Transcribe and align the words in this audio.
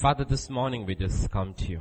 Father, 0.00 0.24
this 0.24 0.48
morning 0.48 0.86
we 0.86 0.94
just 0.94 1.30
come 1.30 1.52
to 1.52 1.66
you. 1.72 1.80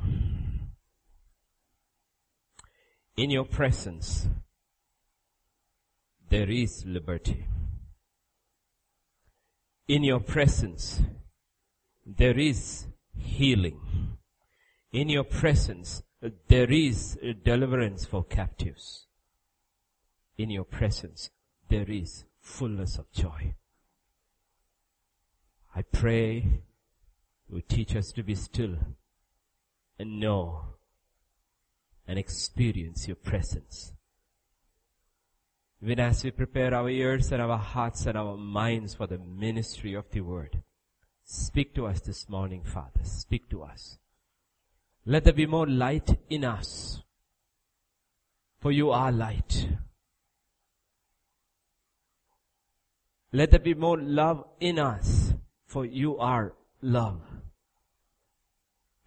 In 3.16 3.30
your 3.30 3.46
presence, 3.46 4.28
there 6.30 6.50
is 6.50 6.84
liberty. 6.86 7.46
In 9.88 10.04
your 10.04 10.20
presence, 10.20 11.02
there 12.06 12.38
is 12.38 12.88
healing. 13.16 13.80
In 14.92 15.08
your 15.08 15.24
presence, 15.24 16.04
there 16.50 16.70
is 16.70 17.18
deliverance 17.46 18.04
for 18.04 18.26
captives. 18.26 19.06
In 20.38 20.50
your 20.50 20.66
presence, 20.66 21.30
there 21.70 21.90
is 21.90 22.26
fullness 22.42 22.98
of 22.98 23.10
joy. 23.14 23.54
I 25.74 25.84
pray 25.84 26.64
you 27.52 27.62
teach 27.62 27.96
us 27.96 28.12
to 28.12 28.24
be 28.24 28.36
still 28.36 28.76
and 29.98 30.20
know 30.20 30.66
and 32.08 32.18
experience 32.18 33.08
your 33.08 33.16
presence. 33.16 33.94
Even 35.82 36.00
as 36.00 36.24
we 36.24 36.32
prepare 36.32 36.74
our 36.74 36.90
ears 36.90 37.32
and 37.32 37.42
our 37.42 37.58
hearts 37.58 38.06
and 38.06 38.18
our 38.18 38.36
minds 38.36 38.94
for 38.94 39.08
the 39.08 39.18
ministry 39.18 39.94
of 39.94 40.10
the 40.12 40.22
word, 40.22 40.62
speak 41.24 41.74
to 41.76 41.88
us 41.88 42.02
this 42.02 42.28
morning, 42.28 42.64
Father. 42.64 43.04
Speak 43.04 43.50
to 43.50 43.64
us. 43.64 43.98
Let 45.06 45.24
there 45.24 45.34
be 45.34 45.46
more 45.46 45.68
light 45.68 46.18
in 46.30 46.44
us. 46.44 47.02
For 48.60 48.72
you 48.72 48.92
are 48.92 49.12
light. 49.12 49.70
Let 53.32 53.52
there 53.52 53.60
be 53.60 53.74
more 53.74 53.98
love 53.98 54.44
in 54.60 54.80
us. 54.80 55.34
For 55.66 55.86
you 55.86 56.18
are 56.18 56.54
love. 56.82 57.22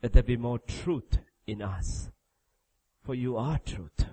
Let 0.02 0.12
there 0.12 0.22
be 0.22 0.36
more 0.36 0.58
truth 0.58 1.18
in 1.46 1.62
us. 1.62 2.10
For 3.04 3.14
you 3.14 3.36
are 3.36 3.58
truth. 3.58 4.06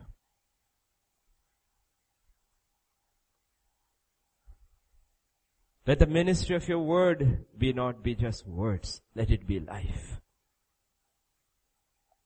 Let 5.86 6.00
the 6.00 6.08
ministry 6.08 6.56
of 6.56 6.68
your 6.68 6.80
word 6.80 7.46
be 7.58 7.74
not 7.74 8.04
be 8.04 8.14
just 8.14 8.48
words. 8.48 9.02
Let 9.16 9.32
it 9.32 9.48
be 9.48 9.60
life. 9.60 10.22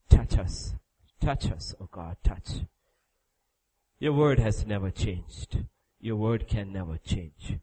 Touch 0.10 0.38
us. 0.38 0.76
Touch 1.22 1.50
us, 1.50 1.74
oh 1.80 1.88
God, 1.90 2.18
touch. 2.24 2.66
Your 4.00 4.12
word 4.12 4.40
has 4.40 4.66
never 4.66 4.92
changed. 4.92 5.64
Your 6.02 6.18
word 6.18 6.50
can 6.50 6.74
never 6.74 6.98
change. 6.98 7.60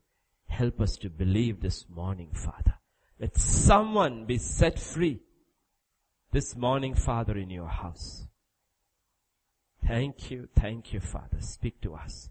Help 0.48 0.80
us 0.80 0.96
to 0.96 1.10
believe 1.10 1.60
this 1.60 1.84
morning, 1.90 2.30
Father. 2.32 2.79
Let 3.20 3.36
someone 3.36 4.24
be 4.24 4.38
set 4.38 4.78
free 4.78 5.20
this 6.32 6.56
morning, 6.56 6.94
Father, 6.94 7.36
in 7.36 7.50
your 7.50 7.68
house. 7.68 8.26
Thank 9.86 10.30
you, 10.30 10.48
thank 10.58 10.94
you, 10.94 11.00
Father. 11.00 11.40
Speak 11.40 11.82
to 11.82 11.96
us. 11.96 12.30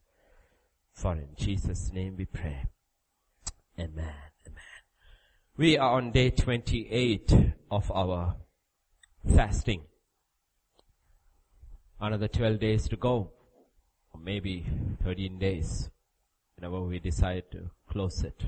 For 0.94 1.14
in 1.14 1.36
Jesus' 1.38 1.92
name 1.94 2.16
we 2.18 2.26
pray. 2.26 2.66
Amen. 3.78 4.16
Amen. 4.48 4.82
We 5.58 5.78
are 5.78 5.92
on 5.92 6.12
day 6.12 6.32
28 6.32 7.34
of 7.70 7.92
our 7.92 8.38
fasting. 9.32 9.84
Another 12.02 12.28
12 12.28 12.60
days 12.60 12.90
to 12.90 12.96
go. 12.96 13.30
Or 14.12 14.20
maybe 14.20 14.66
13 15.04 15.38
days. 15.38 15.92
Whenever 16.56 16.82
we 16.82 16.98
decide 16.98 17.44
to 17.52 17.70
close 17.88 18.24
it. 18.24 18.44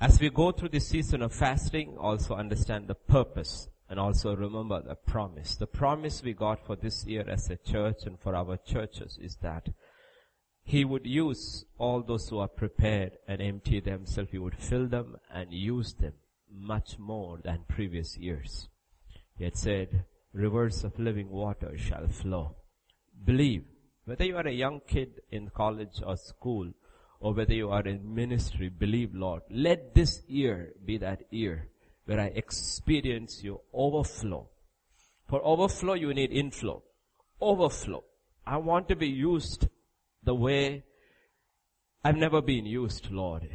As 0.00 0.20
we 0.20 0.30
go 0.30 0.52
through 0.52 0.68
this 0.68 0.86
season 0.86 1.22
of 1.22 1.34
fasting, 1.34 1.96
also 1.98 2.34
understand 2.34 2.86
the 2.86 2.94
purpose 2.94 3.68
and 3.90 3.98
also 3.98 4.36
remember 4.36 4.80
the 4.80 4.94
promise. 4.94 5.56
The 5.56 5.66
promise 5.66 6.22
we 6.22 6.34
got 6.34 6.64
for 6.64 6.76
this 6.76 7.04
year 7.04 7.24
as 7.28 7.50
a 7.50 7.56
church 7.56 8.04
and 8.06 8.16
for 8.20 8.36
our 8.36 8.56
churches 8.58 9.18
is 9.20 9.36
that 9.42 9.68
he 10.62 10.84
would 10.84 11.04
use 11.04 11.64
all 11.78 12.02
those 12.02 12.28
who 12.28 12.38
are 12.38 12.46
prepared 12.48 13.12
and 13.26 13.42
empty 13.42 13.80
themselves. 13.80 14.30
He 14.30 14.38
would 14.38 14.56
fill 14.56 14.86
them 14.86 15.16
and 15.32 15.52
use 15.52 15.94
them 15.94 16.12
much 16.48 16.96
more 16.98 17.40
than 17.42 17.64
previous 17.66 18.16
years. 18.16 18.68
He 19.36 19.44
had 19.44 19.56
said, 19.56 20.04
rivers 20.32 20.84
of 20.84 20.96
living 20.98 21.30
water 21.30 21.76
shall 21.76 22.06
flow. 22.06 22.54
Believe. 23.24 23.64
Whether 24.04 24.26
you 24.26 24.36
are 24.36 24.46
a 24.46 24.52
young 24.52 24.80
kid 24.86 25.22
in 25.32 25.50
college 25.50 26.02
or 26.06 26.16
school, 26.16 26.72
or 27.20 27.34
whether 27.34 27.54
you 27.54 27.70
are 27.70 27.86
in 27.86 28.14
ministry, 28.14 28.68
believe 28.68 29.14
Lord. 29.14 29.42
Let 29.50 29.94
this 29.94 30.22
year 30.28 30.72
be 30.84 30.98
that 30.98 31.22
year 31.30 31.68
where 32.04 32.20
I 32.20 32.26
experience 32.26 33.42
your 33.42 33.60
overflow. 33.72 34.48
For 35.28 35.44
overflow, 35.44 35.94
you 35.94 36.14
need 36.14 36.30
inflow. 36.30 36.82
Overflow. 37.40 38.04
I 38.46 38.56
want 38.56 38.88
to 38.88 38.96
be 38.96 39.08
used 39.08 39.68
the 40.22 40.34
way 40.34 40.84
I've 42.04 42.16
never 42.16 42.40
been 42.40 42.64
used, 42.64 43.10
Lord, 43.10 43.48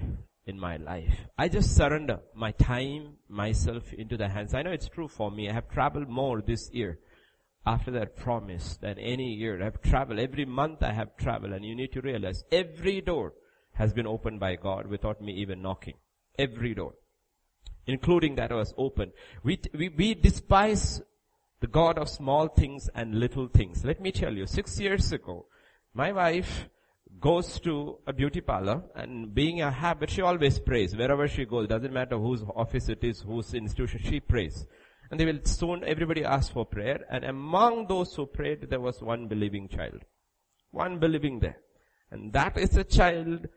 in 0.46 0.60
my 0.60 0.78
life. 0.78 1.16
I 1.38 1.48
just 1.48 1.76
surrender 1.76 2.20
my 2.36 2.52
time, 2.52 3.14
myself 3.28 3.92
into 3.94 4.18
the 4.18 4.30
hands. 4.30 4.54
I 4.54 4.62
know 4.62 4.72
it's 4.72 4.90
true 4.90 5.08
for 5.08 5.32
me. 5.32 5.50
I 5.50 5.54
have 5.54 5.70
traveled 5.70 6.10
more 6.10 6.42
this 6.42 6.70
year 6.72 7.00
after 7.66 7.92
that 7.92 8.18
promise 8.18 8.78
than 8.82 9.00
any 9.00 9.34
year. 9.34 9.60
I 9.62 9.66
have 9.66 9.82
traveled. 9.82 10.20
Every 10.20 10.46
month 10.46 10.84
I 10.84 10.92
have 10.94 11.16
traveled 11.18 11.54
and 11.54 11.66
you 11.66 11.76
need 11.76 11.94
to 11.94 12.02
realize 12.02 12.44
every 12.52 13.02
door 13.02 13.34
has 13.74 13.94
been 13.94 14.08
opened 14.08 14.40
by 14.40 14.56
God 14.56 14.88
without 14.88 15.22
me 15.22 15.34
even 15.34 15.62
knocking. 15.62 15.96
Every 16.38 16.74
door. 16.74 16.94
Including 17.86 18.36
that 18.36 18.52
was 18.52 18.74
open. 18.78 19.12
We, 19.44 19.60
we, 19.74 19.90
we 19.90 20.14
despise 20.14 21.02
the 21.60 21.68
God 21.68 21.98
of 21.98 22.10
small 22.10 22.48
things 22.48 22.90
and 22.96 23.20
little 23.20 23.48
things. 23.48 23.84
Let 23.84 24.02
me 24.02 24.12
tell 24.12 24.34
you, 24.34 24.46
six 24.46 24.80
years 24.80 25.12
ago, 25.12 25.46
my 25.94 26.12
wife 26.12 26.70
goes 27.20 27.60
to 27.62 28.00
a 28.08 28.14
beauty 28.14 28.42
parlor 28.42 28.84
and 28.96 29.34
being 29.34 29.62
a 29.62 29.72
habit, 29.72 30.10
she 30.10 30.22
always 30.22 30.60
prays. 30.60 30.96
Wherever 30.96 31.28
she 31.28 31.46
goes, 31.46 31.68
doesn't 31.68 31.94
matter 31.94 32.18
whose 32.18 32.44
office 32.56 32.90
it 32.90 33.04
is, 33.04 33.22
whose 33.22 33.54
institution, 33.54 34.02
she 34.04 34.20
prays. 34.20 34.66
And 35.10 35.20
they 35.20 35.26
will 35.26 35.40
soon, 35.44 35.84
everybody 35.84 36.26
asks 36.26 36.52
for 36.52 36.66
prayer. 36.66 37.06
And 37.10 37.24
among 37.24 37.88
those 37.88 38.16
who 38.16 38.26
prayed, 38.26 38.70
there 38.70 38.80
was 38.80 39.02
one 39.02 39.28
believing 39.28 39.68
child. 39.68 40.04
One 40.72 41.00
believing 41.00 41.40
there. 41.40 41.58
And 42.12 42.34
that 42.34 42.58
is 42.58 42.76
a 42.78 42.84
child 42.84 43.48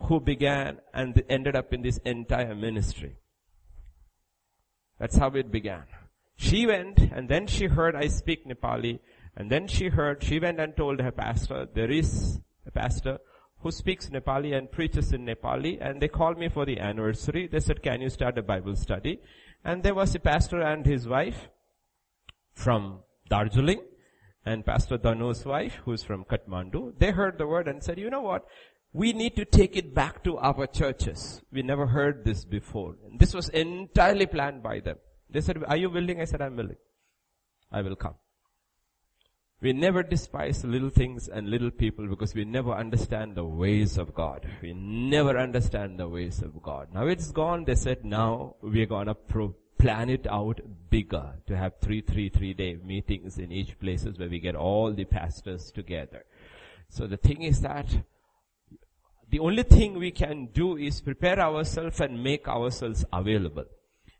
who 0.00 0.20
began 0.20 0.78
and 0.92 1.22
ended 1.28 1.56
up 1.56 1.72
in 1.72 1.82
this 1.82 1.98
entire 1.98 2.54
ministry. 2.54 3.16
That's 4.98 5.16
how 5.16 5.30
it 5.30 5.50
began. 5.50 5.84
She 6.36 6.66
went 6.66 6.98
and 6.98 7.28
then 7.28 7.46
she 7.46 7.66
heard 7.66 7.96
I 7.96 8.08
speak 8.08 8.46
Nepali 8.46 9.00
and 9.36 9.50
then 9.50 9.68
she 9.68 9.88
heard, 9.88 10.22
she 10.22 10.38
went 10.38 10.60
and 10.60 10.76
told 10.76 11.00
her 11.00 11.12
pastor, 11.12 11.66
there 11.72 11.90
is 11.90 12.40
a 12.66 12.70
pastor 12.70 13.18
who 13.60 13.70
speaks 13.70 14.08
Nepali 14.08 14.56
and 14.56 14.70
preaches 14.70 15.12
in 15.12 15.26
Nepali 15.26 15.78
and 15.80 16.00
they 16.00 16.08
called 16.08 16.38
me 16.38 16.48
for 16.48 16.64
the 16.64 16.78
anniversary. 16.78 17.46
They 17.46 17.60
said, 17.60 17.82
can 17.82 18.00
you 18.00 18.10
start 18.10 18.38
a 18.38 18.42
Bible 18.42 18.76
study? 18.76 19.20
And 19.64 19.82
there 19.82 19.94
was 19.94 20.14
a 20.14 20.20
pastor 20.20 20.60
and 20.60 20.86
his 20.86 21.08
wife 21.08 21.48
from 22.54 23.00
Darjeeling 23.28 23.82
and 24.44 24.64
Pastor 24.64 24.96
Danu's 24.96 25.44
wife 25.44 25.80
who's 25.84 26.04
from 26.04 26.24
Kathmandu. 26.24 26.98
They 26.98 27.10
heard 27.10 27.36
the 27.36 27.46
word 27.46 27.66
and 27.66 27.82
said, 27.82 27.98
you 27.98 28.08
know 28.08 28.20
what? 28.20 28.46
We 28.96 29.12
need 29.12 29.36
to 29.36 29.44
take 29.44 29.76
it 29.76 29.94
back 29.94 30.24
to 30.24 30.38
our 30.38 30.66
churches. 30.66 31.42
We 31.52 31.60
never 31.60 31.86
heard 31.86 32.24
this 32.24 32.46
before. 32.46 32.94
This 33.18 33.34
was 33.34 33.50
entirely 33.50 34.24
planned 34.24 34.62
by 34.62 34.80
them. 34.80 34.96
They 35.28 35.42
said, 35.42 35.62
are 35.68 35.76
you 35.76 35.90
willing? 35.90 36.18
I 36.22 36.24
said, 36.24 36.40
I'm 36.40 36.56
willing. 36.56 36.78
I 37.70 37.82
will 37.82 37.94
come. 37.94 38.14
We 39.60 39.74
never 39.74 40.02
despise 40.02 40.64
little 40.64 40.88
things 40.88 41.28
and 41.28 41.50
little 41.50 41.70
people 41.70 42.06
because 42.06 42.34
we 42.34 42.46
never 42.46 42.72
understand 42.72 43.34
the 43.34 43.44
ways 43.44 43.98
of 43.98 44.14
God. 44.14 44.48
We 44.62 44.72
never 44.72 45.36
understand 45.38 46.00
the 46.00 46.08
ways 46.08 46.40
of 46.40 46.62
God. 46.62 46.88
Now 46.94 47.06
it's 47.06 47.30
gone. 47.32 47.66
They 47.66 47.74
said 47.74 48.02
now 48.02 48.56
we're 48.62 48.86
gonna 48.86 49.14
pro- 49.14 49.56
plan 49.78 50.08
it 50.08 50.26
out 50.26 50.62
bigger 50.88 51.34
to 51.48 51.54
have 51.54 51.74
three, 51.82 52.00
three, 52.00 52.30
three 52.30 52.54
day 52.54 52.78
meetings 52.82 53.36
in 53.36 53.52
each 53.52 53.78
places 53.78 54.18
where 54.18 54.30
we 54.30 54.40
get 54.40 54.56
all 54.56 54.90
the 54.90 55.04
pastors 55.04 55.70
together. 55.70 56.24
So 56.88 57.06
the 57.06 57.18
thing 57.18 57.42
is 57.42 57.60
that 57.60 57.94
the 59.30 59.40
only 59.40 59.62
thing 59.62 59.98
we 59.98 60.10
can 60.10 60.46
do 60.52 60.76
is 60.76 61.00
prepare 61.00 61.40
ourselves 61.40 62.00
and 62.00 62.22
make 62.22 62.46
ourselves 62.48 63.04
available. 63.12 63.64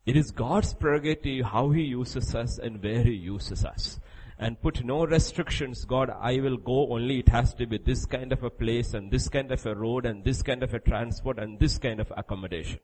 It 0.05 0.17
is 0.17 0.31
God's 0.31 0.75
prerogative 0.75 1.47
how 1.47 1.71
He 1.71 1.83
uses 1.83 2.35
us 2.35 2.59
and 2.59 2.83
where 2.83 3.03
He 3.03 3.13
uses 3.13 3.65
us 3.65 4.01
and 4.39 4.61
put 4.61 4.85
no 4.85 5.07
restrictions. 5.07 5.85
God, 5.85 6.11
I 6.11 6.41
will 6.41 6.57
go 6.57 6.93
only 6.93 7.21
it 7.21 7.29
has 7.29 7.55
to 7.55 7.67
be 7.67 7.79
this 7.79 8.05
kind 8.05 8.33
of 8.33 8.43
a 8.43 8.51
place 8.51 8.95
and 8.95 9.11
this 9.11 9.29
kind 9.29 9.51
of 9.51 9.65
a 9.65 9.75
road 9.75 10.07
and 10.07 10.25
this 10.25 10.43
kind 10.43 10.63
of 10.63 10.75
a 10.75 10.79
transport 10.79 11.39
and 11.39 11.59
this 11.59 11.79
kind 11.79 12.01
of 12.01 12.13
accommodation. 12.17 12.81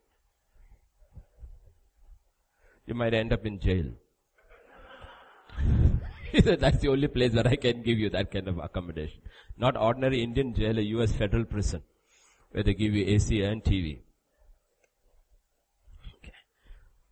You 2.86 2.94
might 2.94 3.14
end 3.14 3.32
up 3.32 3.46
in 3.46 3.60
jail. 3.60 3.86
that's 6.32 6.78
the 6.78 6.88
only 6.88 7.08
place 7.08 7.32
where 7.32 7.46
I 7.46 7.56
can 7.56 7.82
give 7.82 7.98
you 7.98 8.10
that 8.10 8.30
kind 8.30 8.48
of 8.48 8.58
accommodation. 8.58 9.20
Not 9.56 9.76
ordinary 9.76 10.22
Indian 10.22 10.54
jail, 10.54 10.78
a 10.78 10.82
US 10.82 11.12
federal 11.12 11.44
prison, 11.44 11.82
where 12.52 12.62
they 12.62 12.74
give 12.74 12.94
you 12.94 13.04
AC 13.06 13.42
and 13.42 13.62
TV. 13.62 14.00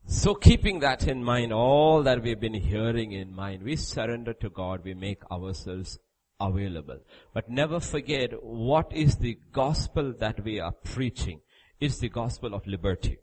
So 0.06 0.34
keeping 0.34 0.80
that 0.80 1.06
in 1.06 1.22
mind, 1.22 1.52
all 1.52 2.02
that 2.02 2.22
we've 2.22 2.40
been 2.40 2.54
hearing 2.54 3.12
in 3.12 3.34
mind, 3.34 3.62
we 3.62 3.76
surrender 3.76 4.32
to 4.34 4.50
God, 4.50 4.82
we 4.84 4.94
make 4.94 5.22
ourselves 5.30 5.98
available. 6.40 6.98
But 7.32 7.48
never 7.48 7.78
forget 7.78 8.32
what 8.42 8.92
is 8.92 9.16
the 9.16 9.38
gospel 9.52 10.12
that 10.18 10.42
we 10.42 10.58
are 10.58 10.72
preaching. 10.72 11.40
It's 11.78 11.98
the 11.98 12.08
gospel 12.08 12.54
of 12.54 12.66
liberty. 12.66 13.18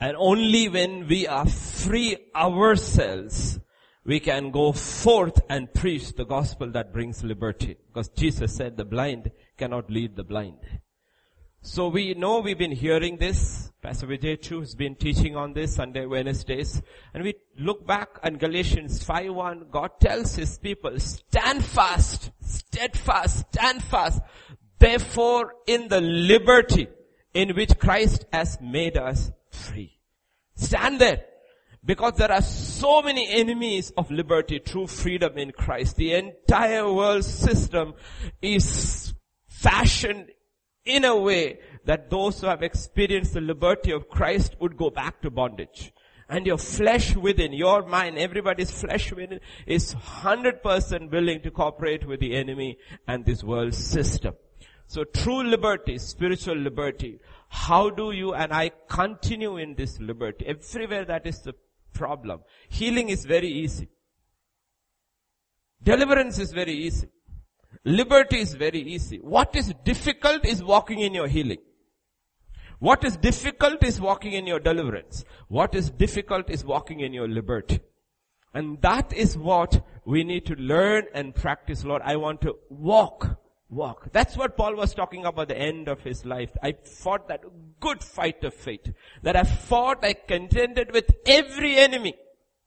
And 0.00 0.16
only 0.16 0.68
when 0.68 1.08
we 1.08 1.26
are 1.26 1.46
free 1.46 2.16
ourselves, 2.34 3.58
we 4.04 4.20
can 4.20 4.50
go 4.50 4.72
forth 4.72 5.40
and 5.48 5.72
preach 5.72 6.12
the 6.14 6.24
gospel 6.24 6.70
that 6.72 6.92
brings 6.92 7.22
liberty. 7.22 7.76
Because 7.86 8.08
Jesus 8.08 8.54
said 8.54 8.76
the 8.76 8.84
blind 8.84 9.30
cannot 9.56 9.90
lead 9.90 10.16
the 10.16 10.24
blind. 10.24 10.58
So 11.64 11.86
we 11.86 12.14
know 12.14 12.40
we've 12.40 12.58
been 12.58 12.72
hearing 12.72 13.18
this. 13.18 13.70
Pastor 13.80 14.08
Vijay 14.08 14.42
too 14.42 14.60
has 14.60 14.74
been 14.74 14.96
teaching 14.96 15.36
on 15.36 15.52
this 15.52 15.76
Sunday, 15.76 16.06
Wednesdays. 16.06 16.82
And 17.14 17.22
we 17.22 17.34
look 17.56 17.86
back 17.86 18.18
on 18.24 18.34
Galatians 18.34 19.04
5.1. 19.04 19.70
God 19.70 19.92
tells 20.00 20.34
his 20.34 20.58
people, 20.58 20.98
stand 20.98 21.64
fast, 21.64 22.32
steadfast, 22.40 23.46
stand 23.52 23.80
fast. 23.84 24.20
Therefore 24.80 25.54
in 25.68 25.86
the 25.86 26.00
liberty 26.00 26.88
in 27.32 27.54
which 27.54 27.78
Christ 27.78 28.26
has 28.32 28.58
made 28.60 28.96
us 28.96 29.30
free. 29.52 30.00
Stand 30.56 31.00
there. 31.00 31.22
Because 31.84 32.14
there 32.14 32.32
are 32.32 32.42
so 32.42 33.02
many 33.02 33.28
enemies 33.28 33.92
of 33.96 34.10
liberty, 34.10 34.58
true 34.58 34.88
freedom 34.88 35.38
in 35.38 35.52
Christ. 35.52 35.94
The 35.94 36.14
entire 36.14 36.92
world 36.92 37.24
system 37.24 37.94
is 38.40 39.14
fashioned 39.46 40.31
in 40.84 41.04
a 41.04 41.16
way 41.16 41.60
that 41.84 42.10
those 42.10 42.40
who 42.40 42.46
have 42.46 42.62
experienced 42.62 43.34
the 43.34 43.40
liberty 43.40 43.92
of 43.92 44.08
Christ 44.08 44.56
would 44.60 44.76
go 44.76 44.90
back 44.90 45.20
to 45.22 45.30
bondage. 45.30 45.92
And 46.28 46.46
your 46.46 46.58
flesh 46.58 47.14
within, 47.14 47.52
your 47.52 47.84
mind, 47.86 48.18
everybody's 48.18 48.70
flesh 48.70 49.12
within 49.12 49.40
is 49.66 49.94
100% 49.94 51.10
willing 51.10 51.42
to 51.42 51.50
cooperate 51.50 52.06
with 52.06 52.20
the 52.20 52.34
enemy 52.34 52.78
and 53.06 53.24
this 53.24 53.44
world 53.44 53.74
system. 53.74 54.34
So 54.86 55.04
true 55.04 55.42
liberty, 55.42 55.98
spiritual 55.98 56.56
liberty, 56.56 57.20
how 57.48 57.90
do 57.90 58.12
you 58.12 58.34
and 58.34 58.52
I 58.52 58.72
continue 58.88 59.56
in 59.58 59.74
this 59.74 60.00
liberty? 60.00 60.46
Everywhere 60.46 61.04
that 61.04 61.26
is 61.26 61.40
the 61.40 61.54
problem. 61.92 62.40
Healing 62.68 63.08
is 63.10 63.24
very 63.24 63.48
easy. 63.48 63.88
Deliverance 65.82 66.38
is 66.38 66.52
very 66.52 66.72
easy. 66.72 67.08
Liberty 67.84 68.40
is 68.40 68.54
very 68.54 68.80
easy. 68.80 69.18
What 69.18 69.56
is 69.56 69.74
difficult 69.84 70.44
is 70.44 70.62
walking 70.62 71.00
in 71.00 71.14
your 71.14 71.28
healing. 71.28 71.58
What 72.78 73.04
is 73.04 73.16
difficult 73.16 73.82
is 73.84 74.00
walking 74.00 74.32
in 74.32 74.46
your 74.46 74.58
deliverance. 74.58 75.24
What 75.48 75.74
is 75.74 75.90
difficult 75.90 76.50
is 76.50 76.64
walking 76.64 77.00
in 77.00 77.12
your 77.12 77.28
liberty. 77.28 77.80
And 78.54 78.80
that 78.82 79.12
is 79.12 79.36
what 79.36 79.84
we 80.04 80.24
need 80.24 80.46
to 80.46 80.54
learn 80.56 81.06
and 81.14 81.34
practice, 81.34 81.84
Lord. 81.84 82.02
I 82.04 82.16
want 82.16 82.40
to 82.42 82.56
walk 82.68 83.38
walk. 83.72 84.12
That's 84.12 84.36
what 84.36 84.56
Paul 84.56 84.76
was 84.76 84.94
talking 84.94 85.24
about 85.24 85.50
at 85.50 85.56
the 85.56 85.58
end 85.58 85.88
of 85.88 86.00
his 86.02 86.24
life. 86.24 86.50
I 86.62 86.72
fought 86.72 87.28
that 87.28 87.42
good 87.80 88.04
fight 88.04 88.44
of 88.44 88.54
faith. 88.54 88.92
That 89.22 89.34
I 89.34 89.44
fought, 89.44 90.04
I 90.04 90.12
contended 90.12 90.92
with 90.92 91.10
every 91.26 91.78
enemy. 91.78 92.14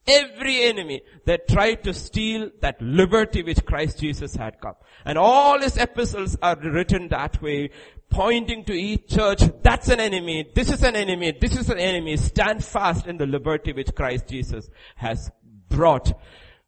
Every 0.08 0.64
enemy 0.64 1.02
that 1.26 1.48
tried 1.48 1.84
to 1.84 1.94
steal 1.94 2.52
that 2.62 2.80
liberty 2.82 3.42
which 3.42 3.66
Christ 3.66 4.00
Jesus 4.00 4.36
had 4.36 4.62
come. 4.62 4.76
And 5.04 5.18
all 5.18 5.60
his 5.60 5.78
epistles 5.78 6.38
are 6.42 6.56
written 6.56 7.08
that 7.08 7.42
way, 7.42 7.72
pointing 8.10 8.64
to 8.66 8.74
each 8.74 9.08
church, 9.08 9.42
that's 9.64 9.90
an 9.90 10.00
enemy, 10.00 10.46
this 10.54 10.70
is 10.72 10.84
an 10.84 10.96
enemy, 10.96 11.34
this 11.40 11.58
is 11.58 11.70
an 11.70 11.80
enemy. 11.80 12.18
Stand 12.18 12.64
fast 12.64 13.08
in 13.08 13.18
the 13.18 13.26
liberty 13.26 13.74
which 13.74 13.96
Christ 13.96 14.28
Jesus 14.28 14.70
has 14.98 15.32
brought 15.70 16.14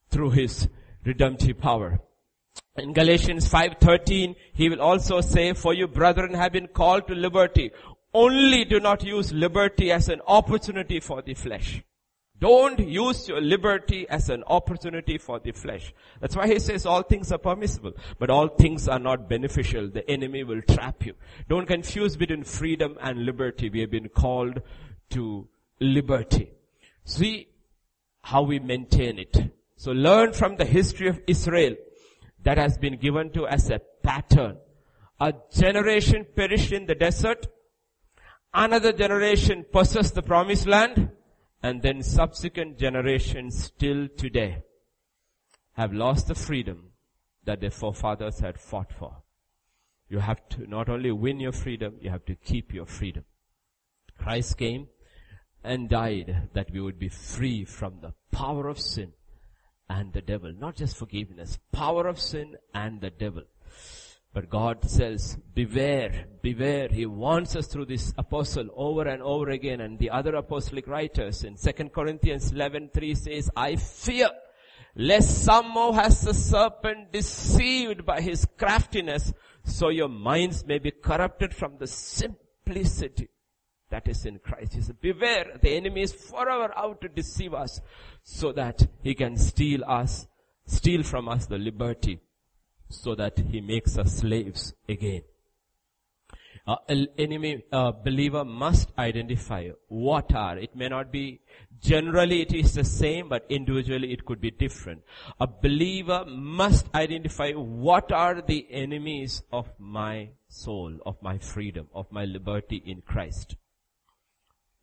through 0.09 0.31
his 0.31 0.67
redemptive 1.05 1.59
power. 1.59 1.99
In 2.75 2.93
Galatians 2.93 3.47
5:13, 3.47 4.35
he 4.53 4.69
will 4.69 4.81
also 4.81 5.21
say, 5.21 5.53
"For 5.53 5.73
you 5.73 5.87
brethren 5.87 6.33
have 6.33 6.53
been 6.53 6.67
called 6.67 7.07
to 7.07 7.13
liberty. 7.13 7.71
Only 8.13 8.65
do 8.65 8.79
not 8.79 9.03
use 9.03 9.31
liberty 9.31 9.91
as 9.91 10.09
an 10.09 10.21
opportunity 10.27 10.99
for 10.99 11.21
the 11.21 11.33
flesh." 11.35 11.83
Don't 12.39 12.79
use 12.79 13.27
your 13.27 13.41
liberty 13.41 14.07
as 14.07 14.29
an 14.29 14.43
opportunity 14.45 15.17
for 15.17 15.39
the 15.39 15.51
flesh. 15.51 15.91
That's 16.19 16.35
why 16.35 16.47
he 16.47 16.59
says 16.59 16.85
all 16.85 17.01
things 17.01 17.31
are 17.31 17.39
permissible, 17.39 17.93
but 18.19 18.29
all 18.29 18.47
things 18.47 18.87
are 18.87 18.99
not 18.99 19.27
beneficial. 19.27 19.89
The 19.89 20.07
enemy 20.09 20.43
will 20.43 20.61
trap 20.61 21.03
you. 21.05 21.15
Don't 21.49 21.65
confuse 21.65 22.15
between 22.15 22.43
freedom 22.43 22.95
and 23.01 23.25
liberty. 23.25 23.69
We 23.69 23.79
have 23.81 23.89
been 23.89 24.09
called 24.09 24.61
to 25.11 25.47
liberty. 25.79 26.51
See 27.05 27.47
how 28.21 28.43
we 28.43 28.59
maintain 28.59 29.17
it. 29.17 29.35
So 29.75 29.91
learn 29.91 30.33
from 30.33 30.57
the 30.57 30.65
history 30.65 31.07
of 31.07 31.19
Israel 31.25 31.75
that 32.43 32.57
has 32.57 32.77
been 32.77 32.97
given 32.97 33.31
to 33.31 33.47
as 33.47 33.69
a 33.71 33.81
pattern. 34.03 34.57
A 35.19 35.33
generation 35.51 36.25
perished 36.35 36.71
in 36.71 36.85
the 36.85 36.93
desert. 36.93 37.47
Another 38.53 38.93
generation 38.93 39.65
possessed 39.71 40.13
the 40.13 40.21
promised 40.21 40.67
land. 40.67 41.09
And 41.61 41.81
then 41.81 42.03
subsequent 42.03 42.77
generations 42.77 43.63
still 43.65 44.07
today 44.15 44.63
have 45.73 45.93
lost 45.93 46.27
the 46.27 46.35
freedom 46.35 46.91
that 47.45 47.61
their 47.61 47.71
forefathers 47.71 48.39
had 48.39 48.59
fought 48.59 48.91
for. 48.91 49.23
You 50.09 50.19
have 50.19 50.47
to 50.49 50.67
not 50.67 50.89
only 50.89 51.11
win 51.11 51.39
your 51.39 51.51
freedom, 51.51 51.95
you 51.99 52.09
have 52.09 52.25
to 52.25 52.35
keep 52.35 52.73
your 52.73 52.85
freedom. 52.85 53.25
Christ 54.17 54.57
came 54.57 54.87
and 55.63 55.89
died 55.89 56.49
that 56.53 56.71
we 56.71 56.79
would 56.79 56.99
be 56.99 57.09
free 57.09 57.65
from 57.65 57.99
the 58.01 58.13
power 58.31 58.67
of 58.67 58.79
sin 58.79 59.13
and 59.89 60.13
the 60.13 60.21
devil. 60.21 60.53
Not 60.57 60.75
just 60.75 60.95
forgiveness, 60.95 61.59
power 61.71 62.07
of 62.07 62.19
sin 62.19 62.55
and 62.73 63.01
the 63.01 63.09
devil. 63.09 63.43
But 64.37 64.51
God 64.51 64.87
says, 64.87 65.35
beware, 65.55 66.27
beware. 66.43 66.89
He 66.89 67.07
warns 67.07 67.55
us 67.55 67.65
through 67.65 67.85
this 67.85 68.13
apostle 68.19 68.69
over 68.75 69.07
and 69.07 69.19
over 69.23 69.49
again 69.49 69.81
and 69.81 69.97
the 69.97 70.11
other 70.11 70.35
apostolic 70.35 70.85
writers 70.85 71.43
in 71.43 71.55
2 71.55 71.89
Corinthians 71.89 72.51
11, 72.51 72.91
3 72.93 73.15
says, 73.15 73.49
I 73.55 73.77
fear 73.77 74.29
lest 74.93 75.43
somehow 75.43 75.91
has 75.93 76.21
the 76.21 76.35
serpent 76.35 77.11
deceived 77.11 78.05
by 78.05 78.21
his 78.21 78.45
craftiness 78.59 79.33
so 79.63 79.89
your 79.89 80.07
minds 80.07 80.63
may 80.67 80.77
be 80.77 80.91
corrupted 80.91 81.55
from 81.55 81.79
the 81.79 81.87
simplicity 81.87 83.29
that 83.89 84.07
is 84.07 84.23
in 84.23 84.37
Christ. 84.37 84.75
He 84.75 84.81
said, 84.81 85.01
beware, 85.01 85.57
the 85.59 85.75
enemy 85.75 86.03
is 86.03 86.13
forever 86.13 86.71
out 86.77 87.01
to 87.01 87.09
deceive 87.09 87.55
us 87.55 87.81
so 88.21 88.51
that 88.51 88.85
he 89.01 89.15
can 89.15 89.35
steal 89.35 89.83
us, 89.83 90.27
steal 90.67 91.01
from 91.01 91.27
us 91.27 91.47
the 91.47 91.57
liberty 91.57 92.19
so 92.89 93.15
that 93.15 93.37
he 93.37 93.61
makes 93.61 93.97
us 93.97 94.17
slaves 94.17 94.73
again. 94.87 95.21
Uh, 96.67 96.75
enemy 97.17 97.63
uh, 97.71 97.93
believer 97.93 98.43
must 98.43 98.91
identify 98.97 99.69
what 99.87 100.33
are. 100.35 100.57
It 100.57 100.75
may 100.75 100.89
not 100.89 101.13
be 101.13 101.39
generally 101.79 102.41
it 102.41 102.53
is 102.53 102.73
the 102.73 102.83
same, 102.83 103.29
but 103.29 103.45
individually 103.47 104.11
it 104.11 104.25
could 104.25 104.41
be 104.41 104.51
different. 104.51 105.01
A 105.39 105.47
believer 105.47 106.25
must 106.27 106.93
identify 106.93 107.53
what 107.53 108.11
are 108.11 108.41
the 108.41 108.67
enemies 108.69 109.43
of 109.49 109.69
my 109.79 110.31
soul, 110.49 110.97
of 111.05 111.15
my 111.21 111.37
freedom, 111.37 111.87
of 111.93 112.11
my 112.11 112.25
liberty 112.25 112.83
in 112.85 113.01
Christ. 113.01 113.55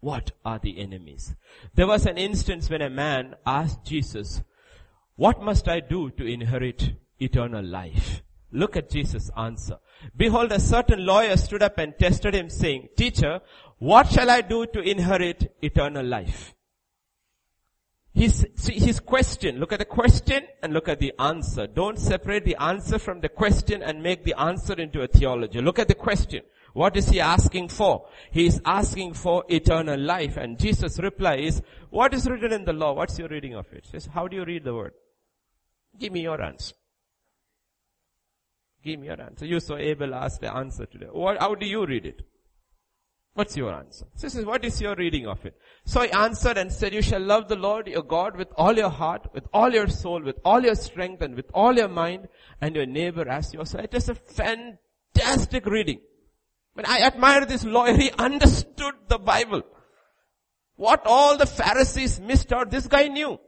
What 0.00 0.32
are 0.42 0.58
the 0.58 0.78
enemies? 0.78 1.34
There 1.74 1.86
was 1.86 2.06
an 2.06 2.16
instance 2.16 2.70
when 2.70 2.80
a 2.80 2.88
man 2.88 3.34
asked 3.44 3.84
Jesus, 3.84 4.42
what 5.16 5.42
must 5.42 5.68
I 5.68 5.80
do 5.80 6.10
to 6.12 6.26
inherit 6.26 6.94
eternal 7.18 7.64
life? 7.64 8.22
Look 8.52 8.76
at 8.76 8.90
Jesus' 8.90 9.30
answer. 9.36 9.78
Behold, 10.16 10.52
a 10.52 10.60
certain 10.60 11.04
lawyer 11.04 11.36
stood 11.36 11.62
up 11.62 11.78
and 11.78 11.98
tested 11.98 12.34
him 12.34 12.48
saying, 12.48 12.88
teacher, 12.96 13.40
what 13.78 14.10
shall 14.10 14.30
I 14.30 14.42
do 14.42 14.66
to 14.66 14.80
inherit 14.80 15.56
eternal 15.60 16.06
life? 16.06 16.54
His, 18.12 18.46
his 18.56 19.00
question, 19.00 19.58
look 19.58 19.72
at 19.72 19.80
the 19.80 19.84
question 19.84 20.44
and 20.62 20.72
look 20.72 20.88
at 20.88 21.00
the 21.00 21.12
answer. 21.18 21.66
Don't 21.66 21.98
separate 21.98 22.44
the 22.44 22.54
answer 22.62 23.00
from 23.00 23.20
the 23.20 23.28
question 23.28 23.82
and 23.82 24.04
make 24.04 24.22
the 24.22 24.38
answer 24.38 24.74
into 24.74 25.02
a 25.02 25.08
theology. 25.08 25.60
Look 25.60 25.80
at 25.80 25.88
the 25.88 25.96
question. 25.96 26.42
What 26.74 26.96
is 26.96 27.08
he 27.08 27.20
asking 27.20 27.70
for? 27.70 28.06
He 28.30 28.46
is 28.46 28.60
asking 28.64 29.14
for 29.14 29.44
eternal 29.48 29.98
life. 29.98 30.36
And 30.36 30.58
Jesus' 30.58 31.00
reply 31.00 31.36
is, 31.36 31.60
what 31.90 32.14
is 32.14 32.28
written 32.28 32.52
in 32.52 32.64
the 32.64 32.72
law? 32.72 32.92
What's 32.92 33.18
your 33.18 33.28
reading 33.28 33.54
of 33.54 33.72
it? 33.72 33.84
He 33.84 33.90
says, 33.90 34.08
how 34.14 34.28
do 34.28 34.36
you 34.36 34.44
read 34.44 34.62
the 34.62 34.74
word? 34.74 34.92
Give 35.98 36.12
me 36.12 36.22
your 36.22 36.40
answer. 36.40 36.74
Give 38.84 39.00
me 39.00 39.06
your 39.06 39.20
answer. 39.20 39.46
You 39.46 39.60
so 39.60 39.76
able 39.78 40.14
asked 40.14 40.42
the 40.42 40.54
answer 40.54 40.84
today. 40.84 41.06
What, 41.10 41.40
how 41.40 41.54
do 41.54 41.66
you 41.66 41.86
read 41.86 42.04
it? 42.04 42.20
What's 43.32 43.56
your 43.56 43.74
answer? 43.74 44.06
He 44.20 44.28
says, 44.28 44.44
what 44.44 44.64
is 44.64 44.80
your 44.80 44.94
reading 44.94 45.26
of 45.26 45.44
it? 45.44 45.56
So 45.86 46.02
I 46.02 46.24
answered 46.24 46.56
and 46.56 46.70
said, 46.70 46.94
you 46.94 47.02
shall 47.02 47.20
love 47.20 47.48
the 47.48 47.56
Lord 47.56 47.88
your 47.88 48.02
God 48.02 48.36
with 48.36 48.48
all 48.56 48.76
your 48.76 48.90
heart, 48.90 49.26
with 49.32 49.44
all 49.52 49.72
your 49.72 49.88
soul, 49.88 50.22
with 50.22 50.36
all 50.44 50.62
your 50.62 50.76
strength, 50.76 51.20
and 51.22 51.34
with 51.34 51.46
all 51.52 51.74
your 51.74 51.88
mind, 51.88 52.28
and 52.60 52.76
your 52.76 52.86
neighbor 52.86 53.28
as 53.28 53.52
yourself. 53.52 53.84
It 53.84 53.94
is 53.94 54.08
a 54.08 54.14
fantastic 54.14 55.66
reading. 55.66 56.00
But 56.76 56.88
I 56.88 57.00
admire 57.00 57.44
this 57.44 57.64
lawyer. 57.64 57.96
He 57.96 58.10
understood 58.12 58.94
the 59.08 59.18
Bible. 59.18 59.62
What 60.76 61.02
all 61.04 61.36
the 61.36 61.46
Pharisees 61.46 62.20
missed 62.20 62.52
out, 62.52 62.70
this 62.70 62.86
guy 62.86 63.08
knew. 63.08 63.40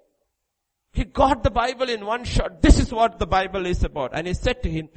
He 0.92 1.04
got 1.04 1.42
the 1.42 1.50
Bible 1.50 1.90
in 1.90 2.06
one 2.06 2.24
shot. 2.24 2.62
This 2.62 2.80
is 2.80 2.92
what 2.92 3.18
the 3.18 3.26
Bible 3.26 3.66
is 3.66 3.84
about. 3.84 4.12
And 4.14 4.26
he 4.26 4.34
said 4.34 4.62
to 4.62 4.70
him, 4.70 4.88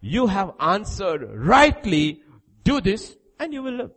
you 0.00 0.26
have 0.26 0.52
answered 0.60 1.28
rightly, 1.34 2.22
do 2.62 2.80
this 2.80 3.16
and 3.38 3.52
you 3.52 3.62
will 3.62 3.74
live. 3.74 3.90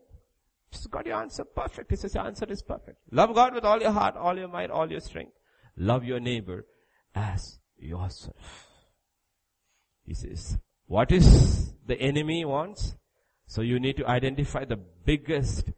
He's 0.71 0.87
got 0.87 1.05
your 1.05 1.21
answer 1.21 1.43
perfect. 1.43 1.91
He 1.91 1.97
says 1.97 2.15
your 2.15 2.25
answer 2.25 2.45
is 2.49 2.61
perfect. 2.61 2.97
Love 3.11 3.35
God 3.35 3.53
with 3.53 3.65
all 3.65 3.79
your 3.81 3.91
heart, 3.91 4.15
all 4.15 4.37
your 4.37 4.47
mind, 4.47 4.71
all 4.71 4.89
your 4.89 5.01
strength. 5.01 5.33
Love 5.77 6.03
your 6.03 6.19
neighbor 6.19 6.65
as 7.13 7.59
yourself. 7.77 8.67
He 10.05 10.13
says, 10.13 10.57
what 10.87 11.11
is 11.11 11.73
the 11.85 11.99
enemy 11.99 12.45
wants? 12.45 12.95
So 13.47 13.61
you 13.61 13.79
need 13.79 13.97
to 13.97 14.07
identify 14.07 14.65
the 14.65 14.79
biggest 15.05 15.69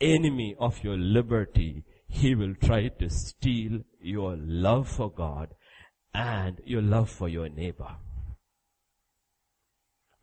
enemy 0.00 0.56
of 0.58 0.82
your 0.82 0.96
liberty. 0.96 1.84
He 2.08 2.34
will 2.34 2.54
try 2.54 2.88
to 2.88 3.08
steal 3.10 3.80
your 4.00 4.36
love 4.36 4.88
for 4.88 5.10
God 5.10 5.54
and 6.14 6.60
your 6.64 6.82
love 6.82 7.10
for 7.10 7.28
your 7.28 7.48
neighbor. 7.48 7.96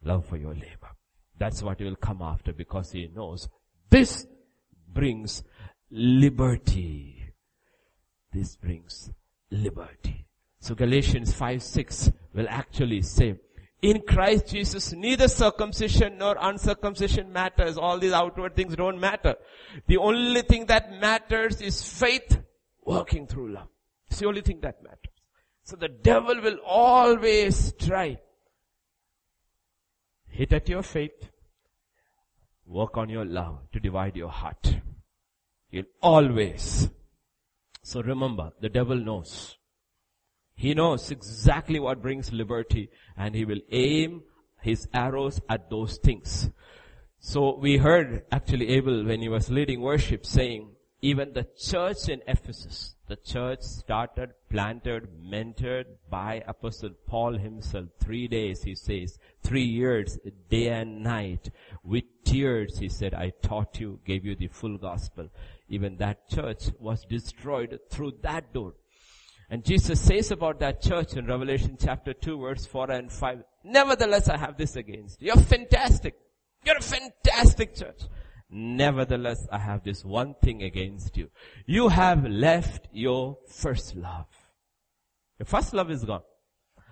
Love 0.04 0.26
for 0.26 0.38
your 0.38 0.54
neighbor. 0.54 0.90
That's 1.38 1.64
what 1.64 1.80
he 1.80 1.86
will 1.86 1.96
come 1.96 2.22
after 2.22 2.54
because 2.54 2.92
he 2.92 3.08
knows 3.08 3.48
this 3.90 4.28
brings 4.88 5.44
liberty. 5.90 7.34
This 8.32 8.56
brings 8.56 9.10
liberty. 9.50 10.28
So 10.60 10.76
Galatians 10.76 11.34
5, 11.34 11.64
6 11.64 12.12
will 12.34 12.48
actually 12.50 13.02
say, 13.02 13.40
in 13.82 14.02
Christ 14.02 14.48
Jesus, 14.48 14.92
neither 14.92 15.30
circumcision 15.30 16.18
nor 16.18 16.36
uncircumcision 16.40 17.32
matters. 17.32 17.78
All 17.78 17.98
these 17.98 18.12
outward 18.12 18.56
things 18.56 18.76
don't 18.76 19.00
matter. 19.00 19.36
The 19.88 19.98
only 19.98 20.42
thing 20.42 20.66
that 20.66 20.92
matters 20.92 21.62
is 21.62 21.82
faith 21.82 22.42
working 22.84 23.26
through 23.26 23.54
love. 23.54 23.70
It's 24.10 24.20
the 24.20 24.28
only 24.28 24.42
thing 24.42 24.60
that 24.62 24.84
matters. 24.84 25.00
So 25.64 25.78
the 25.78 25.88
devil 25.88 26.42
will 26.42 26.58
always 26.66 27.74
try. 27.80 28.20
Hit 30.40 30.54
at 30.54 30.70
your 30.70 30.84
faith. 30.84 31.32
Work 32.66 32.96
on 32.96 33.10
your 33.10 33.26
love 33.26 33.58
to 33.74 33.80
divide 33.82 34.16
your 34.16 34.30
heart. 34.30 34.78
You'll 35.70 35.92
always. 36.02 36.90
So 37.84 38.02
remember, 38.02 38.52
the 38.62 38.70
devil 38.70 38.96
knows. 38.96 39.58
He 40.56 40.74
knows 40.74 41.12
exactly 41.12 41.78
what 41.78 42.02
brings 42.02 42.32
liberty 42.32 42.90
and 43.18 43.36
he 43.36 43.44
will 43.44 43.60
aim 43.70 44.22
his 44.62 44.88
arrows 44.94 45.42
at 45.50 45.70
those 45.70 45.98
things. 45.98 46.50
So 47.20 47.58
we 47.58 47.76
heard 47.76 48.24
actually 48.32 48.70
Abel 48.70 49.04
when 49.04 49.22
he 49.22 49.28
was 49.28 49.50
leading 49.50 49.82
worship 49.82 50.26
saying, 50.26 50.70
even 51.02 51.34
the 51.34 51.48
church 51.58 52.10
in 52.10 52.22
Ephesus, 52.28 52.96
the 53.08 53.16
church 53.16 53.62
started, 53.62 54.34
planted, 54.50 55.08
mentored 55.24 55.86
by 56.10 56.44
Apostle 56.46 56.92
Paul 57.08 57.38
himself. 57.38 57.88
Three 58.00 58.28
days, 58.28 58.64
he 58.64 58.76
says, 58.76 59.18
three 59.42 59.64
years, 59.64 60.20
day 60.50 60.68
and 60.68 61.02
night, 61.02 61.52
with 61.84 62.04
tears, 62.26 62.80
he 62.80 62.90
said, 62.90 63.14
I 63.14 63.32
taught 63.42 63.80
you, 63.80 64.00
gave 64.06 64.26
you 64.26 64.36
the 64.36 64.48
full 64.48 64.78
gospel. 64.78 65.30
Even 65.70 65.98
that 65.98 66.30
church 66.30 66.70
was 66.80 67.06
destroyed 67.06 67.80
through 67.90 68.14
that 68.22 68.54
door. 68.54 68.74
And 69.50 69.64
Jesus 69.64 70.00
says 70.02 70.30
about 70.32 70.60
that 70.60 70.82
church 70.82 71.14
in 71.14 71.26
Revelation 71.26 71.78
chapter 71.82 72.14
2 72.14 72.40
verse 72.40 72.66
4 72.68 72.92
and 72.92 73.12
5, 73.12 73.44
nevertheless 73.64 74.30
I 74.30 74.38
have 74.38 74.58
this 74.58 74.76
against 74.76 75.22
you. 75.22 75.28
You're 75.28 75.44
fantastic. 75.44 76.16
You're 76.66 76.78
a 76.78 76.82
fantastic 76.82 77.74
church. 77.74 78.02
Nevertheless 78.50 79.48
I 79.52 79.60
have 79.60 79.84
this 79.84 80.04
one 80.04 80.34
thing 80.42 80.64
against 80.64 81.16
you. 81.18 81.30
You 81.66 81.90
have 81.90 82.26
left 82.26 82.88
your 82.92 83.38
first 83.48 83.96
love. 83.96 84.28
Your 85.38 85.46
first 85.46 85.74
love 85.74 85.92
is 85.92 86.04
gone. 86.04 86.24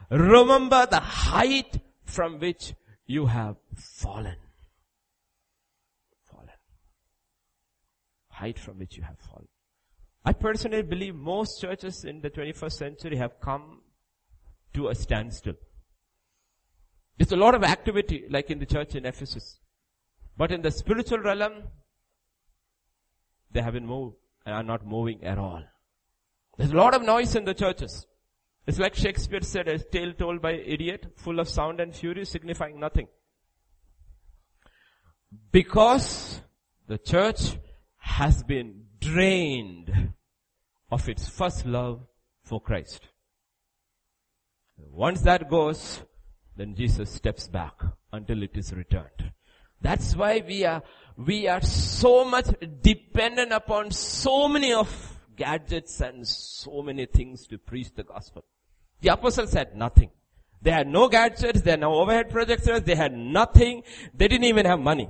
Remember 0.10 0.86
the 0.90 1.00
height 1.00 1.80
from 2.06 2.40
which 2.40 2.74
you 3.06 3.26
have 3.26 3.56
fallen. 3.76 4.36
Fallen. 6.30 6.50
Height 8.30 8.60
from 8.60 8.80
which 8.80 8.96
you 8.96 9.04
have 9.04 9.20
fallen. 9.20 9.48
I 10.24 10.34
personally 10.34 10.84
believe 10.84 11.16
most 11.16 11.60
churches 11.60 12.04
in 12.04 12.22
the 12.22 12.30
21st 12.30 12.74
century 12.74 13.18
have 13.18 13.40
come 13.42 13.82
to 14.74 14.90
a 14.90 14.96
standstill. 14.96 15.56
There's 17.18 17.32
a 17.32 17.38
lot 17.38 17.56
of 17.56 17.64
activity 17.64 18.26
like 18.30 18.52
in 18.52 18.60
the 18.60 18.66
church 18.66 18.96
in 18.96 19.06
Ephesus. 19.06 19.60
But 20.38 20.52
in 20.52 20.62
the 20.62 20.72
spiritual 20.72 21.20
realm, 21.20 21.64
they 23.52 23.62
haven't 23.62 23.86
moved 23.86 24.18
and 24.46 24.54
are 24.54 24.64
not 24.64 24.86
moving 24.86 25.24
at 25.24 25.38
all. 25.38 25.64
There's 26.58 26.72
a 26.72 26.76
lot 26.76 26.94
of 26.94 27.02
noise 27.02 27.36
in 27.36 27.46
the 27.46 27.54
churches. 27.54 28.06
It's 28.68 28.80
like 28.80 28.96
Shakespeare 28.96 29.42
said, 29.42 29.68
a 29.68 29.80
tale 29.80 30.14
told 30.14 30.42
by 30.42 30.54
idiot, 30.54 31.14
full 31.16 31.40
of 31.40 31.50
sound 31.50 31.80
and 31.80 31.96
fury, 31.96 32.26
signifying 32.26 32.80
nothing. 32.80 33.08
Because 35.52 36.42
the 36.88 36.98
church 36.98 37.58
has 37.98 38.44
been 38.44 38.86
drained 39.00 40.14
of 40.92 41.08
its 41.10 41.30
first 41.30 41.66
love 41.66 42.02
for 42.44 42.62
Christ. 42.62 43.08
Once 44.78 45.22
that 45.22 45.50
goes, 45.50 46.02
then 46.56 46.76
Jesus 46.76 47.12
steps 47.12 47.48
back 47.48 47.82
until 48.12 48.44
it 48.44 48.56
is 48.56 48.74
returned. 48.74 49.32
That's 49.82 50.16
why 50.16 50.44
we 50.46 50.66
are, 50.66 50.82
we 51.18 51.48
are 51.48 51.62
so 51.62 52.26
much 52.26 52.48
dependent 52.82 53.52
upon 53.52 53.92
so 53.92 54.48
many 54.48 54.74
of 54.74 54.90
gadgets 55.36 56.02
and 56.02 56.28
so 56.28 56.82
many 56.82 57.06
things 57.06 57.48
to 57.48 57.58
preach 57.58 57.94
the 57.96 58.04
gospel. 58.04 58.44
The 59.02 59.10
apostles 59.10 59.54
had 59.54 59.76
nothing. 59.76 60.10
They 60.62 60.72
had 60.72 60.88
no 60.88 61.08
gadgets, 61.08 61.62
they 61.62 61.72
had 61.72 61.82
no 61.82 61.94
overhead 61.94 62.32
projectors, 62.32 62.82
they 62.82 62.96
had 62.96 63.14
nothing, 63.14 63.84
they 64.14 64.28
didn't 64.28 64.46
even 64.46 64.66
have 64.66 64.80
money. 64.80 65.10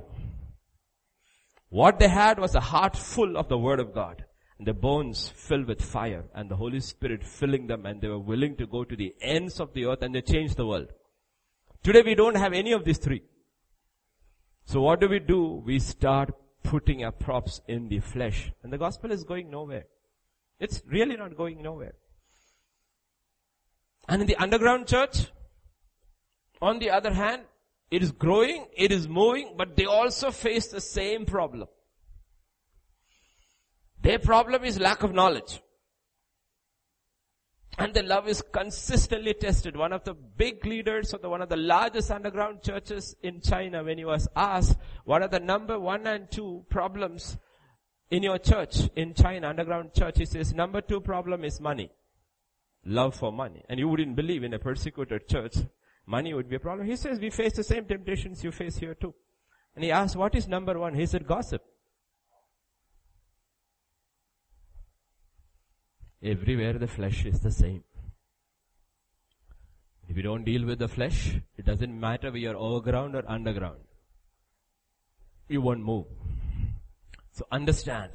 What 1.70 1.98
they 1.98 2.08
had 2.08 2.38
was 2.38 2.54
a 2.54 2.60
heart 2.60 2.96
full 2.96 3.36
of 3.36 3.48
the 3.48 3.58
word 3.58 3.80
of 3.80 3.94
God 3.94 4.24
and 4.58 4.66
their 4.66 4.74
bones 4.74 5.28
filled 5.34 5.66
with 5.66 5.82
fire 5.82 6.24
and 6.34 6.50
the 6.50 6.56
Holy 6.56 6.80
Spirit 6.80 7.24
filling 7.24 7.66
them 7.66 7.86
and 7.86 8.00
they 8.00 8.08
were 8.08 8.18
willing 8.18 8.56
to 8.56 8.66
go 8.66 8.84
to 8.84 8.96
the 8.96 9.14
ends 9.20 9.60
of 9.60 9.72
the 9.72 9.86
earth 9.86 10.02
and 10.02 10.14
they 10.14 10.20
changed 10.20 10.56
the 10.56 10.66
world. 10.66 10.92
Today 11.82 12.02
we 12.02 12.14
don't 12.14 12.36
have 12.36 12.52
any 12.52 12.72
of 12.72 12.84
these 12.84 12.98
three. 12.98 13.22
So 14.68 14.82
what 14.82 15.00
do 15.00 15.08
we 15.08 15.18
do? 15.18 15.62
We 15.64 15.78
start 15.78 16.34
putting 16.62 17.02
our 17.02 17.10
props 17.10 17.62
in 17.68 17.88
the 17.88 18.00
flesh 18.00 18.52
and 18.62 18.70
the 18.70 18.76
gospel 18.76 19.10
is 19.10 19.24
going 19.24 19.50
nowhere. 19.50 19.86
It's 20.60 20.82
really 20.86 21.16
not 21.16 21.38
going 21.38 21.62
nowhere. 21.62 21.94
And 24.10 24.20
in 24.20 24.28
the 24.28 24.36
underground 24.36 24.86
church, 24.86 25.28
on 26.60 26.80
the 26.80 26.90
other 26.90 27.14
hand, 27.14 27.44
it 27.90 28.02
is 28.02 28.12
growing, 28.12 28.66
it 28.76 28.92
is 28.92 29.08
moving, 29.08 29.54
but 29.56 29.74
they 29.74 29.86
also 29.86 30.30
face 30.30 30.68
the 30.68 30.82
same 30.82 31.24
problem. 31.24 31.68
Their 34.02 34.18
problem 34.18 34.64
is 34.64 34.78
lack 34.78 35.02
of 35.02 35.14
knowledge. 35.14 35.62
And 37.78 37.94
the 37.94 38.02
love 38.02 38.26
is 38.26 38.42
consistently 38.42 39.34
tested. 39.34 39.76
One 39.76 39.92
of 39.92 40.02
the 40.02 40.12
big 40.14 40.66
leaders 40.66 41.14
of 41.14 41.22
the, 41.22 41.28
one 41.28 41.42
of 41.42 41.48
the 41.48 41.56
largest 41.56 42.10
underground 42.10 42.60
churches 42.62 43.14
in 43.22 43.40
China, 43.40 43.84
when 43.84 43.98
he 43.98 44.04
was 44.04 44.26
asked, 44.34 44.76
what 45.04 45.22
are 45.22 45.28
the 45.28 45.38
number 45.38 45.78
one 45.78 46.06
and 46.08 46.28
two 46.28 46.64
problems 46.68 47.38
in 48.10 48.24
your 48.24 48.38
church, 48.38 48.88
in 48.96 49.14
China, 49.14 49.48
underground 49.48 49.92
church, 49.94 50.18
he 50.18 50.24
says, 50.24 50.52
number 50.52 50.80
two 50.80 51.00
problem 51.00 51.44
is 51.44 51.60
money. 51.60 51.90
Love 52.84 53.14
for 53.14 53.30
money. 53.30 53.64
And 53.68 53.78
you 53.78 53.86
wouldn't 53.86 54.16
believe 54.16 54.42
in 54.42 54.54
a 54.54 54.58
persecuted 54.58 55.28
church, 55.28 55.56
money 56.06 56.34
would 56.34 56.48
be 56.48 56.56
a 56.56 56.60
problem. 56.60 56.86
He 56.88 56.96
says, 56.96 57.20
we 57.20 57.30
face 57.30 57.52
the 57.52 57.64
same 57.64 57.84
temptations 57.84 58.42
you 58.42 58.50
face 58.50 58.78
here 58.78 58.94
too. 58.94 59.14
And 59.76 59.84
he 59.84 59.92
asked, 59.92 60.16
what 60.16 60.34
is 60.34 60.48
number 60.48 60.76
one? 60.78 60.94
He 60.94 61.06
said, 61.06 61.26
gossip. 61.26 61.62
Everywhere 66.22 66.74
the 66.74 66.88
flesh 66.88 67.24
is 67.26 67.40
the 67.40 67.50
same. 67.50 67.84
If 70.08 70.16
you 70.16 70.22
don't 70.22 70.44
deal 70.44 70.64
with 70.64 70.78
the 70.78 70.88
flesh, 70.88 71.36
it 71.56 71.66
doesn't 71.66 71.98
matter 71.98 72.28
whether 72.28 72.38
you're 72.38 72.56
overground 72.56 73.14
or 73.14 73.22
underground. 73.28 73.80
You 75.48 75.60
won't 75.60 75.84
move. 75.84 76.06
So 77.32 77.46
understand. 77.52 78.12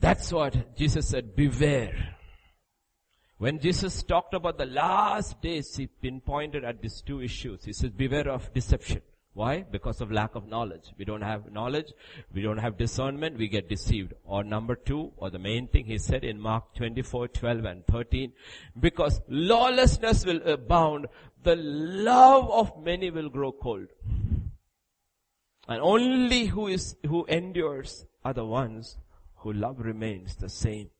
That's 0.00 0.32
what 0.32 0.76
Jesus 0.76 1.08
said, 1.08 1.34
beware. 1.34 2.16
When 3.38 3.60
Jesus 3.60 4.02
talked 4.02 4.34
about 4.34 4.58
the 4.58 4.66
last 4.66 5.40
days, 5.40 5.76
he 5.76 5.86
pinpointed 5.86 6.64
at 6.64 6.82
these 6.82 7.00
two 7.00 7.22
issues. 7.22 7.64
He 7.64 7.72
says, 7.72 7.90
beware 7.90 8.28
of 8.28 8.52
deception. 8.52 9.00
Why? 9.38 9.62
Because 9.62 10.00
of 10.00 10.10
lack 10.10 10.34
of 10.34 10.48
knowledge. 10.48 10.86
We 10.98 11.04
don't 11.04 11.22
have 11.22 11.52
knowledge, 11.52 11.92
we 12.34 12.42
don't 12.42 12.58
have 12.58 12.76
discernment, 12.76 13.38
we 13.38 13.46
get 13.46 13.68
deceived. 13.68 14.12
Or 14.24 14.42
number 14.42 14.74
two, 14.74 15.12
or 15.16 15.30
the 15.30 15.38
main 15.38 15.68
thing 15.68 15.84
he 15.84 15.96
said 15.98 16.24
in 16.24 16.40
Mark 16.40 16.74
24, 16.74 17.28
12 17.28 17.64
and 17.64 17.86
13, 17.86 18.32
because 18.80 19.20
lawlessness 19.28 20.26
will 20.26 20.42
abound, 20.42 21.06
the 21.44 21.54
love 21.54 22.50
of 22.50 22.82
many 22.82 23.12
will 23.12 23.28
grow 23.28 23.52
cold. 23.52 23.86
And 25.68 25.80
only 25.82 26.46
who 26.46 26.66
is, 26.66 26.96
who 27.06 27.24
endures 27.26 28.06
are 28.24 28.34
the 28.34 28.44
ones 28.44 28.96
who 29.36 29.52
love 29.52 29.78
remains 29.78 30.34
the 30.34 30.48
same 30.48 30.90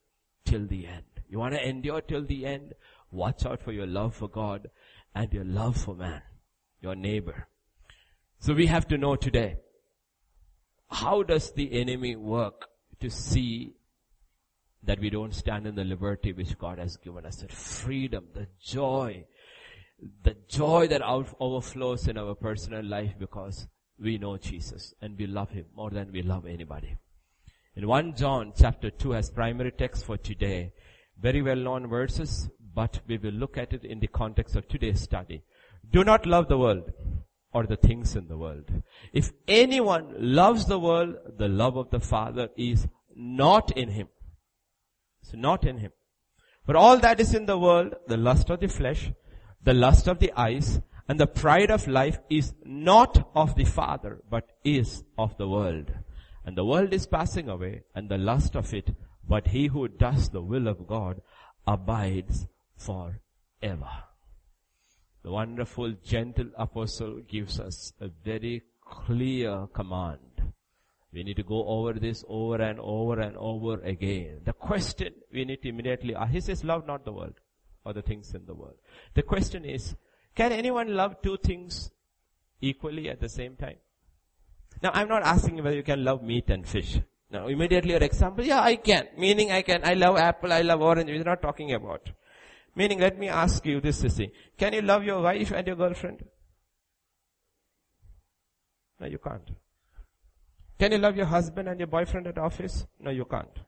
till 0.45 0.65
the 0.65 0.87
end. 0.87 1.25
You 1.29 1.41
want 1.41 1.55
to 1.55 1.69
endure 1.69 2.03
till 2.03 2.25
the 2.25 2.47
end? 2.47 2.75
Watch 3.11 3.45
out 3.45 3.65
for 3.65 3.73
your 3.73 3.89
love 3.89 4.15
for 4.15 4.29
God 4.29 4.71
and 5.13 5.33
your 5.33 5.45
love 5.45 5.77
for 5.77 5.97
man, 5.97 6.23
your 6.81 6.95
neighbor. 6.95 7.49
So 8.41 8.55
we 8.55 8.67
have 8.67 8.87
to 8.89 8.99
know 8.99 9.17
today, 9.17 9.57
how 10.91 11.23
does 11.23 11.53
the 11.53 11.81
enemy 11.81 12.17
work 12.17 12.69
to 13.01 13.11
see 13.11 13.75
that 14.83 15.01
we 15.01 15.11
don't 15.11 15.35
stand 15.35 15.67
in 15.67 15.75
the 15.75 15.85
liberty 15.85 16.33
which 16.33 16.57
God 16.57 16.79
has 16.79 16.97
given 16.97 17.27
us, 17.27 17.37
the 17.37 17.49
freedom, 17.49 18.29
the 18.35 18.47
joy, 18.63 19.25
the 20.23 20.37
joy 20.49 20.87
that 20.89 21.03
overflows 21.03 22.07
in 22.07 22.17
our 22.17 22.35
personal 22.35 22.85
life 22.85 23.15
because 23.19 23.67
we 24.01 24.19
know 24.19 24.37
Jesus 24.37 24.95
and 25.03 25.19
we 25.19 25.27
love 25.27 25.51
Him 25.51 25.67
more 25.75 25.91
than 25.91 26.13
we 26.13 26.23
love 26.23 26.47
anybody. 26.47 26.97
In 27.75 27.89
1 27.89 28.15
John 28.15 28.53
chapter 28.57 28.91
2 28.91 29.11
has 29.13 29.31
primary 29.31 29.73
text 29.73 30.05
for 30.05 30.17
today. 30.17 30.73
Very 31.21 31.43
well 31.43 31.57
known 31.57 31.89
verses, 31.89 32.49
but 32.75 33.01
we 33.09 33.19
will 33.19 33.33
look 33.33 33.59
at 33.59 33.73
it 33.73 33.85
in 33.85 33.99
the 33.99 34.07
context 34.07 34.55
of 34.55 34.69
today's 34.69 35.01
study. 35.01 35.43
Do 35.91 36.05
not 36.05 36.25
love 36.25 36.49
the 36.49 36.59
world 36.59 36.93
or 37.53 37.67
the 37.67 37.77
things 37.77 38.15
in 38.15 38.29
the 38.29 38.37
world. 38.37 38.71
If 39.13 39.33
anyone 39.47 40.15
loves 40.19 40.67
the 40.67 40.79
world, 40.79 41.17
the 41.39 41.49
love 41.49 41.77
of 41.77 41.91
the 41.91 42.01
Father 42.01 42.51
is 42.57 42.87
not 43.15 43.77
in 43.77 43.91
him. 43.91 44.09
It's 45.23 45.35
not 45.35 45.65
in 45.65 45.79
him. 45.79 45.93
For 46.65 46.77
all 46.77 46.99
that 46.99 47.21
is 47.21 47.35
in 47.35 47.47
the 47.47 47.59
world, 47.59 47.95
the 48.07 48.17
lust 48.17 48.51
of 48.51 48.61
the 48.61 48.69
flesh, 48.69 49.11
the 49.63 49.75
lust 49.75 50.07
of 50.07 50.19
the 50.19 50.33
eyes, 50.37 50.81
and 51.09 51.19
the 51.19 51.27
pride 51.27 51.71
of 51.71 51.89
life 51.89 52.19
is 52.29 52.53
not 52.65 53.31
of 53.35 53.55
the 53.55 53.65
Father, 53.65 54.23
but 54.31 54.51
is 54.63 55.05
of 55.17 55.37
the 55.39 55.49
world. 55.49 55.91
And 56.45 56.57
the 56.57 56.65
world 56.65 56.93
is 56.93 57.07
passing 57.07 57.49
away, 57.49 57.83
and 57.95 58.11
the 58.11 58.19
lust 58.19 58.55
of 58.55 58.73
it, 58.75 58.95
but 59.27 59.49
he 59.49 59.69
who 59.69 59.89
does 59.89 60.29
the 60.29 60.43
will 60.43 60.69
of 60.69 60.87
God 60.87 61.23
abides 61.67 62.47
forever. 62.77 64.08
The 65.23 65.31
wonderful, 65.31 65.95
gentle 66.05 66.51
apostle 66.57 67.21
gives 67.27 67.59
us 67.59 67.93
a 68.01 68.09
very 68.09 68.63
clear 68.85 69.67
command. 69.73 70.21
We 71.13 71.25
need 71.25 71.37
to 71.37 71.43
go 71.43 71.67
over 71.67 71.95
this 71.95 72.25
over 72.29 72.61
and 72.63 72.79
over 72.81 73.19
and 73.21 73.37
over 73.37 73.81
again. 73.81 74.41
The 74.45 74.53
question 74.53 75.15
we 75.33 75.45
need 75.45 75.63
to 75.63 75.71
immediately 75.71 76.15
he 76.31 76.41
says 76.41 76.65
love 76.65 76.87
not 76.87 77.05
the 77.05 77.13
world 77.13 77.41
or 77.85 77.93
the 77.93 78.03
things 78.03 78.35
in 78.35 78.45
the 78.45 78.55
world. 78.55 78.77
The 79.15 79.23
question 79.23 79.65
is, 79.65 79.97
can 80.35 80.53
anyone 80.53 80.95
love 80.95 81.23
two 81.23 81.39
things 81.39 81.91
equally 82.61 83.09
at 83.09 83.21
the 83.21 83.29
same 83.29 83.57
time? 83.57 83.77
Now 84.83 84.91
I'm 84.93 85.09
not 85.09 85.23
asking 85.23 85.57
whether 85.57 85.77
you 85.77 85.83
can 85.83 86.05
love 86.05 86.23
meat 86.23 86.51
and 86.51 86.69
fish. 86.69 87.01
Now 87.31 87.47
immediately 87.47 87.93
your 87.93 88.03
example, 88.03 88.45
yeah 88.45 88.61
I 88.61 88.77
can. 88.77 89.09
Meaning 89.17 89.51
I 89.51 89.63
can, 89.63 89.81
I 89.85 89.95
love 89.95 90.19
apple, 90.19 90.53
I 90.53 90.61
love 90.61 90.83
orange. 90.83 91.09
We're 91.11 91.25
not 91.25 91.43
talking 91.43 91.73
about. 91.73 92.11
Meaning 92.79 93.01
let 93.01 93.19
me 93.19 93.29
ask 93.29 93.67
you 93.67 93.81
this 93.81 94.01
Sissy. 94.01 94.31
Can 94.57 94.73
you 94.73 94.83
love 94.83 95.03
your 95.03 95.21
wife 95.21 95.51
and 95.51 95.67
your 95.67 95.75
girlfriend? 95.75 96.25
No, 99.01 99.09
you 99.09 99.19
can't. 99.19 99.51
Can 100.79 100.93
you 100.93 100.99
love 100.99 101.17
your 101.17 101.27
husband 101.27 101.69
and 101.69 101.81
your 101.81 101.89
boyfriend 101.89 102.29
at 102.29 102.39
office? 102.39 102.87
No, 103.01 103.11
you 103.11 103.25
can't. 103.25 103.59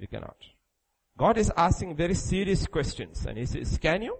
You 0.00 0.08
cannot. 0.08 0.34
God 1.16 1.38
is 1.38 1.52
asking 1.56 1.94
very 1.94 2.14
serious 2.14 2.66
questions 2.66 3.24
and 3.24 3.38
he 3.38 3.46
says, 3.46 3.78
can 3.78 4.02
you? 4.02 4.18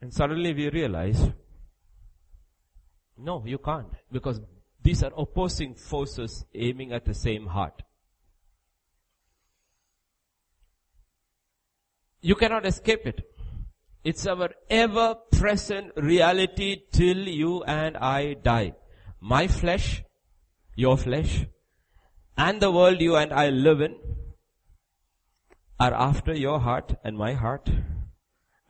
And 0.00 0.14
suddenly 0.14 0.54
we 0.54 0.70
realize, 0.70 1.28
no, 3.18 3.44
you 3.44 3.58
can't 3.58 3.92
because 4.10 4.40
these 4.82 5.02
are 5.02 5.12
opposing 5.14 5.74
forces 5.74 6.46
aiming 6.54 6.94
at 6.94 7.04
the 7.04 7.12
same 7.12 7.48
heart. 7.48 7.82
You 12.24 12.36
cannot 12.36 12.64
escape 12.64 13.04
it. 13.04 13.20
It's 14.04 14.28
our 14.28 14.50
ever 14.70 15.16
present 15.32 15.90
reality 15.96 16.82
till 16.92 17.28
you 17.28 17.64
and 17.64 17.96
I 17.96 18.34
die. 18.34 18.74
My 19.20 19.48
flesh, 19.48 20.04
your 20.76 20.96
flesh, 20.96 21.46
and 22.36 22.62
the 22.62 22.70
world 22.70 23.00
you 23.00 23.16
and 23.16 23.32
I 23.32 23.50
live 23.50 23.80
in 23.80 23.96
are 25.80 25.92
after 25.92 26.32
your 26.32 26.60
heart 26.60 26.94
and 27.02 27.18
my 27.18 27.32
heart. 27.34 27.68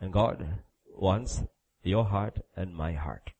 And 0.01 0.11
God 0.11 0.45
wants 0.91 1.43
your 1.83 2.05
heart 2.05 2.39
and 2.55 2.73
my 2.75 2.93
heart. 2.93 3.33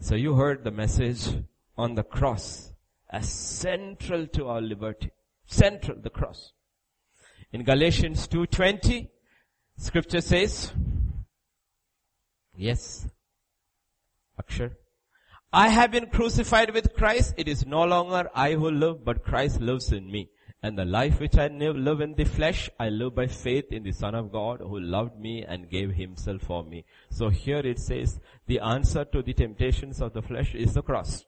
So 0.00 0.16
you 0.16 0.34
heard 0.34 0.64
the 0.64 0.72
message 0.72 1.28
on 1.76 1.94
the 1.94 2.02
cross 2.02 2.72
as 3.08 3.28
central 3.28 4.26
to 4.28 4.48
our 4.48 4.60
liberty. 4.60 5.12
Central, 5.46 5.98
the 6.00 6.10
cross. 6.10 6.52
In 7.52 7.64
Galatians 7.64 8.26
2.20, 8.28 9.08
scripture 9.76 10.22
says, 10.22 10.72
yes, 12.56 13.06
Akshar, 14.40 14.72
I 15.52 15.68
have 15.68 15.90
been 15.90 16.06
crucified 16.06 16.72
with 16.72 16.94
Christ. 16.94 17.34
It 17.36 17.48
is 17.48 17.66
no 17.66 17.84
longer 17.84 18.30
I 18.34 18.52
who 18.52 18.70
live, 18.70 19.04
but 19.04 19.22
Christ 19.22 19.60
lives 19.60 19.92
in 19.92 20.10
me. 20.10 20.30
And 20.62 20.78
the 20.78 20.86
life 20.86 21.20
which 21.20 21.36
I 21.36 21.48
live 21.48 22.00
in 22.00 22.14
the 22.14 22.24
flesh, 22.24 22.70
I 22.80 22.88
live 22.88 23.14
by 23.14 23.26
faith 23.26 23.66
in 23.70 23.82
the 23.82 23.92
Son 23.92 24.14
of 24.14 24.32
God 24.32 24.60
who 24.60 24.80
loved 24.80 25.18
me 25.20 25.44
and 25.46 25.68
gave 25.68 25.92
himself 25.92 26.40
for 26.42 26.64
me. 26.64 26.86
So 27.10 27.28
here 27.28 27.58
it 27.58 27.80
says, 27.80 28.18
the 28.46 28.60
answer 28.60 29.04
to 29.04 29.20
the 29.20 29.34
temptations 29.34 30.00
of 30.00 30.14
the 30.14 30.22
flesh 30.22 30.54
is 30.54 30.72
the 30.72 30.82
cross. 30.82 31.26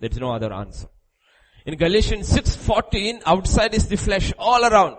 There's 0.00 0.18
no 0.18 0.32
other 0.32 0.52
answer. 0.52 0.88
In 1.64 1.76
Galatians 1.76 2.28
6:14, 2.32 3.22
outside 3.24 3.74
is 3.74 3.86
the 3.86 3.96
flesh 3.96 4.32
all 4.36 4.64
around. 4.64 4.96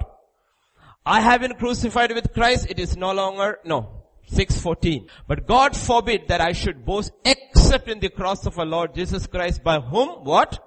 I 1.06 1.22
have 1.22 1.42
been 1.42 1.56
crucified 1.56 2.14
with 2.14 2.34
Christ. 2.34 2.68
It 2.70 2.80
is 2.80 2.96
no 2.96 3.12
longer, 3.12 3.60
no, 3.66 4.04
6:14. 4.30 5.08
But 5.28 5.48
God 5.48 5.76
forbid 5.76 6.28
that 6.28 6.42
I 6.42 6.52
should 6.52 6.86
boast 6.86 7.12
except 7.26 7.88
in 7.88 8.00
the 8.00 8.10
cross 8.10 8.46
of 8.46 8.60
our 8.60 8.66
Lord 8.66 8.94
Jesus 8.94 9.26
Christ 9.28 9.64
by 9.64 9.80
whom, 9.80 10.24
what? 10.24 10.60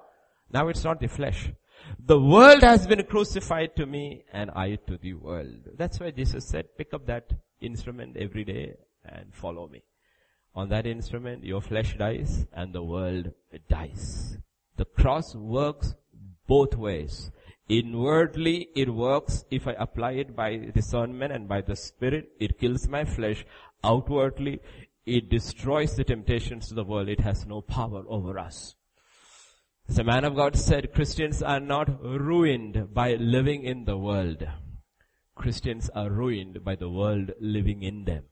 Now 0.51 0.67
it's 0.67 0.83
not 0.83 0.99
the 0.99 1.07
flesh. 1.07 1.51
The 1.99 2.19
world 2.19 2.63
has 2.63 2.85
been 2.85 3.03
crucified 3.03 3.75
to 3.77 3.85
me 3.85 4.23
and 4.31 4.51
I 4.51 4.75
to 4.87 4.97
the 4.97 5.13
world. 5.13 5.69
That's 5.77 5.99
why 5.99 6.11
Jesus 6.11 6.45
said, 6.45 6.77
pick 6.77 6.93
up 6.93 7.05
that 7.07 7.31
instrument 7.61 8.17
every 8.17 8.43
day 8.43 8.75
and 9.03 9.33
follow 9.33 9.67
me. 9.67 9.83
On 10.53 10.69
that 10.69 10.85
instrument, 10.85 11.43
your 11.43 11.61
flesh 11.61 11.95
dies 11.97 12.45
and 12.53 12.73
the 12.73 12.83
world 12.83 13.31
dies. 13.69 14.37
The 14.77 14.85
cross 14.85 15.35
works 15.35 15.95
both 16.47 16.75
ways. 16.75 17.31
Inwardly, 17.67 18.69
it 18.75 18.93
works 18.93 19.43
if 19.49 19.67
I 19.67 19.73
apply 19.73 20.11
it 20.11 20.35
by 20.35 20.57
discernment 20.57 21.33
and 21.33 21.47
by 21.47 21.61
the 21.61 21.75
Spirit. 21.75 22.29
It 22.39 22.59
kills 22.59 22.87
my 22.87 23.05
flesh. 23.05 23.45
Outwardly, 23.83 24.59
it 25.05 25.29
destroys 25.29 25.95
the 25.95 26.03
temptations 26.03 26.69
of 26.69 26.75
the 26.75 26.83
world. 26.83 27.09
It 27.09 27.21
has 27.21 27.45
no 27.45 27.61
power 27.61 28.03
over 28.07 28.37
us. 28.37 28.75
As 29.87 29.99
a 29.99 30.03
man 30.03 30.25
of 30.25 30.35
God 30.35 30.55
said, 30.55 30.93
Christians 30.93 31.43
are 31.43 31.59
not 31.59 32.03
ruined 32.03 32.93
by 32.93 33.15
living 33.15 33.63
in 33.63 33.85
the 33.85 33.97
world. 33.97 34.47
Christians 35.35 35.89
are 35.89 36.09
ruined 36.09 36.63
by 36.63 36.75
the 36.75 36.89
world 36.89 37.31
living 37.39 37.83
in 37.83 38.05
them. 38.05 38.25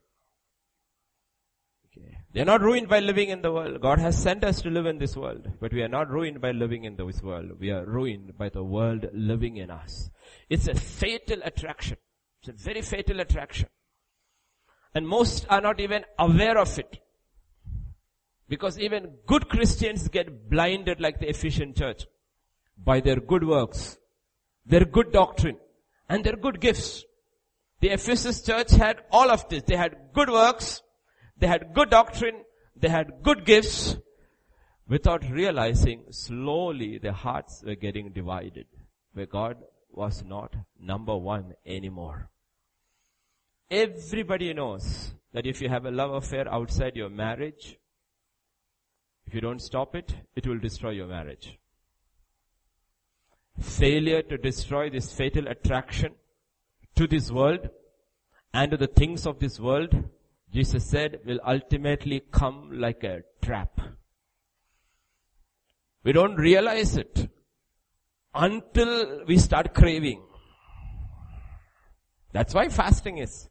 Okay. 2.34 2.40
They're 2.40 2.46
not 2.46 2.62
ruined 2.62 2.90
by 2.90 3.00
living 3.00 3.30
in 3.30 3.44
the 3.44 3.52
world. 3.52 3.80
God 3.80 4.00
has 4.00 4.18
sent 4.20 4.44
us 4.44 4.60
to 4.64 4.70
live 4.72 4.88
in 4.88 4.98
this 4.98 5.16
world, 5.16 5.48
but 5.60 5.72
we 5.72 5.84
are 5.84 5.88
not 5.88 6.10
ruined 6.10 6.42
by 6.42 6.52
living 6.52 6.84
in 6.84 6.96
this 6.96 7.22
world. 7.22 7.60
We 7.60 7.70
are 7.70 7.86
ruined 7.86 8.36
by 8.40 8.50
the 8.50 8.64
world 8.64 9.06
living 9.14 9.58
in 9.58 9.70
us. 9.70 10.10
It's 10.50 10.68
a 10.68 10.74
fatal 10.74 11.42
attraction. 11.44 11.98
It's 12.42 12.50
a 12.50 12.54
very 12.54 12.82
fatal 12.82 13.20
attraction. 13.20 13.70
And 14.96 15.08
most 15.08 15.46
are 15.48 15.62
not 15.62 15.80
even 15.80 16.06
aware 16.18 16.58
of 16.58 16.80
it. 16.80 17.00
Because 18.50 18.80
even 18.80 19.14
good 19.28 19.48
Christians 19.48 20.08
get 20.08 20.50
blinded 20.50 21.00
like 21.00 21.20
the 21.20 21.30
Ephesian 21.30 21.76
church 21.76 22.08
by 22.78 23.00
their 23.00 23.18
good 23.18 23.44
works, 23.44 23.98
their 24.66 24.86
good 24.86 25.12
doctrine, 25.12 25.58
and 26.10 26.24
their 26.24 26.36
good 26.36 26.60
gifts. 26.60 27.06
The 27.80 27.90
Ephesus 27.90 28.42
church 28.42 28.72
had 28.72 29.04
all 29.12 29.30
of 29.30 29.48
this. 29.50 29.64
They 29.64 29.76
had 29.76 29.98
good 30.14 30.30
works, 30.30 30.82
they 31.44 31.48
had 31.48 31.74
good 31.74 31.90
doctrine, 31.90 32.38
they 32.74 32.88
had 32.88 33.22
good 33.22 33.44
gifts. 33.44 33.98
Without 34.88 35.30
realizing, 35.30 36.06
slowly 36.10 37.00
their 37.00 37.12
hearts 37.12 37.62
were 37.66 37.76
getting 37.76 38.14
divided, 38.14 38.66
where 39.12 39.26
God 39.26 39.58
was 39.92 40.24
not 40.24 40.56
number 40.80 41.18
one 41.18 41.56
anymore. 41.66 42.30
Everybody 43.70 44.54
knows 44.54 45.14
that 45.34 45.46
if 45.46 45.62
you 45.62 45.68
have 45.68 45.86
a 45.86 45.92
love 45.92 46.14
affair 46.14 46.48
outside 46.48 46.96
your 46.96 47.10
marriage, 47.10 47.78
if 49.28 49.34
you 49.34 49.42
don't 49.42 49.62
stop 49.62 49.98
it, 49.98 50.16
it 50.38 50.48
will 50.48 50.60
destroy 50.60 50.92
your 50.92 51.08
marriage. 51.08 51.60
Failure 53.60 54.22
to 54.22 54.38
destroy 54.38 54.90
this 54.90 55.12
fatal 55.12 55.50
attraction 55.50 56.14
to 56.96 57.06
this 57.06 57.30
world 57.32 57.68
and 58.54 58.72
to 58.72 58.78
the 58.78 58.88
things 58.88 59.28
of 59.28 59.40
this 59.40 59.60
world, 59.60 60.06
Jesus 60.54 60.86
said, 60.86 61.20
will 61.26 61.40
ultimately 61.46 62.22
come 62.32 62.70
like 62.74 63.04
a 63.04 63.22
trap. 63.42 63.82
We 66.04 66.12
don't 66.12 66.36
realize 66.36 66.96
it. 66.96 67.30
until 68.36 69.26
we 69.26 69.38
start 69.38 69.74
craving. 69.74 70.22
That's 72.32 72.54
why 72.54 72.68
fasting 72.70 73.20
is. 73.20 73.50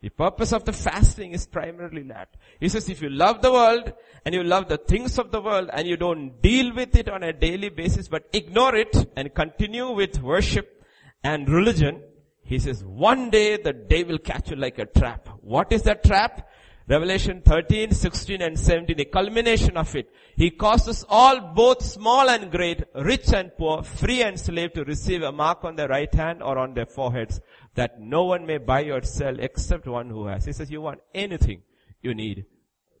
The 0.00 0.10
purpose 0.10 0.52
of 0.52 0.64
the 0.64 0.72
fasting 0.72 1.32
is 1.32 1.46
primarily 1.46 2.02
that. 2.04 2.36
He 2.60 2.68
says 2.68 2.88
if 2.88 3.02
you 3.02 3.10
love 3.10 3.42
the 3.42 3.50
world 3.50 3.92
and 4.24 4.34
you 4.34 4.44
love 4.44 4.68
the 4.68 4.76
things 4.76 5.18
of 5.18 5.32
the 5.32 5.40
world 5.40 5.70
and 5.72 5.88
you 5.88 5.96
don't 5.96 6.40
deal 6.40 6.74
with 6.74 6.94
it 6.94 7.08
on 7.08 7.22
a 7.24 7.32
daily 7.32 7.68
basis 7.68 8.06
but 8.06 8.28
ignore 8.32 8.76
it 8.76 9.10
and 9.16 9.34
continue 9.34 9.90
with 9.90 10.22
worship 10.22 10.84
and 11.24 11.48
religion, 11.48 12.02
he 12.48 12.58
says 12.58 12.82
one 12.82 13.28
day 13.28 13.58
the 13.58 13.74
day 13.74 14.04
will 14.04 14.18
catch 14.18 14.50
you 14.50 14.56
like 14.56 14.78
a 14.78 14.86
trap. 14.86 15.28
What 15.42 15.70
is 15.70 15.82
that 15.82 16.02
trap? 16.02 16.48
Revelation 16.88 17.42
13, 17.44 17.92
16 17.92 18.40
and 18.40 18.58
17, 18.58 18.96
the 18.96 19.04
culmination 19.04 19.76
of 19.76 19.94
it. 19.94 20.10
He 20.34 20.48
causes 20.50 21.04
all, 21.10 21.52
both 21.54 21.84
small 21.84 22.30
and 22.30 22.50
great, 22.50 22.84
rich 22.94 23.34
and 23.34 23.50
poor, 23.58 23.82
free 23.82 24.22
and 24.22 24.40
slave 24.40 24.72
to 24.72 24.84
receive 24.84 25.20
a 25.20 25.30
mark 25.30 25.62
on 25.64 25.76
their 25.76 25.88
right 25.88 26.12
hand 26.14 26.42
or 26.42 26.56
on 26.56 26.72
their 26.72 26.86
foreheads 26.86 27.42
that 27.74 28.00
no 28.00 28.24
one 28.24 28.46
may 28.46 28.56
buy 28.56 28.84
or 28.84 29.02
sell 29.02 29.38
except 29.38 29.86
one 29.86 30.08
who 30.08 30.26
has. 30.28 30.46
He 30.46 30.52
says, 30.54 30.70
you 30.70 30.80
want 30.80 31.00
anything, 31.14 31.60
you 32.00 32.14
need 32.14 32.46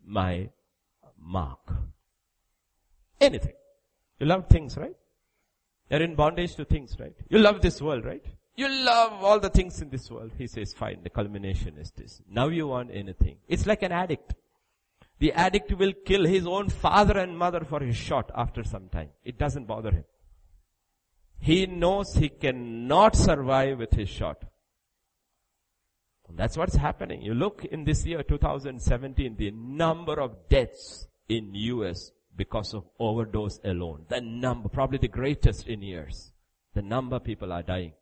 my 0.04 0.50
mark. 1.18 1.72
Anything. 3.18 3.54
You 4.20 4.26
love 4.26 4.48
things, 4.48 4.76
right? 4.76 4.96
You're 5.90 6.02
in 6.02 6.16
bondage 6.16 6.54
to 6.56 6.66
things, 6.66 6.94
right? 7.00 7.14
You 7.30 7.38
love 7.38 7.62
this 7.62 7.80
world, 7.80 8.04
right? 8.04 8.26
You 8.58 8.68
love 8.68 9.22
all 9.22 9.38
the 9.38 9.50
things 9.50 9.80
in 9.82 9.88
this 9.88 10.10
world. 10.10 10.32
He 10.36 10.48
says, 10.48 10.72
fine, 10.72 11.04
the 11.04 11.10
culmination 11.10 11.78
is 11.78 11.92
this. 11.92 12.20
Now 12.28 12.48
you 12.48 12.66
want 12.66 12.90
anything. 12.92 13.36
It's 13.46 13.66
like 13.66 13.84
an 13.84 13.92
addict. 13.92 14.34
The 15.20 15.32
addict 15.32 15.78
will 15.78 15.92
kill 16.04 16.24
his 16.24 16.44
own 16.44 16.68
father 16.68 17.18
and 17.18 17.38
mother 17.38 17.60
for 17.60 17.78
his 17.78 17.94
shot 17.94 18.32
after 18.34 18.64
some 18.64 18.88
time. 18.88 19.10
It 19.24 19.38
doesn't 19.38 19.68
bother 19.68 19.92
him. 19.92 20.04
He 21.38 21.66
knows 21.66 22.14
he 22.14 22.30
cannot 22.30 23.14
survive 23.14 23.78
with 23.78 23.92
his 23.92 24.08
shot. 24.08 24.42
That's 26.34 26.56
what's 26.56 26.74
happening. 26.74 27.22
You 27.22 27.34
look 27.34 27.64
in 27.64 27.84
this 27.84 28.04
year 28.04 28.24
2017, 28.24 29.36
the 29.36 29.52
number 29.52 30.20
of 30.20 30.48
deaths 30.48 31.06
in 31.28 31.54
US 31.54 32.10
because 32.34 32.74
of 32.74 32.88
overdose 32.98 33.60
alone. 33.62 34.06
The 34.08 34.20
number, 34.20 34.68
probably 34.68 34.98
the 34.98 35.06
greatest 35.06 35.68
in 35.68 35.80
years. 35.80 36.32
The 36.74 36.82
number 36.82 37.20
people 37.20 37.52
are 37.52 37.62
dying. 37.62 37.92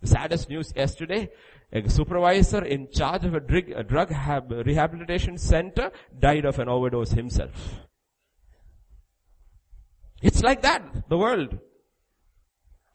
The 0.00 0.06
saddest 0.06 0.48
news 0.48 0.72
yesterday, 0.74 1.30
a 1.72 1.88
supervisor 1.88 2.64
in 2.64 2.90
charge 2.90 3.24
of 3.24 3.34
a 3.34 3.40
drug, 3.40 3.70
a 3.70 3.82
drug 3.82 4.10
rehabilitation 4.66 5.36
center 5.38 5.92
died 6.18 6.44
of 6.44 6.58
an 6.58 6.68
overdose 6.68 7.12
himself. 7.12 7.80
It's 10.22 10.42
like 10.42 10.62
that, 10.62 11.08
the 11.08 11.18
world. 11.18 11.58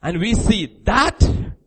And 0.01 0.19
we 0.19 0.33
see 0.33 0.81
that, 0.83 1.19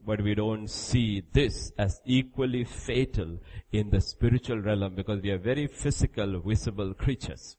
but 0.05 0.23
we 0.23 0.35
don't 0.35 0.69
see 0.69 1.23
this 1.33 1.73
as 1.79 2.01
equally 2.05 2.65
fatal 2.65 3.39
in 3.73 3.91
the 3.91 4.01
spiritual 4.01 4.59
realm 4.59 4.95
because 4.95 5.21
we 5.23 5.31
are 5.31 5.39
very 5.39 5.67
physical, 5.67 6.41
visible 6.41 6.95
creatures. 6.95 7.57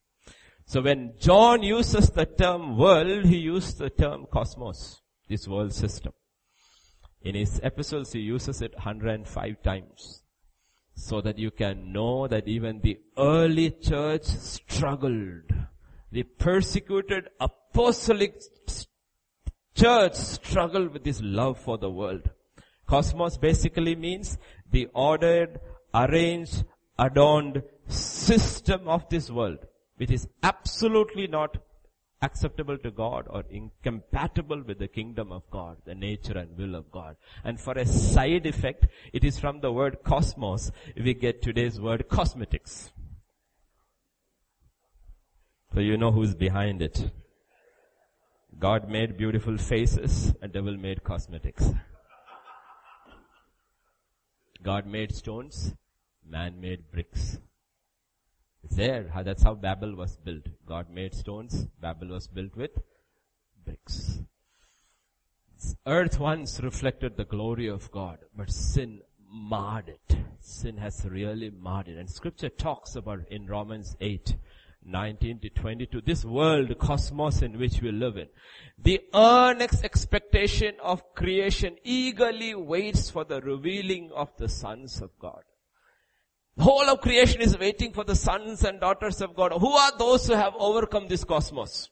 So 0.65 0.81
when 0.81 1.13
John 1.19 1.63
uses 1.63 2.11
the 2.11 2.25
term 2.25 2.77
world, 2.77 3.25
he 3.25 3.37
used 3.37 3.79
the 3.79 3.89
term 3.89 4.27
cosmos, 4.31 5.01
this 5.27 5.47
world 5.47 5.73
system. 5.73 6.13
In 7.21 7.35
his 7.35 7.59
epistles, 7.63 8.13
he 8.13 8.19
uses 8.19 8.61
it 8.61 8.73
105 8.73 9.61
times. 9.61 10.23
So 10.95 11.21
that 11.21 11.37
you 11.37 11.51
can 11.51 11.93
know 11.93 12.27
that 12.27 12.47
even 12.47 12.81
the 12.81 12.99
early 13.17 13.71
church 13.71 14.23
struggled. 14.23 15.43
The 16.11 16.23
persecuted 16.23 17.29
apostolic 17.39 18.41
church 19.75 20.15
struggled 20.15 20.91
with 20.93 21.03
this 21.03 21.21
love 21.21 21.59
for 21.59 21.77
the 21.77 21.89
world. 21.89 22.29
Cosmos 22.85 23.37
basically 23.37 23.95
means 23.95 24.37
the 24.71 24.87
ordered, 24.93 25.59
arranged, 25.93 26.63
adorned 26.97 27.61
system 27.87 28.87
of 28.87 29.07
this 29.09 29.29
world, 29.29 29.59
which 29.97 30.11
is 30.11 30.27
absolutely 30.43 31.27
not 31.27 31.57
acceptable 32.21 32.77
to 32.77 32.91
God 32.91 33.27
or 33.29 33.43
incompatible 33.49 34.61
with 34.61 34.79
the 34.79 34.87
kingdom 34.87 35.31
of 35.31 35.49
God, 35.49 35.77
the 35.85 35.95
nature 35.95 36.37
and 36.37 36.57
will 36.57 36.75
of 36.75 36.91
God. 36.91 37.15
And 37.43 37.59
for 37.59 37.73
a 37.73 37.85
side 37.85 38.45
effect, 38.45 38.87
it 39.13 39.23
is 39.23 39.39
from 39.39 39.61
the 39.61 39.71
word 39.71 40.03
cosmos 40.03 40.71
we 40.95 41.13
get 41.13 41.41
today's 41.41 41.79
word 41.79 42.09
cosmetics. 42.09 42.91
So 45.73 45.79
you 45.79 45.97
know 45.97 46.11
who's 46.11 46.35
behind 46.35 46.81
it. 46.81 47.11
God 48.57 48.89
made 48.89 49.15
beautiful 49.15 49.57
faces 49.57 50.33
and 50.41 50.51
devil 50.51 50.75
made 50.75 51.03
cosmetics. 51.03 51.71
God 54.61 54.85
made 54.85 55.15
stones, 55.15 55.73
man 56.27 56.59
made 56.59 56.91
bricks. 56.91 57.39
There. 58.63 59.11
That's 59.23 59.43
how 59.43 59.55
Babel 59.55 59.95
was 59.95 60.17
built. 60.17 60.47
God 60.65 60.89
made 60.89 61.13
stones. 61.13 61.67
Babel 61.81 62.09
was 62.09 62.27
built 62.27 62.55
with 62.55 62.71
bricks. 63.65 64.19
Earth 65.85 66.19
once 66.19 66.61
reflected 66.61 67.17
the 67.17 67.25
glory 67.25 67.67
of 67.67 67.91
God, 67.91 68.19
but 68.35 68.49
sin 68.49 69.01
marred 69.29 69.89
it. 69.89 70.17
Sin 70.39 70.77
has 70.77 71.05
really 71.05 71.49
marred 71.49 71.89
it. 71.89 71.97
And 71.97 72.09
scripture 72.09 72.49
talks 72.49 72.95
about 72.95 73.27
in 73.29 73.45
Romans 73.45 73.97
8, 73.99 74.35
19 74.85 75.39
to 75.39 75.49
22, 75.49 76.01
this 76.01 76.23
world, 76.23 76.77
cosmos 76.79 77.41
in 77.41 77.59
which 77.59 77.81
we 77.81 77.91
live 77.91 78.17
in. 78.17 78.27
The 78.77 79.01
earnest 79.13 79.83
expectation 79.83 80.75
of 80.81 81.13
creation 81.13 81.75
eagerly 81.83 82.55
waits 82.55 83.09
for 83.09 83.25
the 83.25 83.41
revealing 83.41 84.11
of 84.15 84.29
the 84.37 84.47
sons 84.47 85.01
of 85.01 85.11
God. 85.19 85.43
The 86.57 86.63
whole 86.63 86.89
of 86.89 87.01
creation 87.01 87.41
is 87.41 87.57
waiting 87.57 87.93
for 87.93 88.03
the 88.03 88.15
sons 88.15 88.63
and 88.63 88.79
daughters 88.79 89.21
of 89.21 89.35
God. 89.35 89.53
Who 89.53 89.71
are 89.71 89.97
those 89.97 90.27
who 90.27 90.33
have 90.33 90.53
overcome 90.57 91.07
this 91.07 91.23
cosmos? 91.23 91.89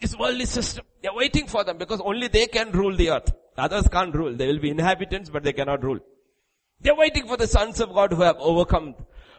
This 0.00 0.16
worldly 0.16 0.46
system. 0.46 0.84
They're 1.02 1.12
waiting 1.12 1.46
for 1.46 1.64
them 1.64 1.78
because 1.78 2.00
only 2.00 2.28
they 2.28 2.46
can 2.46 2.70
rule 2.72 2.96
the 2.96 3.10
earth. 3.10 3.32
Others 3.56 3.88
can't 3.88 4.14
rule. 4.14 4.34
They 4.34 4.46
will 4.46 4.60
be 4.60 4.70
inhabitants, 4.70 5.28
but 5.28 5.42
they 5.42 5.52
cannot 5.52 5.82
rule. 5.82 5.98
They're 6.80 6.94
waiting 6.94 7.26
for 7.26 7.36
the 7.36 7.48
sons 7.48 7.80
of 7.80 7.92
God 7.92 8.12
who 8.12 8.22
have 8.22 8.36
overcome. 8.38 8.94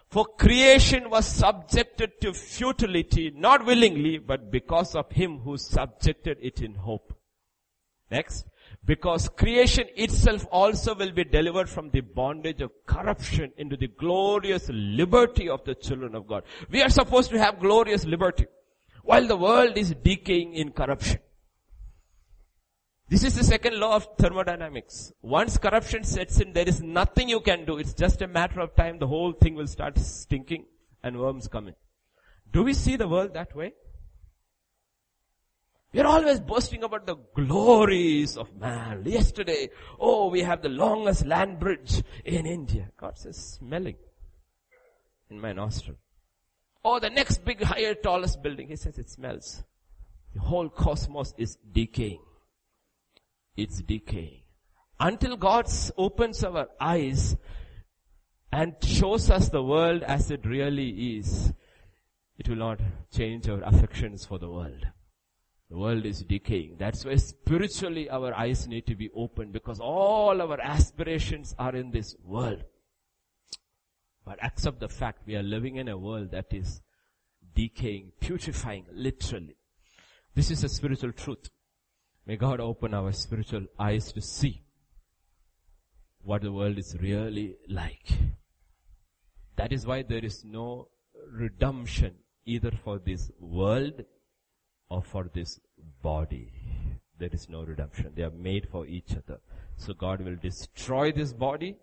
For 0.10 0.26
creation 0.26 1.10
was 1.10 1.26
subjected 1.26 2.20
to 2.22 2.34
futility, 2.34 3.32
not 3.34 3.66
willingly, 3.66 4.18
but 4.18 4.52
because 4.52 4.96
of 4.96 5.12
him 5.12 5.40
who 5.40 5.58
subjected 5.58 6.38
it 6.42 6.62
in 6.62 6.76
hope. 6.76 7.14
Next. 8.12 8.46
Because 8.86 9.30
creation 9.30 9.86
itself 9.96 10.48
also 10.52 10.96
will 10.96 11.12
be 11.12 11.24
delivered 11.24 11.70
from 11.70 11.90
the 11.92 12.02
bondage 12.02 12.62
of 12.62 12.72
corruption 12.86 13.52
into 13.58 13.78
the 13.78 13.88
glorious 13.88 14.70
liberty 14.72 15.48
of 15.50 15.64
the 15.66 15.76
children 15.76 16.16
of 16.16 16.28
God. 16.28 16.44
We 16.70 16.82
are 16.82 16.90
supposed 16.90 17.30
to 17.32 17.40
have 17.40 17.60
glorious 17.60 18.06
liberty 18.06 18.48
while 19.04 19.28
the 19.28 19.38
world 19.38 19.78
is 19.78 19.94
decaying 20.04 20.54
in 20.54 20.72
corruption. 20.72 21.20
This 23.10 23.24
is 23.24 23.36
the 23.36 23.44
second 23.44 23.80
law 23.80 23.96
of 23.96 24.08
thermodynamics. 24.18 25.12
Once 25.24 25.58
corruption 25.58 26.04
sets 26.04 26.40
in, 26.40 26.54
there 26.54 26.70
is 26.70 26.80
nothing 26.80 27.28
you 27.28 27.40
can 27.40 27.66
do. 27.66 27.80
It's 27.80 27.94
just 27.94 28.22
a 28.22 28.28
matter 28.28 28.60
of 28.60 28.76
time. 28.76 29.00
The 29.00 29.08
whole 29.08 29.34
thing 29.34 29.56
will 29.56 29.68
start 29.68 29.98
stinking 29.98 30.66
and 31.02 31.20
worms 31.20 31.48
come 31.48 31.70
in. 31.70 31.76
Do 32.52 32.64
we 32.64 32.74
see 32.74 32.98
the 32.98 33.08
world 33.08 33.34
that 33.34 33.56
way? 33.56 33.74
We 35.92 36.02
are 36.02 36.06
always 36.06 36.40
boasting 36.40 36.84
about 36.84 37.08
the 37.08 37.16
glories 37.36 38.38
of 38.38 38.56
man. 38.56 39.04
Yesterday, 39.06 39.70
oh, 40.00 40.30
we 40.30 40.42
have 40.42 40.62
the 40.62 40.70
longest 40.70 41.26
land 41.26 41.60
bridge 41.60 42.04
in 42.24 42.46
India. 42.46 42.92
God 42.96 43.18
says, 43.18 43.38
smelling 43.60 43.96
in 45.32 45.42
my 45.42 45.52
nostril. 45.52 45.98
Oh, 46.86 47.00
the 47.00 47.10
next 47.10 47.44
big, 47.44 47.64
higher, 47.64 47.96
tallest 47.96 48.42
building. 48.44 48.68
He 48.68 48.76
says 48.76 49.00
it 49.00 49.10
smells. 49.10 49.64
The 50.36 50.42
whole 50.42 50.70
cosmos 50.70 51.34
is 51.38 51.58
decaying. 51.72 52.22
It's 53.58 53.82
decaying. 53.82 54.44
Until 55.00 55.38
God 55.38 55.68
opens 55.98 56.44
our 56.44 56.68
eyes 56.80 57.36
and 58.52 58.76
shows 58.84 59.32
us 59.32 59.50
the 59.50 59.64
world 59.64 60.04
as 60.04 60.30
it 60.30 60.46
really 60.46 61.18
is, 61.18 61.52
it 62.38 62.48
will 62.48 62.58
not 62.58 62.80
change 63.12 63.50
our 63.50 63.62
affections 63.64 64.26
for 64.26 64.38
the 64.38 64.50
world. 64.50 64.86
The 65.70 65.78
world 65.78 66.06
is 66.06 66.24
decaying. 66.24 66.78
That's 66.80 67.06
why 67.06 67.16
spiritually 67.18 68.10
our 68.10 68.34
eyes 68.34 68.68
need 68.68 68.88
to 68.88 68.96
be 68.96 69.12
opened 69.16 69.54
because 69.54 69.80
all 69.80 70.42
our 70.42 70.60
aspirations 70.60 71.54
are 71.60 71.76
in 71.76 71.92
this 71.92 72.16
world. 72.24 72.64
But 74.26 74.44
accept 74.44 74.80
the 74.80 74.90
fact 74.90 75.28
we 75.28 75.36
are 75.36 75.44
living 75.44 75.76
in 75.76 75.88
a 75.88 75.98
world 75.98 76.32
that 76.32 76.48
is 76.52 76.82
decaying, 77.54 78.14
putrefying, 78.20 78.86
literally. 78.92 79.58
This 80.34 80.50
is 80.50 80.64
a 80.64 80.70
spiritual 80.70 81.12
truth. 81.12 81.50
May 82.26 82.36
God 82.36 82.60
open 82.60 82.94
our 82.94 83.12
spiritual 83.12 83.66
eyes 83.78 84.12
to 84.14 84.22
see 84.22 84.64
what 86.24 86.42
the 86.42 86.52
world 86.52 86.78
is 86.78 86.96
really 87.00 87.58
like. 87.68 88.08
That 89.56 89.72
is 89.72 89.86
why 89.86 90.04
there 90.04 90.24
is 90.24 90.44
no 90.44 90.90
redemption 91.32 92.16
either 92.46 92.72
for 92.84 93.00
this 93.00 93.32
world 93.40 94.04
or 94.90 95.02
for 95.02 95.30
this 95.34 95.60
body. 96.02 96.52
there 97.20 97.30
is 97.34 97.50
no 97.50 97.64
redemption. 97.64 98.12
They 98.16 98.24
are 98.24 98.32
made 98.32 98.68
for 98.70 98.86
each 98.86 99.12
other. 99.12 99.40
So 99.76 99.94
God 99.94 100.22
will 100.22 100.38
destroy 100.42 101.12
this 101.12 101.34
body 101.34 101.76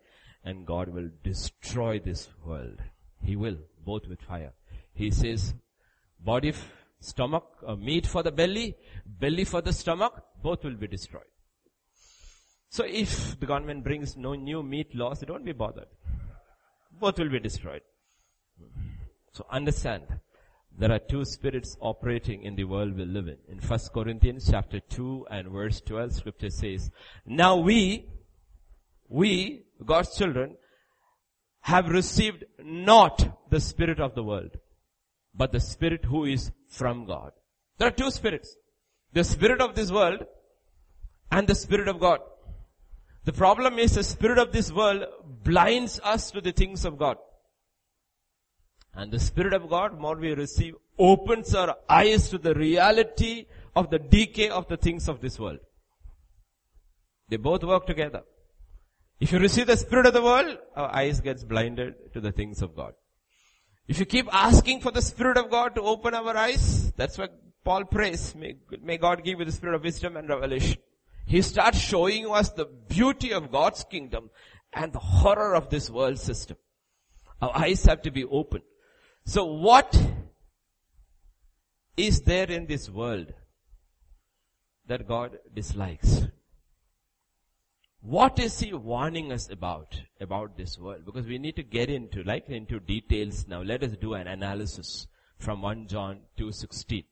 and 0.44 0.66
God 0.66 0.88
will 0.88 1.10
destroy 1.22 1.98
this 1.98 2.28
world. 2.44 2.80
He 3.22 3.36
will, 3.36 3.58
both 3.84 4.08
with 4.08 4.22
fire. 4.22 4.52
He 4.94 5.10
says, 5.10 5.54
body, 6.18 6.54
stomach, 7.00 7.44
uh, 7.66 7.76
meat 7.76 8.06
for 8.06 8.22
the 8.22 8.32
belly, 8.32 8.76
belly 9.04 9.44
for 9.44 9.60
the 9.60 9.72
stomach, 9.72 10.22
both 10.42 10.64
will 10.64 10.76
be 10.76 10.86
destroyed. 10.86 11.32
So 12.70 12.84
if 12.84 13.38
the 13.38 13.46
government 13.46 13.84
brings 13.84 14.16
no 14.16 14.34
new 14.34 14.62
meat 14.62 14.94
laws, 14.94 15.20
don't 15.20 15.44
be 15.44 15.52
bothered. 15.52 15.88
Both 16.92 17.18
will 17.18 17.30
be 17.30 17.40
destroyed. 17.40 17.82
So 19.32 19.46
understand, 19.50 20.04
there 20.78 20.92
are 20.92 20.98
two 20.98 21.24
spirits 21.24 21.76
operating 21.80 22.42
in 22.42 22.54
the 22.54 22.64
world 22.64 22.96
we 22.96 23.04
live 23.04 23.28
in. 23.28 23.38
In 23.48 23.58
1 23.58 23.80
Corinthians 23.94 24.48
chapter 24.50 24.80
2 24.80 25.26
and 25.30 25.48
verse 25.48 25.80
12, 25.80 26.12
scripture 26.12 26.50
says, 26.50 26.90
Now 27.24 27.56
we, 27.56 28.06
we, 29.08 29.64
God's 29.84 30.16
children, 30.16 30.56
have 31.60 31.88
received 31.88 32.44
not 32.62 33.48
the 33.50 33.60
spirit 33.60 34.00
of 34.00 34.14
the 34.14 34.22
world, 34.22 34.50
but 35.34 35.50
the 35.52 35.60
spirit 35.60 36.04
who 36.04 36.24
is 36.24 36.52
from 36.68 37.06
God. 37.06 37.32
There 37.78 37.88
are 37.88 37.92
two 38.02 38.10
spirits. 38.10 38.54
The 39.14 39.24
spirit 39.24 39.62
of 39.62 39.74
this 39.74 39.90
world 39.90 40.26
and 41.30 41.48
the 41.48 41.54
spirit 41.54 41.88
of 41.88 41.98
God. 41.98 42.20
The 43.24 43.32
problem 43.32 43.78
is 43.78 43.94
the 43.94 44.04
spirit 44.04 44.38
of 44.38 44.52
this 44.52 44.70
world 44.70 45.04
blinds 45.42 46.00
us 46.04 46.30
to 46.32 46.40
the 46.40 46.52
things 46.52 46.84
of 46.84 46.98
God. 46.98 47.16
And 48.96 49.12
the 49.12 49.20
Spirit 49.20 49.52
of 49.52 49.68
God, 49.68 49.98
more 50.00 50.16
we 50.16 50.32
receive, 50.32 50.74
opens 50.98 51.54
our 51.54 51.76
eyes 51.88 52.30
to 52.30 52.38
the 52.38 52.54
reality 52.54 53.46
of 53.74 53.90
the 53.90 53.98
decay 53.98 54.48
of 54.48 54.68
the 54.68 54.78
things 54.78 55.06
of 55.09 55.20
this 55.20 55.38
world. 55.38 55.59
They 57.28 57.37
both 57.37 57.62
work 57.62 57.87
together. 57.87 58.22
If 59.20 59.32
you 59.32 59.38
receive 59.38 59.66
the 59.66 59.76
Spirit 59.76 60.06
of 60.06 60.14
the 60.14 60.22
world, 60.22 60.56
our 60.74 60.94
eyes 60.94 61.20
gets 61.20 61.44
blinded 61.44 62.12
to 62.14 62.20
the 62.20 62.32
things 62.32 62.62
of 62.62 62.74
God. 62.74 62.94
If 63.87 63.98
you 63.98 64.06
keep 64.06 64.28
asking 64.32 64.80
for 64.80 64.90
the 64.90 65.02
Spirit 65.02 65.37
of 65.37 65.50
God 65.50 65.74
to 65.74 65.82
open 65.82 66.14
our 66.14 66.37
eyes, 66.37 66.90
that's 66.92 67.18
what 67.18 67.38
Paul 67.64 67.85
prays. 67.85 68.35
May, 68.35 68.56
may 68.82 68.96
God 68.96 69.24
give 69.24 69.38
you 69.38 69.44
the 69.44 69.52
Spirit 69.52 69.74
of 69.74 69.85
wisdom 69.85 70.16
and 70.16 70.28
revelation. 70.28 70.78
He 71.26 71.42
starts 71.42 71.78
showing 71.78 72.30
us 72.30 72.50
the 72.50 72.66
beauty 72.88 73.32
of 73.32 73.50
God's 73.50 73.85
kingdom 73.85 74.30
and 74.72 74.92
the 74.92 75.00
horror 75.00 75.54
of 75.54 75.68
this 75.68 75.90
world 75.90 76.18
system. 76.18 76.56
Our 77.42 77.54
eyes 77.54 77.85
have 77.85 78.02
to 78.02 78.11
be 78.11 78.24
opened. 78.24 78.64
So 79.28 79.44
what 79.44 80.00
is 81.96 82.20
there 82.20 82.48
in 82.48 82.66
this 82.66 82.88
world 82.88 83.32
that 84.86 85.08
God 85.08 85.38
dislikes? 85.52 86.22
What 88.00 88.38
is 88.38 88.60
he 88.60 88.72
warning 88.72 89.32
us 89.32 89.50
about, 89.50 90.00
about 90.20 90.56
this 90.56 90.78
world? 90.78 91.04
Because 91.04 91.26
we 91.26 91.38
need 91.38 91.56
to 91.56 91.64
get 91.64 91.90
into, 91.90 92.22
like 92.22 92.48
into 92.48 92.78
details 92.78 93.46
now. 93.48 93.62
Let 93.62 93.82
us 93.82 93.96
do 94.00 94.14
an 94.14 94.28
analysis 94.28 95.08
from 95.40 95.60
1 95.60 95.88
John 95.88 96.20
2.16. 96.38 97.04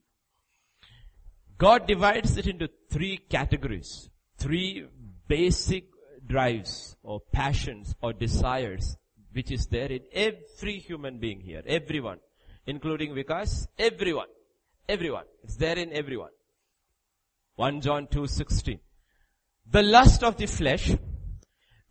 God 1.57 1.85
divides 1.85 2.37
it 2.37 2.47
into 2.47 2.69
three 2.89 3.17
categories. 3.17 4.09
Three 4.37 4.85
basic 5.27 5.83
drives 6.25 6.95
or 7.03 7.19
passions 7.33 7.93
or 8.01 8.13
desires 8.13 8.95
which 9.35 9.51
is 9.51 9.65
there 9.67 9.91
in 9.91 10.01
every 10.13 10.79
human 10.79 11.17
being 11.19 11.41
here. 11.41 11.61
Everyone. 11.67 12.19
Including 12.65 13.13
Vikas. 13.13 13.67
Everyone. 13.77 14.29
Everyone. 14.87 15.25
It's 15.43 15.57
there 15.57 15.77
in 15.77 15.91
everyone. 15.91 16.29
1 17.57 17.81
John 17.81 18.07
2.16. 18.07 18.79
The 19.69 19.83
lust 19.83 20.23
of 20.23 20.37
the 20.37 20.45
flesh, 20.45 20.95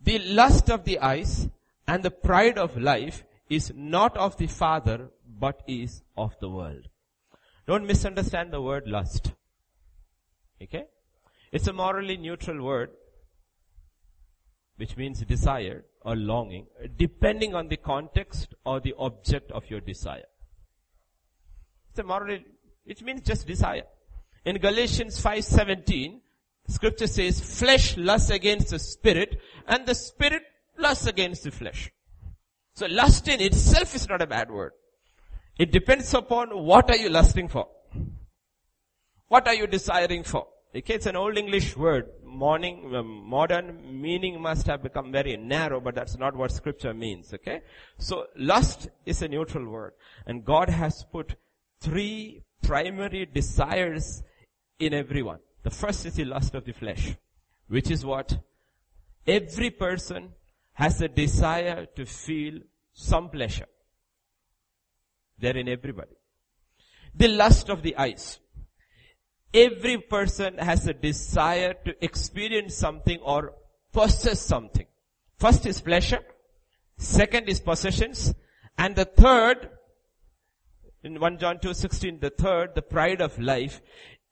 the 0.01 0.19
lust 0.19 0.71
of 0.71 0.85
the 0.85 0.99
eyes, 0.99 1.47
and 1.87 2.01
the 2.01 2.11
pride 2.11 2.57
of 2.57 2.77
life 2.77 3.23
is 3.49 3.71
not 3.75 4.17
of 4.17 4.37
the 4.37 4.47
Father, 4.47 5.09
but 5.39 5.61
is 5.67 6.01
of 6.17 6.35
the 6.39 6.49
world. 6.49 6.87
Don't 7.67 7.85
misunderstand 7.85 8.51
the 8.51 8.61
word 8.61 8.87
lust. 8.87 9.33
Okay? 10.61 10.85
It's 11.51 11.67
a 11.67 11.73
morally 11.73 12.17
neutral 12.17 12.63
word, 12.63 12.89
which 14.77 14.97
means 14.97 15.21
desire 15.21 15.85
or 16.01 16.15
longing, 16.15 16.67
depending 16.97 17.55
on 17.55 17.67
the 17.67 17.77
context 17.77 18.53
or 18.65 18.79
the 18.79 18.93
object 18.97 19.51
of 19.51 19.69
your 19.69 19.79
desire. 19.79 20.25
It's 21.89 21.99
a 21.99 22.03
moral, 22.03 22.39
which 22.83 23.01
means 23.01 23.21
just 23.21 23.47
desire. 23.47 23.83
In 24.45 24.57
Galatians 24.57 25.21
5:17, 25.21 26.19
scripture 26.67 27.07
says, 27.07 27.39
flesh 27.39 27.97
lusts 27.97 28.29
against 28.29 28.69
the 28.69 28.79
spirit, 28.79 29.39
and 29.67 29.85
the 29.85 29.95
spirit 29.95 30.43
lusts 30.77 31.07
against 31.07 31.43
the 31.43 31.51
flesh. 31.51 31.91
So 32.73 32.87
lust 32.87 33.27
in 33.27 33.39
itself 33.39 33.95
is 33.95 34.09
not 34.09 34.21
a 34.21 34.27
bad 34.27 34.51
word. 34.51 34.73
It 35.57 35.71
depends 35.71 36.13
upon 36.13 36.49
what 36.49 36.89
are 36.89 36.97
you 36.97 37.09
lusting 37.09 37.47
for. 37.47 37.69
What 39.29 39.47
are 39.47 39.53
you 39.53 39.67
desiring 39.67 40.23
for? 40.23 40.47
Okay, 40.75 40.95
it's 40.95 41.05
an 41.05 41.15
old 41.15 41.37
English 41.37 41.77
word. 41.77 42.09
Morning, 42.35 42.93
um, 42.93 43.29
modern 43.29 44.01
meaning 44.01 44.41
must 44.41 44.67
have 44.67 44.83
become 44.83 45.11
very 45.11 45.37
narrow, 45.37 45.79
but 45.79 45.95
that's 45.95 46.17
not 46.17 46.35
what 46.35 46.51
scripture 46.51 46.93
means. 46.93 47.33
Okay, 47.33 47.61
so 47.97 48.27
lust 48.35 48.89
is 49.05 49.21
a 49.21 49.27
neutral 49.27 49.65
word, 49.69 49.93
and 50.25 50.43
God 50.43 50.69
has 50.69 51.05
put 51.11 51.35
three 51.79 52.43
primary 52.61 53.25
desires 53.25 54.21
in 54.79 54.93
everyone. 54.93 55.39
The 55.63 55.69
first 55.69 56.05
is 56.05 56.15
the 56.15 56.25
lust 56.25 56.55
of 56.55 56.65
the 56.65 56.73
flesh, 56.73 57.15
which 57.69 57.89
is 57.89 58.05
what 58.05 58.37
every 59.25 59.69
person 59.69 60.33
has 60.73 61.01
a 61.01 61.07
desire 61.07 61.85
to 61.95 62.05
feel 62.05 62.59
some 62.93 63.29
pleasure. 63.29 63.67
They're 65.39 65.57
in 65.57 65.69
everybody. 65.69 66.15
The 67.15 67.29
lust 67.29 67.69
of 67.69 67.81
the 67.81 67.95
eyes 67.97 68.39
Every 69.55 69.97
person 69.99 70.57
has 70.57 70.85
a 70.85 70.93
desire 70.93 71.75
to 71.85 72.03
experience 72.03 72.75
something 72.75 73.19
or 73.21 73.53
possess 73.93 74.41
something. 74.41 74.85
First 75.37 75.65
is 75.65 75.79
pleasure. 75.79 76.19
Second 76.97 77.47
is 77.47 77.61
possessions. 77.61 78.33
And 78.77 78.97
the 78.97 79.05
third, 79.05 79.69
in 81.03 81.21
1 81.21 81.37
John 81.37 81.59
2.16, 81.59 82.19
the 82.19 82.31
third, 82.31 82.75
the 82.75 82.81
pride 82.81 83.21
of 83.21 83.39
life. 83.39 83.81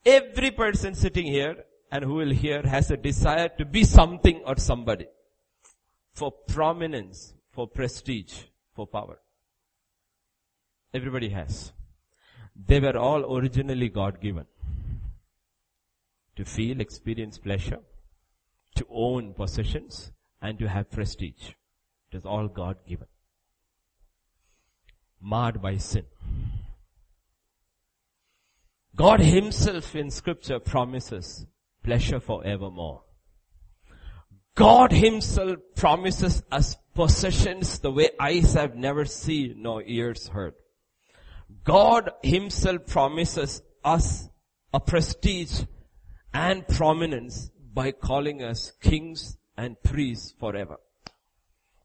Every 0.05 0.51
person 0.51 0.93
sitting 0.93 1.27
here 1.27 1.55
and 1.89 2.03
who 2.03 2.15
will 2.15 2.31
hear 2.31 2.61
has 2.63 2.91
a 2.91 2.97
desire 2.97 3.47
to 3.57 3.63
be 3.63 3.85
something 3.85 4.41
or 4.45 4.57
somebody. 4.57 5.05
For 6.11 6.31
prominence, 6.31 7.33
for 7.49 7.65
prestige, 7.65 8.41
for 8.75 8.85
power. 8.85 9.19
Everybody 10.93 11.29
has. 11.29 11.71
They 12.53 12.81
were 12.81 12.97
all 12.97 13.37
originally 13.37 13.87
God 13.87 14.19
given 14.19 14.47
to 16.35 16.45
feel, 16.45 16.81
experience 16.81 17.37
pleasure, 17.37 17.79
to 18.75 18.85
own 18.89 19.33
possessions, 19.33 20.11
and 20.41 20.59
to 20.59 20.67
have 20.67 20.91
prestige. 20.91 21.51
It 22.11 22.17
is 22.17 22.25
all 22.25 22.47
God 22.47 22.77
given. 22.87 23.07
Marred 25.21 25.61
by 25.61 25.77
sin. 25.77 26.05
God 28.95 29.21
himself 29.21 29.95
in 29.95 30.11
scripture 30.11 30.59
promises 30.59 31.45
pleasure 31.83 32.19
forevermore. 32.19 33.01
God 34.55 34.91
himself 34.91 35.57
promises 35.75 36.43
us 36.51 36.77
possessions 36.93 37.79
the 37.79 37.91
way 37.91 38.09
eyes 38.19 38.53
have 38.53 38.75
never 38.75 39.05
seen 39.05 39.63
nor 39.63 39.81
ears 39.83 40.27
heard. 40.27 40.53
God 41.63 42.11
himself 42.21 42.85
promises 42.85 43.63
us 43.83 44.29
a 44.71 44.79
prestige 44.79 45.63
and 46.33 46.67
prominence 46.67 47.51
by 47.73 47.91
calling 47.91 48.43
us 48.43 48.71
kings 48.81 49.37
and 49.57 49.81
priests 49.83 50.33
forever. 50.39 50.77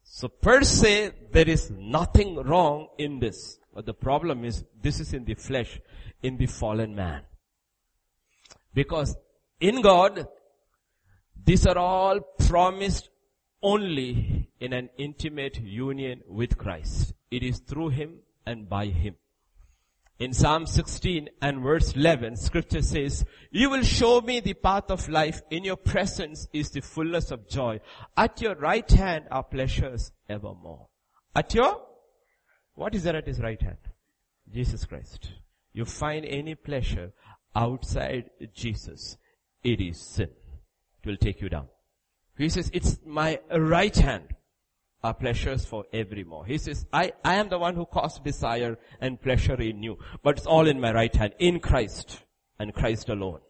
So 0.03 0.29
per 0.29 0.63
se, 0.63 1.13
there 1.33 1.49
is 1.49 1.71
nothing 1.71 2.37
wrong 2.37 2.89
in 2.99 3.21
this. 3.21 3.59
But 3.75 3.87
the 3.87 3.95
problem 3.95 4.45
is, 4.45 4.65
this 4.83 5.01
is 5.01 5.13
in 5.13 5.25
the 5.25 5.35
flesh, 5.35 5.81
in 6.23 6.37
the 6.37 6.47
fallen 6.47 6.95
man. 6.95 7.23
Because 8.75 9.17
in 9.61 9.83
God, 9.83 10.27
these 11.45 11.67
are 11.67 11.79
all 11.79 12.21
promised 12.21 13.11
only 13.63 14.51
in 14.61 14.73
an 14.73 14.89
intimate 14.99 15.61
union 15.61 16.23
with 16.27 16.57
Christ. 16.59 17.13
It 17.31 17.43
is 17.43 17.59
through 17.59 17.91
Him 17.91 18.21
and 18.47 18.69
by 18.69 18.87
Him. 18.87 19.17
In 20.19 20.33
Psalm 20.33 20.67
16 20.67 21.29
and 21.41 21.63
verse 21.63 21.93
11, 21.93 22.37
scripture 22.37 22.83
says, 22.83 23.25
You 23.53 23.71
will 23.71 23.85
show 23.85 24.21
me 24.21 24.41
the 24.41 24.55
path 24.55 24.91
of 24.91 25.09
life. 25.09 25.43
In 25.49 25.63
your 25.63 25.77
presence 25.77 26.49
is 26.53 26.71
the 26.71 26.81
fullness 26.81 27.31
of 27.31 27.49
joy. 27.49 27.81
At 28.17 28.41
your 28.41 28.57
right 28.57 28.91
hand 28.91 29.27
are 29.31 29.45
pleasures 29.45 30.11
evermore. 30.29 30.89
At 31.37 31.55
your, 31.55 31.81
what 32.75 32.97
is 32.97 33.05
there 33.05 33.15
at 33.15 33.29
his 33.29 33.41
right 33.41 33.63
hand? 33.63 33.79
Jesus 34.53 34.85
Christ. 34.85 35.31
You 35.73 35.85
find 35.85 36.25
any 36.25 36.57
pleasure 36.57 37.13
outside 37.55 38.31
Jesus. 38.53 39.17
it 39.63 39.81
is 39.81 40.01
sin. 40.01 40.31
It 41.01 41.09
will 41.09 41.17
take 41.17 41.41
you 41.41 41.49
down. 41.49 41.69
He 42.37 42.49
says, 42.49 42.71
it's 42.73 42.99
my 43.07 43.39
right 43.57 43.95
hand 43.95 44.35
are 45.03 45.15
pleasures 45.15 45.65
for 45.65 45.85
evermore. 45.93 46.47
He 46.47 46.59
says, 46.59 46.87
I, 46.93 47.13
I 47.25 47.37
am 47.37 47.49
the 47.49 47.59
one 47.59 47.75
who 47.75 47.87
caused 47.87 48.25
desire 48.25 48.79
and 49.01 49.21
pleasure 49.21 49.61
in 49.61 49.83
you, 49.83 49.99
but 50.23 50.39
it's 50.39 50.47
all 50.47 50.67
in 50.67 50.81
my 50.81 50.93
right 50.93 51.15
hand, 51.15 51.35
in 51.39 51.61
Christ 51.61 52.25
and 52.59 52.75
Christ 52.75 53.09
alone, 53.09 53.41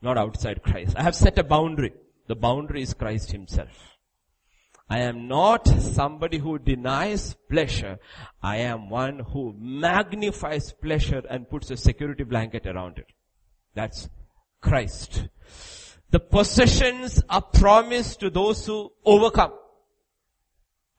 not 0.00 0.16
outside 0.16 0.62
Christ. 0.62 0.96
I 0.96 1.02
have 1.02 1.14
set 1.14 1.38
a 1.38 1.44
boundary. 1.44 1.92
The 2.26 2.36
boundary 2.36 2.82
is 2.82 2.94
Christ 2.94 3.32
himself. 3.32 3.92
I 4.88 4.98
am 4.98 5.26
not 5.26 5.66
somebody 5.68 6.38
who 6.38 6.58
denies 6.58 7.34
pleasure. 7.50 7.98
I 8.42 8.58
am 8.58 8.90
one 8.90 9.20
who 9.20 9.54
magnifies 9.58 10.72
pleasure 10.72 11.22
and 11.30 11.48
puts 11.48 11.70
a 11.70 11.76
security 11.76 12.24
blanket 12.24 12.66
around 12.66 12.98
it. 12.98 13.06
That's 13.74 14.08
Christ. 14.60 15.28
The 16.10 16.20
possessions 16.20 17.22
are 17.30 17.40
promised 17.40 18.20
to 18.20 18.28
those 18.28 18.66
who 18.66 18.92
overcome. 19.04 19.52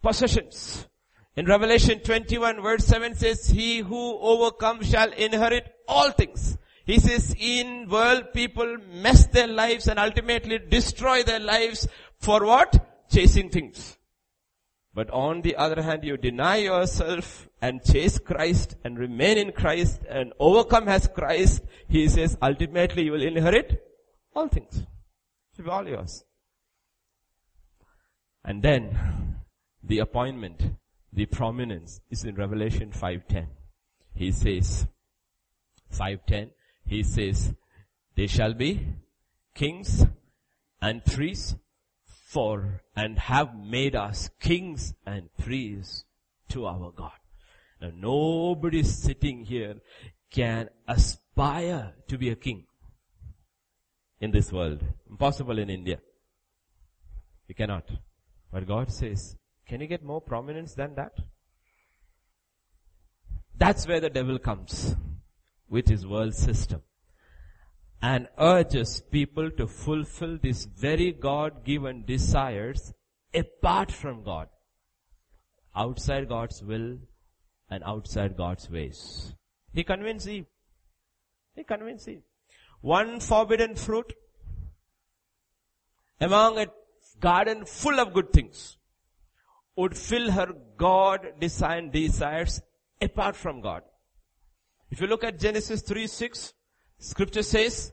Possessions. 0.04 0.88
In 1.36 1.48
Revelation 1.48 2.00
21 2.00 2.62
verse 2.62 2.86
7 2.86 3.16
says, 3.16 3.48
He 3.48 3.80
who 3.80 4.20
overcomes 4.20 4.90
shall 4.90 5.12
inherit 5.14 5.74
all 5.88 6.12
things. 6.12 6.58
He 6.86 7.00
says, 7.00 7.34
in 7.40 7.88
world 7.90 8.34
people 8.34 8.78
mess 8.92 9.26
their 9.28 9.48
lives 9.48 9.88
and 9.88 9.98
ultimately 9.98 10.60
destroy 10.60 11.24
their 11.24 11.40
lives 11.40 11.88
for 12.20 12.46
what? 12.46 13.06
Chasing 13.10 13.50
things. 13.50 13.98
But 14.94 15.10
on 15.10 15.42
the 15.42 15.56
other 15.56 15.82
hand, 15.82 16.04
you 16.04 16.18
deny 16.18 16.58
yourself 16.58 17.48
and 17.62 17.84
chase 17.84 18.20
Christ 18.20 18.76
and 18.84 19.00
remain 19.00 19.38
in 19.38 19.52
Christ 19.54 20.02
and 20.10 20.34
overcome 20.40 20.88
as 20.88 21.08
Christ. 21.08 21.64
He 21.88 22.08
says, 22.10 22.38
ultimately 22.42 23.06
you 23.06 23.14
will 23.14 23.24
inherit 23.24 23.82
all 24.36 24.50
things. 24.50 24.84
It 25.58 25.64
be 25.64 25.70
all 25.70 25.88
yours. 25.88 26.24
And 28.44 28.62
then, 28.62 29.33
the 29.84 30.00
appointment, 30.00 30.62
the 31.12 31.26
prominence 31.26 32.00
is 32.10 32.24
in 32.24 32.36
Revelation 32.36 32.92
5.10. 32.92 33.48
He 34.16 34.32
says, 34.32 34.88
5.10, 35.94 36.52
he 36.86 37.04
says, 37.04 37.54
they 38.16 38.28
shall 38.28 38.54
be 38.54 38.88
kings 39.54 40.06
and 40.82 41.04
priests 41.04 41.56
for 42.06 42.82
and 42.96 43.20
have 43.20 43.56
made 43.56 43.96
us 43.96 44.30
kings 44.40 44.94
and 45.06 45.30
priests 45.38 46.06
to 46.50 46.66
our 46.66 46.92
God. 46.92 47.12
Now 47.82 47.92
nobody 47.96 48.84
sitting 48.84 49.46
here 49.46 49.76
can 50.32 50.70
aspire 50.88 51.94
to 52.08 52.18
be 52.18 52.30
a 52.30 52.36
king 52.36 52.66
in 54.20 54.32
this 54.32 54.52
world. 54.52 54.84
Impossible 55.10 55.60
in 55.60 55.70
India. 55.70 56.00
You 57.48 57.56
cannot. 57.56 57.90
But 58.52 58.68
God 58.68 58.92
says, 58.92 59.38
can 59.68 59.82
you 59.82 59.88
get 59.88 60.04
more 60.04 60.22
prominence 60.22 60.74
than 60.74 60.96
that? 60.96 61.14
That's 63.56 63.88
where 63.88 64.00
the 64.00 64.10
devil 64.10 64.40
comes 64.40 64.96
with 65.70 65.88
his 65.88 66.06
world 66.06 66.36
system 66.36 66.82
and 68.02 68.28
urges 68.38 69.02
people 69.12 69.50
to 69.52 69.66
fulfill 69.66 70.38
these 70.38 70.66
very 70.66 71.12
God-given 71.12 72.04
desires 72.06 72.94
apart 73.34 73.92
from 73.92 74.24
God. 74.24 74.50
Outside 75.76 76.28
God's 76.28 76.62
will 76.62 76.98
and 77.70 77.84
outside 77.86 78.36
God's 78.36 78.70
ways. 78.70 79.34
He 79.74 79.84
convinced 79.84 80.28
Eve. 80.28 80.46
He 81.56 81.64
convinced 81.64 82.08
Eve. 82.08 82.24
One 82.82 83.20
forbidden 83.20 83.76
fruit 83.76 84.14
among 86.20 86.60
a 86.60 86.68
garden 87.20 87.66
full 87.66 88.00
of 88.00 88.14
good 88.14 88.34
things 88.34 88.78
would 89.76 89.98
fill 89.98 90.32
her 90.32 90.54
God 90.78 91.34
designed 91.40 91.92
desires 91.92 92.62
apart 93.02 93.36
from 93.36 93.62
God. 93.62 93.84
If 94.92 95.02
you 95.02 95.08
look 95.08 95.24
at 95.24 95.40
Genesis 95.40 95.82
3 95.82 96.08
6, 96.08 96.54
scripture 97.00 97.44
says, 97.44 97.92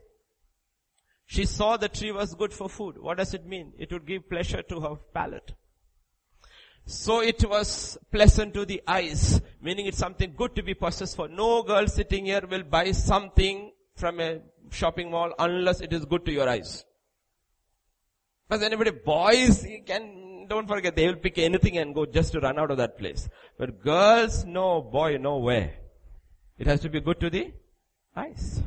she 1.25 1.45
saw 1.45 1.77
the 1.77 1.87
tree 1.87 2.11
was 2.11 2.35
good 2.35 2.53
for 2.53 2.67
food. 2.67 2.97
What 2.97 3.17
does 3.17 3.33
it 3.33 3.45
mean? 3.45 3.71
It 3.79 3.91
would 3.93 4.05
give 4.05 4.29
pleasure 4.29 4.61
to 4.63 4.79
her 4.81 4.95
palate. 5.13 5.53
So 6.85 7.21
it 7.21 7.47
was 7.47 7.97
pleasant 8.11 8.53
to 8.55 8.65
the 8.65 8.81
eyes, 8.85 9.39
meaning 9.61 9.85
it's 9.85 9.97
something 9.97 10.33
good 10.35 10.55
to 10.55 10.63
be 10.63 10.73
possessed 10.73 11.15
for. 11.15 11.27
No 11.29 11.63
girl 11.63 11.87
sitting 11.87 12.25
here 12.25 12.41
will 12.49 12.63
buy 12.63 12.91
something 12.91 13.71
from 13.95 14.19
a 14.19 14.41
shopping 14.71 15.09
mall 15.11 15.33
unless 15.39 15.79
it 15.79 15.93
is 15.93 16.05
good 16.05 16.25
to 16.25 16.31
your 16.33 16.49
eyes. 16.49 16.83
Because 18.49 18.63
anybody, 18.63 18.91
boys, 18.91 19.65
you 19.65 19.83
can, 19.85 20.30
don't 20.51 20.67
forget, 20.67 20.95
they 20.95 21.07
will 21.07 21.21
pick 21.25 21.37
anything 21.37 21.77
and 21.77 21.95
go 21.95 22.05
just 22.05 22.33
to 22.33 22.39
run 22.41 22.59
out 22.59 22.71
of 22.71 22.77
that 22.77 22.97
place. 22.97 23.29
But 23.57 23.81
girls, 23.81 24.43
no, 24.43 24.81
boy, 24.81 25.17
no 25.17 25.37
way. 25.37 25.75
It 26.59 26.67
has 26.67 26.81
to 26.81 26.89
be 26.89 26.99
good 26.99 27.19
to 27.21 27.29
the 27.29 27.53
eyes. 28.15 28.61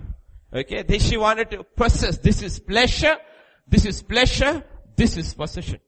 Okay, 0.52 0.82
this 0.82 1.06
she 1.08 1.16
wanted 1.16 1.50
to 1.50 1.62
possess. 1.62 2.16
This 2.18 2.42
is 2.42 2.58
pleasure, 2.58 3.16
this 3.68 3.84
is 3.84 4.02
pleasure, 4.02 4.64
this 4.96 5.16
is 5.18 5.34
possession. 5.34 5.80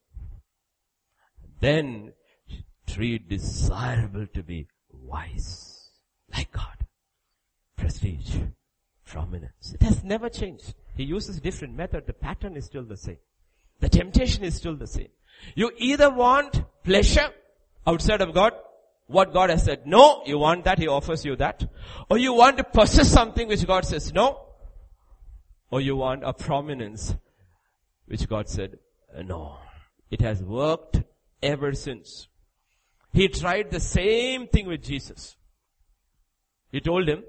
Then 1.60 2.12
treat 2.86 3.28
desirable 3.28 4.26
to 4.34 4.42
be 4.42 4.66
wise, 4.92 5.90
like 6.34 6.52
God. 6.52 6.86
Prestige, 7.76 8.36
prominence. 9.06 9.72
It 9.74 9.82
has 9.82 10.04
never 10.04 10.28
changed. 10.28 10.74
He 10.94 11.04
uses 11.04 11.40
different 11.40 11.74
method. 11.74 12.06
The 12.06 12.12
pattern 12.12 12.56
is 12.56 12.66
still 12.66 12.84
the 12.84 12.96
same. 12.96 13.18
The 13.80 13.88
temptation 13.88 14.44
is 14.44 14.54
still 14.54 14.76
the 14.76 14.86
same. 14.86 15.08
You 15.54 15.70
either 15.78 16.10
want 16.10 16.62
pleasure 16.82 17.28
outside 17.86 18.20
of 18.20 18.34
God 18.34 18.52
what 19.06 19.32
God 19.32 19.50
has 19.50 19.64
said 19.64 19.86
no, 19.86 20.22
you 20.26 20.38
want 20.38 20.64
that, 20.64 20.78
He 20.78 20.88
offers 20.88 21.24
you 21.24 21.36
that. 21.36 21.64
Or 22.10 22.18
you 22.18 22.34
want 22.34 22.56
to 22.58 22.64
possess 22.64 23.10
something 23.10 23.48
which 23.48 23.66
God 23.66 23.84
says 23.84 24.12
no. 24.12 24.42
Or 25.70 25.80
you 25.80 25.96
want 25.96 26.24
a 26.24 26.32
prominence 26.32 27.14
which 28.06 28.28
God 28.28 28.48
said 28.48 28.78
uh, 29.16 29.22
no. 29.22 29.58
It 30.10 30.20
has 30.20 30.42
worked 30.42 31.02
ever 31.42 31.72
since. 31.74 32.28
He 33.12 33.28
tried 33.28 33.70
the 33.70 33.80
same 33.80 34.46
thing 34.46 34.66
with 34.66 34.82
Jesus. 34.82 35.36
He 36.70 36.80
told 36.80 37.08
him, 37.08 37.24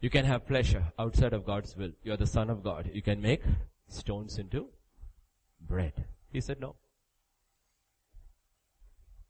you 0.00 0.10
can 0.10 0.24
have 0.24 0.46
pleasure 0.46 0.92
outside 0.98 1.32
of 1.32 1.44
God's 1.46 1.76
will. 1.76 1.92
You 2.02 2.12
are 2.12 2.16
the 2.16 2.26
son 2.26 2.50
of 2.50 2.62
God. 2.62 2.90
You 2.92 3.02
can 3.02 3.20
make 3.20 3.42
stones 3.88 4.38
into 4.38 4.68
bread. 5.60 6.04
He 6.32 6.40
said 6.40 6.60
no. 6.60 6.76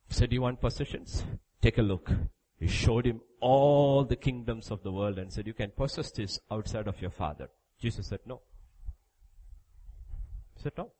He 0.09 0.15
said, 0.15 0.33
you 0.33 0.43
want 0.43 0.61
possessions? 0.61 1.25
Take 1.61 1.79
a 1.79 1.83
look. 1.83 2.11
He 2.59 2.69
showed 2.69 3.07
him 3.07 3.21
all 3.41 4.05
the 4.05 4.17
kingdoms 4.17 4.71
of 4.71 4.83
the 4.83 4.93
world 4.93 5.19
and 5.19 5.33
said, 5.33 5.47
you 5.47 5.55
can 5.55 5.73
possess 5.77 6.11
this 6.11 6.39
outside 6.51 6.89
of 6.89 7.01
your 7.01 7.11
father. 7.11 7.49
Jesus 7.81 8.07
said, 8.07 8.21
no. 8.25 8.41
He 10.55 10.63
said, 10.63 10.73
no. 10.79 10.93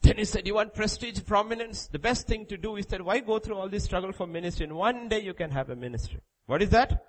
Then 0.00 0.18
he 0.18 0.24
said, 0.24 0.46
you 0.46 0.54
want 0.54 0.74
prestige, 0.74 1.20
prominence? 1.26 1.88
The 1.88 1.98
best 1.98 2.28
thing 2.28 2.46
to 2.46 2.56
do 2.56 2.76
is 2.76 2.86
that 2.86 3.04
why 3.04 3.18
go 3.18 3.38
through 3.38 3.56
all 3.56 3.68
this 3.68 3.84
struggle 3.84 4.12
for 4.12 4.26
ministry? 4.26 4.64
And 4.64 4.74
one 4.74 5.08
day 5.08 5.20
you 5.20 5.34
can 5.34 5.50
have 5.50 5.70
a 5.70 5.76
ministry. 5.76 6.20
What 6.46 6.62
is 6.62 6.70
that? 6.70 7.04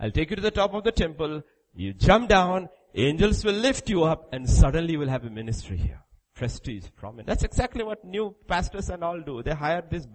I'll 0.00 0.10
take 0.10 0.30
you 0.30 0.36
to 0.36 0.42
the 0.42 0.50
top 0.50 0.74
of 0.74 0.82
the 0.82 0.92
temple. 0.92 1.42
You 1.74 1.92
jump 1.92 2.28
down. 2.28 2.68
Angels 2.94 3.44
will 3.44 3.54
lift 3.54 3.88
you 3.88 4.04
up 4.04 4.28
and 4.32 4.48
suddenly 4.48 4.92
you 4.92 4.98
will 4.98 5.08
have 5.08 5.24
a 5.24 5.30
ministry 5.30 5.76
here 5.76 6.02
prestige, 6.40 6.86
prominence. 6.96 7.26
That's 7.26 7.44
exactly 7.44 7.84
what 7.84 8.02
new 8.02 8.34
pastors 8.48 8.88
and 8.88 9.04
all 9.04 9.20
do. 9.20 9.42
They 9.42 9.52
hire 9.52 9.84
these 9.88 10.06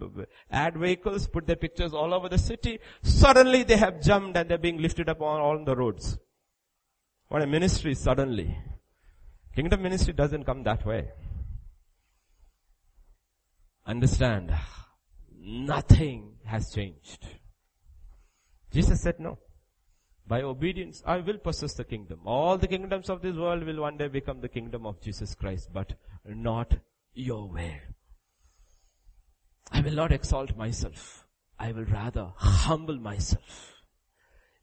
ad 0.50 0.76
vehicles, 0.76 1.28
put 1.28 1.46
their 1.46 1.54
pictures 1.54 1.94
all 1.94 2.12
over 2.12 2.28
the 2.28 2.36
city. 2.36 2.80
Suddenly 3.02 3.62
they 3.62 3.76
have 3.76 4.02
jumped 4.02 4.36
and 4.36 4.50
they're 4.50 4.58
being 4.58 4.82
lifted 4.82 5.08
up 5.08 5.20
on 5.22 5.40
all 5.40 5.64
the 5.64 5.76
roads. 5.76 6.18
What 7.28 7.42
a 7.42 7.46
ministry 7.46 7.94
suddenly. 7.94 8.58
Kingdom 9.54 9.82
ministry 9.82 10.14
doesn't 10.14 10.42
come 10.44 10.64
that 10.64 10.84
way. 10.84 11.10
Understand, 13.86 14.52
nothing 15.32 16.32
has 16.44 16.74
changed. 16.74 17.24
Jesus 18.72 19.00
said 19.00 19.20
no. 19.20 19.38
By 20.26 20.42
obedience, 20.42 21.02
I 21.06 21.18
will 21.18 21.38
possess 21.38 21.74
the 21.74 21.84
kingdom. 21.84 22.20
All 22.24 22.58
the 22.58 22.66
kingdoms 22.66 23.08
of 23.08 23.22
this 23.22 23.36
world 23.36 23.62
will 23.62 23.80
one 23.80 23.96
day 23.96 24.08
become 24.08 24.40
the 24.40 24.48
kingdom 24.48 24.84
of 24.84 25.00
Jesus 25.00 25.34
Christ, 25.34 25.70
but 25.72 25.94
not 26.24 26.74
your 27.14 27.48
way. 27.48 27.80
I 29.70 29.80
will 29.80 29.92
not 29.94 30.12
exalt 30.12 30.56
myself. 30.56 31.26
I 31.58 31.72
will 31.72 31.84
rather 31.84 32.32
humble 32.36 32.98
myself. 32.98 33.74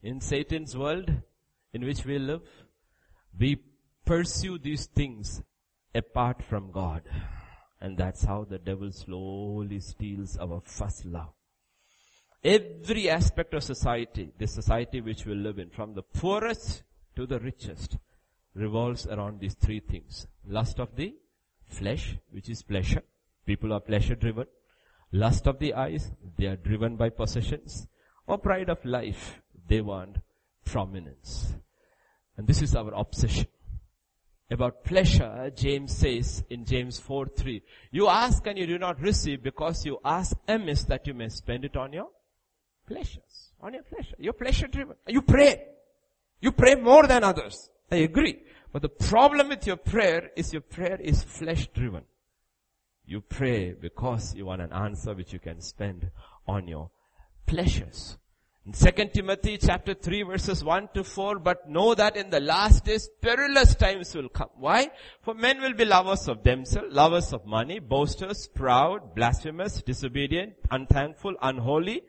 In 0.01 0.19
Satan's 0.19 0.77
world 0.77 1.09
in 1.73 1.85
which 1.85 2.05
we 2.05 2.19
live, 2.19 2.41
we 3.39 3.63
pursue 4.05 4.57
these 4.57 4.85
things 4.87 5.41
apart 5.95 6.43
from 6.43 6.71
God. 6.71 7.03
And 7.79 7.97
that's 7.97 8.23
how 8.23 8.43
the 8.43 8.59
devil 8.59 8.91
slowly 8.91 9.79
steals 9.79 10.37
our 10.37 10.61
first 10.65 11.05
love. 11.05 11.33
Every 12.43 13.09
aspect 13.09 13.53
of 13.53 13.63
society, 13.63 14.33
the 14.37 14.47
society 14.47 14.99
which 14.99 15.25
we 15.25 15.33
live 15.33 15.59
in, 15.59 15.69
from 15.69 15.93
the 15.93 16.03
poorest 16.03 16.83
to 17.15 17.25
the 17.25 17.39
richest 17.39 17.97
revolves 18.53 19.07
around 19.07 19.39
these 19.39 19.53
three 19.53 19.79
things. 19.79 20.27
Lust 20.45 20.79
of 20.79 20.93
the 20.97 21.15
flesh, 21.65 22.17
which 22.31 22.49
is 22.49 22.61
pleasure. 22.61 23.03
People 23.45 23.71
are 23.71 23.79
pleasure 23.79 24.15
driven. 24.15 24.47
Lust 25.13 25.47
of 25.47 25.59
the 25.59 25.73
eyes, 25.73 26.11
they 26.37 26.47
are 26.47 26.57
driven 26.57 26.97
by 26.97 27.09
possessions. 27.09 27.87
Or 28.27 28.37
pride 28.37 28.69
of 28.69 28.83
life, 28.83 29.41
they 29.65 29.79
want 29.79 30.17
prominence. 30.65 31.53
And 32.35 32.45
this 32.45 32.61
is 32.61 32.75
our 32.75 32.93
obsession. 32.93 33.47
About 34.51 34.83
pleasure, 34.83 35.49
James 35.55 35.95
says 35.95 36.43
in 36.49 36.65
James 36.65 36.99
4 36.99 37.27
3, 37.27 37.63
you 37.91 38.09
ask 38.09 38.45
and 38.45 38.57
you 38.57 38.67
do 38.67 38.77
not 38.77 38.99
receive 38.99 39.41
because 39.41 39.85
you 39.85 39.99
ask 40.03 40.35
amiss 40.45 40.83
that 40.83 41.07
you 41.07 41.13
may 41.13 41.29
spend 41.29 41.63
it 41.63 41.77
on 41.77 41.93
your 41.93 42.09
pleasures. 42.85 43.51
On 43.61 43.73
your 43.73 43.83
pleasure. 43.83 44.15
You're 44.19 44.33
pleasure 44.33 44.67
driven. 44.67 44.95
You 45.07 45.21
pray. 45.21 45.65
You 46.41 46.51
pray 46.51 46.75
more 46.75 47.07
than 47.07 47.23
others. 47.23 47.69
I 47.91 47.97
agree. 47.97 48.39
But 48.71 48.81
the 48.81 48.89
problem 48.89 49.49
with 49.49 49.65
your 49.67 49.77
prayer 49.77 50.31
is 50.35 50.51
your 50.51 50.61
prayer 50.61 50.99
is 50.99 51.23
flesh 51.23 51.67
driven. 51.67 52.03
You 53.05 53.21
pray 53.21 53.73
because 53.73 54.33
you 54.35 54.45
want 54.45 54.61
an 54.61 54.73
answer 54.73 55.13
which 55.13 55.33
you 55.33 55.39
can 55.39 55.61
spend 55.61 56.09
on 56.47 56.67
your 56.67 56.89
pleasures. 57.45 58.17
In 58.65 58.71
2 58.71 59.09
Timothy 59.13 59.57
chapter 59.57 59.93
3 59.93 60.23
verses 60.23 60.63
1 60.63 60.89
to 60.93 61.03
4, 61.03 61.39
but 61.39 61.69
know 61.69 61.93
that 61.95 62.15
in 62.15 62.29
the 62.29 62.39
last 62.39 62.85
days 62.85 63.09
perilous 63.21 63.75
times 63.75 64.15
will 64.15 64.29
come. 64.29 64.47
Why? 64.55 64.89
For 65.21 65.33
men 65.33 65.61
will 65.61 65.73
be 65.73 65.83
lovers 65.83 66.29
of 66.29 66.43
themselves, 66.43 66.95
lovers 66.95 67.33
of 67.33 67.45
money, 67.45 67.79
boasters, 67.79 68.47
proud, 68.47 69.15
blasphemous, 69.15 69.81
disobedient, 69.81 70.53
unthankful, 70.71 71.35
unholy, 71.41 72.03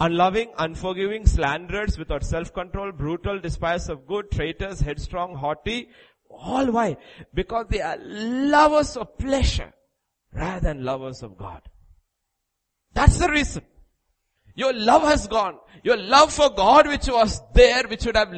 unloving, 0.00 0.52
unforgiving, 0.58 1.26
slanderers, 1.26 1.98
without 1.98 2.24
self-control, 2.24 2.92
brutal, 2.92 3.38
despisers 3.38 3.88
of 3.88 4.06
good, 4.06 4.30
traitors, 4.30 4.80
headstrong, 4.80 5.34
haughty. 5.34 5.88
All 6.28 6.70
why? 6.70 6.96
Because 7.32 7.66
they 7.68 7.80
are 7.80 7.96
lovers 7.98 8.96
of 8.96 9.16
pleasure 9.18 9.72
rather 10.32 10.60
than 10.60 10.84
lovers 10.84 11.22
of 11.22 11.36
God. 11.38 11.62
That's 12.92 13.18
the 13.18 13.30
reason. 13.30 13.64
Your 14.54 14.72
love 14.72 15.02
has 15.02 15.26
gone. 15.26 15.58
Your 15.82 15.96
love 15.96 16.32
for 16.32 16.50
God 16.50 16.88
which 16.88 17.08
was 17.08 17.40
there, 17.54 17.84
which 17.88 18.06
would 18.06 18.16
have 18.16 18.32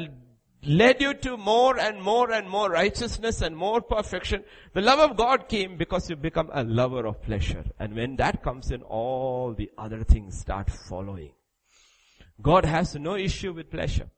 led 0.62 1.00
you 1.00 1.14
to 1.14 1.36
more 1.36 1.78
and 1.78 2.02
more 2.02 2.32
and 2.32 2.48
more 2.48 2.70
righteousness 2.70 3.42
and 3.42 3.56
more 3.56 3.80
perfection. 3.80 4.44
The 4.72 4.80
love 4.80 4.98
of 4.98 5.16
God 5.16 5.48
came 5.48 5.76
because 5.76 6.10
you 6.10 6.16
become 6.16 6.50
a 6.52 6.64
lover 6.64 7.06
of 7.06 7.22
pleasure. 7.22 7.64
And 7.78 7.94
when 7.94 8.16
that 8.16 8.42
comes 8.42 8.70
in, 8.70 8.82
all 8.82 9.54
the 9.54 9.70
other 9.78 10.04
things 10.04 10.38
start 10.38 10.70
following. 10.70 11.32
God 12.40 12.64
has 12.64 12.94
no 12.94 13.16
issue 13.16 13.52
with 13.52 13.70
pleasure. 13.70 14.10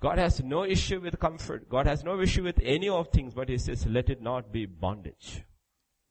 God 0.00 0.18
has 0.18 0.42
no 0.42 0.64
issue 0.64 1.00
with 1.00 1.18
comfort. 1.18 1.68
God 1.68 1.86
has 1.86 2.04
no 2.04 2.20
issue 2.20 2.42
with 2.42 2.60
any 2.62 2.88
of 2.88 3.08
things, 3.08 3.34
but 3.34 3.48
He 3.48 3.58
says, 3.58 3.86
let 3.86 4.10
it 4.10 4.20
not 4.20 4.52
be 4.52 4.66
bondage. 4.66 5.42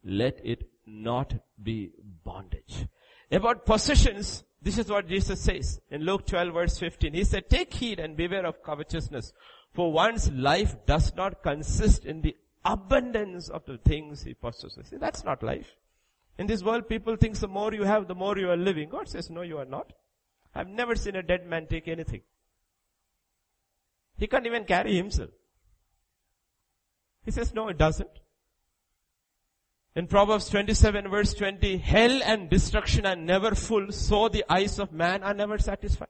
Let 0.03 0.39
it 0.43 0.69
not 0.85 1.33
be 1.61 1.91
bondage. 2.23 2.87
About 3.31 3.65
possessions, 3.65 4.43
this 4.61 4.77
is 4.77 4.89
what 4.89 5.07
Jesus 5.07 5.41
says 5.41 5.79
in 5.89 6.03
Luke 6.03 6.25
12 6.25 6.53
verse 6.53 6.79
15. 6.79 7.13
He 7.13 7.23
said, 7.23 7.49
take 7.49 7.73
heed 7.73 7.99
and 7.99 8.15
beware 8.15 8.45
of 8.45 8.63
covetousness, 8.63 9.33
for 9.73 9.91
one's 9.91 10.31
life 10.31 10.75
does 10.85 11.13
not 11.15 11.43
consist 11.43 12.05
in 12.05 12.21
the 12.21 12.35
abundance 12.63 13.49
of 13.49 13.65
the 13.65 13.77
things 13.77 14.23
he 14.23 14.33
possesses. 14.33 14.87
See, 14.87 14.97
that's 14.97 15.23
not 15.23 15.43
life. 15.43 15.75
In 16.37 16.47
this 16.47 16.63
world, 16.63 16.89
people 16.89 17.15
think 17.15 17.37
the 17.37 17.47
more 17.47 17.73
you 17.73 17.83
have, 17.83 18.07
the 18.07 18.15
more 18.15 18.37
you 18.37 18.49
are 18.49 18.57
living. 18.57 18.89
God 18.89 19.07
says, 19.07 19.29
no, 19.29 19.41
you 19.41 19.57
are 19.57 19.65
not. 19.65 19.93
I've 20.55 20.69
never 20.69 20.95
seen 20.95 21.17
a 21.17 21.23
dead 21.23 21.45
man 21.45 21.67
take 21.67 21.87
anything. 21.87 22.21
He 24.17 24.27
can't 24.27 24.45
even 24.45 24.63
carry 24.63 24.95
himself. 24.95 25.31
He 27.25 27.31
says, 27.31 27.53
no, 27.53 27.67
it 27.67 27.77
doesn't. 27.77 28.09
In 29.95 30.07
Proverbs 30.07 30.49
27 30.49 31.09
verse 31.09 31.33
20, 31.33 31.77
hell 31.77 32.21
and 32.23 32.49
destruction 32.49 33.05
are 33.05 33.15
never 33.15 33.55
full, 33.55 33.91
so 33.91 34.29
the 34.29 34.45
eyes 34.49 34.79
of 34.79 34.91
man 34.91 35.23
are 35.23 35.33
never 35.33 35.57
satisfied. 35.57 36.09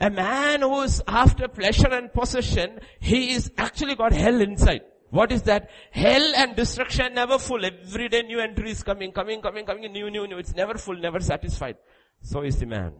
A 0.00 0.10
man 0.10 0.60
who 0.60 0.82
is 0.82 1.02
after 1.06 1.48
pleasure 1.48 1.92
and 1.92 2.12
possession, 2.12 2.80
he 3.00 3.32
is 3.32 3.50
actually 3.58 3.94
got 3.94 4.12
hell 4.12 4.40
inside. 4.40 4.82
What 5.10 5.30
is 5.30 5.42
that? 5.42 5.70
Hell 5.90 6.32
and 6.36 6.56
destruction 6.56 7.06
are 7.06 7.10
never 7.10 7.38
full. 7.38 7.64
Every 7.64 8.08
day 8.08 8.22
new 8.22 8.40
entry 8.40 8.70
is 8.70 8.82
coming, 8.82 9.12
coming, 9.12 9.42
coming, 9.42 9.66
coming, 9.66 9.92
new, 9.92 10.10
new, 10.10 10.26
new. 10.26 10.38
It's 10.38 10.54
never 10.54 10.74
full, 10.78 10.96
never 10.96 11.20
satisfied. 11.20 11.76
So 12.22 12.42
is 12.42 12.58
the 12.58 12.66
man 12.66 12.92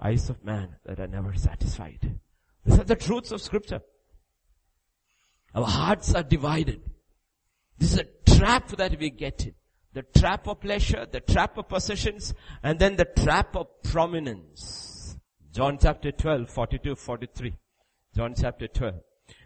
eyes 0.00 0.30
of 0.30 0.44
man 0.44 0.76
that 0.84 1.00
are 1.00 1.06
never 1.06 1.34
satisfied. 1.34 2.18
These 2.64 2.78
are 2.78 2.84
the 2.84 2.96
truths 2.96 3.32
of 3.32 3.40
scripture. 3.40 3.80
Our 5.54 5.64
hearts 5.64 6.14
are 6.14 6.22
divided. 6.22 6.80
This 7.78 7.94
is 7.94 8.00
a 8.00 8.36
trap 8.36 8.68
that 8.68 8.98
we 8.98 9.10
get 9.10 9.46
in. 9.46 9.54
The 9.92 10.02
trap 10.02 10.46
of 10.46 10.60
pleasure, 10.60 11.04
the 11.10 11.20
trap 11.20 11.58
of 11.58 11.68
possessions, 11.68 12.32
and 12.62 12.78
then 12.78 12.96
the 12.96 13.06
trap 13.06 13.56
of 13.56 13.66
prominence. 13.82 15.16
John 15.52 15.78
chapter 15.80 16.12
12, 16.12 16.48
42, 16.48 16.94
43. 16.94 17.56
John 18.14 18.34
chapter 18.40 18.68
12. 18.68 18.94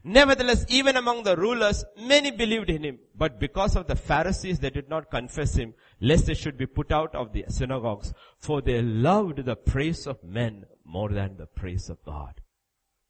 Nevertheless, 0.02 0.66
even 0.68 0.96
among 0.96 1.22
the 1.22 1.36
rulers, 1.36 1.84
many 1.96 2.30
believed 2.30 2.70
in 2.70 2.84
him. 2.84 2.98
But 3.16 3.40
because 3.40 3.76
of 3.76 3.86
the 3.86 3.96
Pharisees, 3.96 4.58
they 4.58 4.70
did 4.70 4.88
not 4.88 5.10
confess 5.10 5.54
him, 5.54 5.74
lest 6.00 6.26
they 6.26 6.34
should 6.34 6.58
be 6.58 6.66
put 6.66 6.92
out 6.92 7.14
of 7.14 7.32
the 7.32 7.44
synagogues. 7.48 8.12
For 8.38 8.60
they 8.60 8.82
loved 8.82 9.44
the 9.44 9.56
praise 9.56 10.06
of 10.06 10.22
men 10.22 10.66
more 10.84 11.08
than 11.08 11.36
the 11.36 11.46
praise 11.46 11.88
of 11.88 12.04
God. 12.04 12.40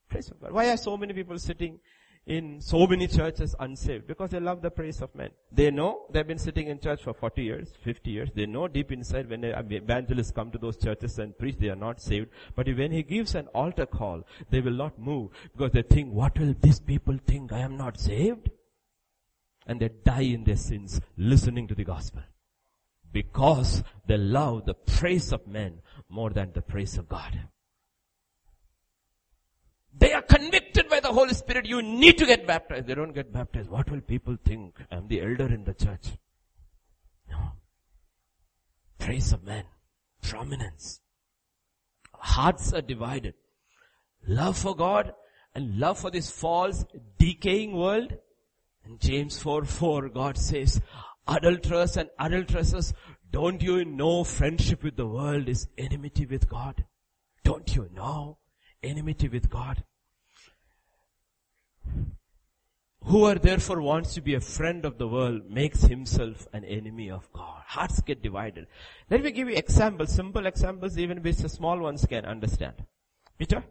Praise 0.09 0.31
of 0.31 0.39
God. 0.39 0.51
Why 0.51 0.69
are 0.69 0.77
so 0.77 0.95
many 0.95 1.13
people 1.13 1.37
sitting 1.37 1.79
in 2.27 2.59
so 2.59 2.87
many 2.87 3.07
churches 3.07 3.55
unsaved 3.59 4.07
because 4.07 4.31
they 4.31 4.39
love 4.39 4.61
the 4.61 4.71
praise 4.71 5.01
of 5.01 5.13
men. 5.13 5.29
They 5.51 5.69
know 5.69 6.05
they've 6.09 6.25
been 6.25 6.39
sitting 6.39 6.67
in 6.67 6.79
church 6.79 7.03
for 7.03 7.13
40 7.13 7.43
years, 7.43 7.73
50 7.83 8.09
years. 8.09 8.29
They 8.33 8.47
know 8.47 8.67
deep 8.67 8.91
inside 8.91 9.29
when 9.29 9.43
evangelists 9.43 10.31
come 10.31 10.49
to 10.51 10.57
those 10.57 10.77
churches 10.77 11.19
and 11.19 11.37
preach, 11.37 11.57
they 11.59 11.69
are 11.69 11.75
not 11.75 12.01
saved. 12.01 12.29
But 12.55 12.67
when 12.67 12.91
he 12.91 13.03
gives 13.03 13.35
an 13.35 13.47
altar 13.47 13.85
call, 13.85 14.23
they 14.49 14.59
will 14.59 14.73
not 14.73 14.97
move 14.97 15.29
because 15.51 15.71
they 15.73 15.83
think, 15.83 16.11
what 16.13 16.37
will 16.39 16.55
these 16.59 16.79
people 16.79 17.19
think? 17.27 17.53
I 17.53 17.59
am 17.59 17.77
not 17.77 17.99
saved? 17.99 18.49
And 19.67 19.79
they 19.79 19.89
die 19.89 20.21
in 20.21 20.43
their 20.45 20.55
sins 20.55 21.01
listening 21.17 21.67
to 21.67 21.75
the 21.75 21.83
gospel. 21.83 22.23
Because 23.11 23.83
they 24.07 24.17
love 24.17 24.65
the 24.65 24.73
praise 24.73 25.31
of 25.31 25.47
men 25.47 25.81
more 26.09 26.31
than 26.31 26.53
the 26.53 26.61
praise 26.61 26.97
of 26.97 27.07
God. 27.07 27.39
They 29.97 30.11
are 30.13 30.21
convicted 30.21 30.89
by 30.89 30.99
the 30.99 31.13
Holy 31.13 31.33
Spirit. 31.33 31.65
You 31.65 31.81
need 31.81 32.17
to 32.17 32.25
get 32.25 32.45
baptized. 32.45 32.87
They 32.87 32.95
don't 32.95 33.13
get 33.13 33.31
baptized. 33.31 33.69
What 33.69 33.89
will 33.89 34.01
people 34.01 34.37
think? 34.43 34.75
I'm 34.91 35.07
the 35.07 35.21
elder 35.21 35.47
in 35.47 35.63
the 35.63 35.73
church. 35.73 36.07
No. 37.29 37.53
Praise 38.99 39.31
of 39.31 39.43
man. 39.43 39.63
Prominence. 40.21 40.99
Hearts 42.13 42.73
are 42.73 42.81
divided. 42.81 43.35
Love 44.27 44.57
for 44.57 44.75
God 44.75 45.13
and 45.53 45.79
love 45.79 45.99
for 45.99 46.11
this 46.11 46.29
false, 46.29 46.85
decaying 47.17 47.75
world. 47.75 48.13
In 48.85 48.99
James 48.99 49.39
4, 49.39 49.65
4, 49.65 50.09
God 50.09 50.37
says, 50.37 50.81
adulterers 51.27 51.97
and 51.97 52.09
adulteresses, 52.19 52.93
don't 53.31 53.61
you 53.61 53.85
know 53.85 54.23
friendship 54.23 54.83
with 54.83 54.95
the 54.95 55.07
world 55.07 55.47
is 55.47 55.67
enmity 55.77 56.25
with 56.25 56.49
God? 56.49 56.85
Don't 57.43 57.75
you 57.75 57.89
know? 57.93 58.37
Enmity 58.85 59.27
with 59.27 59.49
God. 59.49 59.83
Whoever 63.05 63.39
therefore 63.39 63.81
wants 63.81 64.15
to 64.15 64.21
be 64.21 64.33
a 64.33 64.41
friend 64.41 64.83
of 64.83 64.97
the 64.97 65.07
world 65.07 65.49
makes 65.49 65.81
himself 65.81 66.47
an 66.53 66.65
enemy 66.65 67.11
of 67.11 67.31
God. 67.31 67.61
Hearts 67.67 68.01
get 68.01 68.23
divided. 68.23 68.65
Let 69.11 69.23
me 69.23 69.31
give 69.31 69.47
you 69.47 69.55
examples, 69.55 70.11
simple 70.11 70.47
examples 70.47 70.97
even 70.97 71.21
which 71.21 71.37
the 71.37 71.49
small 71.49 71.77
ones 71.77 72.05
can 72.07 72.25
understand. 72.25 72.83
Peter, 73.37 73.63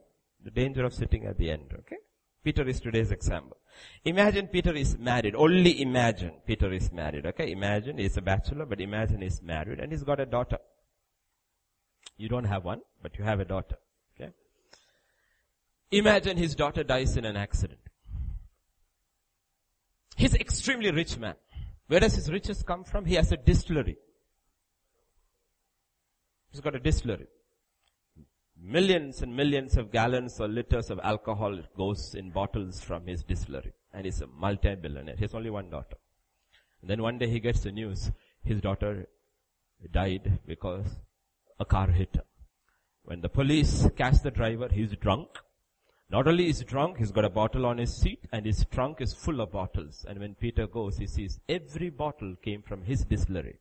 the 0.42 0.52
danger 0.52 0.84
of 0.84 0.94
sitting 0.94 1.26
at 1.26 1.36
the 1.36 1.50
end, 1.50 1.74
okay? 1.80 1.96
Peter 2.44 2.68
is 2.68 2.80
today's 2.80 3.10
example. 3.10 3.56
Imagine 4.04 4.46
Peter 4.46 4.72
is 4.74 4.96
married. 4.98 5.34
Only 5.34 5.82
imagine 5.82 6.34
Peter 6.46 6.72
is 6.72 6.92
married, 6.92 7.26
okay? 7.26 7.50
Imagine 7.50 7.98
he's 7.98 8.16
a 8.16 8.22
bachelor, 8.22 8.66
but 8.66 8.80
imagine 8.80 9.20
he's 9.22 9.42
married 9.42 9.80
and 9.80 9.90
he's 9.90 10.04
got 10.04 10.20
a 10.20 10.26
daughter. 10.26 10.58
You 12.16 12.28
don't 12.28 12.44
have 12.44 12.64
one, 12.64 12.82
but 13.02 13.18
you 13.18 13.24
have 13.24 13.40
a 13.40 13.44
daughter. 13.44 13.76
Imagine 15.94 16.36
his 16.36 16.56
daughter 16.56 16.82
dies 16.82 17.16
in 17.16 17.24
an 17.24 17.36
accident. 17.36 17.78
He's 20.16 20.34
extremely 20.34 20.90
rich 20.90 21.16
man. 21.18 21.36
Where 21.86 22.00
does 22.00 22.16
his 22.16 22.28
riches 22.32 22.64
come 22.64 22.82
from? 22.82 23.04
He 23.04 23.14
has 23.14 23.30
a 23.30 23.36
distillery. 23.36 23.96
He's 26.50 26.60
got 26.60 26.74
a 26.74 26.80
distillery. 26.80 27.28
Millions 28.60 29.22
and 29.22 29.36
millions 29.36 29.76
of 29.76 29.92
gallons 29.92 30.40
or 30.40 30.48
liters 30.48 30.90
of 30.90 30.98
alcohol 31.04 31.60
goes 31.76 32.16
in 32.16 32.32
bottles 32.32 32.80
from 32.80 33.06
his 33.06 33.22
distillery. 33.22 33.72
And 33.92 34.04
he's 34.04 34.20
a 34.20 34.26
multi-billionaire. 34.26 35.14
He 35.14 35.22
has 35.22 35.34
only 35.34 35.50
one 35.50 35.70
daughter. 35.70 35.96
And 36.80 36.90
then 36.90 37.02
one 37.02 37.18
day 37.18 37.28
he 37.28 37.38
gets 37.38 37.60
the 37.60 37.70
news, 37.70 38.10
his 38.42 38.60
daughter 38.60 39.06
died 39.92 40.40
because 40.44 40.86
a 41.60 41.64
car 41.64 41.86
hit 41.86 42.16
her. 42.16 42.24
When 43.04 43.20
the 43.20 43.28
police 43.28 43.86
catch 43.96 44.22
the 44.22 44.32
driver, 44.32 44.68
he's 44.72 44.90
drunk 44.96 45.28
Not 46.10 46.28
only 46.28 46.48
is 46.48 46.62
drunk, 46.62 46.98
he's 46.98 47.10
got 47.10 47.24
a 47.24 47.30
bottle 47.30 47.66
on 47.66 47.78
his 47.78 47.96
seat 47.96 48.26
and 48.32 48.44
his 48.46 48.64
trunk 48.70 49.00
is 49.00 49.14
full 49.14 49.40
of 49.40 49.52
bottles. 49.52 50.04
And 50.08 50.20
when 50.20 50.34
Peter 50.34 50.66
goes, 50.66 50.98
he 50.98 51.06
sees 51.06 51.40
every 51.48 51.90
bottle 51.90 52.36
came 52.42 52.62
from 52.62 52.82
his 52.82 53.04
distillery. 53.04 53.58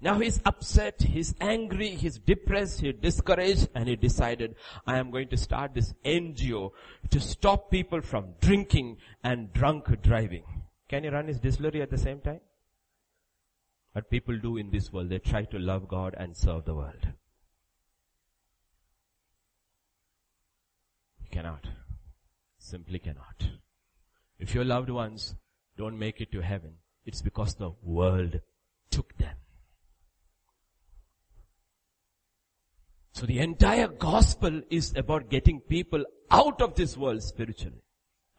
Now 0.00 0.20
he's 0.20 0.40
upset, 0.44 1.02
he's 1.02 1.34
angry, 1.40 1.88
he's 1.90 2.18
depressed, 2.18 2.80
he's 2.80 2.94
discouraged, 2.94 3.68
and 3.74 3.88
he 3.88 3.96
decided, 3.96 4.54
I 4.86 4.96
am 4.98 5.10
going 5.10 5.28
to 5.28 5.36
start 5.36 5.74
this 5.74 5.92
NGO 6.04 6.70
to 7.10 7.20
stop 7.20 7.70
people 7.70 8.00
from 8.00 8.34
drinking 8.40 8.98
and 9.24 9.52
drunk 9.52 10.00
driving. 10.02 10.44
Can 10.88 11.02
he 11.02 11.08
run 11.08 11.26
his 11.26 11.40
distillery 11.40 11.82
at 11.82 11.90
the 11.90 11.98
same 11.98 12.20
time? 12.20 12.40
What 13.92 14.08
people 14.08 14.38
do 14.38 14.56
in 14.56 14.70
this 14.70 14.92
world, 14.92 15.08
they 15.08 15.18
try 15.18 15.42
to 15.46 15.58
love 15.58 15.88
God 15.88 16.14
and 16.16 16.36
serve 16.36 16.64
the 16.64 16.74
world. 16.74 17.08
You 21.28 21.36
cannot. 21.36 21.66
Simply 22.58 22.98
cannot. 22.98 23.44
If 24.38 24.54
your 24.54 24.64
loved 24.64 24.90
ones 24.90 25.34
don't 25.76 25.98
make 25.98 26.20
it 26.20 26.32
to 26.32 26.40
heaven, 26.40 26.74
it's 27.04 27.22
because 27.22 27.54
the 27.54 27.72
world 27.82 28.40
took 28.90 29.16
them. 29.18 29.36
So 33.12 33.26
the 33.26 33.40
entire 33.40 33.88
gospel 33.88 34.62
is 34.70 34.94
about 34.96 35.28
getting 35.28 35.60
people 35.60 36.04
out 36.30 36.62
of 36.62 36.74
this 36.76 36.96
world 36.96 37.22
spiritually, 37.22 37.82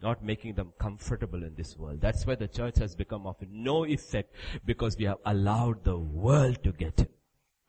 not 0.00 0.24
making 0.24 0.54
them 0.54 0.72
comfortable 0.80 1.42
in 1.42 1.54
this 1.54 1.76
world. 1.76 2.00
That's 2.00 2.26
why 2.26 2.36
the 2.36 2.48
church 2.48 2.78
has 2.78 2.96
become 2.96 3.26
of 3.26 3.36
no 3.50 3.84
effect 3.84 4.34
because 4.64 4.96
we 4.96 5.04
have 5.04 5.18
allowed 5.26 5.84
the 5.84 5.98
world 5.98 6.62
to 6.64 6.72
get 6.72 6.98
in. 6.98 7.08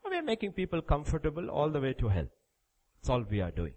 We 0.08 0.16
are 0.16 0.22
making 0.22 0.52
people 0.52 0.80
comfortable 0.80 1.50
all 1.50 1.70
the 1.70 1.80
way 1.80 1.92
to 1.94 2.08
hell. 2.08 2.28
That's 2.96 3.10
all 3.10 3.22
we 3.22 3.40
are 3.40 3.50
doing. 3.50 3.74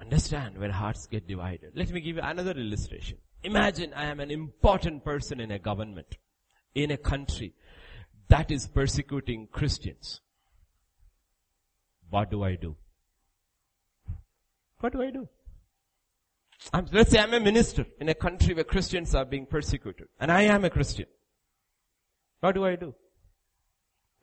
Understand 0.00 0.58
when 0.58 0.70
hearts 0.70 1.06
get 1.06 1.28
divided. 1.28 1.72
Let 1.74 1.90
me 1.90 2.00
give 2.00 2.16
you 2.16 2.22
another 2.22 2.52
illustration. 2.52 3.18
Imagine 3.42 3.92
I 3.94 4.04
am 4.06 4.20
an 4.20 4.30
important 4.30 5.04
person 5.04 5.40
in 5.40 5.50
a 5.50 5.58
government, 5.58 6.16
in 6.74 6.90
a 6.90 6.96
country 6.96 7.54
that 8.28 8.50
is 8.50 8.66
persecuting 8.66 9.48
Christians. 9.50 10.20
What 12.08 12.30
do 12.30 12.42
I 12.42 12.56
do? 12.56 12.76
What 14.80 14.92
do 14.92 15.02
I 15.02 15.10
do? 15.10 15.28
I'm, 16.72 16.86
let's 16.92 17.10
say 17.10 17.18
I'm 17.18 17.34
a 17.34 17.40
minister 17.40 17.86
in 18.00 18.08
a 18.08 18.14
country 18.14 18.54
where 18.54 18.64
Christians 18.64 19.14
are 19.14 19.24
being 19.24 19.46
persecuted 19.46 20.08
and 20.18 20.30
I 20.30 20.42
am 20.42 20.64
a 20.64 20.70
Christian. 20.70 21.06
What 22.40 22.54
do 22.54 22.64
I 22.64 22.76
do? 22.76 22.94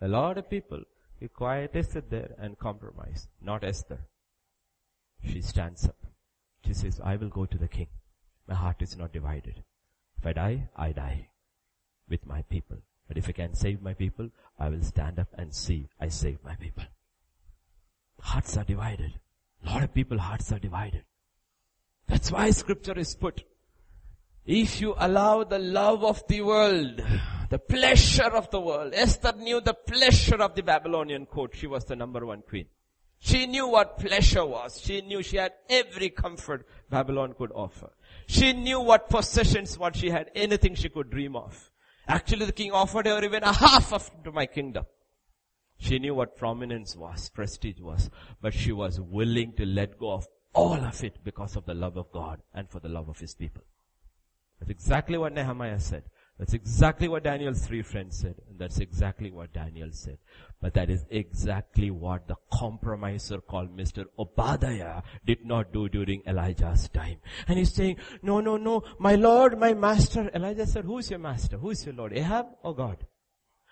A 0.01 0.07
lot 0.07 0.37
of 0.37 0.49
people, 0.49 0.81
you 1.19 1.29
quietly 1.29 1.83
sit 1.83 2.09
there 2.09 2.35
and 2.39 2.57
compromise. 2.57 3.27
Not 3.41 3.63
Esther. 3.63 3.99
She 5.23 5.41
stands 5.41 5.85
up. 5.85 5.97
She 6.65 6.73
says, 6.73 6.99
I 7.03 7.15
will 7.15 7.29
go 7.29 7.45
to 7.45 7.57
the 7.57 7.67
king. 7.67 7.87
My 8.47 8.55
heart 8.55 8.81
is 8.81 8.97
not 8.97 9.13
divided. 9.13 9.63
If 10.17 10.25
I 10.25 10.33
die, 10.33 10.69
I 10.75 10.91
die 10.91 11.29
with 12.09 12.25
my 12.25 12.41
people. 12.43 12.77
But 13.07 13.17
if 13.17 13.29
I 13.29 13.31
can 13.31 13.53
save 13.53 13.81
my 13.81 13.93
people, 13.93 14.29
I 14.59 14.69
will 14.69 14.83
stand 14.83 15.19
up 15.19 15.29
and 15.37 15.53
see 15.53 15.87
I 15.99 16.09
save 16.09 16.43
my 16.43 16.55
people. 16.55 16.83
Hearts 18.19 18.57
are 18.57 18.63
divided. 18.63 19.13
A 19.65 19.69
lot 19.69 19.83
of 19.83 19.93
people 19.93 20.17
hearts 20.17 20.51
are 20.51 20.59
divided. 20.59 21.03
That's 22.07 22.31
why 22.31 22.51
scripture 22.51 22.97
is 22.97 23.15
put. 23.15 23.43
If 24.45 24.79
you 24.79 24.95
allow 24.97 25.43
the 25.43 25.59
love 25.59 26.03
of 26.03 26.25
the 26.27 26.41
world, 26.41 27.03
the 27.49 27.59
pleasure 27.59 28.31
of 28.33 28.49
the 28.49 28.61
world, 28.61 28.93
Esther 28.95 29.33
knew 29.37 29.59
the 29.59 29.73
pleasure 29.73 30.41
of 30.41 30.55
the 30.55 30.63
Babylonian 30.63 31.25
court. 31.25 31.53
She 31.55 31.67
was 31.67 31.85
the 31.85 31.95
number 31.95 32.25
one 32.25 32.43
queen. 32.47 32.67
She 33.19 33.47
knew 33.47 33.67
what 33.67 33.99
pleasure 33.99 34.45
was. 34.45 34.79
She 34.79 35.01
knew 35.01 35.23
she 35.23 35.37
had 35.37 35.53
every 35.69 36.09
comfort 36.09 36.67
Babylon 36.89 37.33
could 37.37 37.51
offer. 37.51 37.89
She 38.27 38.53
knew 38.53 38.79
what 38.79 39.09
possessions, 39.09 39.77
what 39.77 39.95
she 39.95 40.09
had, 40.09 40.29
anything 40.35 40.75
she 40.75 40.89
could 40.89 41.09
dream 41.09 41.35
of. 41.35 41.71
Actually 42.07 42.45
the 42.45 42.53
king 42.53 42.71
offered 42.71 43.05
her 43.05 43.23
even 43.23 43.43
a 43.43 43.53
half 43.53 43.91
of 43.91 44.11
my 44.33 44.45
kingdom. 44.45 44.85
She 45.79 45.99
knew 45.99 46.15
what 46.15 46.37
prominence 46.37 46.95
was, 46.95 47.29
prestige 47.29 47.79
was, 47.79 48.09
but 48.41 48.53
she 48.53 48.71
was 48.71 48.99
willing 48.99 49.53
to 49.57 49.65
let 49.65 49.99
go 49.99 50.11
of 50.11 50.27
all 50.53 50.73
of 50.73 51.03
it 51.03 51.23
because 51.23 51.55
of 51.55 51.65
the 51.65 51.73
love 51.73 51.97
of 51.97 52.11
God 52.11 52.41
and 52.53 52.69
for 52.69 52.79
the 52.79 52.89
love 52.89 53.09
of 53.09 53.19
his 53.19 53.35
people. 53.35 53.63
That's 54.59 54.71
exactly 54.71 55.17
what 55.17 55.33
Nehemiah 55.33 55.79
said. 55.79 56.03
That's 56.37 56.53
exactly 56.53 57.07
what 57.07 57.23
Daniel's 57.23 57.65
three 57.65 57.81
friends 57.81 58.19
said. 58.19 58.35
And 58.47 58.59
that's 58.59 58.77
exactly 58.77 59.31
what 59.31 59.53
Daniel 59.53 59.89
said. 59.91 60.19
But 60.61 60.75
that 60.75 60.89
is 60.89 61.03
exactly 61.09 61.89
what 61.89 62.27
the 62.27 62.35
compromiser 62.53 63.41
called 63.41 63.75
Mr. 63.75 64.05
Obadiah 64.19 65.01
did 65.25 65.45
not 65.45 65.73
do 65.73 65.89
during 65.89 66.21
Elijah's 66.27 66.89
time. 66.89 67.17
And 67.47 67.57
he's 67.57 67.73
saying, 67.73 67.97
no, 68.21 68.39
no, 68.39 68.55
no, 68.55 68.83
my 68.99 69.15
Lord, 69.15 69.59
my 69.59 69.73
master. 69.73 70.29
Elijah 70.35 70.67
said, 70.67 70.85
who 70.85 70.99
is 70.99 71.09
your 71.09 71.19
master? 71.19 71.57
Who 71.57 71.71
is 71.71 71.83
your 71.85 71.95
Lord? 71.95 72.13
Ahab 72.13 72.45
or 72.61 72.75
God? 72.75 73.05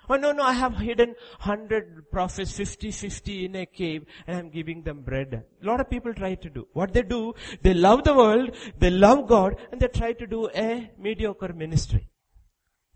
Oh 0.08 0.18
no, 0.18 0.32
no, 0.32 0.44
I 0.44 0.54
have 0.54 0.78
hidden 0.78 1.16
hundred 1.40 2.12
prophets, 2.12 2.52
50, 2.52 2.92
50 2.92 3.46
in 3.46 3.56
a 3.56 3.66
cave 3.66 4.06
and 4.28 4.38
I'm 4.38 4.50
giving 4.52 4.84
them 4.84 5.02
bread. 5.02 5.44
A 5.64 5.66
lot 5.66 5.80
of 5.80 5.90
people 5.90 6.14
try 6.14 6.36
to 6.36 6.50
do. 6.50 6.68
What 6.74 6.94
they 6.94 7.02
do, 7.02 7.34
they 7.64 7.74
love 7.74 8.04
the 8.04 8.14
world, 8.14 8.56
they 8.78 8.92
love 8.92 9.28
God 9.28 9.56
and 9.72 9.82
they 9.82 9.88
try 9.88 10.14
to 10.14 10.28
do 10.28 10.48
a 10.50 10.92
mediocre 11.00 11.54
ministry 11.54 12.08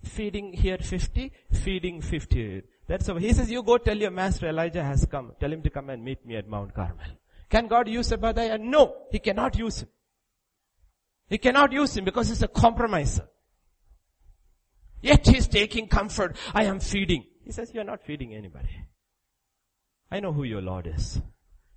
feeding 0.03 0.53
here 0.53 0.77
50, 0.77 1.31
feeding 1.51 2.01
50. 2.01 2.63
That's 2.87 3.07
how 3.07 3.15
he 3.15 3.33
says, 3.33 3.51
you 3.51 3.61
go 3.63 3.77
tell 3.77 3.97
your 3.97 4.11
master 4.11 4.49
Elijah 4.49 4.83
has 4.83 5.05
come. 5.05 5.33
Tell 5.39 5.51
him 5.51 5.61
to 5.61 5.69
come 5.69 5.89
and 5.89 6.03
meet 6.03 6.25
me 6.25 6.35
at 6.35 6.47
Mount 6.47 6.73
Carmel. 6.73 7.05
Can 7.49 7.67
God 7.67 7.87
use 7.87 8.11
Obadiah? 8.11 8.57
No, 8.57 8.95
he 9.11 9.19
cannot 9.19 9.57
use 9.57 9.81
him. 9.81 9.89
He 11.27 11.37
cannot 11.37 11.71
use 11.71 11.95
him 11.97 12.05
because 12.05 12.29
he's 12.29 12.41
a 12.41 12.47
compromiser. 12.47 13.27
Yet 15.01 15.27
he's 15.27 15.47
taking 15.47 15.87
comfort. 15.87 16.35
I 16.53 16.65
am 16.65 16.79
feeding. 16.79 17.25
He 17.45 17.51
says, 17.51 17.71
you're 17.73 17.83
not 17.83 18.03
feeding 18.03 18.33
anybody. 18.33 18.85
I 20.11 20.19
know 20.19 20.33
who 20.33 20.43
your 20.43 20.61
Lord 20.61 20.87
is. 20.87 21.21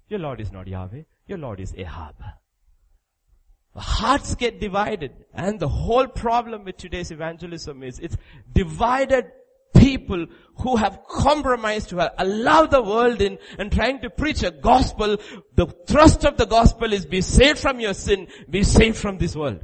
Your 0.08 0.20
Lord 0.20 0.40
is 0.40 0.50
not 0.50 0.66
Yahweh. 0.66 1.02
Your 1.26 1.38
Lord 1.38 1.60
is 1.60 1.74
Ahab. 1.76 2.16
Hearts 3.75 4.35
get 4.35 4.59
divided. 4.59 5.11
And 5.33 5.59
the 5.59 5.67
whole 5.67 6.07
problem 6.07 6.65
with 6.65 6.77
today's 6.77 7.11
evangelism 7.11 7.83
is 7.83 7.99
it's 7.99 8.17
divided 8.51 9.31
people 9.75 10.25
who 10.55 10.75
have 10.77 11.03
compromised, 11.07 11.91
who 11.91 11.97
have 11.97 12.13
allowed 12.17 12.71
the 12.71 12.81
world 12.81 13.21
in 13.21 13.37
and 13.59 13.71
trying 13.71 14.01
to 14.01 14.09
preach 14.09 14.43
a 14.43 14.51
gospel. 14.51 15.17
The 15.55 15.67
thrust 15.87 16.25
of 16.25 16.37
the 16.37 16.45
gospel 16.45 16.93
is 16.93 17.05
be 17.05 17.21
saved 17.21 17.59
from 17.59 17.79
your 17.79 17.93
sin, 17.93 18.27
be 18.49 18.63
saved 18.63 18.97
from 18.97 19.17
this 19.17 19.35
world. 19.35 19.63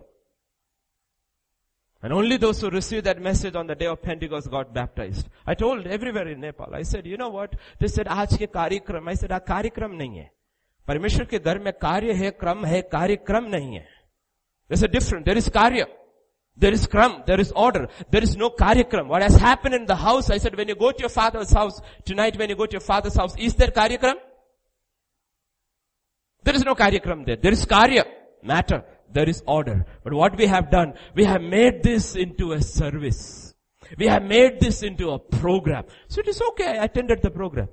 And 2.03 2.11
only 2.11 2.35
those 2.35 2.59
who 2.59 2.69
received 2.69 3.05
that 3.05 3.21
message 3.21 3.55
on 3.55 3.65
the 3.65 3.75
day 3.75 3.85
of 3.85 4.01
Pentecost 4.01 4.51
got 4.51 4.73
baptized. 4.73 5.29
I 5.47 5.55
told 5.55 5.87
everywhere 5.87 6.27
in 6.27 6.41
Nepal, 6.41 6.75
I 6.75 6.83
said, 6.83 7.07
you 7.07 7.15
know 7.15 7.29
what? 7.29 7.55
They 7.79 7.87
said, 7.87 8.07
आज 8.07 8.37
के 8.37 8.47
कार्यक्रम, 8.47 9.07
I 9.09 9.13
said, 9.15 9.31
आ 9.31 9.39
कार्यक्रम 9.39 9.91
नहीं 9.95 10.17
है. 10.17 10.29
परमेश्वर 10.87 11.25
के 11.25 11.39
घर 11.39 11.59
में 11.59 11.73
कार्य 11.73 12.13
है, 12.13 12.31
क्रम 12.31 12.65
है, 12.65 12.81
कार्यक्रम 12.81 13.45
नहीं 13.45 13.75
है. 13.75 13.87
There's 14.68 14.82
a 14.82 14.88
difference. 14.88 15.24
There 15.24 15.36
is 15.36 15.48
karya. 15.48 15.86
There 16.56 16.72
is 16.72 16.86
kram. 16.86 17.24
There 17.24 17.40
is 17.40 17.52
order. 17.52 17.88
There 18.10 18.22
is 18.22 18.36
no 18.36 18.50
karyakram. 18.50 19.06
What 19.06 19.22
has 19.22 19.36
happened 19.36 19.74
in 19.74 19.86
the 19.86 19.96
house, 19.96 20.28
I 20.28 20.38
said, 20.38 20.56
when 20.56 20.68
you 20.68 20.74
go 20.74 20.90
to 20.90 21.00
your 21.00 21.08
father's 21.08 21.52
house, 21.52 21.80
tonight 22.04 22.36
when 22.36 22.50
you 22.50 22.56
go 22.56 22.66
to 22.66 22.72
your 22.72 22.80
father's 22.80 23.14
house, 23.14 23.34
is 23.38 23.54
there 23.54 23.68
karyakram? 23.68 24.16
There 26.42 26.54
is 26.54 26.64
no 26.64 26.74
karyakram 26.74 27.24
there. 27.26 27.36
There 27.36 27.52
is 27.52 27.64
karya. 27.64 28.04
Matter. 28.42 28.84
There 29.12 29.28
is 29.28 29.42
order. 29.46 29.86
But 30.04 30.12
what 30.12 30.36
we 30.36 30.46
have 30.46 30.70
done, 30.70 30.94
we 31.14 31.24
have 31.24 31.40
made 31.40 31.82
this 31.82 32.14
into 32.14 32.52
a 32.52 32.60
service. 32.60 33.54
We 33.96 34.06
have 34.06 34.22
made 34.22 34.60
this 34.60 34.82
into 34.82 35.10
a 35.10 35.18
program. 35.18 35.84
So 36.08 36.20
it 36.20 36.28
is 36.28 36.42
okay. 36.50 36.78
I 36.78 36.84
attended 36.84 37.22
the 37.22 37.30
program. 37.30 37.68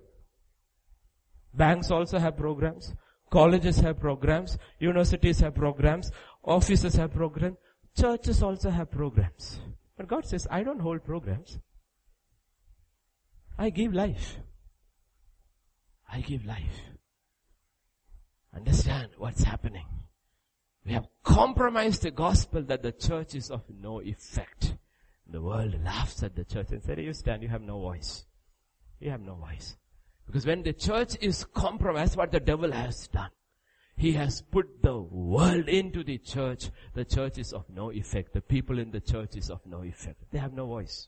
Banks 1.54 1.92
also 1.92 2.20
have 2.20 2.38
programs. 2.38 2.94
Colleges 3.32 3.80
have 3.80 4.00
programs. 4.00 4.58
Universities 4.80 5.40
have 5.40 5.56
programs. 5.56 6.12
Offices 6.46 6.96
have 6.96 7.14
programs. 7.14 7.58
Churches 8.00 8.44
also 8.44 8.70
have 8.70 8.92
programs. 8.92 9.60
But 9.98 10.08
God 10.08 10.26
says, 10.26 10.48
I 10.52 10.64
don't 10.64 10.80
hold 10.80 11.04
programs. 11.04 11.60
I 13.58 13.70
give 13.70 13.94
life. 13.94 14.38
I 16.12 16.22
give 16.22 16.46
life. 16.46 16.82
Understand 18.56 19.10
what's 19.18 19.44
happening. 19.44 19.86
We 20.86 20.94
have 20.94 21.08
compromised 21.24 22.04
the 22.04 22.12
gospel 22.12 22.62
that 22.64 22.84
the 22.84 22.92
church 22.92 23.34
is 23.34 23.50
of 23.50 23.64
no 23.70 24.02
effect. 24.02 24.76
The 25.28 25.42
world 25.42 25.84
laughs 25.84 26.22
at 26.22 26.36
the 26.36 26.44
church 26.44 26.68
and 26.70 26.84
says, 26.84 27.00
you 27.00 27.14
stand, 27.14 27.42
you 27.42 27.50
have 27.50 27.64
no 27.64 27.80
voice. 27.80 28.26
You 29.00 29.10
have 29.10 29.22
no 29.22 29.36
voice. 29.36 29.78
Because 30.28 30.46
when 30.46 30.62
the 30.62 30.74
church 30.74 31.16
is 31.22 31.44
compromised, 31.46 32.16
what 32.16 32.32
the 32.32 32.40
devil 32.40 32.72
has 32.72 33.08
done. 33.08 33.32
He 33.98 34.12
has 34.14 34.42
put 34.42 34.82
the 34.82 34.98
world 34.98 35.70
into 35.70 36.04
the 36.04 36.18
church. 36.18 36.70
The 36.94 37.06
church 37.06 37.38
is 37.38 37.54
of 37.54 37.66
no 37.70 37.92
effect. 37.92 38.34
The 38.34 38.42
people 38.42 38.78
in 38.80 38.92
the 38.92 39.00
church 39.00 39.36
is 39.36 39.50
of 39.50 39.66
no 39.66 39.84
effect. 39.84 40.22
They 40.32 40.40
have 40.40 40.54
no 40.54 40.66
voice. 40.66 41.08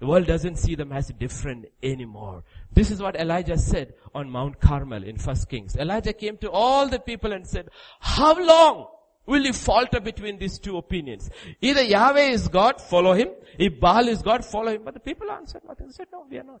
The 0.00 0.06
world 0.06 0.26
doesn't 0.26 0.56
see 0.56 0.74
them 0.76 0.92
as 0.92 1.08
different 1.08 1.66
anymore. 1.82 2.44
This 2.72 2.90
is 2.90 3.02
what 3.02 3.16
Elijah 3.16 3.58
said 3.58 3.94
on 4.14 4.30
Mount 4.30 4.60
Carmel 4.60 5.02
in 5.02 5.18
First 5.18 5.48
Kings. 5.48 5.76
Elijah 5.76 6.12
came 6.12 6.36
to 6.38 6.50
all 6.50 6.88
the 6.88 7.00
people 7.00 7.32
and 7.32 7.46
said, 7.46 7.68
how 7.98 8.38
long 8.38 8.86
will 9.26 9.42
you 9.42 9.52
falter 9.52 9.98
between 9.98 10.38
these 10.38 10.58
two 10.58 10.76
opinions? 10.76 11.30
Either 11.60 11.82
Yahweh 11.82 12.28
is 12.28 12.46
God, 12.48 12.80
follow 12.80 13.14
him. 13.14 13.28
If 13.58 13.80
Baal 13.80 14.06
is 14.06 14.22
God, 14.22 14.44
follow 14.44 14.72
him. 14.72 14.82
But 14.84 14.94
the 14.94 15.00
people 15.00 15.30
answered 15.30 15.62
nothing. 15.66 15.88
They 15.88 15.92
said, 15.94 16.06
no, 16.12 16.26
we 16.30 16.38
are 16.38 16.44
not. 16.44 16.60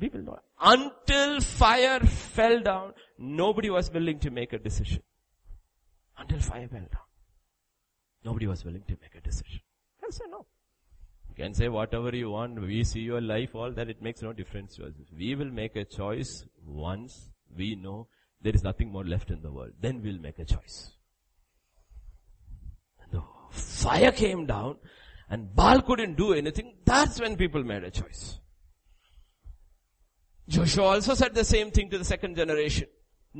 We 0.00 0.08
will 0.08 0.22
not. 0.22 0.44
Until 0.60 1.40
fire 1.40 1.98
fell 2.00 2.60
down, 2.60 2.92
nobody 3.18 3.70
was 3.70 3.92
willing 3.92 4.18
to 4.20 4.30
make 4.30 4.52
a 4.52 4.58
decision. 4.58 5.02
Until 6.16 6.40
fire 6.40 6.68
fell 6.68 6.80
down. 6.80 7.08
Nobody 8.24 8.46
was 8.46 8.64
willing 8.64 8.82
to 8.88 8.96
make 9.00 9.14
a 9.14 9.20
decision. 9.20 9.60
I 10.04 10.10
said 10.10 10.26
no 10.30 10.46
You 11.28 11.34
can 11.36 11.54
say 11.54 11.68
whatever 11.68 12.14
you 12.14 12.30
want. 12.30 12.60
We 12.60 12.82
see 12.84 13.00
your 13.00 13.20
life, 13.20 13.54
all 13.54 13.72
that. 13.72 13.88
It 13.88 14.02
makes 14.02 14.22
no 14.22 14.32
difference 14.32 14.76
to 14.76 14.86
us. 14.86 14.92
We 15.16 15.34
will 15.34 15.50
make 15.50 15.76
a 15.76 15.84
choice 15.84 16.44
once 16.66 17.30
we 17.56 17.74
know 17.74 18.08
there 18.40 18.54
is 18.54 18.62
nothing 18.62 18.90
more 18.90 19.04
left 19.04 19.30
in 19.30 19.42
the 19.42 19.50
world. 19.50 19.72
Then 19.80 20.02
we'll 20.02 20.18
make 20.18 20.38
a 20.38 20.44
choice. 20.44 20.92
And 23.02 23.12
the 23.12 23.22
fire 23.50 24.12
came 24.12 24.46
down 24.46 24.76
and 25.30 25.54
Baal 25.54 25.82
couldn't 25.82 26.16
do 26.16 26.32
anything. 26.32 26.74
That's 26.84 27.20
when 27.20 27.36
people 27.36 27.62
made 27.62 27.84
a 27.84 27.90
choice. 27.90 28.38
Joshua 30.48 30.84
also 30.84 31.14
said 31.14 31.34
the 31.34 31.44
same 31.44 31.70
thing 31.70 31.90
to 31.90 31.98
the 31.98 32.04
second 32.04 32.36
generation. 32.36 32.88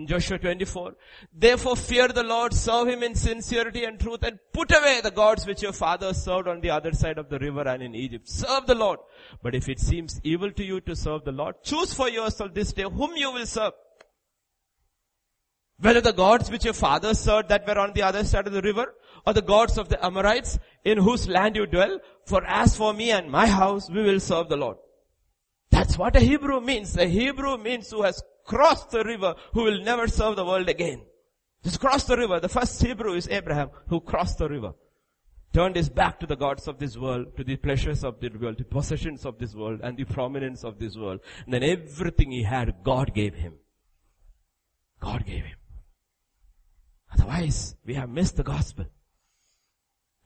Joshua 0.05 0.39
24. 0.39 0.95
Therefore 1.33 1.77
fear 1.77 2.09
the 2.09 2.23
Lord, 2.23 2.55
serve 2.55 2.89
Him 2.89 3.03
in 3.03 3.15
sincerity 3.15 3.85
and 3.85 3.99
truth 3.99 4.23
and 4.23 4.39
put 4.53 4.71
away 4.71 5.01
the 5.03 5.11
gods 5.11 5.47
which 5.47 5.63
your 5.63 5.73
fathers 5.73 6.23
served 6.23 6.47
on 6.47 6.61
the 6.61 6.71
other 6.71 6.93
side 6.93 7.19
of 7.19 7.29
the 7.29 7.39
river 7.39 7.67
and 7.67 7.83
in 7.83 7.95
Egypt. 7.95 8.29
Serve 8.29 8.67
the 8.67 8.75
Lord. 8.75 9.01
But 9.43 9.55
if 9.55 9.69
it 9.69 9.81
seems 9.81 10.21
evil 10.23 10.51
to 10.53 10.65
you 10.65 10.81
to 10.83 10.95
serve 10.95 11.25
the 11.25 11.33
Lord, 11.33 11.57
choose 11.63 11.95
for 11.95 12.09
yourself 12.09 12.55
this 12.55 12.73
day 12.73 12.83
whom 12.83 13.17
you 13.17 13.33
will 13.33 13.47
serve. 13.47 13.73
Whether 15.81 16.01
the 16.01 16.13
gods 16.13 16.51
which 16.51 16.65
your 16.65 16.75
fathers 16.75 17.21
served 17.21 17.49
that 17.49 17.67
were 17.67 17.79
on 17.79 17.93
the 17.93 18.03
other 18.03 18.25
side 18.25 18.47
of 18.47 18.53
the 18.53 18.63
river 18.63 18.95
or 19.27 19.33
the 19.33 19.43
gods 19.43 19.79
of 19.79 19.89
the 19.89 20.05
Amorites 20.05 20.59
in 20.85 20.99
whose 20.99 21.29
land 21.29 21.57
you 21.57 21.67
dwell. 21.67 22.01
For 22.27 22.45
as 22.45 22.77
for 22.77 22.93
me 22.93 23.11
and 23.11 23.31
my 23.31 23.47
house, 23.47 23.89
we 23.89 24.03
will 24.03 24.21
serve 24.21 24.49
the 24.49 24.57
Lord. 24.57 24.77
That's 25.71 25.97
what 25.97 26.17
a 26.17 26.21
Hebrew 26.21 26.61
means. 26.61 26.97
A 26.97 27.07
Hebrew 27.07 27.57
means 27.59 27.91
who 27.91 28.03
has 28.03 28.23
crossed 28.49 28.91
the 28.91 29.05
river 29.05 29.35
who 29.53 29.63
will 29.65 29.81
never 29.83 30.09
serve 30.09 30.37
the 30.37 30.45
world 30.45 30.69
again. 30.69 31.03
Just 31.63 31.81
cross 31.81 32.05
the 32.05 32.17
river. 32.17 32.41
The 32.41 32.49
first 32.49 32.83
Hebrew 32.83 33.13
is 33.13 33.29
Abraham 33.29 33.71
who 33.89 34.01
crossed 34.01 34.39
the 34.39 34.49
river. 34.49 34.73
Turned 35.53 35.77
his 35.77 35.89
back 35.89 36.21
to 36.21 36.27
the 36.27 36.37
gods 36.37 36.69
of 36.69 36.79
this 36.79 36.97
world, 36.97 37.37
to 37.37 37.45
the 37.45 37.57
pleasures 37.57 38.05
of 38.05 38.21
this 38.21 38.33
world, 38.35 38.59
the 38.59 38.65
possessions 38.65 39.25
of 39.25 39.39
this 39.39 39.55
world, 39.55 39.81
and 39.83 39.97
the 39.97 40.05
prominence 40.05 40.63
of 40.65 40.79
this 40.79 40.97
world. 40.97 41.21
And 41.45 41.55
then 41.55 41.63
everything 41.63 42.31
he 42.31 42.43
had, 42.43 42.83
God 42.83 43.15
gave 43.15 43.35
him. 43.35 43.55
God 45.01 45.25
gave 45.27 45.45
him. 45.45 45.57
Otherwise, 47.13 47.77
we 47.85 47.95
have 47.95 48.11
missed 48.11 48.37
the 48.37 48.43
gospel. 48.43 48.87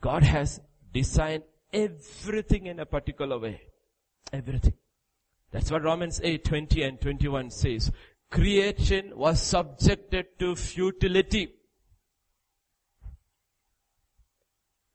God 0.01 0.23
has 0.23 0.59
designed 0.93 1.43
everything 1.71 2.67
in 2.67 2.79
a 2.79 2.85
particular 2.85 3.39
way. 3.39 3.61
Everything. 4.31 4.73
That's 5.51 5.71
what 5.71 5.83
Romans 5.83 6.19
8, 6.23 6.43
20 6.43 6.83
and 6.83 6.99
21 6.99 7.51
says 7.51 7.91
creation 8.33 9.11
was 9.15 9.39
subjected 9.39 10.25
to 10.39 10.55
futility. 10.55 11.53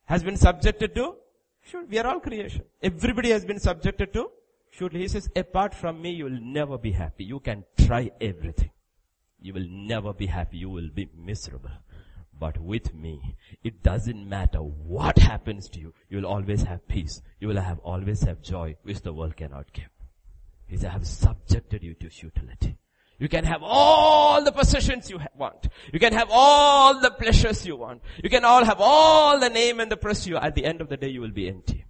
Has 0.06 0.24
been 0.24 0.36
subjected 0.36 0.94
to? 0.96 1.14
Sure, 1.62 1.84
we 1.84 1.98
are 1.98 2.06
all 2.08 2.18
creation. 2.18 2.62
Everybody 2.82 3.30
has 3.30 3.44
been 3.44 3.60
subjected 3.60 4.12
to 4.14 4.30
futility. 4.70 5.02
He 5.02 5.08
says, 5.08 5.28
apart 5.36 5.72
from 5.72 6.02
me, 6.02 6.10
you 6.10 6.24
will 6.24 6.40
never 6.40 6.78
be 6.78 6.90
happy. 6.90 7.24
You 7.24 7.38
can 7.38 7.64
try 7.86 8.10
everything. 8.20 8.70
You 9.40 9.52
will 9.54 9.68
never 9.68 10.12
be 10.12 10.26
happy. 10.26 10.56
You 10.56 10.70
will 10.70 10.90
be 10.92 11.08
miserable. 11.16 11.70
But 12.40 12.58
with 12.58 12.92
me, 12.92 13.36
it 13.62 13.82
doesn't 13.84 14.28
matter 14.28 14.58
what 14.58 15.18
happens 15.18 15.68
to 15.70 15.80
you. 15.80 15.94
You 16.08 16.18
will 16.18 16.26
always 16.26 16.62
have 16.62 16.88
peace. 16.88 17.22
You 17.38 17.48
will 17.48 17.60
have 17.60 17.78
always 17.80 18.22
have 18.22 18.42
joy, 18.42 18.76
which 18.82 19.02
the 19.02 19.12
world 19.12 19.36
cannot 19.36 19.72
give. 19.72 19.90
He 20.66 20.76
said, 20.76 20.90
I 20.90 20.92
have 20.94 21.06
subjected 21.06 21.84
you 21.84 21.94
to 21.94 22.10
futility. 22.10 22.78
You 23.18 23.28
can 23.28 23.44
have 23.44 23.62
all 23.62 24.44
the 24.44 24.52
possessions 24.52 25.10
you 25.10 25.20
want. 25.36 25.68
You 25.92 25.98
can 25.98 26.12
have 26.12 26.28
all 26.30 27.00
the 27.00 27.10
pleasures 27.10 27.66
you 27.66 27.76
want. 27.76 28.02
You 28.22 28.30
can 28.30 28.44
all 28.44 28.64
have 28.64 28.80
all 28.80 29.40
the 29.40 29.48
name 29.48 29.80
and 29.80 29.90
the 29.90 29.96
press. 29.96 30.28
At 30.28 30.54
the 30.54 30.64
end 30.64 30.80
of 30.80 30.88
the 30.88 30.96
day, 30.96 31.08
you 31.08 31.20
will 31.20 31.32
be 31.32 31.48
empty. 31.48 31.84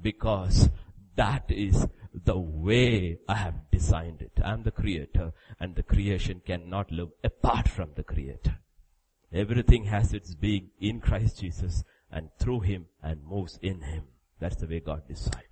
Because 0.00 0.68
that 1.14 1.44
is 1.48 1.86
the 2.12 2.38
way 2.38 3.18
I 3.28 3.34
have 3.34 3.70
designed 3.70 4.22
it. 4.22 4.32
I 4.42 4.52
am 4.52 4.64
the 4.64 4.72
creator 4.72 5.32
and 5.60 5.76
the 5.76 5.84
creation 5.84 6.42
cannot 6.44 6.90
live 6.90 7.10
apart 7.22 7.68
from 7.68 7.90
the 7.94 8.02
creator. 8.02 8.58
Everything 9.32 9.84
has 9.84 10.12
its 10.12 10.34
being 10.34 10.70
in 10.80 11.00
Christ 11.00 11.40
Jesus 11.40 11.84
and 12.10 12.30
through 12.40 12.60
him 12.60 12.86
and 13.02 13.24
moves 13.24 13.58
in 13.62 13.82
him. 13.82 14.04
That's 14.40 14.56
the 14.56 14.66
way 14.66 14.80
God 14.80 15.06
decided. 15.06 15.44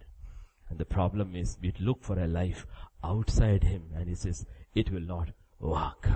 And 0.69 0.79
the 0.79 0.85
problem 0.85 1.37
is 1.37 1.57
we 1.63 1.73
look 1.79 2.03
for 2.03 2.19
a 2.19 2.27
life 2.27 2.67
outside 3.05 3.63
him 3.63 3.91
and 3.95 4.09
he 4.09 4.17
says, 4.17 4.45
it 4.79 4.91
will 4.93 5.07
not 5.15 5.31
work. 5.59 6.09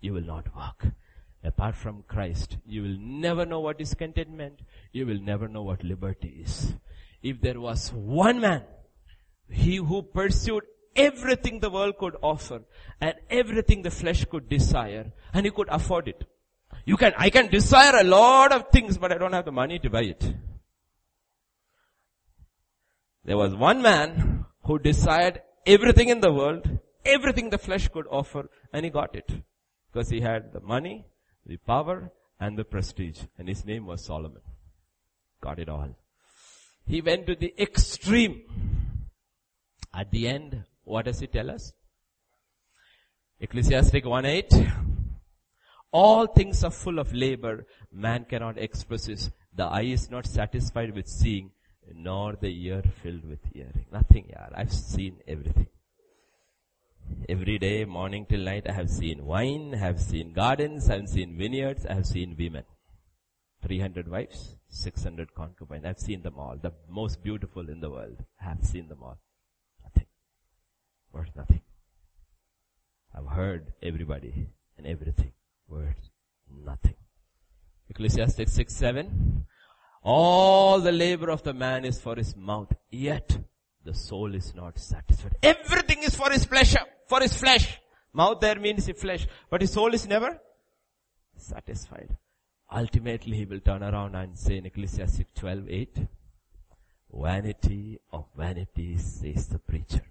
You 0.00 0.12
will 0.14 0.28
not 0.34 0.54
work. 0.54 0.92
Apart 1.44 1.74
from 1.74 2.04
Christ, 2.06 2.58
you 2.66 2.82
will 2.82 2.98
never 2.98 3.46
know 3.46 3.60
what 3.60 3.80
is 3.80 3.94
contentment. 3.94 4.60
You 4.92 5.06
will 5.06 5.20
never 5.20 5.48
know 5.48 5.62
what 5.62 5.82
liberty 5.82 6.42
is. 6.44 6.74
If 7.22 7.40
there 7.40 7.60
was 7.60 7.92
one 7.92 8.40
man, 8.40 8.62
he 9.48 9.76
who 9.76 10.02
pursued 10.02 10.64
everything 10.94 11.60
the 11.60 11.70
world 11.70 11.96
could 11.98 12.16
offer 12.22 12.60
and 13.00 13.14
everything 13.30 13.82
the 13.82 13.90
flesh 13.90 14.24
could 14.26 14.48
desire 14.48 15.10
and 15.32 15.46
he 15.46 15.50
could 15.50 15.68
afford 15.68 16.08
it. 16.08 16.24
You 16.84 16.96
can, 16.96 17.12
I 17.16 17.30
can 17.30 17.48
desire 17.48 17.96
a 17.96 18.04
lot 18.04 18.52
of 18.52 18.68
things, 18.70 18.98
but 18.98 19.12
I 19.12 19.18
don't 19.18 19.32
have 19.32 19.44
the 19.44 19.52
money 19.52 19.78
to 19.78 19.90
buy 19.90 20.02
it. 20.02 20.34
There 23.24 23.36
was 23.36 23.54
one 23.54 23.82
man 23.82 24.46
who 24.64 24.78
desired 24.78 25.42
everything 25.64 26.08
in 26.08 26.20
the 26.20 26.32
world, 26.32 26.66
everything 27.04 27.50
the 27.50 27.58
flesh 27.58 27.88
could 27.88 28.06
offer, 28.10 28.48
and 28.72 28.84
he 28.84 28.90
got 28.90 29.14
it. 29.14 29.30
Because 29.92 30.08
he 30.08 30.20
had 30.20 30.52
the 30.52 30.60
money, 30.60 31.04
the 31.46 31.58
power, 31.58 32.10
and 32.40 32.58
the 32.58 32.64
prestige. 32.64 33.20
And 33.38 33.48
his 33.48 33.64
name 33.64 33.86
was 33.86 34.04
Solomon. 34.04 34.42
Got 35.40 35.58
it 35.58 35.68
all. 35.68 35.96
He 36.86 37.00
went 37.00 37.26
to 37.26 37.34
the 37.34 37.54
extreme. 37.58 38.42
At 39.94 40.10
the 40.10 40.26
end, 40.28 40.64
what 40.84 41.04
does 41.04 41.20
he 41.20 41.26
tell 41.26 41.50
us? 41.50 41.72
Ecclesiastes 43.38 43.92
1.8 43.92 44.72
All 45.92 46.26
things 46.26 46.64
are 46.64 46.70
full 46.70 46.98
of 46.98 47.12
labor. 47.12 47.66
Man 47.92 48.24
cannot 48.24 48.56
express 48.56 49.08
it. 49.08 49.30
The 49.54 49.64
eye 49.64 49.82
is 49.82 50.10
not 50.10 50.26
satisfied 50.26 50.94
with 50.94 51.08
seeing 51.08 51.50
nor 51.94 52.36
the 52.36 52.48
ear 52.66 52.82
filled 53.02 53.24
with 53.28 53.40
hearing. 53.52 53.86
Nothing, 53.92 54.26
yeah. 54.30 54.48
I've 54.54 54.72
seen 54.72 55.18
everything. 55.26 55.66
Every 57.28 57.58
day, 57.58 57.84
morning 57.84 58.26
till 58.28 58.40
night, 58.40 58.68
I 58.68 58.72
have 58.72 58.90
seen 58.90 59.24
wine, 59.24 59.74
I 59.74 59.78
have 59.78 60.00
seen 60.00 60.32
gardens, 60.32 60.90
I 60.90 60.96
have 60.96 61.08
seen 61.08 61.36
vineyards, 61.38 61.86
I 61.86 61.94
have 61.94 62.06
seen 62.06 62.36
women. 62.38 62.64
300 63.62 64.08
wives, 64.08 64.56
600 64.68 65.34
concubines. 65.34 65.84
I've 65.84 66.00
seen 66.00 66.22
them 66.22 66.38
all. 66.38 66.56
The 66.60 66.72
most 66.88 67.22
beautiful 67.22 67.68
in 67.68 67.80
the 67.80 67.90
world. 67.90 68.24
I 68.40 68.44
have 68.48 68.64
seen 68.64 68.88
them 68.88 69.02
all. 69.02 69.18
Nothing. 69.84 70.06
Worth 71.12 71.30
nothing. 71.36 71.62
I've 73.14 73.26
heard 73.26 73.72
everybody 73.82 74.48
and 74.76 74.86
everything. 74.86 75.32
Words, 75.68 76.10
nothing. 76.50 76.96
Ecclesiastes 77.88 78.52
6, 78.52 78.74
7. 78.74 79.46
All 80.02 80.80
the 80.80 80.92
labor 80.92 81.30
of 81.30 81.42
the 81.44 81.54
man 81.54 81.84
is 81.84 82.00
for 82.00 82.16
his 82.16 82.34
mouth, 82.34 82.72
yet 82.90 83.38
the 83.84 83.94
soul 83.94 84.34
is 84.34 84.54
not 84.54 84.78
satisfied. 84.78 85.36
Everything 85.42 86.02
is 86.02 86.14
for 86.14 86.30
his 86.30 86.46
pleasure, 86.46 86.84
for 87.06 87.20
his 87.20 87.36
flesh. 87.36 87.80
Mouth 88.12 88.40
there 88.40 88.58
means 88.58 88.86
his 88.86 89.00
flesh, 89.00 89.26
but 89.50 89.60
his 89.60 89.72
soul 89.72 89.94
is 89.94 90.06
never 90.06 90.38
satisfied. 91.36 92.16
Ultimately 92.70 93.36
he 93.38 93.44
will 93.44 93.60
turn 93.60 93.82
around 93.82 94.14
and 94.14 94.38
say 94.38 94.58
in 94.58 94.66
Ecclesiastes 94.66 95.24
12, 95.34 95.68
8, 95.68 95.98
vanity 97.12 97.98
of 98.12 98.26
vanities, 98.36 99.20
says 99.20 99.48
the 99.48 99.58
preacher. 99.58 100.02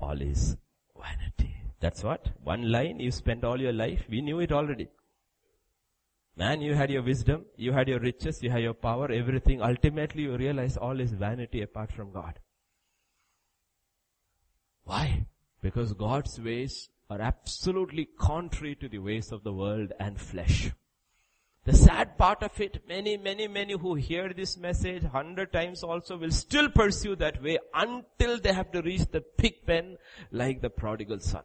All 0.00 0.20
is 0.20 0.56
vanity. 1.00 1.54
That's 1.80 2.02
what? 2.02 2.28
One 2.42 2.70
line 2.70 3.00
you 3.00 3.10
spend 3.10 3.44
all 3.44 3.60
your 3.60 3.72
life. 3.72 4.04
We 4.08 4.20
knew 4.20 4.40
it 4.40 4.52
already. 4.52 4.88
Man, 6.36 6.62
you 6.62 6.74
had 6.74 6.90
your 6.90 7.02
wisdom, 7.02 7.44
you 7.56 7.72
had 7.72 7.88
your 7.88 8.00
riches, 8.00 8.42
you 8.42 8.50
had 8.50 8.62
your 8.62 8.74
power, 8.74 9.10
everything. 9.12 9.60
Ultimately, 9.60 10.22
you 10.22 10.36
realize 10.36 10.76
all 10.76 10.98
is 10.98 11.12
vanity 11.12 11.60
apart 11.62 11.92
from 11.92 12.10
God. 12.10 12.38
Why? 14.84 15.26
Because 15.60 15.92
God's 15.92 16.40
ways 16.40 16.88
are 17.08 17.20
absolutely 17.20 18.08
contrary 18.18 18.74
to 18.76 18.88
the 18.88 18.98
ways 18.98 19.32
of 19.32 19.44
the 19.44 19.52
world 19.52 19.92
and 20.00 20.20
flesh. 20.20 20.70
The 21.64 21.74
sad 21.74 22.18
part 22.18 22.42
of 22.42 22.60
it, 22.60 22.82
many, 22.88 23.16
many, 23.16 23.46
many 23.46 23.74
who 23.78 23.94
hear 23.94 24.32
this 24.32 24.56
message 24.56 25.04
hundred 25.04 25.52
times 25.52 25.84
also 25.84 26.16
will 26.16 26.32
still 26.32 26.68
pursue 26.68 27.14
that 27.16 27.40
way 27.40 27.58
until 27.72 28.40
they 28.40 28.52
have 28.52 28.72
to 28.72 28.82
reach 28.82 29.06
the 29.12 29.20
pig 29.20 29.64
pen 29.64 29.96
like 30.32 30.60
the 30.60 30.70
prodigal 30.70 31.20
son. 31.20 31.44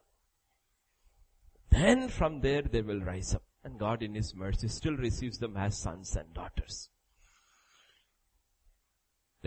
Then 1.69 2.07
from 2.09 2.41
there 2.41 2.63
they 2.63 2.81
will 2.81 3.01
rise 3.01 3.35
up 3.35 3.43
and 3.63 3.77
God 3.77 4.01
in 4.01 4.15
His 4.15 4.33
mercy 4.33 4.69
still 4.69 4.95
receives 4.95 5.37
them 5.37 5.55
as 5.57 5.77
sons 5.77 6.15
and 6.15 6.33
daughters. 6.33 6.89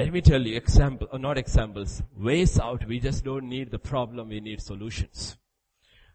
Let 0.00 0.14
me 0.14 0.22
tell 0.22 0.40
you 0.40 0.56
example, 0.56 1.08
or 1.12 1.18
not 1.18 1.36
examples, 1.36 2.02
ways 2.16 2.58
out. 2.58 2.88
We 2.88 3.00
just 3.00 3.22
don't 3.22 3.50
need 3.50 3.70
the 3.70 3.78
problem, 3.78 4.30
we 4.30 4.40
need 4.40 4.62
solutions. 4.62 5.36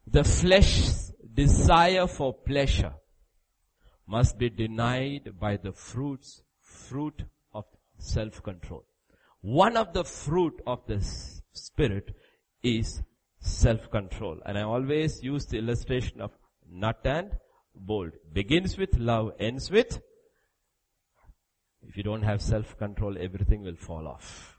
The 0.07 0.23
flesh's 0.23 1.13
desire 1.31 2.07
for 2.07 2.33
pleasure 2.33 2.93
must 4.07 4.39
be 4.39 4.49
denied 4.49 5.39
by 5.39 5.57
the 5.57 5.71
fruits, 5.71 6.41
fruit 6.59 7.25
of 7.53 7.65
self-control. 7.99 8.85
One 9.41 9.77
of 9.77 9.93
the 9.93 10.03
fruit 10.03 10.63
of 10.65 10.79
the 10.87 10.99
spirit 11.53 12.15
is 12.63 13.03
self-control. 13.39 14.39
And 14.47 14.57
I 14.57 14.63
always 14.63 15.21
use 15.21 15.45
the 15.45 15.59
illustration 15.59 16.21
of 16.21 16.31
nut 16.67 17.01
and 17.03 17.37
bolt. 17.75 18.13
Begins 18.33 18.79
with 18.79 18.97
love, 18.97 19.33
ends 19.39 19.69
with 19.69 19.99
if 21.87 21.97
you 21.97 22.03
don't 22.03 22.23
have 22.23 22.41
self-control, 22.41 23.17
everything 23.19 23.61
will 23.61 23.75
fall 23.75 24.07
off. 24.07 24.57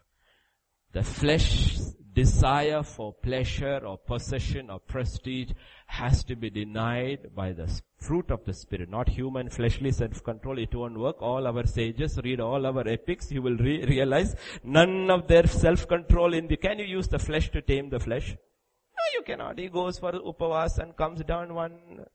The 0.93 1.03
flesh 1.03 1.77
desire 2.15 2.83
for 2.83 3.13
pleasure 3.13 3.81
or 3.85 3.99
possession 3.99 4.71
or 4.71 4.79
prestige 4.79 5.51
has 5.87 6.25
to 6.25 6.35
be 6.35 6.49
denied 6.49 7.35
by 7.35 7.53
the 7.53 7.69
fruit 7.99 8.31
of 8.31 8.43
the 8.47 8.55
spirit, 8.55 8.89
not 8.89 9.11
human 9.11 9.51
fleshly 9.51 9.93
self-control. 9.93 10.59
It 10.59 10.75
won't 10.75 10.99
work. 10.99 11.21
All 11.21 11.47
our 11.47 11.67
sages 11.67 12.19
read 12.25 12.41
all 12.41 12.65
our 12.65 12.89
epics. 12.89 13.31
You 13.31 13.43
will 13.43 13.59
re- 13.59 13.85
realize 13.85 14.35
none 14.65 15.11
of 15.11 15.29
their 15.29 15.47
self-control 15.47 16.33
in 16.33 16.49
the, 16.49 16.57
can 16.57 16.79
you 16.79 16.87
use 16.87 17.09
the 17.09 17.19
flesh 17.19 17.51
to 17.51 17.61
tame 17.61 17.91
the 17.91 18.01
flesh? 18.01 18.31
No, 18.31 19.05
you 19.15 19.23
cannot. 19.23 19.59
He 19.59 19.69
goes 19.69 19.99
for 19.99 20.13
upavas 20.13 20.79
and 20.79 20.97
comes 20.97 21.23
down 21.25 21.53
one, 21.55 22.07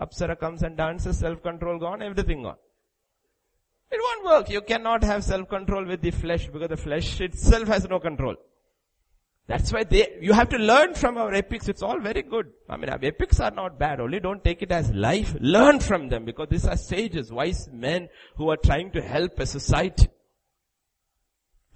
apsara 0.00 0.38
comes 0.38 0.62
and 0.62 0.76
dances, 0.76 1.18
self-control 1.18 1.80
gone, 1.80 2.02
everything 2.02 2.44
gone. 2.44 2.58
It 3.92 4.00
won't 4.00 4.24
work. 4.24 4.50
You 4.50 4.62
cannot 4.62 5.04
have 5.04 5.22
self-control 5.22 5.84
with 5.86 6.00
the 6.00 6.10
flesh 6.10 6.46
because 6.46 6.70
the 6.70 6.76
flesh 6.78 7.20
itself 7.20 7.68
has 7.68 7.86
no 7.88 8.00
control. 8.00 8.36
That's 9.46 9.70
why 9.70 9.84
they, 9.84 10.18
you 10.20 10.32
have 10.32 10.48
to 10.50 10.56
learn 10.56 10.94
from 10.94 11.18
our 11.18 11.34
epics. 11.34 11.68
It's 11.68 11.82
all 11.82 12.00
very 12.00 12.22
good. 12.22 12.46
I 12.70 12.76
mean, 12.76 12.88
epics 12.88 13.38
are 13.38 13.50
not 13.50 13.78
bad. 13.78 14.00
Only 14.00 14.18
don't 14.18 14.42
take 14.42 14.62
it 14.62 14.72
as 14.72 14.90
life. 14.92 15.36
Learn 15.40 15.78
from 15.80 16.08
them 16.08 16.24
because 16.24 16.48
these 16.48 16.66
are 16.66 16.76
sages, 16.76 17.30
wise 17.30 17.68
men 17.70 18.08
who 18.36 18.48
are 18.50 18.56
trying 18.56 18.92
to 18.92 19.02
help 19.02 19.38
a 19.40 19.44
society. 19.44 20.08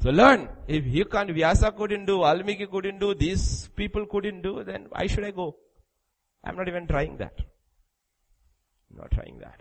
So 0.02 0.10
learn. 0.10 0.48
If 0.68 0.86
you 0.86 1.04
can't, 1.04 1.30
Vyasa 1.30 1.72
couldn't 1.72 2.06
do, 2.06 2.20
Valmiki 2.20 2.66
couldn't 2.66 2.98
do, 2.98 3.14
these 3.14 3.68
people 3.76 4.06
couldn't 4.06 4.40
do, 4.42 4.64
then 4.64 4.86
why 4.88 5.06
should 5.06 5.24
I 5.24 5.32
go? 5.32 5.56
I'm 6.44 6.56
not 6.56 6.68
even 6.68 6.86
trying 6.86 7.18
that. 7.18 7.34
I'm 8.90 8.98
not 8.98 9.10
trying 9.10 9.38
that. 9.40 9.60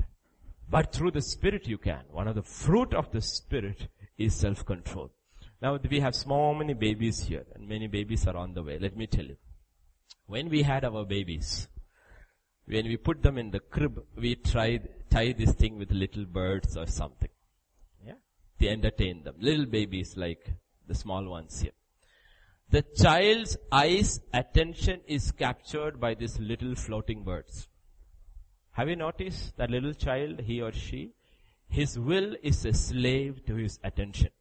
But 0.67 0.91
through 0.91 1.11
the 1.11 1.21
Spirit 1.21 1.67
you 1.67 1.77
can. 1.77 2.03
One 2.11 2.27
of 2.27 2.35
the 2.35 2.41
fruit 2.41 2.93
of 2.93 3.11
the 3.11 3.21
Spirit 3.21 3.87
is 4.17 4.35
self-control. 4.35 5.11
Now 5.61 5.77
we 5.89 5.99
have 5.99 6.15
so 6.15 6.53
many 6.53 6.73
babies 6.73 7.21
here 7.21 7.45
and 7.53 7.67
many 7.67 7.87
babies 7.87 8.27
are 8.27 8.35
on 8.35 8.53
the 8.53 8.63
way. 8.63 8.77
Let 8.79 8.95
me 8.95 9.07
tell 9.07 9.25
you. 9.25 9.37
When 10.27 10.49
we 10.49 10.63
had 10.63 10.83
our 10.83 11.05
babies, 11.05 11.67
when 12.65 12.87
we 12.87 12.97
put 12.97 13.21
them 13.21 13.37
in 13.37 13.51
the 13.51 13.59
crib, 13.59 14.03
we 14.15 14.35
tried, 14.35 14.89
tie 15.09 15.33
this 15.33 15.53
thing 15.53 15.77
with 15.77 15.91
little 15.91 16.25
birds 16.25 16.75
or 16.75 16.87
something. 16.87 17.29
Yeah? 18.05 18.15
To 18.59 18.67
entertain 18.67 19.23
them. 19.23 19.35
Little 19.39 19.67
babies 19.67 20.17
like 20.17 20.51
the 20.87 20.95
small 20.95 21.23
ones 21.25 21.61
here. 21.61 21.73
The 22.69 22.81
child's 22.81 23.57
eyes 23.71 24.19
attention 24.33 25.01
is 25.05 25.31
captured 25.31 25.99
by 25.99 26.15
these 26.15 26.39
little 26.39 26.73
floating 26.73 27.23
birds. 27.23 27.67
Have 28.75 28.89
you 28.89 28.97
noticed 28.97 29.55
that 29.55 29.69
little 29.69 29.93
child, 29.93 30.41
he 30.41 30.61
or 30.61 30.73
she, 30.73 31.13
his 31.69 31.97
will 31.97 32.35
is 32.43 32.65
a 32.65 32.73
slave 32.73 33.45
to 33.45 33.55
his 33.55 33.79
attention. 33.81 34.31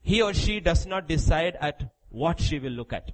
He 0.00 0.22
or 0.22 0.32
she 0.32 0.60
does 0.60 0.86
not 0.86 1.08
decide 1.08 1.56
at 1.60 1.90
what 2.10 2.38
she 2.38 2.60
will 2.60 2.70
look 2.70 2.92
at. 2.92 3.10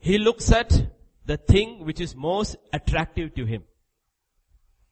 He 0.00 0.18
looks 0.18 0.50
at 0.50 0.90
the 1.26 1.36
thing 1.36 1.84
which 1.84 2.00
is 2.00 2.16
most 2.16 2.56
attractive 2.72 3.36
to 3.36 3.44
him. 3.46 3.62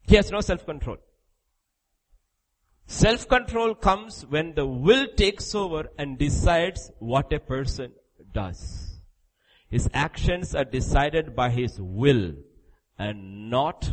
He 0.06 0.14
has 0.14 0.30
no 0.30 0.40
self-control. 0.40 0.98
Self-control 2.86 3.74
comes 3.74 4.24
when 4.24 4.54
the 4.54 4.66
will 4.66 5.08
takes 5.16 5.52
over 5.52 5.88
and 5.98 6.16
decides 6.16 6.92
what 7.00 7.32
a 7.32 7.40
person 7.40 7.90
does. 8.32 9.00
His 9.68 9.90
actions 9.92 10.54
are 10.54 10.64
decided 10.64 11.34
by 11.34 11.50
his 11.50 11.80
will 11.80 12.34
and 12.98 13.50
not 13.50 13.90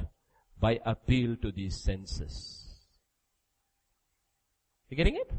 by 0.60 0.80
appeal 0.86 1.36
to 1.38 1.52
the 1.52 1.70
senses. 1.70 2.64
You 4.90 4.98
getting 4.98 5.16
it? 5.16 5.32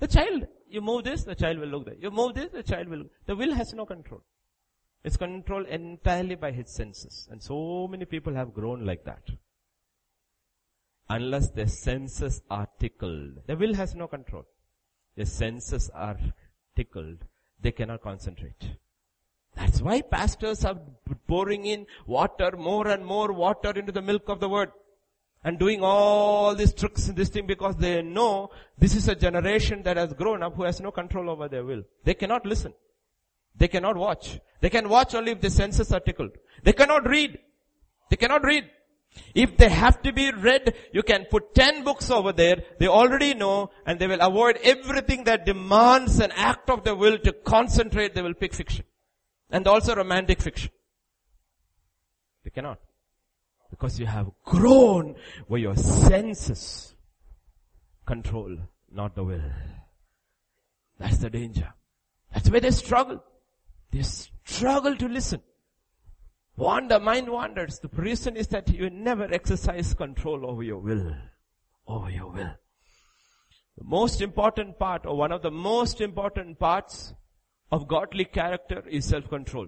The 0.00 0.08
child, 0.08 0.46
you 0.68 0.80
move 0.80 1.04
this, 1.04 1.24
the 1.24 1.34
child 1.34 1.58
will 1.58 1.68
look 1.68 1.86
there. 1.86 1.94
You 1.98 2.10
move 2.10 2.34
this, 2.34 2.50
the 2.50 2.62
child 2.62 2.88
will 2.88 2.98
look. 2.98 3.10
The 3.26 3.36
will 3.36 3.54
has 3.54 3.72
no 3.72 3.86
control. 3.86 4.22
It's 5.04 5.16
controlled 5.16 5.66
entirely 5.66 6.36
by 6.36 6.52
his 6.52 6.70
senses. 6.70 7.28
And 7.30 7.42
so 7.42 7.88
many 7.90 8.04
people 8.04 8.34
have 8.34 8.54
grown 8.54 8.84
like 8.84 9.04
that. 9.04 9.22
Unless 11.08 11.50
their 11.50 11.68
senses 11.68 12.42
are 12.50 12.68
tickled. 12.78 13.46
The 13.46 13.56
will 13.56 13.74
has 13.74 13.94
no 13.94 14.06
control. 14.06 14.44
Their 15.16 15.26
senses 15.26 15.90
are 15.94 16.18
tickled. 16.76 17.18
They 17.60 17.72
cannot 17.72 18.02
concentrate. 18.02 18.76
That's 19.54 19.82
why 19.82 20.00
pastors 20.00 20.64
are 20.64 20.78
pouring 21.26 21.66
in 21.66 21.86
water, 22.06 22.52
more 22.56 22.88
and 22.88 23.04
more 23.04 23.32
water 23.32 23.70
into 23.70 23.92
the 23.92 24.02
milk 24.02 24.28
of 24.28 24.40
the 24.40 24.48
word. 24.48 24.70
And 25.44 25.58
doing 25.58 25.80
all 25.82 26.54
these 26.54 26.72
tricks 26.72 27.08
and 27.08 27.16
this 27.16 27.28
thing 27.28 27.46
because 27.46 27.76
they 27.76 28.00
know 28.00 28.50
this 28.78 28.94
is 28.94 29.08
a 29.08 29.14
generation 29.14 29.82
that 29.82 29.96
has 29.96 30.12
grown 30.12 30.42
up 30.42 30.54
who 30.54 30.62
has 30.62 30.80
no 30.80 30.92
control 30.92 31.28
over 31.28 31.48
their 31.48 31.64
will. 31.64 31.82
They 32.04 32.14
cannot 32.14 32.46
listen. 32.46 32.72
They 33.56 33.68
cannot 33.68 33.96
watch. 33.96 34.38
They 34.60 34.70
can 34.70 34.88
watch 34.88 35.14
only 35.14 35.32
if 35.32 35.40
the 35.40 35.50
senses 35.50 35.92
are 35.92 36.00
tickled. 36.00 36.30
They 36.62 36.72
cannot 36.72 37.08
read. 37.08 37.38
They 38.08 38.16
cannot 38.16 38.44
read. 38.44 38.70
If 39.34 39.56
they 39.56 39.68
have 39.68 40.00
to 40.02 40.12
be 40.12 40.30
read, 40.30 40.74
you 40.92 41.02
can 41.02 41.26
put 41.28 41.54
10 41.54 41.82
books 41.82 42.10
over 42.10 42.32
there. 42.32 42.62
They 42.78 42.86
already 42.86 43.34
know 43.34 43.70
and 43.84 43.98
they 43.98 44.06
will 44.06 44.20
avoid 44.20 44.58
everything 44.62 45.24
that 45.24 45.44
demands 45.44 46.20
an 46.20 46.30
act 46.32 46.70
of 46.70 46.84
the 46.84 46.94
will 46.94 47.18
to 47.18 47.32
concentrate. 47.32 48.14
They 48.14 48.22
will 48.22 48.34
pick 48.34 48.54
fiction 48.54 48.84
and 49.52 49.68
also 49.68 49.94
romantic 49.94 50.40
fiction. 50.40 50.70
You 52.44 52.50
cannot. 52.50 52.80
Because 53.70 54.00
you 54.00 54.06
have 54.06 54.30
grown 54.44 55.14
where 55.46 55.60
your 55.60 55.76
senses 55.76 56.94
control, 58.04 58.56
not 58.90 59.14
the 59.14 59.22
will. 59.22 59.52
That's 60.98 61.18
the 61.18 61.30
danger. 61.30 61.72
That's 62.32 62.50
where 62.50 62.60
they 62.60 62.70
struggle. 62.70 63.22
They 63.90 64.02
struggle 64.02 64.96
to 64.96 65.08
listen. 65.08 65.42
Wander, 66.56 66.98
mind 67.00 67.28
wanders. 67.28 67.78
The 67.78 67.88
reason 67.88 68.36
is 68.36 68.48
that 68.48 68.68
you 68.68 68.90
never 68.90 69.24
exercise 69.32 69.94
control 69.94 70.46
over 70.46 70.62
your 70.62 70.78
will. 70.78 71.14
Over 71.86 72.10
your 72.10 72.30
will. 72.30 72.50
The 73.78 73.84
most 73.84 74.20
important 74.20 74.78
part 74.78 75.06
or 75.06 75.16
one 75.16 75.32
of 75.32 75.42
the 75.42 75.50
most 75.50 76.00
important 76.00 76.58
parts 76.58 77.14
of 77.72 77.88
godly 77.88 78.26
character 78.26 78.84
is 78.86 79.06
self-control. 79.06 79.66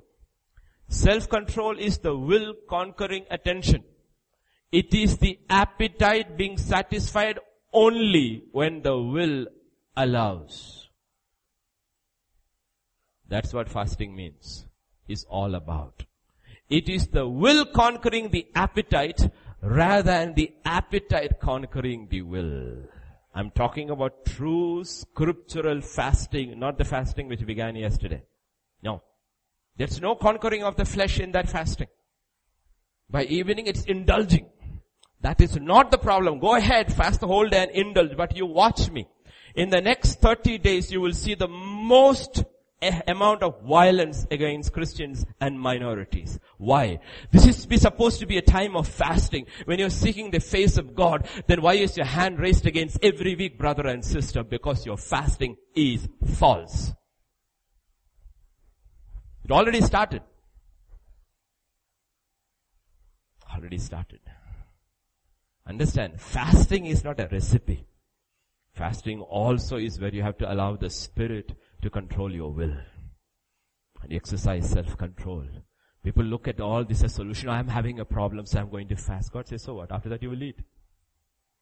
Self-control 0.88 1.78
is 1.78 1.98
the 1.98 2.14
will 2.14 2.54
conquering 2.68 3.24
attention. 3.30 3.82
It 4.70 4.92
is 4.92 5.16
the 5.16 5.38
appetite 5.48 6.36
being 6.36 6.58
satisfied 6.58 7.38
only 7.72 8.44
when 8.52 8.82
the 8.82 8.96
will 8.96 9.46
allows. 9.96 10.90
That's 13.26 13.54
what 13.54 13.70
fasting 13.70 14.14
means. 14.14 14.66
Is 15.08 15.24
all 15.28 15.54
about. 15.54 16.04
It 16.68 16.88
is 16.88 17.08
the 17.08 17.28
will 17.28 17.66
conquering 17.66 18.30
the 18.30 18.46
appetite 18.54 19.20
rather 19.60 20.02
than 20.02 20.34
the 20.34 20.52
appetite 20.64 21.40
conquering 21.40 22.08
the 22.10 22.22
will. 22.22 22.88
I'm 23.34 23.50
talking 23.50 23.90
about 23.90 24.24
true 24.24 24.84
scriptural 24.84 25.80
fasting, 25.80 26.58
not 26.58 26.78
the 26.78 26.84
fasting 26.84 27.28
which 27.28 27.44
began 27.44 27.74
yesterday. 27.74 28.22
No. 28.82 29.02
There's 29.76 30.00
no 30.00 30.14
conquering 30.14 30.62
of 30.62 30.76
the 30.76 30.84
flesh 30.84 31.18
in 31.18 31.32
that 31.32 31.48
fasting. 31.48 31.88
By 33.10 33.24
evening 33.24 33.66
it's 33.66 33.82
indulging. 33.84 34.46
That 35.20 35.40
is 35.40 35.56
not 35.56 35.90
the 35.90 35.98
problem. 35.98 36.38
Go 36.38 36.54
ahead, 36.54 36.92
fast 36.92 37.20
the 37.20 37.26
whole 37.26 37.48
day 37.48 37.62
and 37.62 37.70
indulge, 37.72 38.16
but 38.16 38.36
you 38.36 38.46
watch 38.46 38.90
me. 38.90 39.08
In 39.56 39.70
the 39.70 39.80
next 39.80 40.20
30 40.20 40.58
days 40.58 40.92
you 40.92 41.00
will 41.00 41.12
see 41.12 41.34
the 41.34 41.48
most 41.48 42.44
amount 43.06 43.42
of 43.42 43.62
violence 43.62 44.26
against 44.30 44.72
Christians 44.72 45.24
and 45.40 45.58
minorities. 45.58 46.38
Why? 46.58 47.00
This 47.30 47.46
is 47.46 47.66
be 47.66 47.76
supposed 47.76 48.20
to 48.20 48.26
be 48.26 48.38
a 48.38 48.42
time 48.42 48.76
of 48.76 48.88
fasting. 48.88 49.46
When 49.64 49.78
you're 49.78 49.90
seeking 49.90 50.30
the 50.30 50.40
face 50.40 50.76
of 50.78 50.94
God, 50.94 51.28
then 51.46 51.62
why 51.62 51.74
is 51.74 51.96
your 51.96 52.06
hand 52.06 52.38
raised 52.38 52.66
against 52.66 52.98
every 53.02 53.34
weak 53.34 53.58
brother 53.58 53.86
and 53.86 54.04
sister? 54.04 54.42
Because 54.42 54.86
your 54.86 54.96
fasting 54.96 55.56
is 55.74 56.08
false. 56.36 56.92
It 59.44 59.50
already 59.50 59.80
started. 59.80 60.22
Already 63.54 63.78
started. 63.78 64.20
Understand, 65.66 66.20
fasting 66.20 66.86
is 66.86 67.04
not 67.04 67.20
a 67.20 67.28
recipe. 67.30 67.86
Fasting 68.74 69.20
also 69.20 69.76
is 69.76 70.00
where 70.00 70.12
you 70.12 70.22
have 70.22 70.36
to 70.38 70.52
allow 70.52 70.76
the 70.76 70.90
Spirit 70.90 71.54
to 71.84 71.90
control 71.90 72.32
your 72.32 72.50
will. 72.50 72.74
And 74.02 74.12
exercise 74.12 74.68
self-control. 74.70 75.46
People 76.02 76.24
look 76.24 76.48
at 76.48 76.60
all 76.60 76.84
this 76.84 77.04
as 77.04 77.14
solution. 77.14 77.48
I'm 77.48 77.68
having 77.68 78.00
a 78.00 78.04
problem, 78.04 78.46
so 78.46 78.58
I'm 78.58 78.70
going 78.70 78.88
to 78.88 78.96
fast. 78.96 79.32
God 79.32 79.46
says, 79.48 79.62
so 79.62 79.74
what? 79.74 79.92
After 79.92 80.08
that 80.08 80.22
you 80.22 80.30
will 80.30 80.42
eat. 80.42 80.60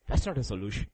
That's 0.09 0.25
not 0.27 0.39
a 0.39 0.43
solution. 0.43 0.87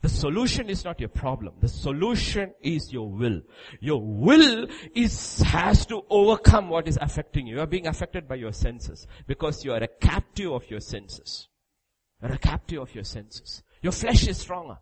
The 0.00 0.08
solution 0.08 0.68
is 0.70 0.84
not 0.84 1.00
your 1.00 1.08
problem. 1.08 1.54
The 1.60 1.68
solution 1.68 2.52
is 2.62 2.92
your 2.92 3.10
will. 3.10 3.40
Your 3.80 4.00
will 4.00 4.68
is, 4.94 5.40
has 5.40 5.84
to 5.86 6.02
overcome 6.08 6.68
what 6.68 6.88
is 6.88 6.98
affecting 7.00 7.46
you. 7.46 7.56
You 7.56 7.62
are 7.62 7.66
being 7.66 7.86
affected 7.86 8.28
by 8.28 8.36
your 8.36 8.52
senses 8.52 9.06
because 9.26 9.64
you 9.64 9.72
are 9.72 9.82
a 9.82 9.88
captive 9.88 10.52
of 10.52 10.70
your 10.70 10.80
senses. 10.80 11.48
You 12.22 12.28
are 12.28 12.34
a 12.34 12.38
captive 12.38 12.80
of 12.80 12.94
your 12.94 13.04
senses. 13.04 13.62
Your 13.82 13.92
flesh 13.92 14.28
is 14.28 14.38
stronger. 14.38 14.78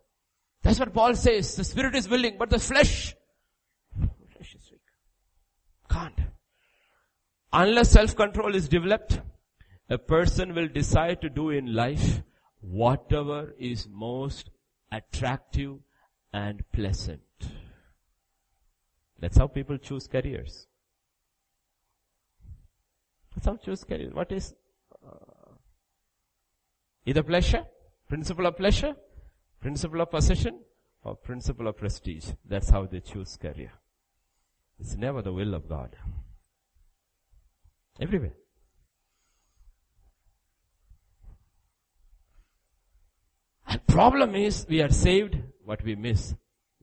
That's 0.66 0.80
what 0.80 0.92
Paul 0.92 1.14
says. 1.14 1.54
The 1.54 1.62
spirit 1.62 1.94
is 1.94 2.08
willing, 2.08 2.38
but 2.40 2.50
the 2.50 2.58
flesh, 2.58 3.14
flesh 3.94 4.54
is 4.56 4.68
weak. 4.72 4.80
Can't. 5.88 6.18
Unless 7.52 7.90
self-control 7.90 8.56
is 8.56 8.68
developed, 8.68 9.20
a 9.88 9.96
person 9.96 10.56
will 10.56 10.66
decide 10.66 11.20
to 11.20 11.28
do 11.28 11.50
in 11.50 11.72
life 11.72 12.20
whatever 12.60 13.54
is 13.60 13.86
most 13.88 14.50
attractive 14.90 15.76
and 16.32 16.64
pleasant. 16.72 17.20
That's 19.20 19.38
how 19.38 19.46
people 19.46 19.78
choose 19.78 20.08
careers. 20.08 20.66
That's 23.36 23.46
how 23.46 23.54
choose 23.54 23.84
careers. 23.84 24.12
What 24.12 24.32
is 24.32 24.52
uh, 25.06 25.52
either 27.04 27.22
pleasure, 27.22 27.64
principle 28.08 28.46
of 28.46 28.56
pleasure, 28.56 28.96
principle 29.60 30.00
of 30.00 30.10
possession, 30.10 30.60
or 31.02 31.16
principle 31.16 31.68
of 31.68 31.76
prestige. 31.76 32.26
That's 32.44 32.70
how 32.70 32.86
they 32.86 33.00
choose 33.00 33.36
career. 33.36 33.72
It's 34.78 34.96
never 34.96 35.22
the 35.22 35.32
will 35.32 35.54
of 35.54 35.68
God. 35.68 35.96
Everywhere. 38.00 38.34
And 43.68 43.86
problem 43.86 44.34
is 44.34 44.66
we 44.68 44.82
are 44.82 44.90
saved, 44.90 45.38
but 45.66 45.82
we 45.82 45.94
miss 45.94 46.34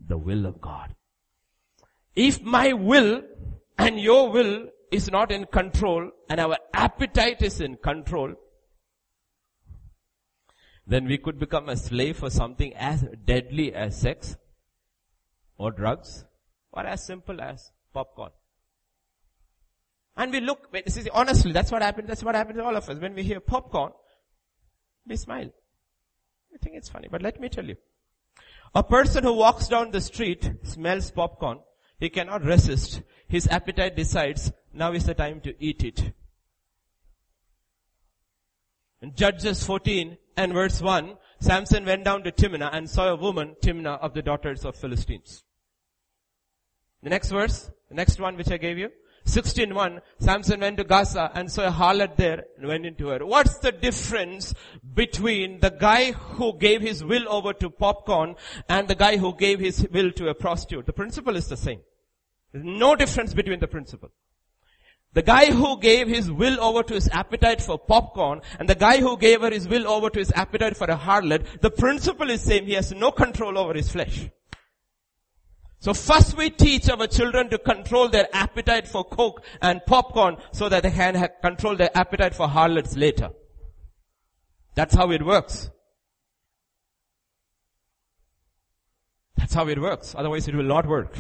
the 0.06 0.18
will 0.18 0.46
of 0.46 0.60
God. 0.60 0.96
If 2.16 2.42
my 2.42 2.74
will 2.74 3.24
and 3.78 4.00
your 4.00 4.32
will 4.32 4.68
is 4.92 5.10
not 5.10 5.32
in 5.32 5.46
control 5.46 6.12
and 6.30 6.40
our 6.40 6.58
appetite 6.74 7.42
is 7.42 7.62
in 7.62 7.78
control, 7.78 8.34
then 10.86 11.06
we 11.06 11.18
could 11.18 11.40
become 11.40 11.70
a 11.70 11.78
slave 11.78 12.18
for 12.18 12.30
something 12.30 12.74
as 12.76 13.06
deadly 13.26 13.74
as 13.74 14.00
sex 14.00 14.38
or 15.58 15.72
drugs 15.72 16.26
or 16.72 16.86
as 16.86 17.06
simple 17.06 17.40
as 17.40 17.72
popcorn. 17.94 18.32
And 20.16 20.32
we 20.32 20.42
look, 20.42 20.76
see, 20.88 21.10
honestly, 21.12 21.52
that's 21.52 21.72
what 21.72 21.82
happened, 21.82 22.08
that's 22.08 22.24
what 22.24 22.36
happened 22.36 22.58
to 22.58 22.66
all 22.66 22.76
of 22.76 22.88
us. 22.90 23.00
When 23.00 23.16
we 23.16 23.24
hear 23.24 23.40
popcorn, 23.40 23.94
we 25.08 25.16
smile. 25.16 25.50
I 26.54 26.58
think 26.58 26.76
it's 26.76 26.90
funny, 26.90 27.08
but 27.10 27.22
let 27.22 27.40
me 27.40 27.50
tell 27.50 27.66
you. 27.66 27.78
A 28.76 28.84
person 28.84 29.24
who 29.24 29.34
walks 29.34 29.68
down 29.68 29.92
the 29.92 30.02
street, 30.02 30.52
smells 30.64 31.12
popcorn, 31.12 31.60
he 32.00 32.10
cannot 32.10 32.44
resist. 32.44 33.02
His 33.28 33.48
appetite 33.48 33.96
decides, 33.96 34.52
now 34.74 34.92
is 34.92 35.06
the 35.06 35.14
time 35.14 35.42
to 35.42 35.56
eat 35.64 35.84
it. 35.84 36.14
Judges 39.16 39.66
14 39.66 40.18
and 40.38 40.54
verse 40.54 40.82
1, 40.82 41.16
Samson 41.40 41.86
went 41.86 42.06
down 42.06 42.24
to 42.24 42.32
Timnah 42.32 42.70
and 42.72 42.90
saw 42.90 43.10
a 43.10 43.16
woman, 43.16 43.56
Timnah 43.62 44.00
of 44.00 44.14
the 44.14 44.22
daughters 44.22 44.64
of 44.64 44.76
Philistines. 44.76 45.44
The 47.02 47.10
next 47.10 47.30
verse, 47.30 47.70
the 47.90 47.96
next 47.96 48.20
one 48.20 48.38
which 48.38 48.50
I 48.50 48.58
gave 48.58 48.78
you. 48.78 48.90
16.1, 49.26 50.02
Samson 50.20 50.60
went 50.60 50.78
to 50.78 50.84
Gaza 50.84 51.32
and 51.34 51.52
saw 51.52 51.68
a 51.68 51.72
harlot 51.72 52.18
there 52.18 52.46
and 52.58 52.68
went 52.68 52.86
into 52.86 53.08
her. 53.08 53.26
What's 53.26 53.58
the 53.60 53.72
difference 53.72 54.54
between 54.94 55.60
the 55.60 55.70
guy 55.70 56.12
who 56.12 56.58
gave 56.58 56.82
his 56.82 57.04
will 57.04 57.28
over 57.30 57.54
to 57.54 57.70
popcorn 57.70 58.36
and 58.68 58.88
the 58.88 58.96
guy 58.96 59.18
who 59.18 59.36
gave 59.36 59.60
his 59.60 59.88
will 59.92 60.12
to 60.12 60.28
a 60.28 60.34
prostitute? 60.34 60.86
The 60.86 60.94
principle 60.94 61.36
is 61.36 61.48
the 61.48 61.58
same. 61.58 61.82
There's 62.52 62.66
no 62.66 62.96
difference 62.96 63.34
between 63.34 63.60
the 63.60 63.68
principle. 63.68 64.12
The 65.14 65.22
guy 65.22 65.52
who 65.52 65.80
gave 65.80 66.08
his 66.08 66.32
will 66.32 66.60
over 66.60 66.82
to 66.82 66.94
his 66.96 67.08
appetite 67.10 67.62
for 67.62 67.78
popcorn 67.78 68.42
and 68.60 68.68
the 68.68 68.76
guy 68.76 68.98
who 68.98 69.16
gave 69.16 69.42
her 69.42 69.52
his 69.52 69.68
will 69.68 69.88
over 69.88 70.10
to 70.10 70.20
his 70.20 70.32
appetite 70.32 70.76
for 70.76 70.86
a 70.86 70.98
harlot, 70.98 71.62
the 71.62 71.70
principle 71.70 72.32
is 72.32 72.42
same. 72.42 72.66
He 72.66 72.74
has 72.74 72.92
no 72.92 73.12
control 73.12 73.58
over 73.58 73.74
his 73.74 73.92
flesh. 73.92 74.28
So 75.80 75.94
first 75.94 76.36
we 76.36 76.50
teach 76.50 76.90
our 76.90 77.06
children 77.08 77.50
to 77.50 77.58
control 77.60 78.10
their 78.10 78.28
appetite 78.34 78.88
for 78.88 79.04
coke 79.04 79.44
and 79.62 79.86
popcorn 79.86 80.38
so 80.52 80.70
that 80.70 80.82
they 80.82 80.92
can 80.92 81.30
control 81.42 81.76
their 81.76 81.96
appetite 81.96 82.34
for 82.34 82.48
harlots 82.48 82.96
later. 82.96 83.30
That's 84.76 84.96
how 84.96 85.12
it 85.12 85.24
works. 85.24 85.70
That's 89.36 89.54
how 89.54 89.68
it 89.68 89.80
works. 89.80 90.16
Otherwise 90.18 90.48
it 90.48 90.56
will 90.56 90.64
not 90.64 90.88
work. 90.88 91.16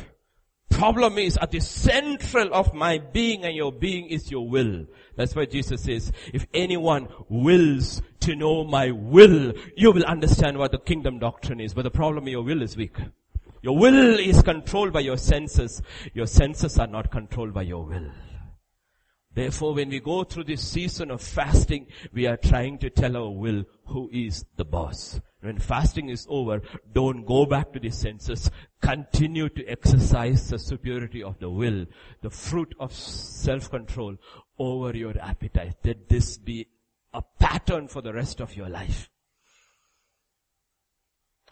Problem 0.74 1.18
is 1.18 1.38
at 1.42 1.52
the 1.52 1.60
central 1.60 2.54
of 2.54 2.74
my 2.74 2.98
being 2.98 3.46
and 3.46 3.56
your 3.56 3.72
being 3.72 4.08
is 4.08 4.30
your 4.32 4.48
will. 4.48 4.86
That's 5.16 5.36
why 5.36 5.46
Jesus 5.46 5.84
says, 5.84 6.12
if 6.34 6.48
anyone 6.54 7.08
wills 7.30 8.02
to 8.22 8.36
know 8.36 8.64
my 8.64 8.92
will, 8.92 9.54
you 9.78 9.92
will 9.92 10.04
understand 10.06 10.58
what 10.58 10.72
the 10.72 10.80
kingdom 10.80 11.20
doctrine 11.20 11.60
is. 11.60 11.74
But 11.74 11.84
the 11.84 11.92
problem 11.92 12.28
your 12.28 12.44
will 12.44 12.62
is 12.62 12.76
weak. 12.76 12.98
Your 13.62 13.78
will 13.78 14.20
is 14.20 14.42
controlled 14.42 14.92
by 14.92 15.02
your 15.02 15.18
senses. 15.18 15.82
Your 16.14 16.28
senses 16.28 16.78
are 16.80 16.88
not 16.88 17.12
controlled 17.12 17.54
by 17.54 17.62
your 17.62 17.86
will. 17.86 18.12
Therefore, 19.34 19.74
when 19.74 19.90
we 19.90 20.00
go 20.00 20.24
through 20.24 20.44
this 20.44 20.62
season 20.68 21.10
of 21.12 21.22
fasting, 21.22 21.88
we 22.12 22.28
are 22.28 22.38
trying 22.38 22.78
to 22.80 22.90
tell 22.90 23.16
our 23.16 23.30
will 23.30 23.64
who 23.86 24.10
is 24.12 24.46
the 24.58 24.66
boss. 24.66 25.20
When 25.44 25.60
fasting 25.60 26.08
is 26.08 26.26
over, 26.30 26.62
don't 26.94 27.26
go 27.26 27.46
back 27.46 27.74
to 27.74 27.80
the 27.80 27.90
senses. 27.90 28.50
Continue 28.82 29.50
to 29.50 29.66
exercise 29.66 30.50
the 30.50 30.58
superiority 30.58 31.22
of 31.22 31.38
the 31.40 31.50
will, 31.50 31.86
the 32.22 32.30
fruit 32.30 32.74
of 32.80 32.94
self-control 32.94 34.16
over 34.58 34.96
your 34.96 35.18
appetite. 35.20 35.76
Let 35.84 36.08
this 36.08 36.38
be 36.38 36.68
a 37.14 37.22
pattern 37.40 37.90
for 37.90 38.02
the 38.02 38.14
rest 38.14 38.40
of 38.40 38.56
your 38.56 38.70
life. 38.70 39.10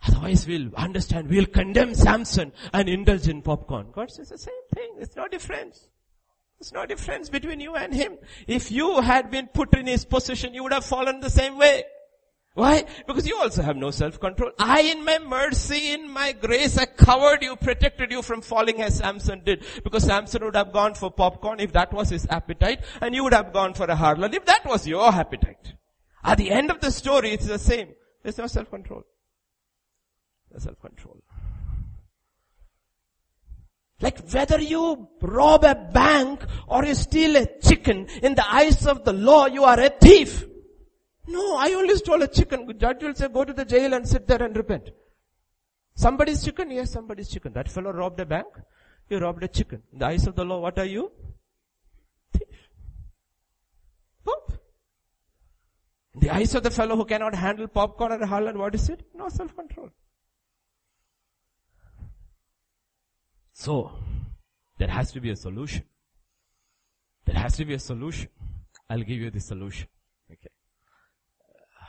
Otherwise 0.07 0.47
we'll 0.47 0.73
understand, 0.75 1.29
we'll 1.29 1.45
condemn 1.45 1.93
Samson 1.93 2.53
and 2.73 2.87
indulge 2.87 3.27
in 3.27 3.41
popcorn. 3.41 3.91
God 3.91 4.09
says 4.09 4.29
the 4.29 4.37
same 4.37 4.53
thing. 4.73 4.95
It's 4.99 5.17
no 5.17 5.27
difference. 5.27 5.89
There's 6.59 6.71
no 6.71 6.85
difference 6.85 7.29
between 7.29 7.59
you 7.59 7.75
and 7.75 7.93
him. 7.93 8.17
If 8.47 8.71
you 8.71 9.01
had 9.01 9.29
been 9.31 9.47
put 9.47 9.75
in 9.75 9.85
his 9.85 10.05
position, 10.05 10.53
you 10.53 10.63
would 10.63 10.73
have 10.73 10.85
fallen 10.85 11.19
the 11.19 11.29
same 11.29 11.57
way. 11.57 11.83
Why? 12.53 12.83
Because 13.07 13.25
you 13.25 13.37
also 13.37 13.61
have 13.61 13.77
no 13.77 13.91
self-control. 13.91 14.51
I 14.59 14.81
in 14.81 15.05
my 15.05 15.19
mercy, 15.19 15.93
in 15.93 16.11
my 16.11 16.33
grace, 16.33 16.77
I 16.77 16.85
covered 16.85 17.41
you, 17.41 17.55
protected 17.55 18.11
you 18.11 18.21
from 18.21 18.41
falling 18.41 18.81
as 18.81 18.97
Samson 18.97 19.41
did. 19.45 19.63
Because 19.85 20.03
Samson 20.03 20.43
would 20.43 20.57
have 20.57 20.73
gone 20.73 20.93
for 20.93 21.09
popcorn 21.09 21.61
if 21.61 21.71
that 21.71 21.93
was 21.93 22.09
his 22.09 22.27
appetite, 22.29 22.83
and 22.99 23.15
you 23.15 23.23
would 23.23 23.33
have 23.33 23.53
gone 23.53 23.73
for 23.73 23.85
a 23.85 23.95
harlot 23.95 24.33
if 24.33 24.45
that 24.45 24.65
was 24.65 24.85
your 24.85 25.07
appetite. 25.13 25.75
At 26.23 26.39
the 26.39 26.51
end 26.51 26.71
of 26.71 26.81
the 26.81 26.91
story, 26.91 27.31
it's 27.31 27.47
the 27.47 27.57
same. 27.57 27.89
There's 28.21 28.37
no 28.37 28.47
self-control. 28.47 29.03
No 30.51 30.59
self-control. 30.59 31.23
Like 34.01 34.19
whether 34.29 34.59
you 34.59 35.07
rob 35.21 35.63
a 35.63 35.75
bank 35.75 36.43
or 36.67 36.83
you 36.83 36.95
steal 36.95 37.37
a 37.37 37.45
chicken, 37.61 38.07
in 38.21 38.35
the 38.35 38.45
eyes 38.45 38.85
of 38.87 39.05
the 39.05 39.13
law, 39.13 39.45
you 39.45 39.63
are 39.63 39.79
a 39.79 39.89
thief. 39.89 40.47
No, 41.27 41.55
I 41.57 41.73
only 41.73 41.95
stole 41.95 42.21
a 42.21 42.27
chicken. 42.27 42.65
The 42.65 42.73
judge 42.73 43.03
will 43.03 43.15
say, 43.15 43.27
go 43.27 43.43
to 43.43 43.53
the 43.53 43.65
jail 43.65 43.93
and 43.93 44.07
sit 44.07 44.27
there 44.27 44.41
and 44.41 44.55
repent. 44.55 44.89
Somebody's 45.95 46.43
chicken? 46.43 46.71
Yes, 46.71 46.91
somebody's 46.91 47.29
chicken. 47.29 47.53
That 47.53 47.69
fellow 47.69 47.91
robbed 47.91 48.19
a 48.19 48.25
bank. 48.25 48.47
He 49.07 49.15
robbed 49.15 49.43
a 49.43 49.47
chicken. 49.47 49.83
In 49.93 49.99
the 49.99 50.05
eyes 50.07 50.25
of 50.25 50.35
the 50.35 50.45
law, 50.45 50.59
what 50.59 50.79
are 50.79 50.85
you? 50.85 51.11
Thief. 52.33 52.47
In 56.13 56.19
the 56.19 56.29
eyes 56.29 56.55
of 56.55 56.63
the 56.63 56.71
fellow 56.71 56.95
who 56.95 57.05
cannot 57.05 57.35
handle 57.35 57.67
popcorn 57.67 58.11
or 58.11 58.21
a 58.21 58.27
harlot, 58.27 58.55
what 58.55 58.75
is 58.75 58.89
it? 58.89 59.05
No 59.13 59.29
self-control. 59.29 59.89
So, 63.53 63.91
There 64.81 64.89
has 64.89 65.11
to 65.11 65.21
be 65.21 65.29
a 65.29 65.35
solution. 65.35 65.83
There 67.25 67.35
has 67.35 67.55
to 67.57 67.65
be 67.65 67.75
a 67.75 67.79
solution. 67.79 68.29
I'll 68.89 69.03
give 69.03 69.19
you 69.19 69.29
the 69.29 69.39
solution. 69.39 69.87
Okay. 70.31 70.49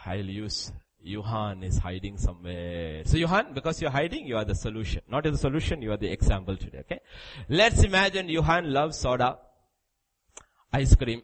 I'll 0.05 0.25
use 0.25 0.73
Johan 1.05 1.63
is 1.63 1.79
hiding 1.79 2.17
somewhere. 2.17 3.03
So 3.05 3.17
Johan, 3.17 3.55
because 3.55 3.81
you're 3.83 3.91
hiding, 3.91 4.27
you 4.27 4.37
are 4.37 4.45
the 4.45 4.55
solution. 4.55 5.03
Not 5.09 5.25
the 5.25 5.37
solution, 5.37 5.83
you 5.83 5.93
are 5.93 5.97
the 5.97 6.11
example 6.11 6.57
today, 6.57 6.79
okay? 6.79 7.01
Let's 7.49 7.83
imagine 7.83 8.29
Johan 8.29 8.73
loves 8.73 8.99
soda, 8.99 9.39
ice 10.73 10.95
cream, 10.95 11.23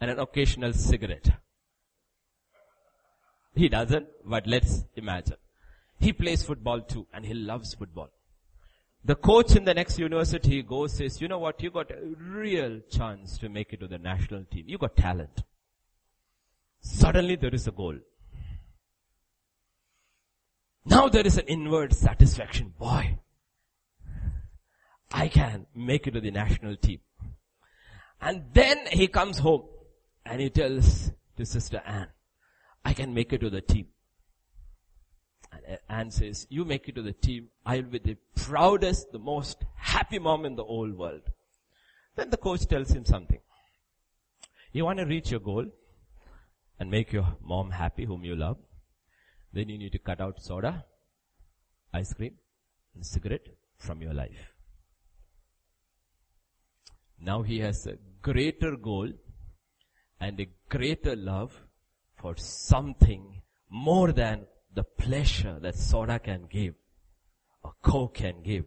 and 0.00 0.10
an 0.10 0.18
occasional 0.18 0.72
cigarette. 0.72 1.28
He 3.54 3.68
doesn't, 3.68 4.06
but 4.24 4.46
let's 4.46 4.84
imagine. 4.96 5.36
He 5.98 6.12
plays 6.12 6.42
football 6.42 6.80
too, 6.80 7.06
and 7.12 7.24
he 7.24 7.34
loves 7.34 7.74
football. 7.74 8.10
The 9.04 9.14
coach 9.14 9.54
in 9.54 9.64
the 9.64 9.74
next 9.74 9.98
university 9.98 10.62
goes 10.62 10.96
says, 10.96 11.20
you 11.20 11.28
know 11.28 11.38
what, 11.38 11.62
you 11.62 11.70
got 11.70 11.90
a 11.90 11.98
real 12.18 12.80
chance 12.90 13.38
to 13.38 13.48
make 13.48 13.72
it 13.72 13.80
to 13.80 13.86
the 13.86 13.98
national 13.98 14.44
team. 14.44 14.64
You 14.66 14.78
got 14.78 14.96
talent. 14.96 15.42
Suddenly 16.84 17.36
there 17.36 17.54
is 17.54 17.66
a 17.66 17.72
goal. 17.72 17.96
Now 20.84 21.08
there 21.08 21.26
is 21.26 21.38
an 21.38 21.46
inward 21.46 21.94
satisfaction. 21.94 22.74
Boy, 22.78 23.18
I 25.10 25.28
can 25.28 25.66
make 25.74 26.06
it 26.06 26.10
to 26.12 26.20
the 26.20 26.30
national 26.30 26.76
team. 26.76 27.00
And 28.20 28.44
then 28.52 28.86
he 28.92 29.08
comes 29.08 29.38
home 29.38 29.64
and 30.26 30.40
he 30.42 30.50
tells 30.50 31.10
to 31.38 31.46
Sister 31.46 31.82
Anne, 31.86 32.08
I 32.84 32.92
can 32.92 33.14
make 33.14 33.32
it 33.32 33.40
to 33.40 33.50
the 33.50 33.62
team. 33.62 33.86
And 35.52 35.62
uh, 35.66 35.76
Anne 35.88 36.10
says, 36.10 36.46
you 36.50 36.66
make 36.66 36.86
it 36.88 36.96
to 36.96 37.02
the 37.02 37.12
team, 37.14 37.48
I'll 37.64 37.82
be 37.82 37.98
the 37.98 38.18
proudest, 38.34 39.10
the 39.10 39.18
most 39.18 39.64
happy 39.76 40.18
mom 40.18 40.44
in 40.44 40.54
the 40.54 40.64
whole 40.64 40.90
world. 40.90 41.22
Then 42.14 42.28
the 42.28 42.36
coach 42.36 42.66
tells 42.66 42.90
him 42.90 43.06
something. 43.06 43.40
You 44.72 44.84
want 44.84 44.98
to 44.98 45.06
reach 45.06 45.30
your 45.30 45.40
goal 45.40 45.66
and 46.78 46.90
make 46.90 47.12
your 47.12 47.36
mom 47.42 47.70
happy 47.70 48.04
whom 48.04 48.24
you 48.24 48.36
love. 48.36 48.58
Then 49.52 49.68
you 49.68 49.78
need 49.78 49.92
to 49.92 49.98
cut 49.98 50.20
out 50.20 50.42
soda, 50.42 50.84
ice 51.92 52.12
cream, 52.12 52.34
and 52.94 53.06
cigarette 53.06 53.46
from 53.78 54.02
your 54.02 54.14
life. 54.14 54.52
Now 57.20 57.42
he 57.42 57.60
has 57.60 57.86
a 57.86 57.96
greater 58.20 58.76
goal 58.76 59.12
and 60.20 60.40
a 60.40 60.48
greater 60.68 61.14
love 61.14 61.52
for 62.16 62.36
something 62.36 63.42
more 63.70 64.12
than 64.12 64.46
the 64.72 64.82
pleasure 64.82 65.58
that 65.60 65.76
soda 65.76 66.18
can 66.18 66.46
give, 66.50 66.74
or 67.62 67.72
coke 67.82 68.14
can 68.14 68.42
give, 68.42 68.64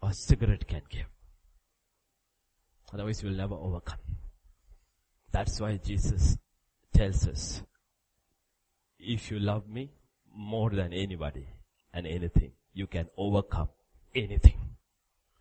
or 0.00 0.12
cigarette 0.12 0.66
can 0.66 0.82
give. 0.88 1.06
Otherwise 2.92 3.22
you 3.22 3.28
will 3.28 3.36
never 3.36 3.54
overcome. 3.54 3.98
That's 5.32 5.60
why 5.60 5.76
Jesus 5.78 6.36
tells 6.94 7.28
us, 7.28 7.62
if 8.98 9.30
you 9.30 9.38
love 9.38 9.68
me, 9.68 9.90
more 10.34 10.70
than 10.70 10.92
anybody 10.92 11.46
and 11.92 12.06
anything. 12.06 12.52
You 12.72 12.86
can 12.86 13.08
overcome 13.16 13.68
anything. 14.14 14.58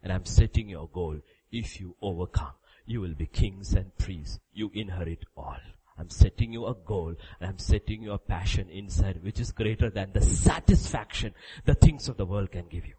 And 0.03 0.13
I'm 0.13 0.25
setting 0.25 0.69
your 0.69 0.87
goal. 0.87 1.19
If 1.51 1.79
you 1.79 1.95
overcome, 2.01 2.53
you 2.85 3.01
will 3.01 3.15
be 3.15 3.25
kings 3.25 3.73
and 3.73 3.95
priests. 3.97 4.39
You 4.53 4.71
inherit 4.73 5.25
all. 5.35 5.57
I'm 5.97 6.09
setting 6.09 6.51
you 6.53 6.65
a 6.65 6.73
goal 6.73 7.15
and 7.39 7.49
I'm 7.49 7.59
setting 7.59 8.01
you 8.01 8.13
a 8.13 8.17
passion 8.17 8.67
inside 8.69 9.23
which 9.23 9.39
is 9.39 9.51
greater 9.51 9.91
than 9.91 10.11
the 10.11 10.21
satisfaction 10.21 11.33
the 11.65 11.75
things 11.75 12.09
of 12.09 12.17
the 12.17 12.25
world 12.25 12.51
can 12.51 12.67
give 12.67 12.85
you. 12.85 12.95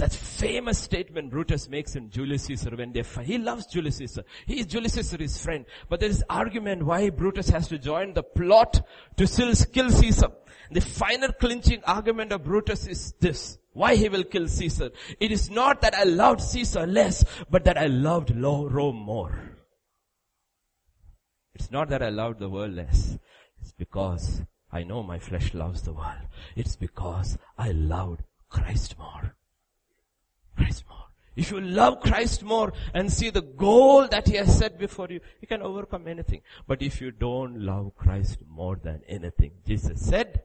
That 0.00 0.14
famous 0.14 0.78
statement 0.78 1.30
Brutus 1.30 1.68
makes 1.68 1.94
in 1.94 2.08
Julius 2.08 2.44
Caesar 2.44 2.70
when 2.74 2.90
they. 2.90 3.02
He 3.22 3.36
loves 3.36 3.66
Julius 3.66 3.98
Caesar. 3.98 4.24
He 4.46 4.60
is 4.60 4.64
Julius 4.64 4.94
Caesar, 4.94 5.18
his 5.18 5.42
friend. 5.44 5.66
But 5.90 6.00
there 6.00 6.08
is 6.08 6.24
argument 6.30 6.84
why 6.84 7.10
Brutus 7.10 7.50
has 7.50 7.68
to 7.68 7.76
join 7.76 8.14
the 8.14 8.22
plot 8.22 8.80
to 9.18 9.26
still 9.26 9.52
kill 9.70 9.90
Caesar. 9.90 10.28
The 10.70 10.80
final 10.80 11.32
clinching 11.32 11.82
argument 11.84 12.32
of 12.32 12.44
Brutus 12.44 12.86
is 12.86 13.12
this. 13.20 13.58
Why 13.74 13.94
he 13.94 14.08
will 14.08 14.24
kill 14.24 14.48
Caesar. 14.48 14.88
It 15.20 15.32
is 15.32 15.50
not 15.50 15.82
that 15.82 15.94
I 15.94 16.04
loved 16.04 16.40
Caesar 16.40 16.86
less, 16.86 17.22
but 17.50 17.66
that 17.66 17.76
I 17.76 17.88
loved 17.88 18.34
Rome 18.34 18.96
more. 18.96 19.38
It's 21.54 21.70
not 21.70 21.90
that 21.90 22.02
I 22.02 22.08
loved 22.08 22.38
the 22.38 22.48
world 22.48 22.72
less. 22.72 23.18
It's 23.60 23.72
because 23.72 24.40
I 24.72 24.82
know 24.82 25.02
my 25.02 25.18
flesh 25.18 25.52
loves 25.52 25.82
the 25.82 25.92
world. 25.92 26.26
It's 26.56 26.74
because 26.74 27.36
I 27.58 27.72
loved 27.72 28.22
Christ 28.48 28.96
more. 28.98 29.36
Christ 30.60 30.84
more. 30.88 31.06
If 31.36 31.50
you 31.50 31.60
love 31.60 32.00
Christ 32.00 32.42
more 32.42 32.72
and 32.92 33.10
see 33.10 33.30
the 33.30 33.42
goal 33.42 34.08
that 34.08 34.28
He 34.28 34.36
has 34.36 34.58
set 34.58 34.78
before 34.78 35.08
you, 35.08 35.20
you 35.40 35.48
can 35.48 35.62
overcome 35.62 36.06
anything. 36.06 36.42
But 36.66 36.82
if 36.82 37.00
you 37.00 37.10
don't 37.10 37.60
love 37.60 37.94
Christ 37.96 38.38
more 38.48 38.76
than 38.76 39.02
anything, 39.08 39.52
Jesus 39.66 40.04
said, 40.04 40.42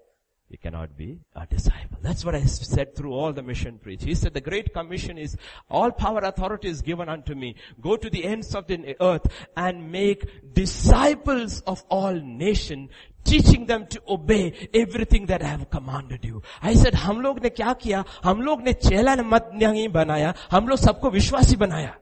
you 0.48 0.60
cannot 0.60 0.96
be 0.96 1.20
a 1.36 1.48
disciple. 1.48 1.98
That's 2.02 2.24
what 2.24 2.36
I 2.36 2.46
said 2.46 2.96
through 2.96 3.14
all 3.14 3.34
the 3.34 3.42
mission 3.42 3.80
preach. 3.80 4.04
He 4.04 4.14
said 4.14 4.34
the 4.34 4.42
great 4.42 4.74
commission 4.74 5.18
is 5.18 5.36
all 5.70 5.92
power 5.92 6.20
authority 6.20 6.68
is 6.70 6.84
given 6.84 7.10
unto 7.10 7.34
me. 7.34 7.56
Go 7.82 7.98
to 7.98 8.10
the 8.10 8.24
ends 8.24 8.54
of 8.54 8.68
the 8.68 8.96
earth 9.02 9.28
and 9.58 9.92
make 9.92 10.54
disciples 10.54 11.62
of 11.62 11.84
all 11.90 12.14
nations 12.14 12.92
teaching 13.30 13.68
them 13.68 13.84
to 13.84 14.14
obey 14.14 14.54
everything 14.76 15.28
that 15.28 15.44
I 15.44 15.50
have 15.50 15.66
commanded 15.74 16.26
you 16.26 16.42
I 16.64 16.76
said 16.76 16.96
हम 16.96 17.22
लोग 17.22 17.40
ने 17.44 17.50
क्या 17.50 17.74
किया? 17.74 18.04
हम 18.24 18.42
लोग 18.42 18.62
ने 18.62 18.74
चेला 18.74 19.16
मत 19.16 19.50
नहीं 19.54 19.88
बनाया। 19.90 20.34
हम 20.52 20.68
लोग 20.68 20.78
सबको 20.78 21.10
विश्वासी 21.10 21.56
बनाया। 21.56 21.96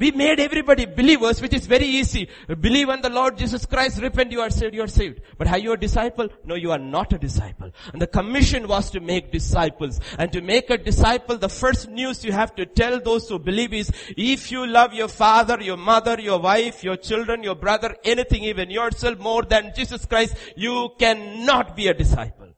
We 0.00 0.10
made 0.12 0.40
everybody 0.40 0.86
believers, 0.86 1.42
which 1.42 1.52
is 1.52 1.66
very 1.66 1.84
easy. 1.84 2.26
Believe 2.60 2.88
on 2.88 3.02
the 3.02 3.10
Lord 3.10 3.36
Jesus 3.36 3.66
Christ, 3.66 4.00
repent, 4.00 4.32
you 4.32 4.40
are 4.40 4.48
saved, 4.48 4.74
you 4.74 4.82
are 4.82 4.88
saved. 4.88 5.20
But 5.36 5.48
are 5.48 5.58
you 5.58 5.72
a 5.72 5.76
disciple? 5.76 6.30
No, 6.42 6.54
you 6.54 6.72
are 6.72 6.78
not 6.78 7.12
a 7.12 7.18
disciple. 7.18 7.70
And 7.92 8.00
the 8.00 8.06
commission 8.06 8.66
was 8.66 8.90
to 8.92 9.00
make 9.00 9.30
disciples. 9.30 10.00
And 10.18 10.32
to 10.32 10.40
make 10.40 10.70
a 10.70 10.78
disciple, 10.78 11.36
the 11.36 11.50
first 11.50 11.90
news 11.90 12.24
you 12.24 12.32
have 12.32 12.54
to 12.54 12.64
tell 12.64 12.98
those 12.98 13.28
who 13.28 13.38
believe 13.38 13.74
is, 13.74 13.92
if 14.16 14.50
you 14.50 14.66
love 14.66 14.94
your 14.94 15.08
father, 15.08 15.58
your 15.60 15.76
mother, 15.76 16.18
your 16.18 16.40
wife, 16.40 16.82
your 16.82 16.96
children, 16.96 17.42
your 17.42 17.54
brother, 17.54 17.94
anything, 18.02 18.44
even 18.44 18.70
yourself 18.70 19.18
more 19.18 19.42
than 19.42 19.72
Jesus 19.76 20.06
Christ, 20.06 20.34
you 20.56 20.88
cannot 20.98 21.76
be 21.76 21.88
a 21.88 21.94
disciple. 21.94 22.48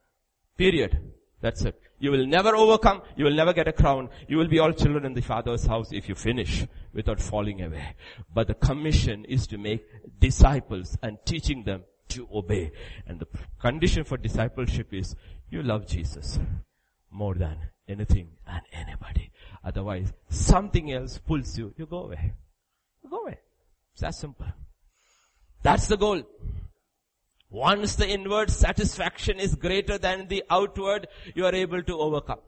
Period. 0.57 0.97
That's 1.40 1.64
it. 1.64 1.76
You 1.99 2.12
will 2.12 2.26
never 2.26 2.55
overcome. 2.55 3.03
You 3.16 3.24
will 3.24 3.34
never 3.34 3.53
get 3.53 3.66
a 3.66 3.72
crown. 3.72 4.11
You 4.28 4.38
will 4.38 4.49
be 4.49 4.61
all 4.61 4.72
children 4.72 5.05
in 5.05 5.14
the 5.14 5.22
Father's 5.22 5.66
house 5.66 5.93
if 5.93 6.09
you 6.09 6.14
finish 6.14 6.66
without 6.93 7.20
falling 7.20 7.62
away. 7.62 7.95
But 8.32 8.49
the 8.49 8.55
commission 8.55 9.24
is 9.24 9.47
to 9.49 9.59
make 9.59 9.84
disciples 10.18 10.97
and 11.03 11.18
teaching 11.24 11.64
them 11.64 11.84
to 12.09 12.28
obey. 12.32 12.72
And 13.07 13.20
the 13.20 13.26
condition 13.59 14.05
for 14.05 14.16
discipleship 14.16 14.93
is 14.93 15.14
you 15.51 15.62
love 15.62 15.86
Jesus 15.86 16.38
more 17.11 17.34
than 17.34 17.57
anything 17.88 18.28
and 18.47 18.62
anybody. 18.72 19.30
Otherwise, 19.64 20.12
something 20.28 20.93
else 20.93 21.18
pulls 21.18 21.57
you. 21.59 21.72
You 21.76 21.86
go 21.86 22.05
away. 22.05 22.32
You 23.03 23.11
go 23.11 23.22
away. 23.22 23.38
It's 23.93 24.01
that 24.01 24.14
simple. 24.14 24.47
That's 25.62 25.86
the 25.86 25.97
goal. 25.97 26.22
Once 27.51 27.97
the 27.97 28.09
inward 28.09 28.51
satisfaction 28.51 29.38
is 29.38 29.55
greater 29.55 29.99
than 29.99 30.26
the 30.28 30.43
outward, 30.51 31.07
you 31.34 31.45
are 31.45 31.55
able 31.55 31.82
to 31.82 31.99
overcome, 31.99 32.40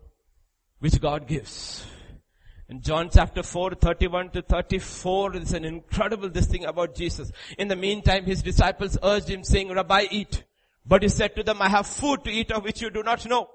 which 0.78 0.98
God 0.98 1.28
gives. 1.28 1.84
In 2.68 2.80
John 2.80 3.10
chapter 3.12 3.42
4, 3.42 3.74
31 3.74 4.30
to 4.30 4.42
34, 4.42 5.36
it's 5.36 5.52
an 5.52 5.64
incredible 5.64 6.30
this 6.30 6.46
thing 6.46 6.64
about 6.64 6.94
Jesus. 6.94 7.30
In 7.58 7.68
the 7.68 7.76
meantime, 7.76 8.24
his 8.24 8.42
disciples 8.42 8.96
urged 9.02 9.28
him 9.28 9.44
saying, 9.44 9.70
Rabbi, 9.70 10.06
eat. 10.10 10.44
But 10.86 11.02
he 11.02 11.08
said 11.08 11.36
to 11.36 11.42
them, 11.42 11.60
I 11.60 11.68
have 11.68 11.86
food 11.86 12.24
to 12.24 12.30
eat 12.30 12.50
of 12.50 12.64
which 12.64 12.80
you 12.80 12.90
do 12.90 13.02
not 13.02 13.26
know. 13.26 13.48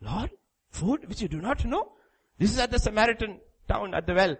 Lord, 0.00 0.30
food 0.70 1.08
which 1.08 1.22
you 1.22 1.28
do 1.28 1.40
not 1.40 1.64
know? 1.64 1.92
This 2.38 2.52
is 2.52 2.58
at 2.58 2.70
the 2.70 2.78
Samaritan 2.78 3.40
town 3.68 3.94
at 3.94 4.06
the 4.06 4.14
well. 4.14 4.36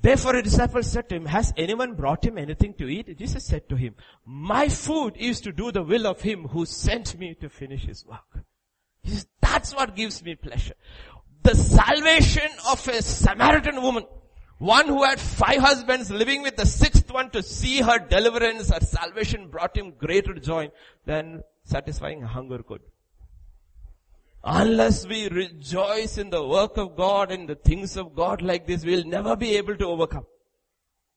Therefore 0.00 0.36
a 0.36 0.42
disciple 0.42 0.82
said 0.82 1.08
to 1.08 1.16
him, 1.16 1.26
has 1.26 1.52
anyone 1.56 1.94
brought 1.94 2.24
him 2.24 2.38
anything 2.38 2.74
to 2.74 2.88
eat? 2.88 3.16
Jesus 3.18 3.44
said 3.44 3.68
to 3.68 3.76
him, 3.76 3.96
my 4.24 4.68
food 4.68 5.16
is 5.16 5.40
to 5.40 5.52
do 5.52 5.72
the 5.72 5.82
will 5.82 6.06
of 6.06 6.20
him 6.20 6.48
who 6.48 6.64
sent 6.66 7.18
me 7.18 7.34
to 7.40 7.48
finish 7.48 7.84
his 7.84 8.06
work. 8.06 8.44
Says, 9.04 9.26
that's 9.40 9.74
what 9.74 9.96
gives 9.96 10.22
me 10.22 10.36
pleasure. 10.36 10.74
The 11.42 11.54
salvation 11.54 12.50
of 12.68 12.86
a 12.88 13.02
Samaritan 13.02 13.80
woman, 13.82 14.04
one 14.58 14.86
who 14.86 15.04
had 15.04 15.20
five 15.20 15.60
husbands 15.60 16.10
living 16.10 16.42
with 16.42 16.56
the 16.56 16.66
sixth 16.66 17.10
one 17.10 17.30
to 17.30 17.42
see 17.42 17.80
her 17.80 17.98
deliverance, 17.98 18.70
her 18.70 18.80
salvation 18.80 19.48
brought 19.48 19.76
him 19.76 19.92
greater 19.92 20.34
joy 20.34 20.70
than 21.06 21.42
satisfying 21.64 22.22
hunger 22.22 22.62
could. 22.62 22.80
Unless 24.44 25.06
we 25.06 25.28
rejoice 25.28 26.16
in 26.16 26.30
the 26.30 26.46
work 26.46 26.76
of 26.76 26.96
God 26.96 27.30
and 27.30 27.48
the 27.48 27.54
things 27.54 27.96
of 27.96 28.14
God 28.14 28.40
like 28.40 28.66
this, 28.66 28.84
we'll 28.84 29.04
never 29.04 29.36
be 29.36 29.56
able 29.56 29.76
to 29.76 29.86
overcome. 29.86 30.26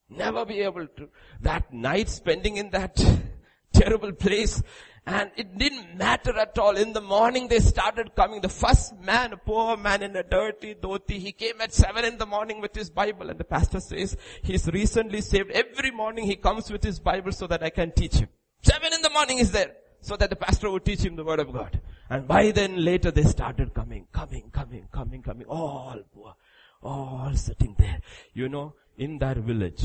Never 0.10 0.46
be 0.46 0.60
able 0.60 0.88
to. 0.98 1.10
That 1.40 1.72
night 1.72 2.10
spending 2.10 2.58
in 2.58 2.72
that 2.72 3.02
terrible 3.74 4.12
place 4.12 4.62
And 5.06 5.32
it 5.36 5.58
didn't 5.58 5.98
matter 5.98 6.38
at 6.38 6.58
all. 6.60 6.78
In 6.78 6.94
the 6.94 7.02
morning 7.02 7.48
they 7.48 7.60
started 7.60 8.16
coming. 8.16 8.40
The 8.42 8.50
first 8.50 9.00
man, 9.00 9.34
a 9.34 9.38
poor 9.38 9.76
man 9.76 10.04
in 10.04 10.16
a 10.16 10.24
dirty 10.24 10.76
dhoti, 10.76 11.18
he 11.18 11.32
came 11.32 11.60
at 11.60 11.74
seven 11.74 12.06
in 12.06 12.18
the 12.18 12.26
morning 12.26 12.62
with 12.62 12.76
his 12.76 12.90
Bible 12.90 13.30
and 13.30 13.40
the 13.40 13.44
pastor 13.44 13.80
says 13.80 14.16
he's 14.44 14.68
recently 14.68 15.22
saved. 15.22 15.52
Every 15.52 15.92
morning 15.92 16.26
he 16.26 16.36
comes 16.36 16.72
with 16.72 16.84
his 16.84 17.00
Bible 17.00 17.32
so 17.32 17.48
that 17.48 17.64
I 17.64 17.72
can 17.72 17.92
teach 17.92 18.16
him. 18.16 18.30
Seven 18.62 18.94
in 18.94 19.02
the 19.02 19.10
morning 19.10 19.40
is 19.40 19.52
there 19.52 19.72
so 20.02 20.16
that 20.18 20.30
the 20.30 20.36
pastor 20.36 20.70
would 20.70 20.86
teach 20.86 21.02
him 21.02 21.16
the 21.16 21.24
word 21.24 21.40
of 21.40 21.52
God. 21.52 21.80
And 22.10 22.28
by 22.28 22.52
then 22.52 22.84
later 22.84 23.10
they 23.10 23.24
started 23.24 23.74
coming, 23.74 24.08
coming, 24.12 24.50
coming, 24.52 24.88
coming, 24.92 25.22
coming, 25.24 25.48
all 25.48 26.00
poor, 26.14 26.36
all 26.84 27.32
sitting 27.36 27.76
there. 27.78 28.02
You 28.34 28.50
know, 28.50 28.76
in 28.98 29.18
that 29.20 29.38
village, 29.38 29.84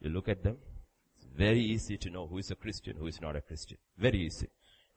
you 0.00 0.10
look 0.10 0.28
at 0.28 0.42
them, 0.42 0.56
very 1.38 1.60
easy 1.60 1.96
to 1.96 2.10
know 2.10 2.26
who 2.26 2.38
is 2.38 2.50
a 2.50 2.56
Christian, 2.56 2.96
who 2.96 3.06
is 3.06 3.20
not 3.20 3.36
a 3.36 3.40
Christian. 3.40 3.78
Very 3.96 4.18
easy. 4.26 4.48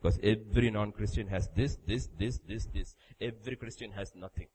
Because 0.02 0.20
every 0.24 0.72
non-Christian 0.72 1.28
has 1.28 1.48
this, 1.56 1.78
this, 1.86 2.10
this, 2.18 2.40
this, 2.48 2.66
this. 2.74 2.96
Every 3.22 3.56
Christian 3.56 3.92
has 3.92 4.14
nothing. 4.16 4.48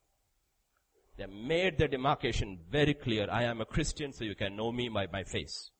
They 1.16 1.26
made 1.26 1.78
the 1.78 1.86
demarcation 1.86 2.58
very 2.68 2.94
clear. 2.94 3.28
I 3.30 3.44
am 3.44 3.60
a 3.60 3.64
Christian, 3.64 4.12
so 4.12 4.24
you 4.24 4.34
can 4.34 4.56
know 4.56 4.72
me 4.72 4.88
by 4.88 5.06
my 5.12 5.22
face. 5.22 5.70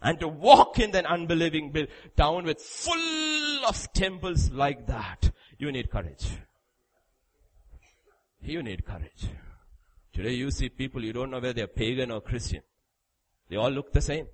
And 0.00 0.20
to 0.20 0.28
walk 0.28 0.78
in 0.78 0.92
that 0.92 1.06
unbelieving 1.06 1.74
town 2.16 2.44
with 2.44 2.60
full 2.60 3.66
of 3.66 3.92
temples 3.92 4.50
like 4.52 4.86
that, 4.86 5.32
you 5.58 5.72
need 5.72 5.90
courage. 5.90 6.26
You 8.40 8.62
need 8.62 8.84
courage. 8.84 9.26
Today 10.12 10.34
you 10.34 10.52
see 10.52 10.68
people, 10.68 11.02
you 11.02 11.12
don't 11.12 11.30
know 11.30 11.38
whether 11.38 11.54
they're 11.54 11.66
pagan 11.66 12.12
or 12.12 12.20
Christian. 12.20 12.62
They 13.48 13.56
all 13.56 13.70
look 13.70 13.92
the 13.92 14.00
same. 14.00 14.28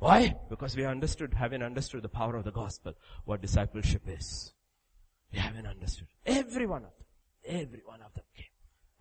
Why? 0.00 0.34
Because 0.48 0.74
we 0.76 0.84
understood, 0.86 1.34
haven't 1.34 1.62
understood 1.62 2.02
the 2.02 2.08
power 2.08 2.34
of 2.34 2.44
the 2.44 2.50
gospel, 2.50 2.94
what 3.26 3.42
discipleship 3.42 4.02
is. 4.06 4.52
We 5.30 5.38
haven't 5.38 5.66
understood. 5.66 6.08
Every 6.24 6.66
one 6.66 6.84
of 6.84 6.92
them, 6.96 7.06
every 7.60 7.82
one 7.84 8.00
of 8.00 8.12
them 8.14 8.24
came 8.34 8.46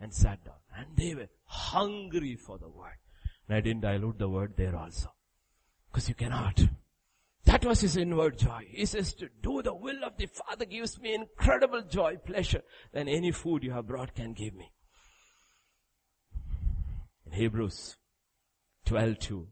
and 0.01 0.13
sat 0.13 0.43
down 0.43 0.55
and 0.77 0.87
they 0.97 1.15
were 1.15 1.29
hungry 1.45 2.35
for 2.35 2.57
the 2.57 2.67
word. 2.67 2.97
And 3.47 3.55
I 3.55 3.61
didn't 3.61 3.81
dilute 3.81 4.19
the 4.19 4.27
word 4.27 4.53
there 4.57 4.75
also. 4.75 5.13
Because 5.89 6.09
you 6.09 6.15
cannot. 6.15 6.61
That 7.45 7.63
was 7.63 7.79
his 7.79 7.95
inward 7.95 8.37
joy. 8.37 8.67
He 8.69 8.85
says 8.85 9.13
to 9.15 9.29
do 9.41 9.61
the 9.61 9.73
will 9.73 10.03
of 10.03 10.17
the 10.17 10.27
Father 10.27 10.65
gives 10.65 10.99
me 10.99 11.15
incredible 11.15 11.81
joy, 11.81 12.17
pleasure 12.17 12.61
than 12.91 13.07
any 13.07 13.31
food 13.31 13.63
you 13.63 13.71
have 13.71 13.87
brought 13.87 14.13
can 14.13 14.33
give 14.33 14.53
me. 14.53 14.69
In 17.25 17.31
Hebrews 17.31 17.95
12 18.85 19.17
2, 19.19 19.47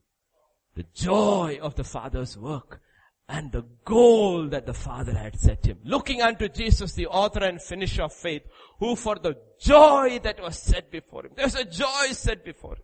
the 0.77 0.85
joy 0.93 1.57
of 1.59 1.73
the 1.73 1.83
Father's 1.83 2.37
work 2.37 2.81
and 3.27 3.51
the 3.51 3.65
goal 3.83 4.47
that 4.47 4.67
the 4.67 4.75
Father 4.75 5.13
had 5.13 5.37
set 5.37 5.65
him. 5.65 5.79
Looking 5.83 6.21
unto 6.21 6.47
Jesus, 6.47 6.93
the 6.93 7.07
author 7.07 7.43
and 7.43 7.59
finisher 7.59 8.03
of 8.03 8.13
faith, 8.13 8.43
who 8.79 8.95
for 8.95 9.15
the 9.15 9.35
joy 9.59 10.19
that 10.23 10.39
was 10.39 10.57
set 10.59 10.91
before 10.91 11.25
him, 11.25 11.31
there's 11.35 11.55
a 11.55 11.65
joy 11.65 12.11
set 12.11 12.45
before 12.45 12.75
him. 12.75 12.83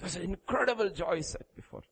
There's 0.00 0.16
an 0.16 0.22
incredible 0.22 0.88
joy 0.88 1.20
set 1.20 1.54
before 1.54 1.80
him. 1.80 1.90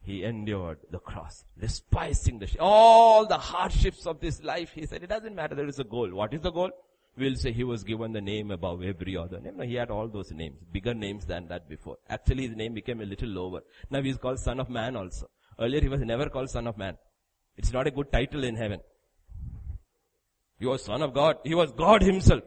He 0.00 0.24
endured 0.24 0.78
the 0.90 0.98
cross, 0.98 1.44
despising 1.58 2.38
the, 2.38 2.48
all 2.58 3.26
the 3.26 3.38
hardships 3.38 4.06
of 4.06 4.20
this 4.20 4.42
life. 4.42 4.72
He 4.74 4.86
said, 4.86 5.02
it 5.02 5.08
doesn't 5.08 5.34
matter, 5.34 5.54
there 5.54 5.68
is 5.68 5.78
a 5.78 5.84
goal. 5.84 6.10
What 6.10 6.32
is 6.32 6.40
the 6.40 6.50
goal? 6.50 6.70
We'll 7.16 7.36
say 7.36 7.52
he 7.52 7.64
was 7.64 7.84
given 7.84 8.12
the 8.12 8.20
name 8.20 8.50
above 8.50 8.82
every 8.82 9.16
other 9.16 9.40
name. 9.40 9.56
No, 9.56 9.64
he 9.64 9.74
had 9.74 9.90
all 9.90 10.08
those 10.08 10.32
names, 10.32 10.56
bigger 10.72 10.94
names 10.94 11.24
than 11.24 11.48
that 11.48 11.68
before. 11.68 11.98
Actually 12.08 12.48
his 12.48 12.56
name 12.56 12.74
became 12.74 13.00
a 13.00 13.04
little 13.04 13.28
lower. 13.28 13.60
Now 13.90 14.02
he's 14.02 14.16
called 14.16 14.38
son 14.38 14.60
of 14.60 14.68
man 14.68 14.96
also. 14.96 15.28
Earlier 15.58 15.80
he 15.80 15.88
was 15.88 16.00
never 16.00 16.28
called 16.28 16.50
son 16.50 16.66
of 16.66 16.76
man. 16.76 16.96
It's 17.56 17.72
not 17.72 17.86
a 17.86 17.90
good 17.90 18.10
title 18.10 18.44
in 18.44 18.56
heaven. 18.56 18.80
He 20.58 20.66
was 20.66 20.84
son 20.84 21.02
of 21.02 21.14
God. 21.14 21.38
He 21.44 21.54
was 21.54 21.72
God 21.72 22.02
himself. 22.02 22.42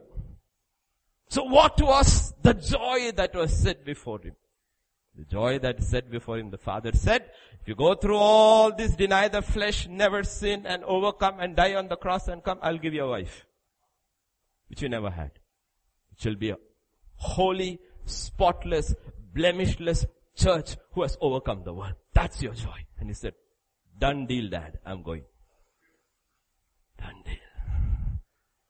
So 1.30 1.44
what 1.44 1.82
was 1.82 2.34
the 2.42 2.54
joy 2.54 3.12
that 3.16 3.36
was 3.36 3.56
set 3.56 3.86
before 3.86 4.20
him? 4.22 4.36
The 5.18 5.26
joy 5.26 5.60
that 5.60 5.80
is 5.80 5.90
set 5.90 6.12
before 6.12 6.38
him, 6.38 6.52
the 6.52 6.58
Father 6.58 6.92
said, 6.94 7.32
if 7.62 7.68
you 7.68 7.76
go 7.76 7.96
through 7.96 8.18
all 8.18 8.76
this, 8.76 8.96
deny 8.96 9.28
the 9.28 9.42
flesh, 9.42 9.88
never 9.88 10.24
sin 10.24 10.66
and 10.66 10.84
overcome 10.84 11.40
and 11.40 11.56
die 11.56 11.74
on 11.74 11.88
the 11.88 11.98
cross 11.98 12.28
and 12.28 12.44
come, 12.44 12.60
I'll 12.62 12.78
give 12.78 12.94
you 12.94 13.04
a 13.04 13.10
wife 13.10 13.48
which 14.70 14.82
you 14.82 14.90
never 14.90 15.10
had. 15.10 15.32
It 16.12 16.22
shall 16.22 16.36
be 16.36 16.50
a 16.52 16.58
holy, 17.16 17.80
spotless, 18.06 18.94
blemishless 19.34 20.06
church 20.36 20.78
who 20.92 21.02
has 21.02 21.18
overcome 21.22 21.64
the 21.64 21.74
world. 21.74 21.94
That's 22.14 22.42
your 22.42 22.54
joy. 22.54 22.86
And 23.00 23.10
he 23.10 23.14
said, 23.14 23.34
done 23.98 24.26
deal 24.26 24.50
dad, 24.50 24.80
I'm 24.86 25.04
going. 25.04 25.24
Done 27.00 27.24
deal. 27.26 27.36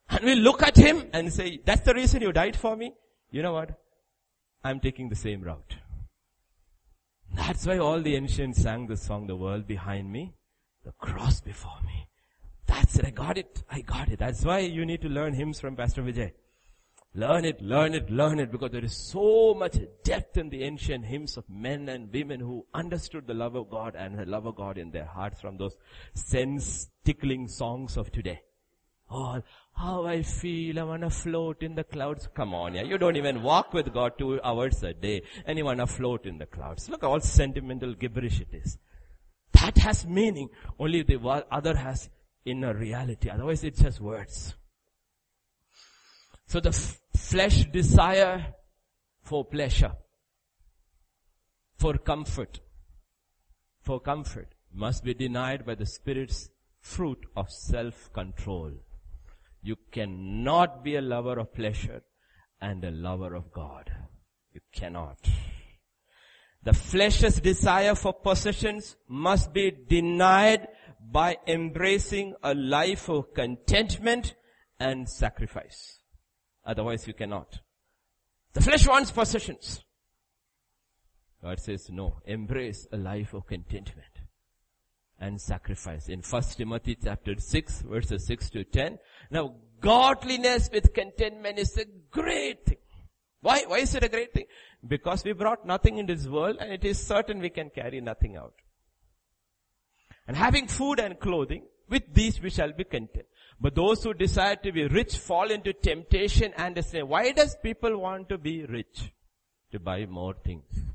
And 0.10 0.24
we 0.24 0.36
look 0.36 0.64
at 0.64 0.76
him 0.76 1.10
and 1.14 1.32
say, 1.32 1.60
that's 1.66 1.82
the 1.82 1.94
reason 1.94 2.22
you 2.22 2.32
died 2.32 2.56
for 2.56 2.76
me? 2.76 2.94
You 3.30 3.42
know 3.42 3.54
what? 3.54 3.72
I'm 4.64 4.80
taking 4.80 5.10
the 5.10 5.16
same 5.16 5.42
route. 5.42 5.76
That's 7.36 7.66
why 7.66 7.78
all 7.78 8.02
the 8.02 8.16
ancients 8.16 8.62
sang 8.62 8.88
the 8.88 8.98
song, 8.98 9.28
the 9.28 9.36
world 9.36 9.68
behind 9.68 10.12
me, 10.12 10.34
the 10.84 10.92
cross 10.94 11.42
before 11.42 11.80
me. 11.86 12.07
That's 12.68 12.98
it. 12.98 13.06
I 13.06 13.10
got 13.10 13.38
it. 13.38 13.64
I 13.70 13.82
got 13.82 14.10
it. 14.10 14.20
That's 14.20 14.44
why 14.44 14.60
you 14.60 14.86
need 14.86 15.02
to 15.02 15.10
learn 15.10 15.34
hymns 15.34 15.60
from 15.60 15.76
Pastor 15.76 16.04
Vijay. 16.04 16.34
Learn 17.18 17.46
it, 17.46 17.60
learn 17.62 17.96
it, 17.96 18.12
learn 18.12 18.40
it 18.40 18.52
because 18.52 18.70
there 18.70 18.86
is 18.86 18.96
so 18.96 19.56
much 19.56 19.76
depth 20.04 20.38
in 20.38 20.50
the 20.50 20.64
ancient 20.64 21.04
hymns 21.04 21.36
of 21.36 21.50
men 21.50 21.90
and 21.90 22.14
women 22.14 22.40
who 22.40 22.64
understood 22.76 23.26
the 23.26 23.34
love 23.34 23.56
of 23.56 23.72
God 23.72 23.96
and 23.98 24.20
the 24.20 24.26
love 24.26 24.46
of 24.46 24.56
God 24.56 24.78
in 24.78 24.92
their 24.92 25.06
hearts 25.06 25.42
from 25.42 25.58
those 25.58 25.76
sense 26.14 26.90
tickling 27.04 27.48
songs 27.48 27.98
of 27.98 28.12
today. 28.12 28.42
Oh, 29.10 29.42
how 29.74 30.06
I 30.06 30.22
feel, 30.22 30.80
I 30.80 30.84
wanna 30.84 31.10
float 31.10 31.64
in 31.64 31.74
the 31.74 31.86
clouds. 31.86 32.28
Come 32.36 32.54
on, 32.54 32.76
yeah. 32.76 32.84
You 32.84 33.00
don't 33.00 33.16
even 33.16 33.42
walk 33.42 33.74
with 33.74 33.92
God 33.92 34.14
two 34.20 34.40
hours 34.44 34.84
a 34.84 34.94
day 34.94 35.24
and 35.48 35.58
you 35.58 35.66
wanna 35.66 35.88
float 35.88 36.28
in 36.28 36.38
the 36.38 36.46
clouds. 36.46 36.88
Look 36.88 37.02
how 37.02 37.18
sentimental 37.18 37.96
gibberish 37.96 38.42
it 38.42 38.50
is. 38.52 38.78
That 39.54 39.78
has 39.80 40.06
meaning. 40.06 40.50
Only 40.78 41.02
the 41.02 41.20
other 41.50 41.76
has 41.76 42.12
inner 42.48 42.74
reality. 42.74 43.30
Otherwise 43.30 43.64
it's 43.64 43.82
just 43.82 44.00
words. 44.00 44.56
So 46.48 46.60
the 46.60 46.70
f- 46.70 47.00
flesh 47.16 47.66
desire 47.66 48.54
for 49.22 49.44
pleasure, 49.44 49.92
for 51.78 51.98
comfort, 51.98 52.62
for 53.82 54.00
comfort 54.00 54.56
must 54.74 55.04
be 55.04 55.14
denied 55.14 55.66
by 55.66 55.76
the 55.76 55.86
Spirit's 55.86 56.50
fruit 56.80 57.26
of 57.36 57.52
self-control. 57.52 58.72
You 59.62 59.76
cannot 59.92 60.84
be 60.84 60.96
a 60.96 61.02
lover 61.02 61.40
of 61.40 61.54
pleasure 61.54 62.02
and 62.62 62.84
a 62.84 62.92
lover 62.92 63.36
of 63.36 63.52
God. 63.52 63.92
You 64.54 64.62
cannot. 64.72 65.18
The 66.64 66.74
flesh's 66.74 67.40
desire 67.40 67.96
for 67.96 68.14
possessions 68.14 68.96
must 69.08 69.54
be 69.54 69.72
denied 69.72 70.68
by 71.12 71.38
embracing 71.48 72.36
a 72.44 72.54
life 72.54 73.10
of 73.10 73.34
contentment 73.34 74.36
and 74.80 75.08
sacrifice. 75.08 76.00
Otherwise 76.66 77.08
you 77.08 77.14
cannot. 77.14 77.60
The 78.54 78.62
flesh 78.62 78.88
wants 78.88 79.12
possessions. 79.12 79.84
God 81.42 81.60
says 81.60 81.90
no, 81.90 82.20
embrace 82.26 82.88
a 82.92 82.98
life 82.98 83.34
of 83.34 83.48
contentment 83.48 84.08
and 85.20 85.40
sacrifice. 85.40 86.10
In 86.10 86.22
1 86.22 86.44
Timothy 86.58 86.98
chapter 87.02 87.36
6 87.38 87.82
verses 87.84 88.26
6 88.26 88.50
to 88.52 88.64
10. 88.66 89.00
Now 89.32 89.56
godliness 89.80 90.70
with 90.74 90.94
contentment 90.94 91.58
is 91.58 91.78
a 91.78 91.86
great 92.12 92.66
thing. 92.66 92.78
Why? 93.42 93.64
Why 93.68 93.78
is 93.78 93.96
it 93.96 94.04
a 94.04 94.10
great 94.10 94.34
thing? 94.34 94.46
Because 94.86 95.24
we 95.24 95.32
brought 95.32 95.66
nothing 95.66 96.00
in 96.00 96.06
this 96.06 96.28
world 96.28 96.58
and 96.60 96.74
it 96.74 96.84
is 96.84 97.00
certain 97.00 97.40
we 97.40 97.50
can 97.50 97.70
carry 97.70 98.02
nothing 98.02 98.36
out 98.36 98.54
and 100.28 100.36
having 100.36 100.68
food 100.68 101.00
and 101.00 101.20
clothing, 101.20 101.64
with 101.90 102.14
these 102.14 102.42
we 102.42 102.50
shall 102.50 102.72
be 102.72 102.84
content. 102.84 103.26
But 103.60 103.76
those 103.76 104.04
who 104.04 104.14
desire 104.14 104.56
to 104.58 104.72
be 104.72 104.88
rich 104.88 105.18
fall 105.18 105.50
into 105.50 105.74
temptation 105.74 106.54
and 106.58 106.84
say, 106.86 107.02
why 107.02 107.32
does 107.32 107.56
people 107.64 107.98
want 107.98 108.30
to 108.30 108.38
be 108.38 108.66
rich? 108.66 109.12
To 109.72 109.80
buy 109.80 110.06
more 110.06 110.36
things. 110.44 110.86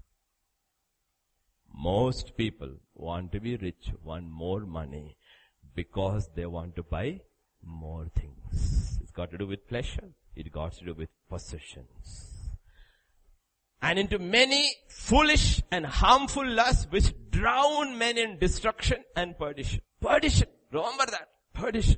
Most 1.75 2.37
people 2.37 2.75
want 2.95 3.33
to 3.33 3.41
be 3.41 3.57
rich, 3.57 3.91
want 4.05 4.31
more 4.31 4.61
money, 4.61 5.17
because 5.75 6.29
they 6.37 6.47
want 6.47 6.77
to 6.77 6.83
buy 6.83 7.21
more 7.65 8.09
things. 8.15 8.99
It's 9.03 9.11
got 9.11 9.31
to 9.31 9.39
do 9.39 9.47
with 9.47 9.67
pleasure. 9.67 10.11
It 10.37 10.53
got 10.53 10.75
to 10.75 10.85
do 10.85 10.95
with 10.95 11.09
possessions 11.29 12.32
and 13.83 13.99
into 13.99 14.19
many 14.19 14.73
foolish 14.89 15.61
and 15.71 15.85
harmful 15.85 16.49
lusts 16.49 16.87
which 16.91 17.13
drown 17.31 17.99
men 17.99 18.17
in 18.17 18.39
destruction 18.39 19.03
and 19.17 19.37
perdition. 19.37 19.81
Perdition. 20.01 20.49
Remember 20.71 21.05
that. 21.07 21.29
Perdition. 21.53 21.97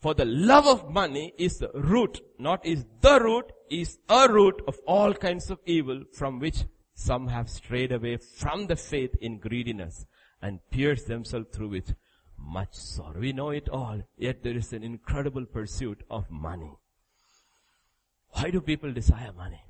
For 0.00 0.14
the 0.14 0.24
love 0.24 0.66
of 0.66 0.90
money 0.90 1.32
is 1.38 1.58
the 1.58 1.70
root, 1.74 2.20
not 2.38 2.64
is 2.64 2.86
the 3.00 3.20
root, 3.20 3.52
is 3.70 3.98
a 4.08 4.28
root 4.30 4.62
of 4.68 4.78
all 4.86 5.12
kinds 5.12 5.50
of 5.50 5.58
evil 5.66 6.04
from 6.12 6.38
which 6.38 6.64
Some 7.00 7.28
have 7.28 7.48
strayed 7.48 7.92
away 7.92 8.18
from 8.18 8.66
the 8.66 8.76
faith 8.76 9.16
in 9.22 9.38
greediness 9.38 10.04
and 10.42 10.60
pierced 10.70 11.08
themselves 11.08 11.48
through 11.50 11.68
with 11.68 11.94
much 12.36 12.74
sorrow. 12.74 13.18
We 13.18 13.32
know 13.32 13.50
it 13.50 13.70
all, 13.70 14.02
yet 14.18 14.42
there 14.42 14.56
is 14.56 14.74
an 14.74 14.82
incredible 14.82 15.46
pursuit 15.46 16.02
of 16.10 16.30
money. 16.30 16.72
Why 18.32 18.50
do 18.50 18.60
people 18.60 18.92
desire 18.92 19.32
money? 19.32 19.62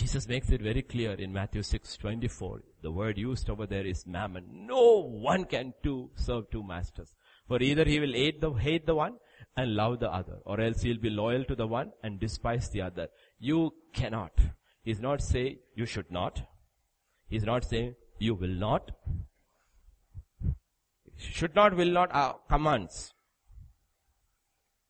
Jesus 0.00 0.26
makes 0.26 0.48
it 0.48 0.62
very 0.62 0.80
clear 0.80 1.12
in 1.12 1.30
Matthew 1.30 1.62
6, 1.62 1.98
24. 1.98 2.62
The 2.80 2.90
word 2.90 3.18
used 3.18 3.50
over 3.50 3.66
there 3.66 3.84
is 3.84 4.06
mammon. 4.06 4.46
No 4.66 5.02
one 5.02 5.44
can 5.44 5.74
do, 5.82 6.08
serve 6.14 6.50
two 6.50 6.62
masters. 6.62 7.12
For 7.46 7.60
either 7.60 7.84
he 7.84 8.00
will 8.00 8.14
hate 8.14 8.40
the, 8.40 8.50
hate 8.50 8.86
the 8.86 8.94
one 8.94 9.16
and 9.58 9.74
love 9.74 10.00
the 10.00 10.10
other, 10.10 10.38
or 10.46 10.58
else 10.58 10.80
he'll 10.80 10.96
be 10.96 11.10
loyal 11.10 11.44
to 11.44 11.54
the 11.54 11.66
one 11.66 11.92
and 12.02 12.18
despise 12.18 12.70
the 12.70 12.80
other. 12.80 13.08
You 13.38 13.74
cannot. 13.92 14.32
He's 14.82 15.00
not 15.00 15.20
saying 15.20 15.58
you 15.74 15.84
should 15.84 16.10
not. 16.10 16.48
He's 17.28 17.44
not 17.44 17.64
saying 17.64 17.96
you 18.18 18.34
will 18.34 18.48
not. 18.48 18.92
Should 21.18 21.54
not, 21.54 21.76
will 21.76 21.90
not 21.90 22.10
are 22.14 22.38
commands. 22.48 23.12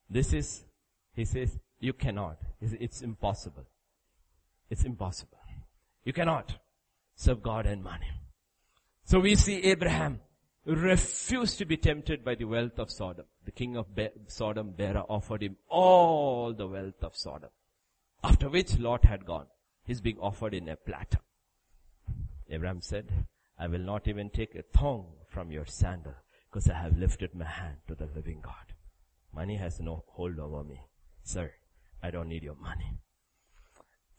This 0.09 0.33
is, 0.33 0.65
he 1.17 1.25
says, 1.25 1.59
you 1.81 1.95
cannot. 1.95 2.37
It's 2.61 3.03
impossible. 3.03 3.65
It's 4.71 4.85
impossible. 4.85 5.39
You 6.05 6.13
cannot 6.13 6.55
serve 7.17 7.43
God 7.43 7.67
and 7.67 7.83
money. 7.83 8.11
So 9.05 9.19
we 9.21 9.35
see 9.35 9.63
Abraham 9.65 10.21
refused 10.65 11.59
to 11.59 11.65
be 11.65 11.77
tempted 11.77 12.25
by 12.25 12.37
the 12.37 12.45
wealth 12.45 12.79
of 12.79 12.91
Sodom. 12.91 13.27
The 13.45 13.51
king 13.51 13.77
of 13.77 13.95
Be- 13.95 14.11
Sodom, 14.29 14.71
Bera, 14.71 15.05
offered 15.09 15.43
him 15.43 15.57
all 15.69 16.55
the 16.55 16.69
wealth 16.69 17.03
of 17.03 17.17
Sodom. 17.17 17.51
After 18.23 18.49
which 18.49 18.79
Lot 18.79 19.05
had 19.05 19.27
gone. 19.27 19.47
He's 19.85 20.01
being 20.01 20.19
offered 20.19 20.55
in 20.55 20.69
a 20.69 20.77
platter. 20.77 21.19
Abraham 22.49 22.81
said, 22.81 23.27
I 23.59 23.67
will 23.67 23.81
not 23.81 24.07
even 24.07 24.31
take 24.31 24.55
a 24.55 24.63
thong 24.63 25.07
from 25.29 25.51
your 25.51 25.67
sandal 25.67 26.15
because 26.49 26.69
I 26.71 26.75
have 26.75 26.99
lifted 26.99 27.35
my 27.35 27.47
hand 27.47 27.77
to 27.89 27.95
the 27.95 28.09
living 28.15 28.41
God. 28.43 28.75
Money 29.35 29.57
has 29.57 29.81
no 29.81 30.05
hold 30.09 30.39
over 30.39 30.63
me. 30.63 30.81
Sir, 31.23 31.53
I 32.03 32.11
don't 32.11 32.29
need 32.29 32.43
your 32.43 32.57
money. 32.57 32.99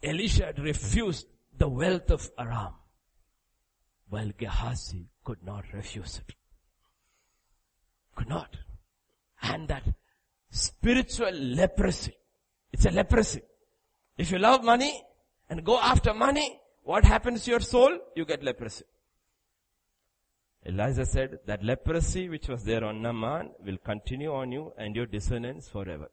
Elisha 0.03 0.47
had 0.47 0.59
refused 0.59 1.27
the 1.57 1.67
wealth 1.67 2.09
of 2.09 2.29
Aram, 2.37 2.73
while 4.09 4.31
Gehazi 4.37 5.07
could 5.23 5.43
not 5.43 5.65
refuse 5.73 6.21
it. 6.27 6.35
Could 8.15 8.29
not. 8.29 8.57
And 9.43 9.67
that 9.67 9.83
spiritual 10.49 11.31
leprosy, 11.31 12.15
it's 12.71 12.85
a 12.85 12.91
leprosy. 12.91 13.41
If 14.17 14.31
you 14.31 14.39
love 14.39 14.63
money 14.63 15.01
and 15.49 15.63
go 15.63 15.79
after 15.79 16.13
money, 16.13 16.59
what 16.83 17.05
happens 17.05 17.45
to 17.45 17.51
your 17.51 17.59
soul? 17.59 17.97
You 18.15 18.25
get 18.25 18.43
leprosy. 18.43 18.85
Elijah 20.65 21.05
said 21.05 21.39
that 21.45 21.63
leprosy 21.63 22.29
which 22.29 22.47
was 22.47 22.63
there 22.63 22.83
on 22.83 23.01
Naaman 23.01 23.51
will 23.65 23.77
continue 23.77 24.33
on 24.33 24.51
you 24.51 24.73
and 24.77 24.95
your 24.95 25.05
descendants 25.07 25.67
forever. 25.67 26.09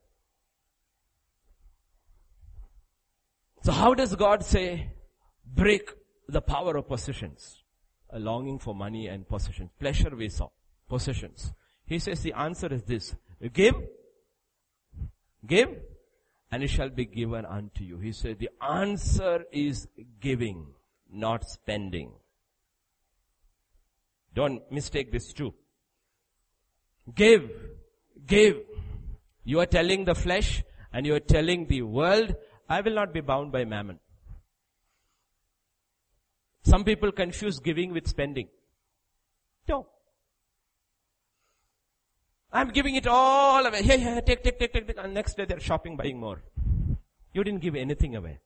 So 3.68 3.72
how 3.72 3.92
does 3.92 4.14
God 4.14 4.42
say, 4.42 4.86
break 5.44 5.90
the 6.26 6.40
power 6.40 6.78
of 6.78 6.88
possessions? 6.88 7.64
A 8.08 8.18
longing 8.18 8.58
for 8.58 8.74
money 8.74 9.08
and 9.08 9.28
possessions. 9.28 9.68
Pleasure 9.78 10.16
we 10.16 10.30
saw. 10.30 10.48
Possessions. 10.88 11.52
He 11.84 11.98
says 11.98 12.22
the 12.22 12.32
answer 12.32 12.72
is 12.72 12.84
this. 12.84 13.14
Give. 13.52 13.74
Give. 15.46 15.68
And 16.50 16.62
it 16.62 16.68
shall 16.68 16.88
be 16.88 17.04
given 17.04 17.44
unto 17.44 17.84
you. 17.84 17.98
He 17.98 18.12
said 18.12 18.38
the 18.38 18.48
answer 18.66 19.44
is 19.52 19.86
giving, 20.18 20.68
not 21.12 21.46
spending. 21.46 22.12
Don't 24.34 24.62
mistake 24.72 25.12
this 25.12 25.34
too. 25.34 25.52
Give. 27.14 27.50
Give. 28.26 28.62
You 29.44 29.60
are 29.60 29.66
telling 29.66 30.06
the 30.06 30.14
flesh 30.14 30.64
and 30.90 31.04
you 31.04 31.14
are 31.16 31.20
telling 31.20 31.66
the 31.66 31.82
world 31.82 32.34
I 32.68 32.80
will 32.80 32.94
not 32.94 33.12
be 33.12 33.20
bound 33.20 33.50
by 33.50 33.64
mammon. 33.64 33.98
Some 36.64 36.84
people 36.84 37.12
confuse 37.12 37.58
giving 37.60 37.92
with 37.92 38.06
spending. 38.06 38.48
No. 39.68 39.86
I'm 42.52 42.70
giving 42.70 42.94
it 42.94 43.06
all 43.06 43.64
away. 43.64 43.82
Here, 43.82 43.98
here, 43.98 44.20
take, 44.20 44.42
take, 44.42 44.58
take, 44.58 44.72
take, 44.72 44.86
take. 44.86 44.98
And 44.98 45.14
next 45.14 45.36
day 45.36 45.44
they're 45.46 45.60
shopping, 45.60 45.96
buying 45.96 46.18
more. 46.18 46.42
You 47.32 47.44
didn't 47.44 47.60
give 47.60 47.74
anything 47.74 48.16
away. 48.16 48.40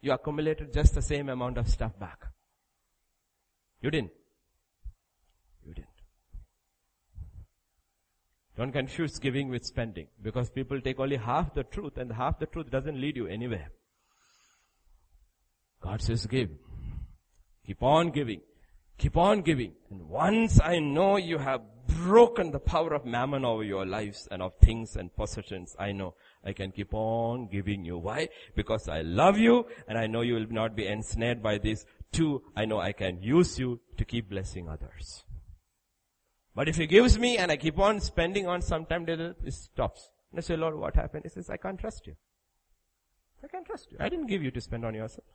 You 0.00 0.12
accumulated 0.12 0.72
just 0.72 0.94
the 0.94 1.02
same 1.02 1.28
amount 1.30 1.56
of 1.56 1.68
stuff 1.68 1.98
back. 1.98 2.26
You 3.80 3.90
didn't. 3.90 4.10
You 5.66 5.74
didn't. 5.74 5.88
Don't 8.56 8.72
confuse 8.72 9.18
giving 9.18 9.48
with 9.48 9.64
spending 9.64 10.06
because 10.22 10.48
people 10.48 10.80
take 10.80 11.00
only 11.00 11.16
half 11.16 11.54
the 11.54 11.64
truth 11.64 11.96
and 11.96 12.12
half 12.12 12.38
the 12.38 12.46
truth 12.46 12.70
doesn't 12.70 13.00
lead 13.00 13.16
you 13.16 13.26
anywhere. 13.26 13.70
God 15.80 16.00
says 16.00 16.26
give. 16.26 16.50
Keep 17.66 17.82
on 17.82 18.10
giving. 18.10 18.40
Keep 18.96 19.16
on 19.16 19.42
giving. 19.42 19.72
And 19.90 20.08
once 20.08 20.60
I 20.60 20.78
know 20.78 21.16
you 21.16 21.38
have 21.38 21.62
broken 21.88 22.52
the 22.52 22.60
power 22.60 22.94
of 22.94 23.04
mammon 23.04 23.44
over 23.44 23.64
your 23.64 23.84
lives 23.84 24.28
and 24.30 24.40
of 24.40 24.52
things 24.62 24.94
and 24.94 25.14
possessions, 25.14 25.74
I 25.78 25.90
know 25.90 26.14
I 26.44 26.52
can 26.52 26.70
keep 26.70 26.94
on 26.94 27.48
giving 27.50 27.84
you. 27.84 27.98
Why? 27.98 28.28
Because 28.54 28.88
I 28.88 29.02
love 29.02 29.36
you 29.36 29.66
and 29.88 29.98
I 29.98 30.06
know 30.06 30.20
you 30.20 30.34
will 30.34 30.46
not 30.48 30.76
be 30.76 30.86
ensnared 30.86 31.42
by 31.42 31.58
this. 31.58 31.84
Two, 32.12 32.42
I 32.54 32.66
know 32.66 32.80
I 32.80 32.92
can 32.92 33.20
use 33.20 33.58
you 33.58 33.80
to 33.96 34.04
keep 34.04 34.30
blessing 34.30 34.68
others. 34.68 35.24
But 36.54 36.68
if 36.68 36.76
he 36.76 36.86
gives 36.86 37.18
me 37.18 37.36
and 37.36 37.50
I 37.50 37.56
keep 37.56 37.78
on 37.78 38.00
spending 38.00 38.46
on 38.46 38.62
some 38.62 38.86
sometime, 38.88 39.08
it 39.08 39.52
stops. 39.52 40.10
And 40.30 40.38
I 40.38 40.42
say, 40.42 40.56
Lord, 40.56 40.76
what 40.76 40.94
happened? 40.94 41.24
He 41.24 41.28
says, 41.28 41.50
I 41.50 41.56
can't 41.56 41.78
trust 41.78 42.06
you. 42.06 42.14
I 43.42 43.48
can't 43.48 43.66
trust 43.66 43.90
you. 43.90 43.98
I 44.00 44.08
didn't 44.08 44.28
give 44.28 44.42
you 44.42 44.50
to 44.52 44.60
spend 44.60 44.84
on 44.84 44.94
yourself. 44.94 45.26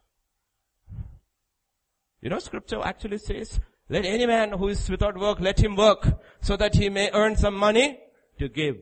You 2.22 2.30
know, 2.30 2.40
scripture 2.40 2.82
actually 2.84 3.18
says, 3.18 3.60
let 3.90 4.06
any 4.06 4.26
man 4.26 4.54
who 4.54 4.70
is 4.70 4.90
without 4.90 5.18
work, 5.18 5.40
let 5.40 5.60
him 5.60 5.76
work 5.76 6.22
so 6.42 6.56
that 6.58 6.76
he 6.76 6.90
may 6.90 7.10
earn 7.12 7.36
some 7.36 7.56
money 7.56 8.00
to 8.40 8.48
give. 8.48 8.78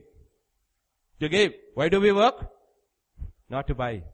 To 1.20 1.28
give. 1.28 1.52
Why 1.74 1.88
do 1.88 2.00
we 2.00 2.12
work? 2.12 2.50
Not 3.48 3.66
to 3.68 3.74
buy. 3.74 4.04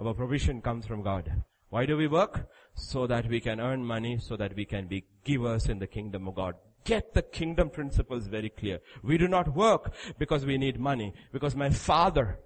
Our 0.00 0.14
provision 0.14 0.62
comes 0.62 0.86
from 0.86 1.02
God. 1.02 1.42
Why 1.68 1.84
do 1.84 1.96
we 1.96 2.06
work? 2.06 2.48
So 2.74 3.06
that 3.06 3.28
we 3.28 3.40
can 3.40 3.60
earn 3.60 3.84
money, 3.84 4.18
so 4.18 4.36
that 4.36 4.54
we 4.54 4.64
can 4.64 4.86
be 4.86 5.04
givers 5.24 5.68
in 5.68 5.80
the 5.80 5.86
kingdom 5.86 6.28
of 6.28 6.36
God 6.36 6.54
get 6.84 7.14
the 7.14 7.22
kingdom 7.22 7.70
principles 7.70 8.26
very 8.26 8.48
clear. 8.48 8.80
We 9.02 9.18
do 9.18 9.28
not 9.28 9.54
work 9.54 9.92
because 10.18 10.46
we 10.46 10.58
need 10.58 10.78
money, 10.78 11.14
because 11.32 11.54
my 11.54 11.70
father 11.70 12.38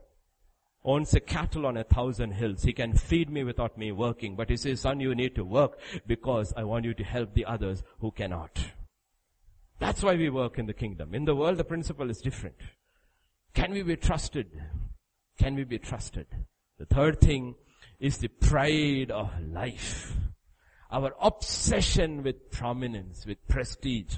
owns 0.84 1.14
a 1.14 1.20
cattle 1.20 1.66
on 1.66 1.76
a 1.76 1.84
thousand 1.84 2.32
hills. 2.32 2.62
He 2.62 2.72
can 2.72 2.94
feed 2.94 3.30
me 3.30 3.44
without 3.44 3.78
me 3.78 3.92
working. 3.92 4.34
But 4.36 4.50
he 4.50 4.56
says, 4.56 4.80
son, 4.80 5.00
you 5.00 5.14
need 5.14 5.34
to 5.36 5.44
work 5.44 5.78
because 6.06 6.52
I 6.56 6.64
want 6.64 6.84
you 6.84 6.94
to 6.94 7.04
help 7.04 7.34
the 7.34 7.44
others 7.44 7.82
who 8.00 8.10
cannot. 8.10 8.58
That's 9.78 10.02
why 10.02 10.16
we 10.16 10.30
work 10.30 10.58
in 10.58 10.66
the 10.66 10.74
kingdom. 10.74 11.14
In 11.14 11.24
the 11.24 11.34
world, 11.34 11.58
the 11.58 11.64
principle 11.64 12.10
is 12.10 12.20
different. 12.20 12.56
Can 13.54 13.72
we 13.72 13.82
be 13.82 13.96
trusted? 13.96 14.48
Can 15.38 15.54
we 15.54 15.64
be 15.64 15.78
trusted? 15.78 16.26
The 16.78 16.86
third 16.86 17.20
thing 17.20 17.54
is 18.00 18.18
the 18.18 18.28
pride 18.28 19.10
of 19.10 19.30
life. 19.40 20.14
Our 20.92 21.14
obsession 21.20 22.22
with 22.22 22.50
prominence, 22.50 23.24
with 23.26 23.48
prestige. 23.48 24.16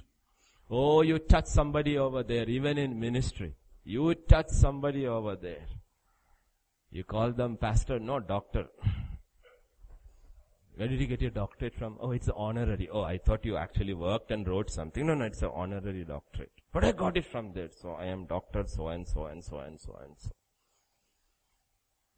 Oh, 0.68 1.02
you 1.02 1.18
touch 1.20 1.46
somebody 1.46 1.96
over 1.96 2.24
there, 2.24 2.48
even 2.48 2.78
in 2.78 2.98
ministry. 2.98 3.54
You 3.84 4.14
touch 4.14 4.48
somebody 4.48 5.06
over 5.06 5.36
there. 5.36 5.66
You 6.90 7.04
call 7.04 7.32
them 7.32 7.56
pastor, 7.56 8.00
no 8.00 8.18
doctor. 8.18 8.66
Where 10.76 10.88
did 10.88 11.00
you 11.00 11.06
get 11.06 11.20
your 11.20 11.30
doctorate 11.30 11.76
from? 11.76 11.96
Oh, 12.00 12.10
it's 12.10 12.28
honorary. 12.28 12.88
Oh, 12.90 13.02
I 13.02 13.18
thought 13.18 13.44
you 13.44 13.56
actually 13.56 13.94
worked 13.94 14.32
and 14.32 14.46
wrote 14.46 14.70
something. 14.70 15.06
No, 15.06 15.14
no, 15.14 15.26
it's 15.26 15.42
an 15.42 15.50
honorary 15.54 16.04
doctorate. 16.04 16.50
But 16.72 16.84
I 16.84 16.90
got 16.90 17.16
it 17.16 17.26
from 17.26 17.52
there. 17.52 17.68
So 17.70 17.92
I 17.92 18.06
am 18.06 18.26
doctor 18.26 18.64
so 18.66 18.88
and 18.88 19.06
so 19.06 19.26
and 19.26 19.44
so 19.44 19.58
and 19.58 19.80
so 19.80 19.96
and 20.02 20.16
so. 20.18 20.30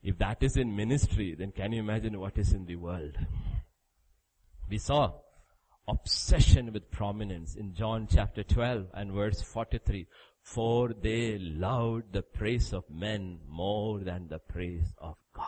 If 0.03 0.17
that 0.19 0.43
is 0.43 0.57
in 0.57 0.75
ministry, 0.75 1.35
then 1.35 1.53
can 1.53 1.73
you 1.73 1.81
imagine 1.81 2.19
what 2.19 2.39
is 2.39 2.55
in 2.55 2.65
the 2.65 2.77
world? 2.77 3.19
We 4.69 4.79
saw 4.79 5.13
obsession 5.87 6.73
with 6.73 6.91
prominence 6.91 7.55
in 7.55 7.75
John 7.75 8.09
chapter 8.11 8.43
12 8.43 8.87
and 8.95 9.13
verse 9.13 9.41
43. 9.41 10.07
For 10.43 10.93
they 10.93 11.39
loved 11.39 12.13
the 12.13 12.23
praise 12.23 12.73
of 12.73 12.85
men 12.91 13.41
more 13.49 14.01
than 14.01 14.29
the 14.29 14.39
praise 14.39 14.95
of 14.99 15.17
God. 15.35 15.47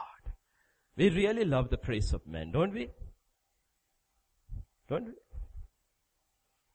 We 0.96 1.10
really 1.10 1.44
love 1.44 1.70
the 1.70 1.78
praise 1.78 2.12
of 2.12 2.26
men, 2.26 2.52
don't 2.52 2.72
we? 2.72 2.90
Don't 4.88 5.06
we? 5.06 5.12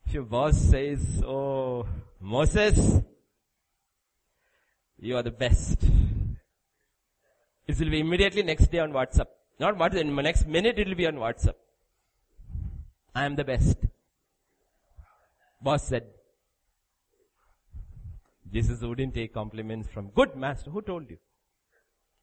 If 0.06 0.14
your 0.14 0.24
boss 0.24 0.57
says, 0.57 1.22
oh, 1.26 1.86
Moses, 2.22 3.02
you 4.99 5.18
are 5.18 5.24
the 5.24 5.32
best. 5.32 5.84
It 7.68 7.80
will 7.80 7.90
be 7.90 7.99
immediately 7.99 8.44
next 8.44 8.72
day 8.72 8.80
on 8.80 8.91
WhatsApp. 8.91 9.28
Not 9.60 9.78
what, 9.78 9.95
in 9.95 10.15
the 10.15 10.22
next 10.22 10.48
minute 10.48 10.80
it 10.80 10.88
will 10.88 10.95
be 10.95 11.07
on 11.07 11.15
WhatsApp. 11.15 11.56
I 13.15 13.26
am 13.26 13.35
the 13.35 13.44
best. 13.44 13.77
Boss 15.61 15.88
said. 15.88 16.06
Jesus 18.52 18.81
wouldn't 18.81 19.14
take 19.15 19.34
compliments 19.34 19.88
from 19.88 20.10
good 20.10 20.35
master. 20.35 20.69
Who 20.72 20.81
told 20.81 21.10
you? 21.10 21.18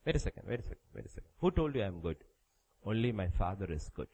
Wait 0.04 0.16
a 0.16 0.18
second, 0.18 0.44
wait 0.48 0.60
a 0.60 0.62
second, 0.62 0.78
wait 0.94 1.06
a 1.06 1.08
second. 1.08 1.30
Who 1.40 1.50
told 1.50 1.74
you 1.74 1.82
I 1.82 1.86
am 1.86 2.00
good? 2.00 2.16
Only 2.84 3.12
my 3.12 3.28
father 3.28 3.66
is 3.70 3.90
good. 3.94 4.08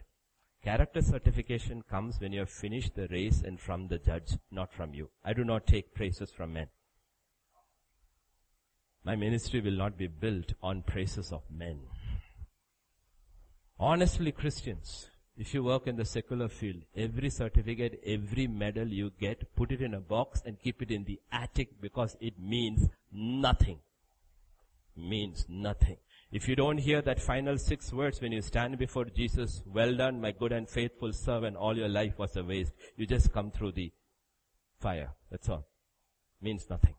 Character 0.63 1.01
certification 1.01 1.83
comes 1.89 2.21
when 2.21 2.33
you 2.33 2.41
have 2.41 2.51
finished 2.51 2.97
the 2.97 3.07
race 3.09 3.43
and 3.43 3.61
from 3.61 3.89
the 3.89 3.99
judge, 3.99 4.37
not 4.51 4.73
from 4.73 4.95
you. 4.95 5.11
I 5.25 5.33
do 5.33 5.45
not 5.45 5.67
take 5.67 5.95
praises 5.95 6.31
from 6.31 6.55
men. 6.55 6.69
My 9.05 9.15
ministry 9.15 9.61
will 9.61 9.77
not 9.77 9.97
be 9.97 10.09
built 10.09 10.55
on 10.63 10.83
praises 10.83 11.33
of 11.33 11.43
men. 11.51 11.83
Honestly, 13.79 14.33
Christians, 14.33 15.09
if 15.39 15.53
you 15.53 15.63
work 15.63 15.87
in 15.87 15.97
the 15.97 16.05
secular 16.05 16.49
field, 16.49 16.83
every 16.97 17.29
certificate, 17.29 18.01
every 18.07 18.47
medal 18.47 18.89
you 18.89 19.13
get, 19.21 19.55
put 19.55 19.71
it 19.71 19.83
in 19.83 19.95
a 19.95 20.01
box 20.01 20.43
and 20.47 20.59
keep 20.59 20.81
it 20.81 20.91
in 20.91 21.05
the 21.05 21.21
attic 21.31 21.81
because 21.81 22.17
it 22.21 22.39
means 22.39 22.89
nothing. 23.13 23.79
Means 24.97 25.45
nothing. 25.49 25.99
If 26.33 26.49
you 26.49 26.57
don't 26.57 26.79
hear 26.79 27.03
that 27.03 27.21
final 27.21 27.59
six 27.59 27.93
words 27.93 28.21
when 28.21 28.33
you 28.33 28.41
stand 28.41 28.79
before 28.79 29.05
Jesus, 29.05 29.63
well 29.67 29.95
done, 29.95 30.21
my 30.21 30.33
good 30.33 30.53
and 30.53 30.69
faithful 30.69 31.13
servant, 31.13 31.57
all 31.57 31.77
your 31.77 31.89
life 31.89 32.19
was 32.19 32.35
a 32.37 32.43
waste. 32.43 32.73
You 32.97 33.07
just 33.07 33.33
come 33.33 33.51
through 33.51 33.73
the 33.73 33.93
fire. 34.81 35.11
That's 35.31 35.49
all. 35.51 35.67
Means 36.41 36.67
nothing. 36.69 36.95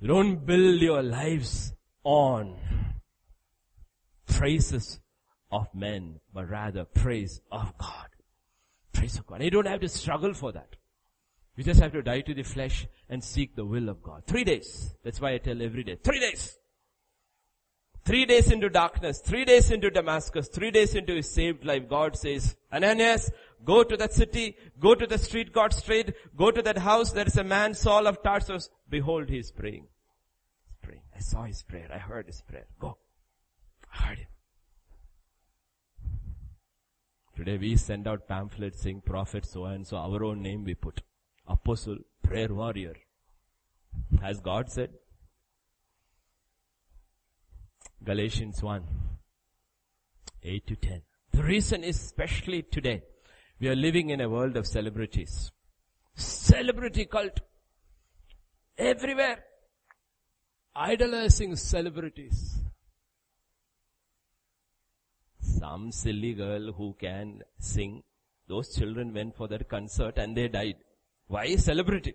Don't 0.00 0.46
build 0.46 0.80
your 0.80 1.02
lives 1.02 1.72
on 2.04 2.56
praises 4.26 5.00
of 5.50 5.68
men, 5.74 6.20
but 6.32 6.48
rather 6.48 6.84
praise 6.84 7.40
of 7.50 7.76
God. 7.78 8.08
Praise 8.92 9.18
of 9.18 9.26
God. 9.26 9.42
You 9.42 9.50
don't 9.50 9.66
have 9.66 9.80
to 9.80 9.88
struggle 9.88 10.34
for 10.34 10.52
that. 10.52 10.76
You 11.56 11.64
just 11.64 11.80
have 11.80 11.92
to 11.92 12.02
die 12.02 12.20
to 12.20 12.34
the 12.34 12.44
flesh 12.44 12.86
and 13.08 13.22
seek 13.22 13.56
the 13.56 13.64
will 13.64 13.88
of 13.88 14.02
God. 14.02 14.22
Three 14.26 14.44
days. 14.44 14.94
That's 15.02 15.20
why 15.20 15.34
I 15.34 15.38
tell 15.38 15.60
every 15.60 15.82
day. 15.82 15.96
Three 16.02 16.20
days. 16.20 16.56
Three 18.04 18.24
days 18.24 18.50
into 18.50 18.70
darkness, 18.70 19.18
three 19.18 19.44
days 19.44 19.70
into 19.70 19.90
Damascus, 19.90 20.48
three 20.48 20.70
days 20.70 20.94
into 20.94 21.14
his 21.14 21.30
saved 21.30 21.66
life, 21.66 21.90
God 21.90 22.16
says, 22.16 22.56
Ananias, 22.72 23.30
go 23.64 23.84
to 23.84 23.98
that 23.98 24.14
city, 24.14 24.56
go 24.80 24.94
to 24.94 25.06
the 25.06 25.18
street 25.18 25.52
God 25.52 25.74
straight, 25.74 26.14
go 26.34 26.50
to 26.50 26.62
that 26.62 26.78
house, 26.78 27.12
there 27.12 27.26
is 27.26 27.36
a 27.36 27.44
man, 27.44 27.74
Saul 27.74 28.06
of 28.06 28.22
Tarsus. 28.22 28.70
Behold, 28.88 29.28
he 29.28 29.38
is 29.38 29.50
praying. 29.50 29.88
He's 30.64 30.76
praying. 30.80 31.02
I 31.14 31.18
saw 31.18 31.42
his 31.44 31.62
prayer. 31.62 31.90
I 31.92 31.98
heard 31.98 32.28
his 32.28 32.40
prayer. 32.40 32.66
Go. 32.78 32.96
I 33.92 33.96
heard 34.06 34.18
him. 34.20 34.28
Today 37.38 37.56
we 37.56 37.76
send 37.76 38.08
out 38.08 38.26
pamphlets 38.26 38.82
saying 38.82 39.02
prophet 39.06 39.46
so 39.46 39.66
and 39.66 39.86
so, 39.86 39.96
our 39.96 40.24
own 40.24 40.42
name 40.42 40.64
we 40.64 40.74
put. 40.74 41.02
Apostle, 41.46 41.98
prayer 42.20 42.52
warrior. 42.52 42.94
Has 44.20 44.40
God 44.40 44.68
said? 44.68 44.90
Galatians 48.02 48.60
1, 48.60 48.82
8 50.42 50.66
to 50.66 50.74
10. 50.74 51.02
The 51.30 51.44
reason 51.44 51.84
is 51.84 52.00
especially 52.00 52.62
today, 52.62 53.02
we 53.60 53.68
are 53.68 53.76
living 53.76 54.10
in 54.10 54.20
a 54.20 54.28
world 54.28 54.56
of 54.56 54.66
celebrities. 54.66 55.52
Celebrity 56.16 57.04
cult. 57.04 57.38
Everywhere. 58.76 59.44
Idolizing 60.74 61.54
celebrities 61.54 62.64
some 65.58 65.92
silly 65.92 66.32
girl 66.34 66.72
who 66.72 66.94
can 67.00 67.42
sing. 67.58 68.02
Those 68.48 68.74
children 68.74 69.12
went 69.12 69.36
for 69.36 69.48
that 69.48 69.68
concert 69.68 70.18
and 70.18 70.36
they 70.36 70.48
died. 70.48 70.76
Why 71.26 71.56
celebrity? 71.56 72.14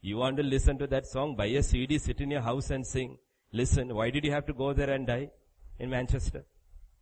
You 0.00 0.16
want 0.16 0.36
to 0.38 0.42
listen 0.42 0.78
to 0.78 0.86
that 0.86 1.06
song? 1.06 1.36
Buy 1.36 1.46
a 1.46 1.62
CD, 1.62 1.98
sit 1.98 2.20
in 2.20 2.30
your 2.30 2.40
house 2.40 2.70
and 2.70 2.86
sing. 2.86 3.18
Listen, 3.52 3.94
why 3.94 4.10
did 4.10 4.24
you 4.24 4.32
have 4.32 4.46
to 4.46 4.52
go 4.52 4.72
there 4.72 4.90
and 4.90 5.06
die 5.06 5.30
in 5.78 5.90
Manchester? 5.90 6.44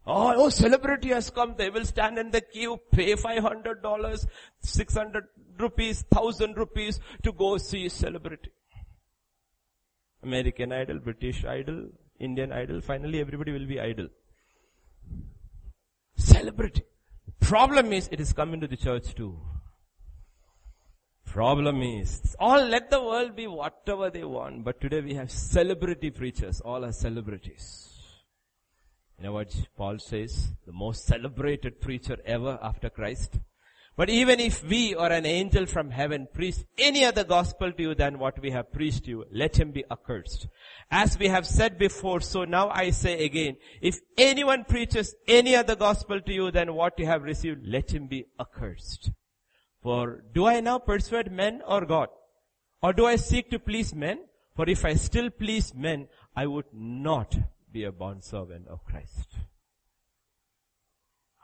Oh, 0.06 0.32
oh, 0.36 0.48
celebrity 0.48 1.08
has 1.10 1.30
come. 1.30 1.54
They 1.56 1.70
will 1.70 1.84
stand 1.84 2.18
in 2.18 2.30
the 2.30 2.40
queue, 2.40 2.80
pay 2.90 3.12
$500, 3.14 4.26
600 4.60 5.24
rupees, 5.58 6.04
1000 6.08 6.56
rupees 6.56 6.98
to 7.22 7.32
go 7.32 7.58
see 7.58 7.88
celebrity. 7.88 8.50
American 10.22 10.72
Idol, 10.72 10.98
British 10.98 11.44
Idol, 11.44 11.90
Indian 12.18 12.52
Idol, 12.52 12.80
finally 12.80 13.20
everybody 13.20 13.52
will 13.52 13.66
be 13.66 13.78
idol. 13.78 14.08
Celebrity. 16.18 16.82
Problem 17.40 17.92
is, 17.92 18.08
it 18.12 18.20
is 18.20 18.32
coming 18.32 18.60
to 18.60 18.68
the 18.68 18.76
church 18.76 19.14
too. 19.14 19.38
Problem 21.24 21.82
is, 21.82 22.34
all 22.38 22.64
let 22.64 22.90
the 22.90 23.00
world 23.02 23.36
be 23.36 23.46
whatever 23.46 24.10
they 24.10 24.24
want, 24.24 24.64
but 24.64 24.80
today 24.80 25.00
we 25.00 25.14
have 25.14 25.30
celebrity 25.30 26.10
preachers. 26.10 26.60
All 26.60 26.84
are 26.84 26.92
celebrities. 26.92 27.94
You 29.18 29.24
know 29.24 29.32
what 29.32 29.54
Paul 29.76 29.98
says? 29.98 30.48
The 30.66 30.72
most 30.72 31.06
celebrated 31.06 31.80
preacher 31.80 32.18
ever 32.24 32.58
after 32.62 32.90
Christ? 32.90 33.38
But 33.98 34.10
even 34.10 34.38
if 34.38 34.62
we 34.62 34.94
or 34.94 35.10
an 35.10 35.26
angel 35.26 35.66
from 35.66 35.90
heaven 35.90 36.28
preach 36.32 36.58
any 36.78 37.04
other 37.04 37.24
gospel 37.24 37.72
to 37.72 37.82
you 37.82 37.94
than 37.96 38.20
what 38.20 38.40
we 38.40 38.52
have 38.52 38.70
preached 38.72 39.06
to 39.06 39.10
you, 39.10 39.24
let 39.32 39.58
him 39.58 39.72
be 39.72 39.84
accursed. 39.90 40.46
As 40.88 41.18
we 41.18 41.26
have 41.26 41.44
said 41.44 41.78
before, 41.78 42.20
so 42.20 42.44
now 42.44 42.68
I 42.68 42.90
say 42.90 43.24
again, 43.24 43.56
if 43.82 43.98
anyone 44.16 44.62
preaches 44.62 45.16
any 45.26 45.56
other 45.56 45.74
gospel 45.74 46.20
to 46.20 46.32
you 46.32 46.52
than 46.52 46.74
what 46.74 46.96
you 47.00 47.06
have 47.06 47.24
received, 47.24 47.66
let 47.66 47.90
him 47.90 48.06
be 48.06 48.26
accursed. 48.40 49.10
For 49.82 50.22
do 50.32 50.46
I 50.46 50.60
now 50.60 50.78
persuade 50.78 51.32
men 51.32 51.60
or 51.66 51.84
God? 51.84 52.08
Or 52.80 52.92
do 52.92 53.04
I 53.04 53.16
seek 53.16 53.50
to 53.50 53.58
please 53.58 53.92
men? 53.92 54.20
For 54.54 54.70
if 54.70 54.84
I 54.84 54.94
still 54.94 55.28
please 55.28 55.74
men, 55.74 56.06
I 56.36 56.46
would 56.46 56.72
not 56.72 57.36
be 57.72 57.82
a 57.82 57.90
bondservant 57.90 58.68
of 58.68 58.84
Christ 58.84 59.38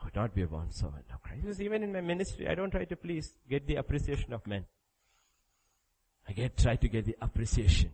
would 0.05 0.15
not 0.15 0.35
be 0.35 0.43
a 0.43 0.47
bond 0.47 0.73
servant 0.73 1.07
of 1.13 1.23
Christ. 1.23 1.43
Because 1.43 1.61
even 1.61 1.83
in 1.83 1.93
my 1.93 2.01
ministry, 2.01 2.47
I 2.49 2.55
don't 2.55 2.71
try 2.71 2.85
to 2.85 2.97
please 2.97 3.35
get 3.49 3.67
the 3.67 3.77
appreciation 3.77 4.33
of 4.33 4.47
men. 4.47 4.67
I 6.29 6.33
get, 6.33 6.57
try 6.57 6.77
to 6.77 6.89
get 6.89 7.07
the 7.07 7.17
appreciation 7.21 7.91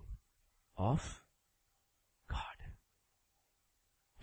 of 0.77 1.23
God. 2.29 2.39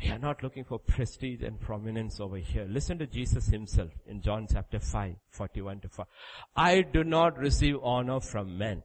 We 0.01 0.11
are 0.11 0.19
not 0.19 0.43
looking 0.43 0.64
for 0.64 0.80
prestige 0.80 1.41
and 1.41 1.59
prominence 1.59 2.19
over 2.19 2.38
here. 2.38 2.65
Listen 2.69 2.99
to 2.99 3.07
Jesus 3.07 3.47
himself 3.47 3.91
in 4.05 4.22
John 4.22 4.47
chapter 4.51 4.80
5, 4.80 5.15
41 5.30 5.81
to 5.81 5.89
4. 5.89 6.05
I 6.55 6.81
do 6.81 7.03
not 7.03 7.38
receive 7.38 7.77
honor 7.81 8.19
from 8.19 8.57
men. 8.57 8.84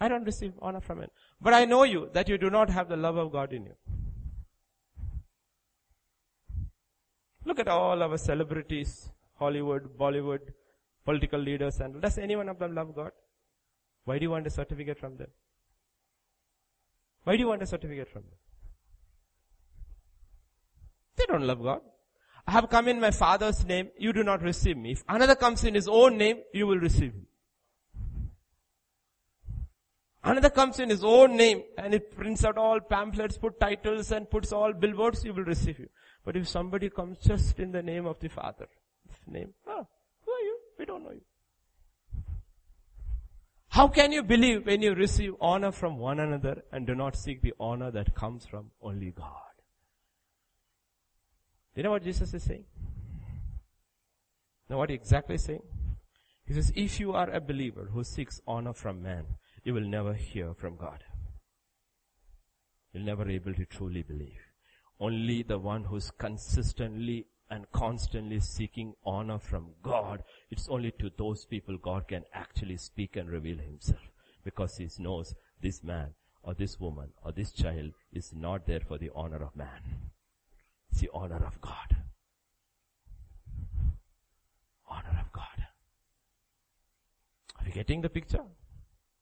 I 0.00 0.08
don't 0.08 0.24
receive 0.24 0.52
honor 0.62 0.80
from 0.80 1.00
men. 1.00 1.08
But 1.40 1.54
I 1.54 1.64
know 1.64 1.82
you 1.82 2.10
that 2.12 2.28
you 2.28 2.38
do 2.38 2.50
not 2.50 2.70
have 2.70 2.88
the 2.88 2.96
love 2.96 3.16
of 3.16 3.32
God 3.32 3.52
in 3.52 3.64
you. 3.64 3.74
Look 7.48 7.60
at 7.60 7.68
all 7.68 8.02
our 8.02 8.18
celebrities, 8.18 9.08
Hollywood, 9.38 9.84
Bollywood, 9.98 10.40
political 11.06 11.40
leaders, 11.40 11.80
and 11.80 12.02
does 12.02 12.18
any 12.18 12.36
one 12.36 12.50
of 12.50 12.58
them 12.58 12.74
love 12.74 12.94
God? 12.94 13.12
Why 14.04 14.18
do 14.18 14.24
you 14.24 14.30
want 14.30 14.46
a 14.46 14.50
certificate 14.50 14.98
from 14.98 15.16
them? 15.16 15.28
Why 17.24 17.36
do 17.36 17.40
you 17.40 17.48
want 17.48 17.62
a 17.62 17.66
certificate 17.66 18.10
from 18.10 18.22
them? 18.22 18.38
They 21.16 21.24
don't 21.24 21.46
love 21.46 21.62
God. 21.62 21.80
I 22.46 22.50
have 22.52 22.68
come 22.68 22.86
in 22.88 23.00
my 23.00 23.12
father's 23.12 23.64
name, 23.64 23.88
you 23.98 24.12
do 24.12 24.22
not 24.22 24.42
receive 24.42 24.76
me. 24.76 24.92
If 24.92 25.04
another 25.08 25.34
comes 25.34 25.64
in 25.64 25.74
his 25.74 25.88
own 25.88 26.18
name, 26.18 26.42
you 26.52 26.66
will 26.66 26.78
receive 26.78 27.12
him. 27.12 27.26
Another 30.22 30.50
comes 30.50 30.80
in 30.80 30.90
his 30.90 31.02
own 31.02 31.38
name 31.38 31.62
and 31.78 31.94
it 31.94 32.14
prints 32.14 32.44
out 32.44 32.58
all 32.58 32.78
pamphlets, 32.80 33.38
put 33.38 33.58
titles 33.58 34.12
and 34.12 34.28
puts 34.28 34.52
all 34.52 34.74
billboards, 34.74 35.24
you 35.24 35.32
will 35.32 35.44
receive 35.44 35.78
you. 35.78 35.88
But 36.28 36.36
if 36.36 36.46
somebody 36.46 36.90
comes 36.90 37.16
just 37.20 37.58
in 37.58 37.72
the 37.72 37.82
name 37.82 38.04
of 38.04 38.20
the 38.20 38.28
Father, 38.28 38.66
name, 39.26 39.54
oh, 39.66 39.86
who 40.26 40.30
are 40.30 40.40
you? 40.40 40.58
We 40.78 40.84
don't 40.84 41.02
know 41.02 41.12
you. 41.12 41.22
How 43.68 43.88
can 43.88 44.12
you 44.12 44.22
believe 44.22 44.66
when 44.66 44.82
you 44.82 44.92
receive 44.94 45.32
honor 45.40 45.72
from 45.72 45.96
one 45.96 46.20
another 46.20 46.64
and 46.70 46.86
do 46.86 46.94
not 46.94 47.16
seek 47.16 47.40
the 47.40 47.54
honor 47.58 47.90
that 47.92 48.14
comes 48.14 48.44
from 48.44 48.72
only 48.82 49.10
God? 49.10 49.54
You 51.74 51.84
know 51.84 51.92
what 51.92 52.04
Jesus 52.04 52.34
is 52.34 52.42
saying? 52.42 52.66
Now 54.68 54.76
what 54.76 54.90
he 54.90 54.96
exactly 54.96 55.36
is 55.36 55.44
saying? 55.44 55.62
He 56.44 56.52
says, 56.52 56.70
if 56.76 57.00
you 57.00 57.12
are 57.12 57.30
a 57.30 57.40
believer 57.40 57.88
who 57.90 58.04
seeks 58.04 58.38
honor 58.46 58.74
from 58.74 59.02
man, 59.02 59.24
you 59.64 59.72
will 59.72 59.88
never 59.88 60.12
hear 60.12 60.52
from 60.52 60.76
God. 60.76 61.04
You'll 62.92 63.06
never 63.06 63.24
be 63.24 63.36
able 63.36 63.54
to 63.54 63.64
truly 63.64 64.02
believe. 64.02 64.47
Only 65.00 65.42
the 65.42 65.58
one 65.58 65.84
who's 65.84 66.10
consistently 66.10 67.26
and 67.50 67.70
constantly 67.72 68.40
seeking 68.40 68.94
honor 69.04 69.38
from 69.38 69.70
God, 69.82 70.22
it's 70.50 70.68
only 70.68 70.90
to 70.98 71.10
those 71.16 71.44
people 71.44 71.78
God 71.78 72.08
can 72.08 72.24
actually 72.34 72.76
speak 72.76 73.16
and 73.16 73.30
reveal 73.30 73.58
himself. 73.58 74.00
Because 74.44 74.76
he 74.76 74.88
knows 74.98 75.34
this 75.60 75.82
man 75.82 76.14
or 76.42 76.54
this 76.54 76.78
woman 76.80 77.10
or 77.24 77.32
this 77.32 77.52
child 77.52 77.92
is 78.12 78.32
not 78.34 78.66
there 78.66 78.80
for 78.80 78.98
the 78.98 79.10
honor 79.14 79.42
of 79.42 79.54
man. 79.56 79.82
It's 80.90 81.00
the 81.00 81.10
honor 81.12 81.44
of 81.46 81.60
God. 81.60 81.96
Honor 84.88 85.18
of 85.20 85.32
God. 85.32 85.66
Are 87.58 87.66
you 87.66 87.72
getting 87.72 88.00
the 88.00 88.08
picture? 88.08 88.44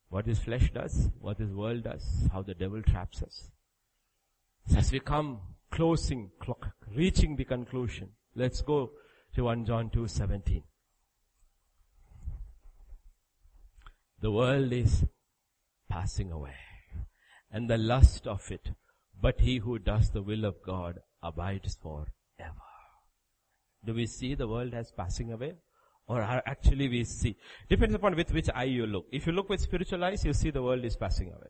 What 0.08 0.24
this 0.24 0.38
flesh 0.38 0.70
does, 0.72 1.10
what 1.20 1.38
this 1.38 1.50
world 1.50 1.82
does, 1.82 2.28
how 2.32 2.42
the 2.42 2.54
devil 2.54 2.82
traps 2.82 3.22
us. 3.22 3.50
So 4.68 4.78
as 4.78 4.92
we 4.92 5.00
come 5.00 5.40
closing, 5.70 6.30
reaching 6.94 7.36
the 7.36 7.44
conclusion, 7.44 8.10
let's 8.34 8.62
go 8.62 8.92
to 9.34 9.44
1 9.44 9.64
John 9.64 9.90
2, 9.90 10.08
17. 10.08 10.62
The 14.20 14.30
world 14.30 14.72
is 14.72 15.04
passing 15.88 16.32
away 16.32 16.54
and 17.50 17.70
the 17.70 17.78
lust 17.78 18.26
of 18.26 18.50
it, 18.50 18.70
but 19.20 19.40
he 19.40 19.58
who 19.58 19.78
does 19.78 20.10
the 20.10 20.22
will 20.22 20.44
of 20.44 20.56
God 20.64 21.00
abides 21.22 21.76
forever. 21.76 22.06
Do 23.84 23.94
we 23.94 24.06
see 24.06 24.34
the 24.34 24.48
world 24.48 24.74
as 24.74 24.90
passing 24.90 25.32
away? 25.32 25.54
Or 26.08 26.22
actually 26.22 26.88
we 26.88 27.04
see, 27.04 27.36
depends 27.68 27.94
upon 27.94 28.16
with 28.16 28.32
which 28.32 28.48
eye 28.54 28.64
you 28.64 28.86
look. 28.86 29.06
If 29.10 29.26
you 29.26 29.32
look 29.32 29.48
with 29.48 29.60
spiritual 29.60 30.04
eyes, 30.04 30.24
you 30.24 30.32
see 30.32 30.50
the 30.50 30.62
world 30.62 30.84
is 30.84 30.96
passing 30.96 31.28
away. 31.28 31.48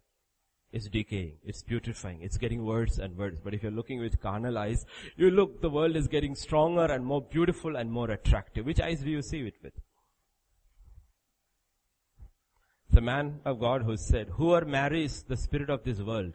It's 0.72 0.88
decaying, 0.88 1.38
it's 1.44 1.62
putrefying, 1.62 2.22
it's 2.22 2.36
getting 2.36 2.64
worse 2.64 2.98
and 2.98 3.16
worse. 3.16 3.38
But 3.42 3.54
if 3.54 3.62
you're 3.62 3.72
looking 3.72 4.00
with 4.00 4.20
carnal 4.20 4.58
eyes, 4.58 4.84
you 5.16 5.30
look, 5.30 5.60
the 5.62 5.70
world 5.70 5.96
is 5.96 6.08
getting 6.08 6.34
stronger 6.34 6.84
and 6.84 7.04
more 7.04 7.22
beautiful 7.22 7.76
and 7.76 7.90
more 7.90 8.10
attractive. 8.10 8.66
Which 8.66 8.80
eyes 8.80 9.00
do 9.00 9.10
you 9.10 9.22
see 9.22 9.40
it 9.40 9.54
with? 9.62 9.72
The 12.90 13.00
man 13.00 13.40
of 13.44 13.60
God 13.60 13.82
who 13.82 13.96
said, 13.96 14.30
whoever 14.30 14.66
marries 14.66 15.22
the 15.22 15.36
spirit 15.36 15.70
of 15.70 15.84
this 15.84 16.00
world 16.00 16.34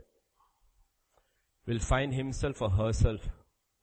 will 1.67 1.79
find 1.79 2.13
himself 2.13 2.61
or 2.61 2.69
herself 2.69 3.21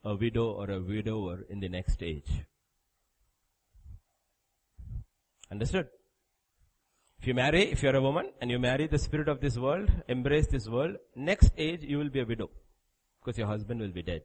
a 0.05 0.15
widow 0.15 0.51
or 0.51 0.71
a 0.71 0.81
widower 0.81 1.45
in 1.49 1.61
the 1.61 1.69
next 1.69 2.03
age. 2.03 2.47
Understood? 5.51 5.89
If 7.21 7.27
you 7.27 7.35
marry, 7.35 7.63
if 7.73 7.83
you're 7.83 7.97
a 7.97 8.01
woman 8.01 8.31
and 8.41 8.51
you 8.51 8.59
marry 8.59 8.87
the 8.87 8.99
spirit 8.99 9.29
of 9.29 9.41
this 9.41 9.59
world, 9.59 9.91
embrace 10.07 10.47
this 10.47 10.69
world, 10.69 10.97
next 11.17 11.53
age 11.59 11.83
you 11.83 11.99
will 11.99 12.11
be 12.11 12.21
a 12.21 12.25
widow 12.25 12.49
because 13.21 13.37
your 13.37 13.49
husband 13.49 13.81
will 13.81 13.89
be 13.89 14.03
dead. 14.03 14.23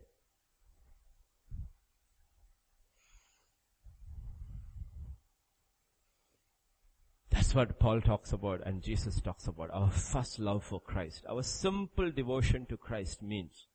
That's 7.32 7.56
what 7.56 7.80
Paul 7.80 8.00
talks 8.00 8.32
about 8.32 8.62
and 8.64 8.84
Jesus 8.84 9.20
talks 9.20 9.48
about. 9.48 9.72
Our 9.74 9.90
first 9.90 10.38
love 10.38 10.64
for 10.64 10.80
Christ. 10.80 11.26
Our 11.28 11.42
simple 11.42 12.12
devotion 12.12 12.68
to 12.68 12.78
Christ 12.78 13.24
means 13.24 13.68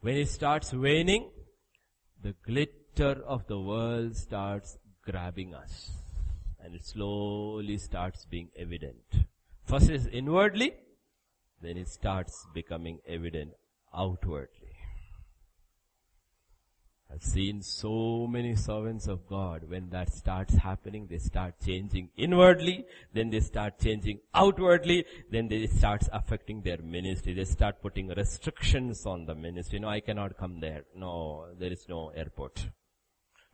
when 0.00 0.16
it 0.16 0.28
starts 0.28 0.72
waning, 0.72 1.30
the 2.22 2.34
glitter 2.46 3.22
of 3.26 3.46
the 3.46 3.58
world 3.58 4.16
starts 4.16 4.78
grabbing 5.02 5.54
us 5.54 6.03
and 6.64 6.74
it 6.74 6.84
slowly 6.84 7.76
starts 7.76 8.24
being 8.24 8.48
evident. 8.56 9.26
First 9.64 9.90
is 9.90 10.06
inwardly, 10.06 10.72
then 11.60 11.76
it 11.76 11.88
starts 11.88 12.46
becoming 12.54 13.00
evident 13.06 13.52
outwardly. 13.94 14.70
I've 17.12 17.22
seen 17.22 17.62
so 17.62 18.26
many 18.26 18.56
servants 18.56 19.06
of 19.06 19.28
God, 19.28 19.68
when 19.68 19.90
that 19.90 20.12
starts 20.12 20.54
happening, 20.54 21.06
they 21.08 21.18
start 21.18 21.54
changing 21.64 22.08
inwardly, 22.16 22.86
then 23.12 23.30
they 23.30 23.40
start 23.40 23.78
changing 23.78 24.18
outwardly, 24.34 25.04
then 25.30 25.46
they 25.48 25.66
starts 25.66 26.08
affecting 26.12 26.62
their 26.62 26.78
ministry. 26.78 27.34
They 27.34 27.44
start 27.44 27.80
putting 27.80 28.08
restrictions 28.08 29.06
on 29.06 29.26
the 29.26 29.34
ministry. 29.34 29.78
No, 29.78 29.88
I 29.88 30.00
cannot 30.00 30.36
come 30.36 30.58
there. 30.60 30.84
No, 30.96 31.46
there 31.56 31.70
is 31.70 31.86
no 31.88 32.08
airport. 32.08 32.66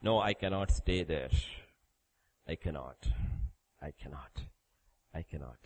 No, 0.00 0.20
I 0.20 0.32
cannot 0.32 0.70
stay 0.70 1.02
there. 1.02 1.28
I 2.48 2.56
cannot. 2.56 3.06
I 3.80 3.92
cannot. 3.92 4.42
I 5.14 5.22
cannot. 5.22 5.58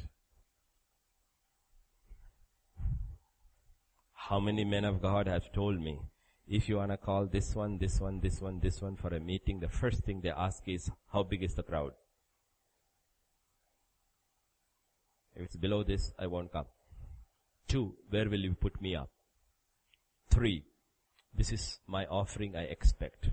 How 4.12 4.40
many 4.40 4.64
men 4.64 4.84
of 4.84 5.02
God 5.02 5.26
have 5.26 5.52
told 5.52 5.80
me, 5.80 6.00
if 6.46 6.68
you 6.68 6.76
wanna 6.76 6.96
call 6.96 7.26
this 7.26 7.54
one, 7.54 7.78
this 7.78 8.00
one, 8.00 8.20
this 8.20 8.40
one, 8.40 8.60
this 8.60 8.80
one 8.80 8.96
for 8.96 9.08
a 9.08 9.20
meeting, 9.20 9.60
the 9.60 9.68
first 9.68 10.04
thing 10.04 10.20
they 10.22 10.30
ask 10.30 10.62
is, 10.66 10.90
how 11.12 11.22
big 11.22 11.42
is 11.42 11.54
the 11.54 11.62
crowd? 11.62 11.92
If 15.36 15.42
it's 15.42 15.56
below 15.56 15.82
this, 15.82 16.12
I 16.18 16.26
won't 16.26 16.52
come. 16.52 16.66
Two, 17.66 17.96
where 18.08 18.28
will 18.28 18.40
you 18.40 18.54
put 18.54 18.80
me 18.80 18.94
up? 18.94 19.10
Three, 20.30 20.64
this 21.34 21.52
is 21.52 21.80
my 21.86 22.06
offering 22.06 22.56
I 22.56 22.62
expect. 22.62 23.30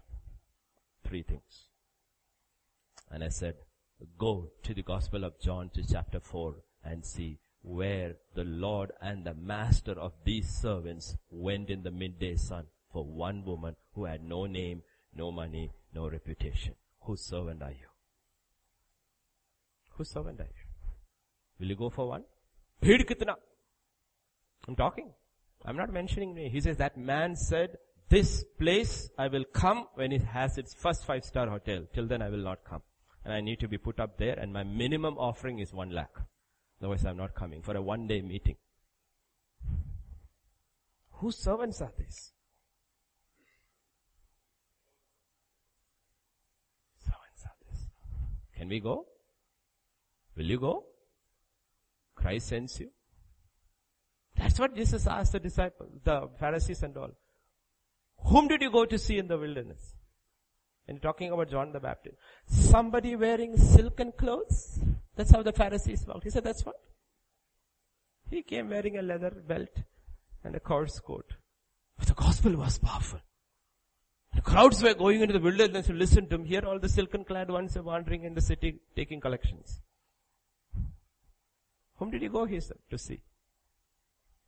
Three 1.04 1.24
things. 1.24 1.71
And 3.12 3.24
I 3.24 3.30
said, 3.30 3.56
go 4.18 4.52
to 4.64 4.74
the 4.74 4.82
Gospel 4.82 5.24
of 5.24 5.40
John 5.40 5.70
to 5.74 5.84
chapter 5.88 6.20
4 6.20 6.56
and 6.86 7.06
see 7.06 7.40
where 7.62 8.16
the 8.34 8.44
Lord 8.44 8.92
and 9.02 9.26
the 9.26 9.34
master 9.34 9.92
of 9.92 10.14
these 10.24 10.50
servants 10.50 11.16
went 11.30 11.70
in 11.70 11.84
the 11.84 11.92
midday 11.92 12.36
sun 12.36 12.66
for 12.92 13.06
one 13.06 13.44
woman 13.46 13.76
who 13.94 14.06
had 14.06 14.24
no 14.24 14.46
name, 14.46 14.82
no 15.16 15.32
money, 15.32 15.72
no 15.94 16.10
reputation. 16.10 16.74
Whose 17.02 17.22
servant 17.22 17.62
are 17.62 17.72
you? 17.72 17.88
Whose 19.92 20.10
servant 20.10 20.40
are 20.40 20.44
you? 20.44 20.68
Will 21.60 21.68
you 21.68 21.76
go 21.76 21.90
for 21.90 22.08
one? 22.08 22.24
Bhid 22.82 23.06
kitna? 23.08 23.36
I'm 24.68 24.76
talking. 24.76 25.12
I'm 25.66 25.78
not 25.78 25.92
mentioning 25.92 26.34
me. 26.34 26.50
He 26.50 26.62
says 26.62 26.78
that 26.78 26.98
man 26.98 27.36
said, 27.36 27.78
this 28.10 28.44
place 28.60 29.10
I 29.18 29.28
will 29.28 29.46
come 29.54 29.88
when 29.94 30.12
it 30.12 30.24
has 30.24 30.58
its 30.58 30.74
first 30.74 31.06
five 31.06 31.24
star 31.24 31.48
hotel. 31.50 31.84
Till 31.94 32.08
then 32.08 32.22
I 32.22 32.30
will 32.30 32.44
not 32.44 32.64
come 32.64 32.82
and 33.24 33.34
I 33.34 33.42
need 33.42 33.60
to 33.60 33.68
be 33.68 33.78
put 33.78 34.00
up 34.00 34.18
there 34.18 34.38
and 34.40 34.52
my 34.52 34.64
minimum 34.64 35.18
offering 35.18 35.60
is 35.60 35.74
one 35.74 35.92
lakh. 35.92 36.18
Otherwise 36.80 37.06
I'm 37.06 37.18
not 37.18 37.36
coming 37.36 37.62
for 37.62 37.76
a 37.76 37.82
one 37.82 38.08
day 38.08 38.22
meeting. 38.22 38.56
Whose 41.20 41.38
servants 41.38 41.82
are 41.82 41.92
these? 41.98 42.32
Servants 46.98 47.44
are 47.46 47.56
these. 47.70 47.88
Can 48.58 48.70
we 48.70 48.80
go? 48.80 49.06
Will 50.36 50.46
you 50.46 50.60
go? 50.60 50.86
Christ 52.16 52.48
sends 52.48 52.80
you. 52.80 52.90
That's 54.36 54.60
what 54.60 54.76
Jesus 54.76 55.06
asked 55.06 55.34
the 55.34 55.40
disciples, 55.40 55.92
the 56.04 56.30
Pharisees 56.40 56.82
and 56.82 56.98
all. 56.98 57.12
Whom 58.26 58.48
did 58.48 58.62
you 58.62 58.72
go 58.72 58.86
to 58.86 58.98
see 58.98 59.18
in 59.18 59.28
the 59.28 59.38
wilderness? 59.38 59.94
And 60.92 61.02
talking 61.02 61.32
about 61.32 61.50
John 61.50 61.72
the 61.72 61.80
Baptist. 61.80 62.18
Somebody 62.48 63.16
wearing 63.16 63.56
silken 63.56 64.12
clothes? 64.12 64.78
That's 65.16 65.32
how 65.32 65.42
the 65.42 65.54
Pharisees 65.54 66.06
walked. 66.06 66.26
He 66.26 66.30
said, 66.30 66.44
that's 66.44 66.66
what? 66.66 66.76
He 68.30 68.42
came 68.44 68.70
wearing 68.70 68.98
a 68.98 69.02
leather 69.02 69.32
belt 69.32 69.70
and 70.44 70.54
a 70.54 70.60
coarse 70.60 71.00
coat. 71.00 71.36
But 71.98 72.10
the 72.10 72.14
gospel 72.14 72.58
was 72.58 72.78
powerful. 72.78 73.22
The 74.36 74.42
crowds 74.42 74.84
were 74.84 74.94
going 74.94 75.22
into 75.22 75.32
the 75.32 75.40
wilderness 75.40 75.88
to 75.88 75.94
listen 75.94 76.28
to 76.28 76.36
him. 76.36 76.44
Here 76.44 76.66
all 76.66 76.78
the 76.78 76.90
silken 76.90 77.24
clad 77.24 77.50
ones 77.50 77.78
are 77.78 77.84
wandering 77.84 78.26
in 78.26 78.34
the 78.34 78.42
city 78.42 78.82
taking 78.94 79.22
collections. 79.22 79.80
Whom 82.00 82.12
did 82.12 82.22
he 82.22 82.28
go, 82.28 82.44
he 82.44 82.60
said, 82.60 82.80
to 82.90 82.98
see? 82.98 83.22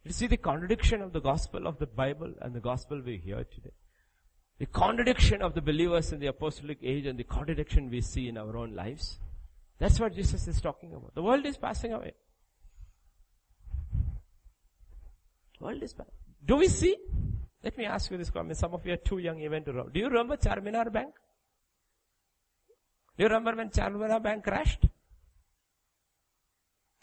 You 0.03 0.11
see 0.11 0.27
the 0.27 0.35
contradiction 0.35 1.01
of 1.01 1.13
the 1.13 1.21
gospel 1.21 1.67
of 1.67 1.79
the 1.79 1.87
Bible 1.87 2.33
and 2.41 2.53
the 2.53 2.59
gospel 2.59 3.01
we 3.01 3.15
hear 3.15 3.45
today. 3.45 3.71
The 4.63 4.67
contradiction 4.67 5.41
of 5.41 5.55
the 5.55 5.61
believers 5.61 6.13
in 6.13 6.21
the 6.21 6.27
apostolic 6.27 6.77
age 6.81 7.05
and 7.05 7.19
the 7.19 7.25
contradiction 7.25 7.89
we 7.89 7.99
see 7.99 8.29
in 8.29 8.37
our 8.37 8.55
own 8.55 8.73
lives. 8.73 9.19
That's 9.77 9.99
what 9.99 10.15
Jesus 10.15 10.47
is 10.47 10.61
talking 10.61 10.93
about. 10.93 11.13
The 11.15 11.21
world 11.21 11.45
is 11.45 11.57
passing 11.57 11.91
away. 11.91 12.13
The 15.59 15.65
world 15.65 15.83
is 15.83 15.91
passing. 15.91 16.13
Do 16.45 16.55
we 16.55 16.69
see? 16.69 16.95
Let 17.61 17.77
me 17.77 17.83
ask 17.83 18.09
you 18.09 18.15
this 18.15 18.29
question. 18.29 18.55
Some 18.55 18.73
of 18.73 18.85
you 18.85 18.93
are 18.93 19.03
too 19.11 19.17
young 19.17 19.41
even 19.41 19.65
to 19.65 19.71
remember. 19.71 19.91
Do 19.91 19.99
you 19.99 20.07
remember 20.07 20.37
Charminar 20.37 20.89
Bank? 20.93 21.13
Do 23.17 23.23
you 23.25 23.27
remember 23.27 23.57
when 23.57 23.69
Charminar 23.69 24.23
Bank 24.23 24.45
crashed? 24.45 24.85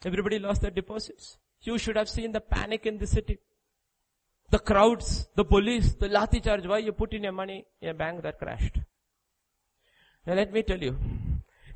Everybody 0.02 0.38
lost 0.38 0.62
their 0.62 0.70
deposits. 0.70 1.36
You 1.60 1.76
should 1.76 1.96
have 1.96 2.08
seen 2.08 2.32
the 2.32 2.40
panic 2.40 2.86
in 2.86 2.96
the 2.96 3.06
city 3.06 3.38
the 4.50 4.58
crowds, 4.58 5.28
the 5.36 5.44
police, 5.44 5.94
the 5.94 6.08
lathi 6.08 6.42
charge, 6.42 6.66
why 6.66 6.78
you 6.78 6.92
put 6.92 7.12
in 7.12 7.22
your 7.22 7.32
money 7.32 7.64
in 7.80 7.88
a 7.90 7.94
bank 7.94 8.22
that 8.22 8.38
crashed. 8.38 8.78
Now 10.26 10.34
let 10.34 10.52
me 10.52 10.62
tell 10.62 10.78
you, 10.78 10.98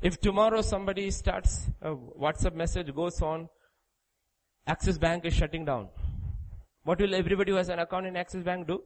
if 0.01 0.19
tomorrow 0.19 0.61
somebody 0.61 1.09
starts, 1.11 1.67
a 1.81 1.95
WhatsApp 1.95 2.53
message 2.53 2.93
goes 2.93 3.21
on, 3.21 3.49
Axis 4.67 4.97
Bank 4.97 5.25
is 5.25 5.33
shutting 5.33 5.65
down. 5.65 5.89
What 6.83 6.99
will 6.99 7.15
everybody 7.15 7.51
who 7.51 7.57
has 7.57 7.69
an 7.69 7.79
account 7.79 8.05
in 8.05 8.15
Axis 8.17 8.43
Bank 8.43 8.67
do? 8.67 8.83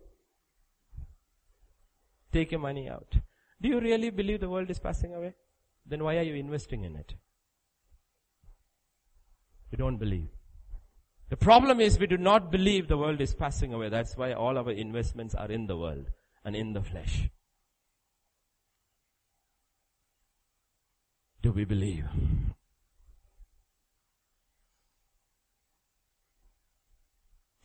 Take 2.32 2.52
your 2.52 2.62
money 2.62 2.90
out. 2.90 3.16
Do 3.62 3.68
you 3.68 3.80
really 3.80 4.10
believe 4.10 4.40
the 4.40 4.50
world 4.50 4.70
is 4.70 4.80
passing 4.80 5.16
away? 5.16 5.34
Then 5.86 6.04
why 6.04 6.18
are 6.18 6.24
you 6.24 6.36
investing 6.36 6.84
in 6.84 6.96
it? 6.96 7.14
You 9.72 9.78
don't 9.78 9.98
believe. 9.98 10.30
The 11.30 11.38
problem 11.38 11.80
is 11.80 12.00
we 12.00 12.08
do 12.08 12.18
not 12.18 12.52
believe 12.52 12.88
the 12.88 12.98
world 12.98 13.22
is 13.22 13.36
passing 13.36 13.74
away. 13.74 13.90
That's 13.90 14.18
why 14.18 14.34
all 14.34 14.58
our 14.58 14.72
investments 14.72 15.36
are 15.36 15.52
in 15.52 15.68
the 15.68 15.78
world 15.78 16.08
and 16.44 16.56
in 16.56 16.74
the 16.74 16.82
flesh. 16.82 17.30
Do 21.42 21.52
we 21.52 21.66
believe? 21.66 22.06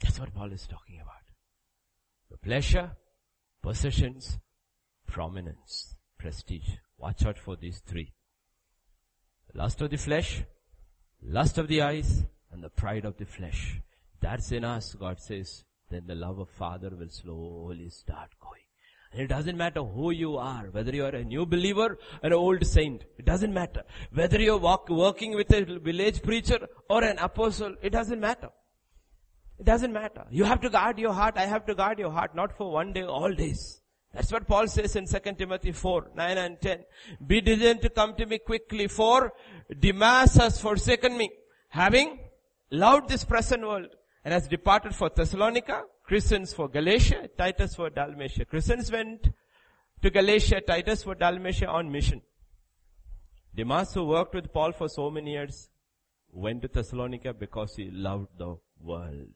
That's 0.02 0.20
what 0.20 0.34
Paul 0.34 0.52
is 0.52 0.66
talking 0.66 1.00
about. 1.00 1.14
The 2.30 2.36
pleasure, 2.36 2.92
possessions, 3.62 4.38
prominence, 5.06 5.96
prestige. 6.18 6.68
Watch 6.98 7.24
out 7.24 7.38
for 7.38 7.56
these 7.56 7.80
three. 7.86 8.12
Lust 9.54 9.80
of 9.80 9.90
the 9.90 9.96
flesh, 9.96 10.44
lust 11.22 11.58
of 11.58 11.68
the 11.68 11.80
eyes, 11.80 12.24
and 12.54 12.62
the 12.62 12.70
pride 12.70 13.04
of 13.04 13.18
the 13.18 13.26
flesh. 13.26 13.80
That's 14.20 14.52
in 14.52 14.64
us, 14.64 14.94
God 14.94 15.20
says, 15.20 15.64
then 15.90 16.04
the 16.06 16.14
love 16.14 16.38
of 16.38 16.48
Father 16.48 16.90
will 16.90 17.10
slowly 17.10 17.90
start 17.90 18.30
going. 18.40 18.62
And 19.12 19.20
it 19.22 19.26
doesn't 19.28 19.56
matter 19.56 19.82
who 19.82 20.10
you 20.10 20.38
are, 20.38 20.68
whether 20.70 20.92
you 20.92 21.04
are 21.04 21.14
a 21.14 21.24
new 21.24 21.44
believer 21.46 21.98
or 22.22 22.26
an 22.26 22.32
old 22.32 22.66
saint. 22.66 23.04
It 23.18 23.24
doesn't 23.24 23.52
matter. 23.52 23.82
Whether 24.12 24.40
you're 24.40 24.56
walk, 24.56 24.88
working 24.88 25.36
with 25.36 25.52
a 25.52 25.64
village 25.78 26.22
preacher 26.22 26.66
or 26.88 27.04
an 27.04 27.18
apostle, 27.18 27.76
it 27.82 27.90
doesn't 27.90 28.18
matter. 28.18 28.50
It 29.58 29.66
doesn't 29.66 29.92
matter. 29.92 30.24
You 30.30 30.44
have 30.44 30.60
to 30.62 30.70
guard 30.70 30.98
your 30.98 31.12
heart. 31.12 31.34
I 31.36 31.46
have 31.46 31.66
to 31.66 31.74
guard 31.74 31.98
your 31.98 32.10
heart, 32.10 32.34
not 32.34 32.56
for 32.56 32.72
one 32.72 32.92
day, 32.92 33.02
all 33.02 33.32
days. 33.32 33.80
That's 34.12 34.32
what 34.32 34.48
Paul 34.48 34.66
says 34.68 34.96
in 34.96 35.06
2 35.06 35.18
Timothy 35.38 35.72
4, 35.72 36.12
9 36.14 36.38
and 36.38 36.60
10. 36.60 36.84
Be 37.26 37.40
diligent 37.40 37.82
to 37.82 37.90
come 37.90 38.14
to 38.16 38.26
me 38.26 38.38
quickly, 38.38 38.88
for 38.88 39.32
Demas 39.78 40.34
has 40.36 40.60
forsaken 40.60 41.16
me, 41.16 41.30
having 41.68 42.18
loved 42.74 43.08
this 43.08 43.24
present 43.24 43.62
world, 43.62 43.88
and 44.24 44.32
has 44.32 44.48
departed 44.48 44.94
for 44.94 45.10
Thessalonica, 45.10 45.82
Crescens 46.08 46.54
for 46.54 46.68
Galatia, 46.68 47.28
Titus 47.38 47.74
for 47.74 47.90
Dalmatia. 47.90 48.44
Crescens 48.44 48.90
went 48.92 49.28
to 50.02 50.10
Galatia, 50.10 50.60
Titus 50.60 51.02
for 51.02 51.14
Dalmatia 51.14 51.68
on 51.68 51.90
mission. 51.90 52.22
Demas 53.54 53.94
who 53.94 54.04
worked 54.04 54.34
with 54.34 54.52
Paul 54.52 54.72
for 54.72 54.88
so 54.88 55.10
many 55.10 55.32
years 55.32 55.68
went 56.32 56.62
to 56.62 56.68
Thessalonica 56.68 57.32
because 57.32 57.76
he 57.76 57.90
loved 57.90 58.28
the 58.38 58.56
world. 58.80 59.34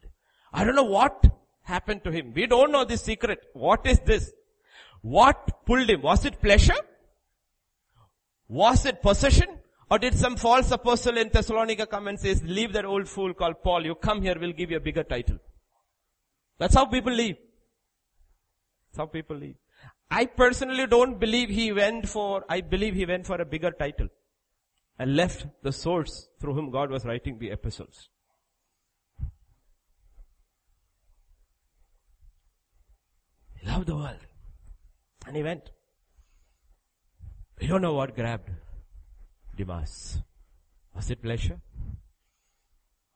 I 0.52 0.65
don't 0.65 0.74
know 0.74 0.82
what 0.82 1.24
happened 1.62 2.02
to 2.05 2.10
him. 2.10 2.32
We 2.35 2.47
don't 2.47 2.73
know 2.73 2.85
the 2.85 2.97
secret. 2.97 3.40
What 3.52 3.86
is 3.86 4.01
this? 4.01 4.32
What 5.02 5.65
pulled 5.65 5.89
him? 5.89 6.02
Was 6.02 6.24
it 6.24 6.40
pleasure? 6.40 6.81
Was 8.48 8.86
it 8.86 9.02
possession? 9.02 9.58
Or 9.90 9.98
did 9.98 10.15
some 10.15 10.36
false 10.36 10.70
apostle 10.70 11.16
in 11.16 11.31
Thessalonica 11.31 11.86
come 11.86 12.09
and 12.09 12.20
says, 12.20 12.43
leave 12.44 12.74
that 12.74 12.85
old 12.85 13.09
fool 13.09 13.32
called 13.32 13.62
Paul, 13.62 13.86
you 13.86 13.94
come 13.94 14.20
here, 14.20 14.36
we'll 14.39 14.52
give 14.52 14.70
you 14.70 14.77
a 14.77 14.81
bigger 14.81 15.02
title. 15.02 15.39
That's 16.59 16.74
how 16.74 16.85
people 16.85 17.12
leave. 17.12 17.36
That's 18.90 18.98
how 18.98 19.06
people 19.06 19.36
leave. 19.36 19.56
I 20.10 20.27
personally 20.27 20.86
don't 20.86 21.19
believe 21.19 21.48
he 21.48 21.73
went 21.73 22.09
for, 22.09 22.44
I 22.48 22.60
believe 22.60 22.94
he 22.94 23.06
went 23.06 23.27
for 23.27 23.40
a 23.40 23.44
bigger 23.44 23.70
title 23.70 24.09
and 24.98 25.16
left 25.16 25.47
the 25.62 25.73
source 25.73 26.28
through 26.40 26.55
whom 26.55 26.70
God 26.70 26.90
was 26.90 27.05
writing 27.05 27.39
the 27.39 27.51
epistles. 27.51 28.09
He 33.55 33.66
loved 33.66 33.86
the 33.86 33.97
world. 33.97 34.19
And 35.27 35.36
he 35.36 35.43
went. 35.43 35.70
We 37.60 37.66
don't 37.66 37.82
know 37.82 37.94
what 37.94 38.15
grabbed 38.15 38.51
Demas. 39.59 40.23
Was 40.95 41.11
it 41.11 41.21
pleasure? 41.21 41.61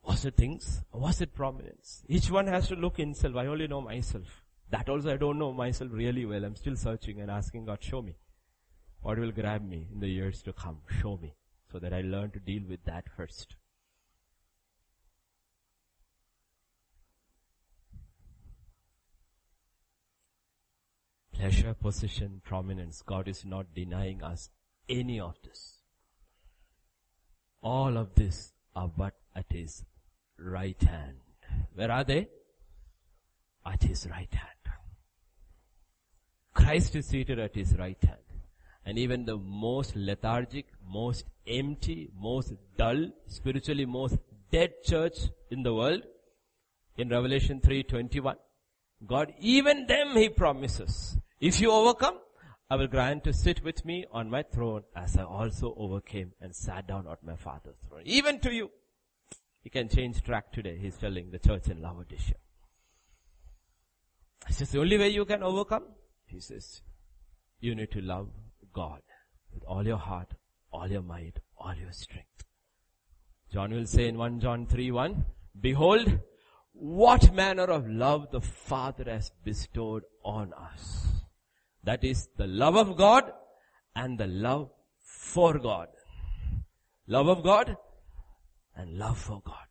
Was 0.05 0.25
it 0.25 0.35
things? 0.35 0.81
Was 0.91 1.21
it 1.21 1.33
prominence? 1.33 2.03
Each 2.09 2.29
one 2.29 2.47
has 2.47 2.67
to 2.67 2.75
look 2.75 2.97
himself. 2.97 3.37
I 3.37 3.45
only 3.45 3.67
know 3.67 3.79
myself. 3.79 4.43
That 4.69 4.89
also 4.89 5.13
I 5.13 5.17
don't 5.17 5.39
know 5.39 5.53
myself 5.53 5.91
really 5.93 6.25
well. 6.25 6.43
I'm 6.43 6.57
still 6.57 6.75
searching 6.75 7.21
and 7.21 7.31
asking 7.31 7.65
God, 7.65 7.81
show 7.81 8.01
me. 8.01 8.17
What 9.01 9.19
will 9.19 9.31
grab 9.31 9.65
me 9.67 9.87
in 9.93 10.01
the 10.01 10.09
years 10.09 10.41
to 10.43 10.51
come? 10.51 10.79
Show 11.01 11.17
me. 11.21 11.33
So 11.71 11.79
that 11.79 11.93
I 11.93 12.01
learn 12.01 12.31
to 12.31 12.39
deal 12.39 12.63
with 12.69 12.83
that 12.85 13.05
first. 13.15 13.55
Pleasure, 21.31 21.73
position, 21.73 22.41
prominence. 22.43 23.01
God 23.01 23.29
is 23.29 23.45
not 23.45 23.73
denying 23.73 24.21
us 24.21 24.49
any 24.89 25.19
of 25.19 25.35
this. 25.43 25.82
All 27.63 27.97
of 27.97 28.13
this 28.15 28.51
are 28.75 28.91
but 28.95 29.13
at 29.35 29.45
His 29.49 29.83
right 30.37 30.81
hand. 30.81 31.17
Where 31.75 31.91
are 31.91 32.03
they? 32.03 32.27
At 33.65 33.83
His 33.83 34.07
right 34.09 34.33
hand. 34.33 34.49
Christ 36.53 36.95
is 36.95 37.07
seated 37.07 37.39
at 37.39 37.55
His 37.55 37.75
right 37.77 37.97
hand. 38.03 38.19
And 38.85 38.99
even 38.99 39.25
the 39.25 39.37
most 39.37 39.95
lethargic, 39.95 40.65
most 40.85 41.25
empty, 41.47 42.09
most 42.19 42.53
dull, 42.77 43.07
spiritually 43.27 43.85
most 43.85 44.17
dead 44.51 44.71
church 44.83 45.17
in 45.49 45.63
the 45.63 45.73
world, 45.73 46.03
in 46.97 47.09
Revelation 47.09 47.61
3:21, 47.61 48.35
God, 49.05 49.33
even 49.39 49.87
them 49.87 50.15
He 50.15 50.29
promises, 50.29 51.17
if 51.39 51.59
you 51.61 51.71
overcome, 51.71 52.19
I 52.69 52.75
will 52.75 52.87
grant 52.87 53.23
to 53.25 53.33
sit 53.33 53.63
with 53.63 53.85
me 53.85 54.05
on 54.11 54.29
my 54.29 54.43
throne 54.43 54.83
as 54.95 55.17
I 55.17 55.23
also 55.23 55.73
overcame 55.77 56.33
and 56.41 56.55
sat 56.55 56.87
down 56.87 57.07
at 57.11 57.23
my 57.23 57.35
father's 57.35 57.77
throne. 57.87 58.01
Even 58.05 58.39
to 58.39 58.53
you. 58.53 58.71
He 59.63 59.69
can 59.69 59.87
change 59.87 60.21
track 60.23 60.51
today, 60.51 60.77
he's 60.77 60.97
telling 60.97 61.31
the 61.31 61.39
church 61.39 61.67
in 61.67 61.81
Laodicea. 61.81 62.35
He 64.47 64.53
says 64.53 64.71
the 64.71 64.79
only 64.79 64.97
way 64.97 65.09
you 65.09 65.23
can 65.23 65.41
overcome, 65.41 65.85
he 66.25 66.41
says, 66.41 66.81
you 67.61 67.75
need 67.75 67.91
to 67.91 68.01
love 68.01 68.27
God 68.73 69.01
with 69.53 69.63
all 69.63 69.87
your 69.87 69.97
heart, 69.97 70.33
all 70.71 70.91
your 70.91 71.01
might, 71.01 71.39
all 71.57 71.73
your 71.73 71.93
strength. 71.93 72.43
John 73.53 73.71
will 73.71 73.85
say 73.85 74.07
in 74.07 74.17
1 74.17 74.41
John 74.41 74.65
3 74.65 74.91
1, 74.91 75.25
Behold, 75.61 76.19
what 76.73 77.33
manner 77.33 77.63
of 77.65 77.87
love 77.87 78.31
the 78.31 78.41
Father 78.41 79.05
has 79.05 79.31
bestowed 79.45 80.03
on 80.25 80.51
us. 80.53 81.22
That 81.83 82.03
is 82.03 82.29
the 82.37 82.47
love 82.47 82.75
of 82.75 82.95
God 82.95 83.31
and 83.95 84.17
the 84.17 84.27
love 84.27 84.69
for 85.01 85.59
God. 85.59 85.87
Love 87.07 87.27
of 87.27 87.43
God 87.43 87.75
and 88.75 88.97
love 88.97 89.17
for 89.17 89.41
God. 89.45 89.67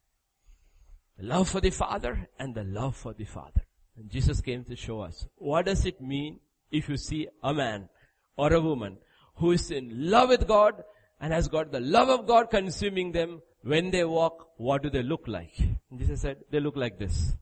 Love 1.19 1.49
for 1.49 1.61
the 1.61 1.71
Father 1.71 2.29
and 2.39 2.55
the 2.55 2.65
love 2.65 2.97
for 2.97 3.15
the 3.15 3.25
Father. 3.25 3.65
And 3.97 4.11
Jesus 4.11 4.41
came 4.41 4.65
to 4.65 4.77
show 4.77 5.01
us 5.01 5.27
what 5.37 5.67
does 5.67 5.87
it 5.87 6.01
mean 6.01 6.41
if 6.71 6.89
you 6.89 6.97
see 6.97 7.29
a 7.43 7.55
man 7.55 7.89
or 8.37 8.53
a 8.53 8.61
woman 8.61 8.99
who 9.37 9.53
is 9.53 9.71
in 9.71 10.11
love 10.11 10.31
with 10.31 10.47
God 10.47 10.83
and 11.21 11.33
has 11.33 11.49
got 11.49 11.71
the 11.71 11.81
love 11.81 12.09
of 12.09 12.27
God 12.27 12.51
consuming 12.51 13.13
them 13.13 13.41
when 13.63 13.91
they 13.91 14.05
walk, 14.05 14.49
what 14.57 14.83
do 14.83 14.91
they 14.91 15.03
look 15.03 15.29
like? 15.29 15.55
And 15.59 15.99
Jesus 15.99 16.21
said, 16.21 16.39
they 16.51 16.61
look 16.61 16.77
like 16.77 16.99
this. 16.99 17.37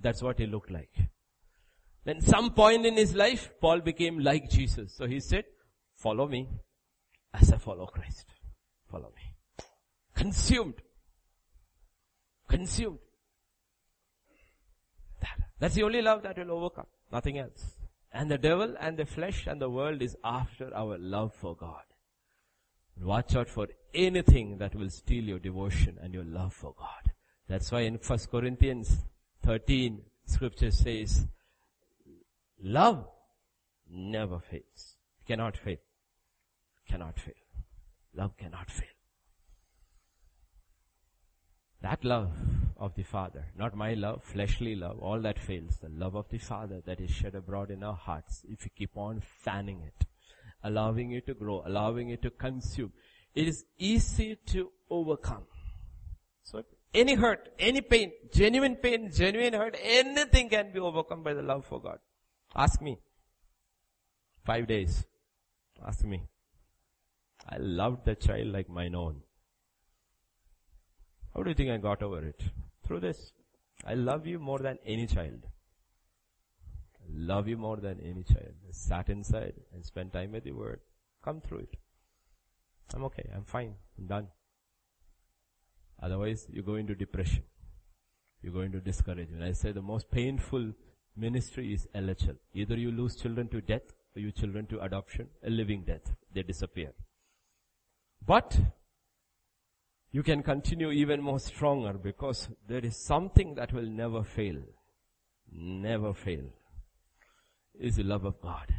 That's 0.00 0.22
what 0.22 0.38
he 0.38 0.46
looked 0.46 0.70
like. 0.70 0.94
Then 2.06 2.20
some 2.20 2.52
point 2.52 2.86
in 2.86 2.96
his 2.96 3.16
life, 3.16 3.50
Paul 3.60 3.80
became 3.80 4.20
like 4.20 4.48
Jesus. 4.48 4.94
So 4.94 5.08
he 5.08 5.18
said, 5.18 5.44
follow 5.96 6.28
me 6.28 6.48
as 7.34 7.52
I 7.52 7.56
follow 7.56 7.86
Christ. 7.86 8.26
Follow 8.88 9.12
me. 9.16 9.64
Consumed. 10.14 10.76
Consumed. 12.48 13.00
That, 15.20 15.48
that's 15.58 15.74
the 15.74 15.82
only 15.82 16.00
love 16.00 16.22
that 16.22 16.38
will 16.38 16.52
overcome. 16.52 16.86
Nothing 17.10 17.38
else. 17.40 17.72
And 18.12 18.30
the 18.30 18.38
devil 18.38 18.76
and 18.78 18.96
the 18.96 19.04
flesh 19.04 19.48
and 19.48 19.60
the 19.60 19.68
world 19.68 20.00
is 20.00 20.16
after 20.22 20.72
our 20.76 20.96
love 20.98 21.34
for 21.34 21.56
God. 21.56 21.82
Watch 23.02 23.34
out 23.34 23.48
for 23.48 23.66
anything 23.92 24.58
that 24.58 24.76
will 24.76 24.90
steal 24.90 25.24
your 25.24 25.40
devotion 25.40 25.98
and 26.00 26.14
your 26.14 26.24
love 26.24 26.54
for 26.54 26.72
God. 26.78 27.12
That's 27.48 27.72
why 27.72 27.80
in 27.80 27.94
1 27.96 28.18
Corinthians 28.30 28.96
13, 29.42 30.02
scripture 30.24 30.70
says, 30.70 31.26
love 32.62 33.06
never 33.90 34.38
fails. 34.38 34.96
Cannot 35.26 35.56
fail. 35.56 35.78
Cannot 36.88 37.18
fail. 37.18 37.34
Love 38.14 38.36
cannot 38.36 38.70
fail. 38.70 38.88
That 41.82 42.04
love 42.04 42.32
of 42.78 42.94
the 42.94 43.02
Father, 43.02 43.46
not 43.56 43.76
my 43.76 43.94
love, 43.94 44.24
fleshly 44.24 44.74
love, 44.74 44.98
all 44.98 45.20
that 45.20 45.38
fails. 45.38 45.78
The 45.78 45.88
love 45.88 46.14
of 46.14 46.28
the 46.30 46.38
Father 46.38 46.82
that 46.86 47.00
is 47.00 47.10
shed 47.10 47.34
abroad 47.34 47.70
in 47.70 47.82
our 47.82 47.94
hearts, 47.94 48.44
if 48.48 48.64
we 48.64 48.70
keep 48.76 48.96
on 48.96 49.20
fanning 49.20 49.82
it, 49.82 50.06
allowing 50.62 51.12
it 51.12 51.26
to 51.26 51.34
grow, 51.34 51.62
allowing 51.66 52.10
it 52.10 52.22
to 52.22 52.30
consume, 52.30 52.92
it 53.34 53.46
is 53.46 53.64
easy 53.78 54.36
to 54.46 54.70
overcome. 54.90 55.44
So 56.42 56.62
any 56.94 57.14
hurt, 57.14 57.50
any 57.58 57.82
pain, 57.82 58.12
genuine 58.32 58.76
pain, 58.76 59.10
genuine 59.12 59.52
hurt, 59.52 59.76
anything 59.82 60.48
can 60.48 60.72
be 60.72 60.80
overcome 60.80 61.22
by 61.22 61.34
the 61.34 61.42
love 61.42 61.66
for 61.66 61.80
God. 61.80 61.98
Ask 62.56 62.80
me. 62.80 62.98
Five 64.44 64.66
days. 64.66 65.04
Ask 65.86 66.04
me. 66.04 66.22
I 67.48 67.58
loved 67.58 68.06
the 68.06 68.14
child 68.14 68.48
like 68.48 68.70
mine 68.70 68.94
own. 68.94 69.20
How 71.34 71.42
do 71.42 71.50
you 71.50 71.54
think 71.54 71.70
I 71.70 71.76
got 71.76 72.02
over 72.02 72.24
it? 72.24 72.42
Through 72.82 73.00
this. 73.00 73.32
I 73.84 73.92
love 73.92 74.26
you 74.26 74.38
more 74.38 74.58
than 74.58 74.78
any 74.86 75.06
child. 75.06 75.46
I 77.02 77.06
love 77.12 77.46
you 77.46 77.58
more 77.58 77.76
than 77.76 78.00
any 78.00 78.22
child. 78.22 78.54
I 78.66 78.72
sat 78.72 79.10
inside 79.10 79.52
and 79.74 79.84
spent 79.84 80.14
time 80.14 80.32
with 80.32 80.44
the 80.44 80.52
word. 80.52 80.80
Come 81.22 81.42
through 81.42 81.58
it. 81.58 81.76
I'm 82.94 83.04
okay. 83.04 83.28
I'm 83.34 83.44
fine. 83.44 83.74
I'm 83.98 84.06
done. 84.06 84.28
Otherwise, 86.02 86.46
you 86.50 86.62
go 86.62 86.76
into 86.76 86.94
depression. 86.94 87.42
You 88.42 88.50
go 88.50 88.60
into 88.60 88.80
discouragement. 88.80 89.42
I 89.42 89.52
say 89.52 89.72
the 89.72 89.82
most 89.82 90.10
painful 90.10 90.72
ministry 91.16 91.72
is 91.72 91.88
LHL. 91.94 92.36
Either 92.54 92.76
you 92.76 92.90
lose 92.90 93.16
children 93.16 93.48
to 93.48 93.60
death 93.60 93.92
or 94.14 94.20
you 94.20 94.32
children 94.32 94.66
to 94.66 94.80
adoption, 94.80 95.28
a 95.44 95.50
living 95.50 95.84
death. 95.86 96.14
They 96.32 96.42
disappear. 96.42 96.92
But 98.24 98.58
you 100.12 100.22
can 100.22 100.42
continue 100.42 100.90
even 100.90 101.20
more 101.22 101.38
stronger 101.38 101.92
because 101.92 102.48
there 102.66 102.84
is 102.84 102.96
something 102.96 103.54
that 103.54 103.72
will 103.72 103.86
never 103.86 104.22
fail. 104.22 104.56
Never 105.52 106.14
fail. 106.14 106.44
Is 107.78 107.96
the 107.96 108.02
love 108.02 108.24
of 108.24 108.40
God. 108.40 108.74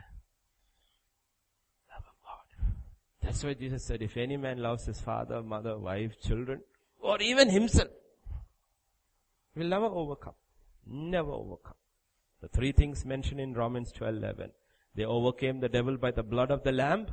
Love 1.92 2.04
of 2.08 2.18
God. 2.24 2.74
That's 3.22 3.44
why 3.44 3.54
Jesus 3.54 3.84
said, 3.84 4.02
if 4.02 4.18
any 4.18 4.38
man 4.38 4.58
loves 4.58 4.86
his 4.86 5.00
father, 5.00 5.44
mother, 5.44 5.78
wife, 5.78 6.20
children, 6.20 6.62
or 7.00 7.22
even 7.22 7.50
himself, 7.50 7.90
will 9.56 9.68
never 9.68 9.86
overcome. 9.86 10.34
Never 10.88 11.32
overcome. 11.32 11.76
The 12.42 12.48
three 12.48 12.72
things 12.72 13.06
mentioned 13.06 13.40
in 13.40 13.54
Romans 13.54 13.92
12:11. 13.92 14.52
They 14.96 15.06
overcame 15.06 15.60
the 15.60 15.70
devil 15.70 15.98
by 15.98 16.12
the 16.12 16.24
blood 16.24 16.52
of 16.52 16.64
the 16.64 16.72
lamb, 16.72 17.08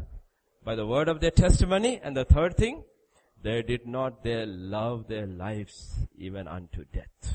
by 0.65 0.75
the 0.75 0.87
word 0.87 1.09
of 1.09 1.21
their 1.21 1.31
testimony, 1.31 2.01
and 2.03 2.17
the 2.17 2.25
third 2.25 2.57
thing, 2.57 2.85
they 3.43 3.63
did 3.63 3.87
not 3.87 4.23
they 4.23 4.47
love 4.47 5.07
their 5.09 5.27
lives 5.27 6.07
even 6.17 6.49
unto 6.49 6.85
death. 6.85 7.35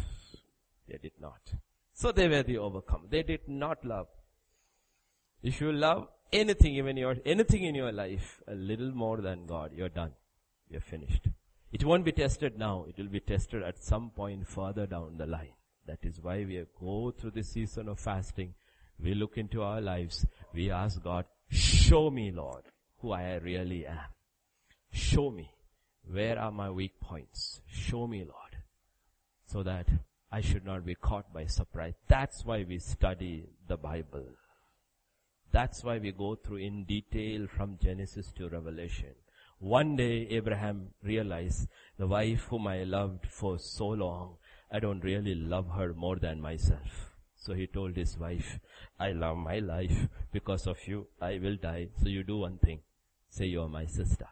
They 0.87 0.97
did 0.97 1.13
not. 1.19 1.53
So 1.93 2.11
they 2.11 2.27
were 2.27 2.43
the 2.43 2.57
overcome. 2.57 3.07
They 3.09 3.23
did 3.23 3.47
not 3.47 3.85
love. 3.85 4.07
If 5.43 5.61
you 5.61 5.71
love 5.71 6.07
anything, 6.31 6.75
even 6.75 6.97
your, 6.97 7.15
anything 7.25 7.63
in 7.63 7.75
your 7.75 7.91
life, 7.91 8.41
a 8.47 8.55
little 8.55 8.91
more 8.91 9.17
than 9.17 9.45
God, 9.45 9.71
you're 9.73 9.89
done. 9.89 10.13
You're 10.69 10.81
finished. 10.81 11.27
It 11.71 11.83
won't 11.83 12.05
be 12.05 12.11
tested 12.11 12.57
now. 12.57 12.85
It 12.87 12.97
will 12.97 13.09
be 13.09 13.19
tested 13.19 13.63
at 13.63 13.83
some 13.83 14.09
point 14.09 14.47
further 14.47 14.87
down 14.87 15.17
the 15.17 15.27
line. 15.27 15.53
That 15.89 16.07
is 16.07 16.21
why 16.21 16.45
we 16.45 16.63
go 16.79 17.09
through 17.09 17.31
the 17.31 17.41
season 17.41 17.89
of 17.89 17.99
fasting. 17.99 18.53
We 19.01 19.15
look 19.15 19.39
into 19.39 19.63
our 19.63 19.81
lives. 19.81 20.23
We 20.53 20.69
ask 20.69 21.01
God, 21.01 21.25
show 21.49 22.11
me, 22.11 22.31
Lord, 22.31 22.61
who 22.99 23.11
I 23.11 23.37
really 23.37 23.87
am. 23.87 23.97
Show 24.91 25.31
me. 25.31 25.49
Where 26.11 26.37
are 26.37 26.51
my 26.51 26.69
weak 26.69 26.99
points? 26.99 27.61
Show 27.67 28.05
me, 28.05 28.19
Lord, 28.19 28.57
so 29.47 29.63
that 29.63 29.87
I 30.31 30.41
should 30.41 30.63
not 30.63 30.85
be 30.85 30.93
caught 30.93 31.33
by 31.33 31.47
surprise. 31.47 31.95
That's 32.07 32.45
why 32.45 32.63
we 32.69 32.77
study 32.77 33.47
the 33.67 33.77
Bible. 33.77 34.27
That's 35.51 35.83
why 35.83 35.97
we 35.97 36.11
go 36.11 36.35
through 36.35 36.57
in 36.57 36.83
detail 36.83 37.47
from 37.47 37.79
Genesis 37.81 38.31
to 38.33 38.47
Revelation. 38.47 39.15
One 39.57 39.95
day 39.95 40.27
Abraham 40.29 40.89
realized 41.03 41.67
the 41.97 42.05
wife 42.05 42.43
whom 42.49 42.67
I 42.67 42.83
loved 42.83 43.25
for 43.25 43.57
so 43.57 43.87
long, 43.87 44.37
I 44.71 44.79
don't 44.79 45.03
really 45.03 45.35
love 45.35 45.69
her 45.75 45.93
more 45.93 46.17
than 46.17 46.41
myself. 46.41 47.13
So 47.35 47.53
he 47.53 47.67
told 47.67 47.95
his 47.95 48.17
wife, 48.17 48.59
I 48.99 49.11
love 49.11 49.37
my 49.37 49.59
life 49.59 50.07
because 50.31 50.67
of 50.67 50.77
you. 50.87 51.07
I 51.21 51.39
will 51.39 51.55
die. 51.55 51.87
So 52.01 52.09
you 52.09 52.23
do 52.23 52.37
one 52.37 52.57
thing. 52.57 52.81
Say 53.29 53.45
you 53.45 53.61
are 53.61 53.69
my 53.69 53.85
sister. 53.85 54.27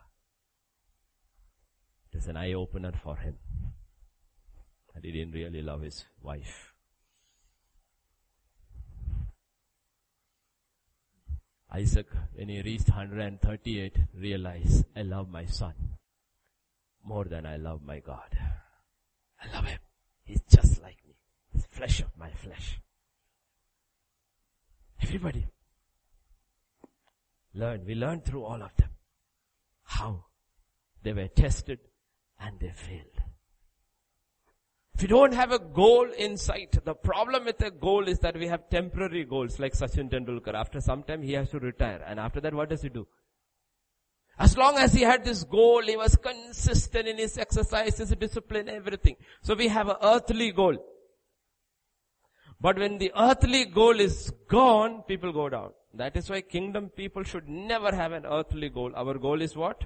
It 2.11 2.17
is 2.17 2.27
an 2.27 2.37
eye 2.37 2.53
opener 2.53 2.91
for 3.03 3.15
him. 3.15 3.37
And 4.93 5.03
he 5.05 5.11
didn't 5.11 5.33
really 5.33 5.61
love 5.61 5.81
his 5.81 6.05
wife. 6.21 6.73
Isaac, 11.71 12.07
when 12.33 12.49
he 12.49 12.61
reached 12.61 12.89
138, 12.89 13.97
realized, 14.15 14.85
I 14.95 15.01
love 15.01 15.29
my 15.29 15.45
son 15.45 15.73
more 17.03 17.25
than 17.25 17.45
I 17.45 17.57
love 17.57 17.81
my 17.83 17.99
God. 17.99 18.37
I 19.41 19.55
love 19.55 19.65
him. 19.65 19.79
He's 20.27 20.41
just 20.41 20.83
like 20.83 20.97
me. 21.07 21.15
He's 21.53 21.65
flesh 21.65 22.01
of 22.01 22.09
my 22.19 22.29
flesh. 22.31 22.81
Everybody. 25.01 25.47
Learn. 27.53 27.85
We 27.85 27.95
learned 27.95 28.25
through 28.25 28.43
all 28.43 28.61
of 28.61 28.75
them. 28.75 28.89
How? 29.83 30.25
They 31.01 31.13
were 31.13 31.29
tested 31.29 31.79
and 32.39 32.59
they 32.59 32.71
failed. 32.71 33.21
If 34.93 35.03
you 35.03 35.07
don't 35.07 35.33
have 35.33 35.51
a 35.51 35.59
goal 35.59 36.09
in 36.17 36.35
sight, 36.37 36.83
the 36.83 36.93
problem 36.93 37.45
with 37.45 37.61
a 37.61 37.71
goal 37.71 38.07
is 38.07 38.19
that 38.19 38.35
we 38.35 38.47
have 38.47 38.69
temporary 38.69 39.23
goals 39.23 39.59
like 39.59 39.73
Sachin 39.73 40.09
Tendulkar. 40.09 40.55
After 40.55 40.81
some 40.81 41.03
time 41.03 41.21
he 41.21 41.33
has 41.33 41.49
to 41.51 41.59
retire 41.59 42.03
and 42.05 42.19
after 42.19 42.41
that 42.41 42.53
what 42.53 42.69
does 42.69 42.81
he 42.81 42.89
do? 42.89 43.07
As 44.39 44.55
long 44.55 44.77
as 44.77 44.93
he 44.93 45.01
had 45.01 45.25
this 45.25 45.43
goal, 45.43 45.81
he 45.81 45.97
was 45.97 46.15
consistent 46.15 47.07
in 47.07 47.17
his 47.17 47.37
exercise, 47.37 47.97
his 47.97 48.11
discipline, 48.11 48.69
everything. 48.69 49.15
So 49.41 49.55
we 49.55 49.67
have 49.67 49.89
an 49.89 49.95
earthly 50.01 50.51
goal. 50.51 50.77
But 52.61 52.77
when 52.77 52.97
the 52.97 53.11
earthly 53.17 53.65
goal 53.65 53.99
is 53.99 54.31
gone, 54.47 55.03
people 55.07 55.31
go 55.31 55.49
down. 55.49 55.71
That 55.93 56.15
is 56.15 56.29
why 56.29 56.41
kingdom 56.41 56.89
people 56.89 57.23
should 57.23 57.49
never 57.49 57.95
have 57.95 58.11
an 58.11 58.25
earthly 58.25 58.69
goal. 58.69 58.91
Our 58.95 59.15
goal 59.15 59.41
is 59.41 59.55
what? 59.55 59.85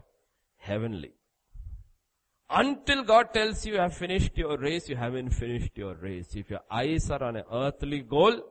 Heavenly. 0.58 1.14
Until 2.50 3.04
God 3.04 3.34
tells 3.34 3.66
you 3.66 3.74
you 3.74 3.80
have 3.80 3.96
finished 3.96 4.38
your 4.38 4.58
race, 4.58 4.90
you 4.90 4.98
haven't 4.98 5.30
finished 5.30 5.78
your 5.78 5.96
race. 5.96 6.36
If 6.36 6.50
your 6.50 6.60
eyes 6.70 7.10
are 7.10 7.24
on 7.24 7.38
an 7.38 7.46
earthly 7.50 8.02
goal, 8.02 8.42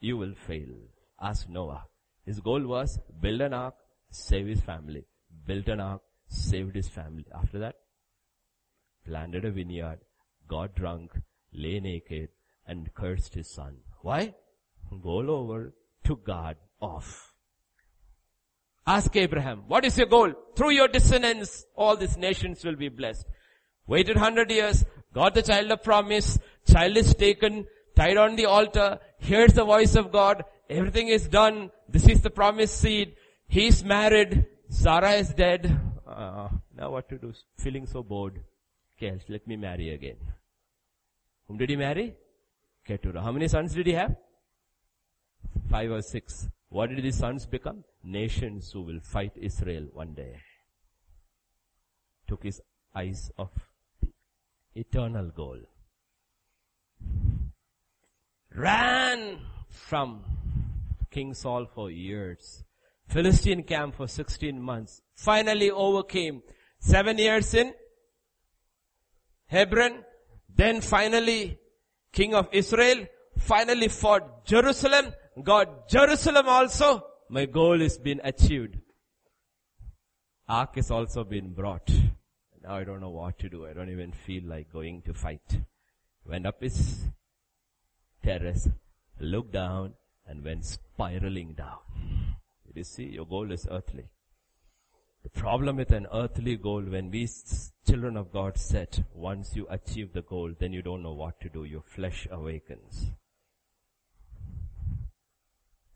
you 0.00 0.16
will 0.16 0.34
fail. 0.34 0.66
Ask 1.20 1.48
Noah. 1.48 1.84
His 2.26 2.40
goal 2.40 2.66
was 2.66 2.98
build 3.20 3.40
an 3.40 3.54
ark, 3.54 3.74
save 4.10 4.48
his 4.48 4.60
family. 4.60 5.04
Built 5.46 5.68
an 5.68 5.80
ark, 5.80 6.02
saved 6.28 6.76
his 6.76 6.88
family. 6.88 7.26
After 7.34 7.58
that, 7.58 7.76
planted 9.04 9.44
a 9.44 9.50
vineyard, 9.50 10.00
got 10.48 10.74
drunk, 10.74 11.12
lay 11.52 11.80
naked, 11.80 12.28
and 12.66 12.92
cursed 12.94 13.34
his 13.34 13.50
son. 13.50 13.78
Why? 14.02 14.34
Goal 15.02 15.30
over, 15.30 15.74
took 16.04 16.24
God 16.24 16.56
off. 16.80 17.34
Ask 18.86 19.14
Abraham, 19.16 19.64
what 19.68 19.84
is 19.84 19.96
your 19.98 20.06
goal? 20.06 20.32
Through 20.56 20.70
your 20.70 20.88
descendants, 20.88 21.64
all 21.76 21.96
these 21.96 22.16
nations 22.16 22.64
will 22.64 22.76
be 22.76 22.88
blessed. 22.88 23.26
Waited 23.86 24.16
hundred 24.16 24.50
years, 24.50 24.84
got 25.12 25.34
the 25.34 25.42
child 25.42 25.70
of 25.70 25.82
promise, 25.82 26.38
child 26.66 26.96
is 26.96 27.14
taken, 27.14 27.66
tied 27.96 28.16
on 28.16 28.36
the 28.36 28.46
altar, 28.46 28.98
hears 29.18 29.52
the 29.52 29.64
voice 29.64 29.94
of 29.96 30.12
God, 30.12 30.44
everything 30.68 31.08
is 31.08 31.28
done, 31.28 31.70
this 31.88 32.08
is 32.08 32.20
the 32.22 32.30
promised 32.30 32.80
seed, 32.80 33.14
he's 33.48 33.84
married, 33.84 34.46
Sarah 34.70 35.10
is 35.12 35.34
dead, 35.34 35.78
uh, 36.06 36.48
now 36.76 36.90
what 36.92 37.08
to 37.08 37.18
do? 37.18 37.34
Feeling 37.58 37.86
so 37.86 38.02
bored. 38.04 38.40
Okay, 38.96 39.20
let 39.28 39.46
me 39.46 39.56
marry 39.56 39.90
again. 39.92 40.16
Whom 41.48 41.58
did 41.58 41.70
he 41.70 41.76
marry? 41.76 42.14
Keturah. 42.86 43.20
How 43.20 43.32
many 43.32 43.48
sons 43.48 43.74
did 43.74 43.86
he 43.86 43.92
have? 43.94 44.14
Five 45.68 45.90
or 45.90 46.02
six. 46.02 46.48
What 46.68 46.90
did 46.90 47.04
his 47.04 47.18
sons 47.18 47.46
become? 47.46 47.82
Nations 48.04 48.70
who 48.70 48.82
will 48.82 49.00
fight 49.00 49.32
Israel 49.36 49.88
one 49.92 50.14
day. 50.14 50.36
Took 52.28 52.44
his 52.44 52.62
eyes 52.94 53.32
off 53.36 53.50
the 54.00 54.08
eternal 54.76 55.30
goal. 55.30 55.58
Ran 58.54 59.40
from 59.68 60.22
King 61.10 61.34
Saul 61.34 61.66
for 61.66 61.90
years. 61.90 62.62
Philistine 63.10 63.64
camp 63.64 63.96
for 63.96 64.06
16 64.06 64.60
months. 64.60 65.02
Finally 65.14 65.70
overcame. 65.70 66.42
Seven 66.78 67.18
years 67.18 67.52
in 67.54 67.74
Hebron. 69.46 70.04
Then 70.54 70.80
finally 70.80 71.58
King 72.12 72.34
of 72.34 72.48
Israel. 72.52 73.06
Finally 73.38 73.88
fought 73.88 74.44
Jerusalem. 74.44 75.12
Got 75.42 75.88
Jerusalem 75.88 76.48
also. 76.48 77.04
My 77.28 77.46
goal 77.46 77.80
has 77.80 77.98
been 77.98 78.20
achieved. 78.22 78.76
Ark 80.48 80.76
has 80.76 80.90
also 80.90 81.24
been 81.24 81.52
brought. 81.52 81.90
Now 82.62 82.76
I 82.76 82.84
don't 82.84 83.00
know 83.00 83.10
what 83.10 83.38
to 83.40 83.48
do. 83.48 83.66
I 83.66 83.72
don't 83.72 83.90
even 83.90 84.12
feel 84.12 84.44
like 84.44 84.72
going 84.72 85.02
to 85.02 85.14
fight. 85.14 85.60
Went 86.24 86.46
up 86.46 86.62
his 86.62 87.06
terrace, 88.22 88.68
looked 89.18 89.52
down, 89.52 89.94
and 90.26 90.44
went 90.44 90.64
spiraling 90.64 91.54
down. 91.54 91.78
You 92.74 92.84
see? 92.84 93.04
Your 93.04 93.26
goal 93.26 93.50
is 93.52 93.66
earthly. 93.70 94.08
The 95.22 95.30
problem 95.30 95.76
with 95.76 95.90
an 95.90 96.06
earthly 96.12 96.56
goal, 96.56 96.82
when 96.82 97.10
we 97.10 97.28
children 97.86 98.16
of 98.16 98.32
God 98.32 98.56
set, 98.56 99.00
once 99.12 99.54
you 99.54 99.66
achieve 99.68 100.12
the 100.12 100.22
goal, 100.22 100.54
then 100.58 100.72
you 100.72 100.80
don't 100.80 101.02
know 101.02 101.12
what 101.12 101.40
to 101.40 101.48
do. 101.48 101.64
Your 101.64 101.82
flesh 101.82 102.26
awakens. 102.30 103.10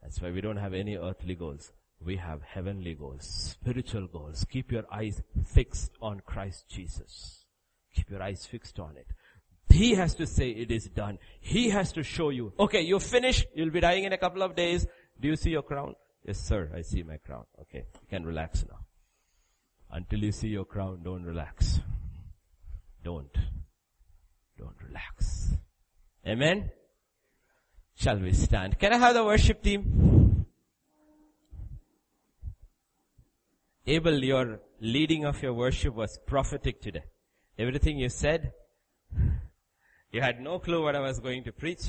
That's 0.02 0.20
why 0.20 0.30
we 0.30 0.42
don't 0.42 0.58
have 0.58 0.74
any 0.74 0.96
earthly 0.96 1.34
goals. 1.34 1.72
We 2.04 2.16
have 2.16 2.42
heavenly 2.42 2.94
goals, 2.94 3.24
spiritual 3.24 4.06
goals. 4.08 4.44
Keep 4.50 4.72
your 4.72 4.84
eyes 4.92 5.22
fixed 5.46 5.92
on 6.02 6.20
Christ 6.20 6.68
Jesus. 6.68 7.46
Keep 7.94 8.10
your 8.10 8.22
eyes 8.22 8.44
fixed 8.44 8.78
on 8.78 8.98
it. 8.98 9.06
He 9.70 9.94
has 9.94 10.14
to 10.16 10.26
say 10.26 10.50
it 10.50 10.70
is 10.70 10.88
done. 10.88 11.18
He 11.40 11.70
has 11.70 11.92
to 11.92 12.02
show 12.02 12.28
you. 12.28 12.52
Okay, 12.58 12.82
you 12.82 12.98
finish. 12.98 13.46
You'll 13.54 13.70
be 13.70 13.80
dying 13.80 14.04
in 14.04 14.12
a 14.12 14.18
couple 14.18 14.42
of 14.42 14.54
days. 14.54 14.86
Do 15.18 15.28
you 15.28 15.36
see 15.36 15.50
your 15.50 15.62
crown? 15.62 15.94
Yes, 16.24 16.40
sir. 16.40 16.70
I 16.74 16.82
see 16.82 17.02
my 17.02 17.18
crown. 17.18 17.44
Okay. 17.60 17.84
You 18.00 18.08
can 18.08 18.24
relax 18.24 18.64
now. 18.68 18.78
Until 19.90 20.20
you 20.20 20.32
see 20.32 20.48
your 20.48 20.64
crown, 20.64 21.00
don't 21.04 21.22
relax. 21.22 21.80
Don't. 23.04 23.36
Don't 24.58 24.76
relax. 24.88 25.54
Amen? 26.26 26.70
Shall 27.94 28.18
we 28.18 28.32
stand? 28.32 28.78
Can 28.78 28.92
I 28.92 28.96
have 28.96 29.14
the 29.14 29.24
worship 29.24 29.62
team? 29.62 30.46
Abel, 33.86 34.24
your 34.24 34.60
leading 34.80 35.26
of 35.26 35.42
your 35.42 35.52
worship 35.52 35.94
was 35.94 36.18
prophetic 36.26 36.80
today. 36.80 37.04
Everything 37.58 37.98
you 37.98 38.08
said, 38.08 38.52
you 40.10 40.22
had 40.22 40.40
no 40.40 40.58
clue 40.58 40.82
what 40.82 40.96
I 40.96 41.00
was 41.00 41.20
going 41.20 41.44
to 41.44 41.52
preach. 41.52 41.82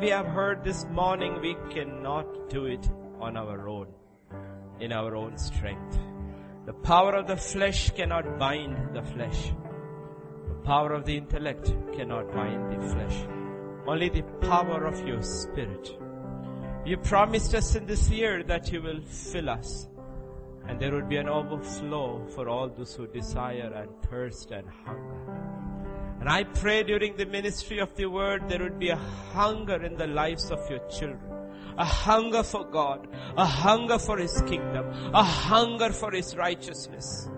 We 0.00 0.08
have 0.10 0.26
heard 0.26 0.62
this 0.64 0.84
morning, 0.86 1.40
we 1.40 1.56
cannot 1.70 2.50
do 2.50 2.66
it 2.66 2.88
on 3.20 3.36
our 3.36 3.68
own, 3.68 3.86
in 4.80 4.92
our 4.92 5.16
own 5.16 5.38
strength. 5.38 5.98
The 6.66 6.72
power 6.72 7.14
of 7.14 7.26
the 7.26 7.36
flesh 7.36 7.90
cannot 7.90 8.38
bind 8.38 8.94
the 8.94 9.02
flesh. 9.02 9.52
The 10.48 10.54
power 10.64 10.92
of 10.92 11.04
the 11.04 11.16
intellect 11.16 11.72
cannot 11.94 12.32
bind 12.32 12.72
the 12.72 12.88
flesh. 12.88 13.26
Only 13.86 14.08
the 14.08 14.22
power 14.48 14.84
of 14.84 15.06
your 15.06 15.22
spirit. 15.22 15.96
You 16.84 16.96
promised 16.98 17.54
us 17.54 17.74
in 17.74 17.86
this 17.86 18.08
year 18.10 18.42
that 18.44 18.72
you 18.72 18.82
will 18.82 19.00
fill 19.02 19.48
us 19.48 19.88
and 20.68 20.80
there 20.80 20.92
would 20.92 21.08
be 21.08 21.16
an 21.16 21.28
overflow 21.28 22.26
for 22.34 22.48
all 22.48 22.68
those 22.68 22.94
who 22.94 23.06
desire 23.06 23.72
and 23.74 23.90
thirst 24.10 24.50
and 24.50 24.66
hunger. 24.84 25.65
And 26.26 26.34
I 26.34 26.42
pray 26.42 26.82
during 26.82 27.16
the 27.16 27.24
ministry 27.24 27.78
of 27.78 27.94
the 27.94 28.06
word, 28.06 28.48
there 28.48 28.58
would 28.58 28.80
be 28.80 28.88
a 28.88 28.96
hunger 28.96 29.80
in 29.80 29.96
the 29.96 30.08
lives 30.08 30.50
of 30.50 30.58
your 30.68 30.80
children. 30.88 31.20
A 31.78 31.84
hunger 31.84 32.42
for 32.42 32.64
God, 32.64 33.06
a 33.36 33.44
hunger 33.44 33.96
for 33.96 34.18
His 34.18 34.42
kingdom, 34.42 34.86
a 35.14 35.22
hunger 35.22 35.90
for 35.90 36.10
His 36.10 36.34
righteousness. 36.34 37.28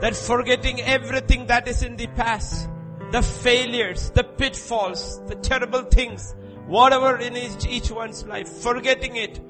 That 0.00 0.14
forgetting 0.14 0.80
everything 0.82 1.48
that 1.48 1.66
is 1.66 1.82
in 1.82 1.96
the 1.96 2.06
past, 2.06 2.68
the 3.10 3.22
failures, 3.22 4.10
the 4.10 4.22
pitfalls, 4.22 5.20
the 5.26 5.34
terrible 5.34 5.82
things, 5.82 6.36
whatever 6.68 7.16
in 7.16 7.36
each, 7.36 7.66
each 7.66 7.90
one's 7.90 8.24
life, 8.26 8.46
forgetting 8.46 9.16
it, 9.16 9.40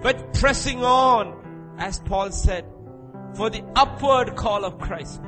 but 0.00 0.32
pressing 0.32 0.82
on, 0.82 1.74
as 1.76 1.98
Paul 1.98 2.30
said, 2.30 2.64
for 3.34 3.50
the 3.50 3.62
upward 3.76 4.34
call 4.34 4.64
of 4.64 4.78
Christ. 4.78 5.20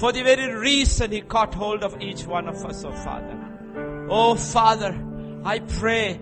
For 0.00 0.12
the 0.12 0.22
very 0.22 0.54
reason 0.54 1.12
He 1.12 1.20
caught 1.20 1.52
hold 1.52 1.84
of 1.84 2.00
each 2.00 2.24
one 2.24 2.48
of 2.48 2.64
us, 2.64 2.84
oh 2.84 2.92
Father. 2.92 4.06
Oh 4.08 4.34
Father, 4.34 4.98
I 5.44 5.58
pray 5.58 6.18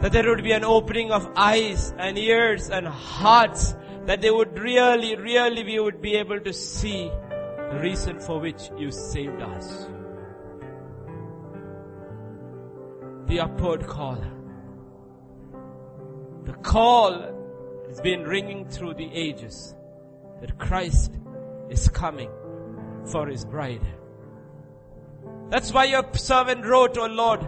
that 0.00 0.12
there 0.12 0.28
would 0.28 0.44
be 0.44 0.52
an 0.52 0.62
opening 0.62 1.10
of 1.10 1.28
eyes 1.34 1.92
and 1.98 2.16
ears 2.16 2.70
and 2.70 2.86
hearts 2.86 3.74
that 4.06 4.20
they 4.20 4.30
would 4.30 4.56
really, 4.56 5.16
really 5.16 5.64
we 5.64 5.80
would 5.80 6.00
be 6.00 6.14
able 6.14 6.38
to 6.38 6.52
see 6.52 7.10
the 7.56 7.80
reason 7.82 8.20
for 8.20 8.38
which 8.38 8.70
you 8.78 8.92
saved 8.92 9.42
us. 9.42 9.88
The 13.26 13.40
upward 13.40 13.88
call. 13.88 14.22
The 16.44 16.52
call 16.62 17.82
has 17.88 18.00
been 18.00 18.22
ringing 18.22 18.68
through 18.68 18.94
the 18.94 19.10
ages 19.12 19.74
that 20.40 20.60
Christ 20.60 21.18
is 21.68 21.88
coming 21.88 22.30
for 23.06 23.26
his 23.26 23.44
bride. 23.44 23.86
That's 25.50 25.72
why 25.72 25.84
your 25.84 26.04
servant 26.14 26.64
wrote, 26.64 26.96
O 26.98 27.06
Lord, 27.06 27.46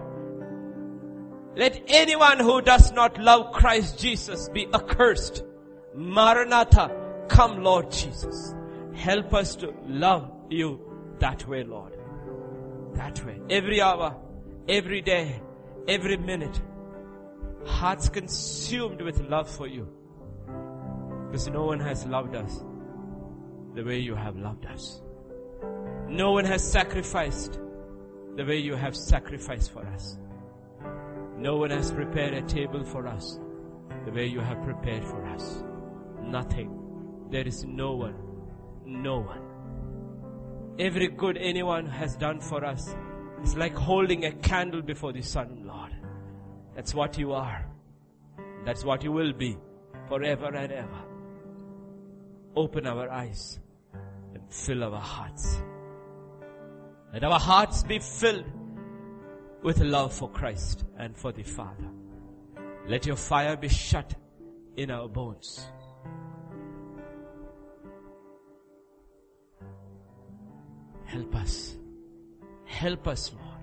let 1.57 1.83
anyone 1.89 2.39
who 2.39 2.61
does 2.61 2.93
not 2.93 3.19
love 3.19 3.53
Christ 3.53 3.99
Jesus 3.99 4.49
be 4.51 4.66
accursed. 4.73 5.43
Maranatha, 5.95 6.95
come 7.28 7.62
Lord 7.62 7.91
Jesus. 7.91 8.55
Help 8.95 9.33
us 9.35 9.57
to 9.57 9.74
love 9.87 10.31
you 10.51 10.81
that 11.19 11.47
way, 11.49 11.65
Lord. 11.65 11.97
That 12.95 13.24
way. 13.24 13.41
Every 13.49 13.81
hour, 13.81 14.16
every 14.69 15.01
day, 15.01 15.41
every 15.89 16.16
minute. 16.16 16.61
Hearts 17.65 18.09
consumed 18.09 19.01
with 19.01 19.20
love 19.23 19.51
for 19.51 19.66
you. 19.66 19.89
Because 21.27 21.49
no 21.49 21.65
one 21.65 21.81
has 21.81 22.07
loved 22.07 22.37
us 22.37 22.62
the 23.74 23.83
way 23.83 23.99
you 23.99 24.15
have 24.15 24.37
loved 24.37 24.66
us. 24.66 25.03
No 26.09 26.33
one 26.33 26.45
has 26.45 26.62
sacrificed 26.62 27.59
the 28.37 28.45
way 28.45 28.59
you 28.59 28.74
have 28.74 28.97
sacrificed 28.97 29.73
for 29.73 29.85
us. 29.87 30.19
No 31.37 31.57
one 31.57 31.70
has 31.70 31.91
prepared 31.91 32.35
a 32.35 32.43
table 32.43 32.85
for 32.85 33.07
us 33.07 33.39
the 34.05 34.12
way 34.12 34.27
you 34.27 34.41
have 34.41 34.62
prepared 34.62 35.05
for 35.05 35.24
us. 35.27 35.65
Nothing. 36.23 37.27
There 37.31 37.47
is 37.47 37.65
no 37.65 37.97
one. 37.97 38.15
No 38.85 39.19
one. 39.19 39.43
Every 40.78 41.09
good 41.09 41.37
anyone 41.37 41.87
has 41.87 42.16
done 42.16 42.41
for 42.41 42.65
us 42.65 42.95
is 43.43 43.57
like 43.57 43.74
holding 43.74 44.24
a 44.27 44.33
candle 44.33 44.83
before 44.83 45.12
the 45.12 45.23
sun, 45.23 45.65
Lord. 45.66 45.93
That's 46.74 46.95
what 46.95 47.19
you 47.19 47.33
are. 47.33 47.66
That's 48.65 48.85
what 48.85 49.03
you 49.03 49.11
will 49.11 49.33
be 49.33 49.57
forever 50.09 50.55
and 50.55 50.73
ever. 50.73 51.03
Open 52.55 52.87
our 52.87 53.11
eyes 53.11 53.59
and 54.35 54.43
fill 54.51 54.85
our 54.85 55.01
hearts. 55.01 55.61
Let 57.16 57.24
our 57.24 57.40
hearts 57.40 57.82
be 57.82 57.98
filled 57.98 58.44
with 59.62 59.80
love 59.80 60.12
for 60.12 60.28
Christ 60.28 60.84
and 60.98 61.16
for 61.16 61.32
the 61.32 61.44
Father. 61.44 61.88
Let 62.86 63.06
your 63.06 63.16
fire 63.16 63.56
be 63.56 63.70
shut 63.70 64.14
in 64.76 64.90
our 64.90 65.09
bones. 65.09 65.66
Help 71.06 71.34
us. 71.36 71.78
Help 72.66 73.09
us, 73.09 73.32
Lord. 73.32 73.60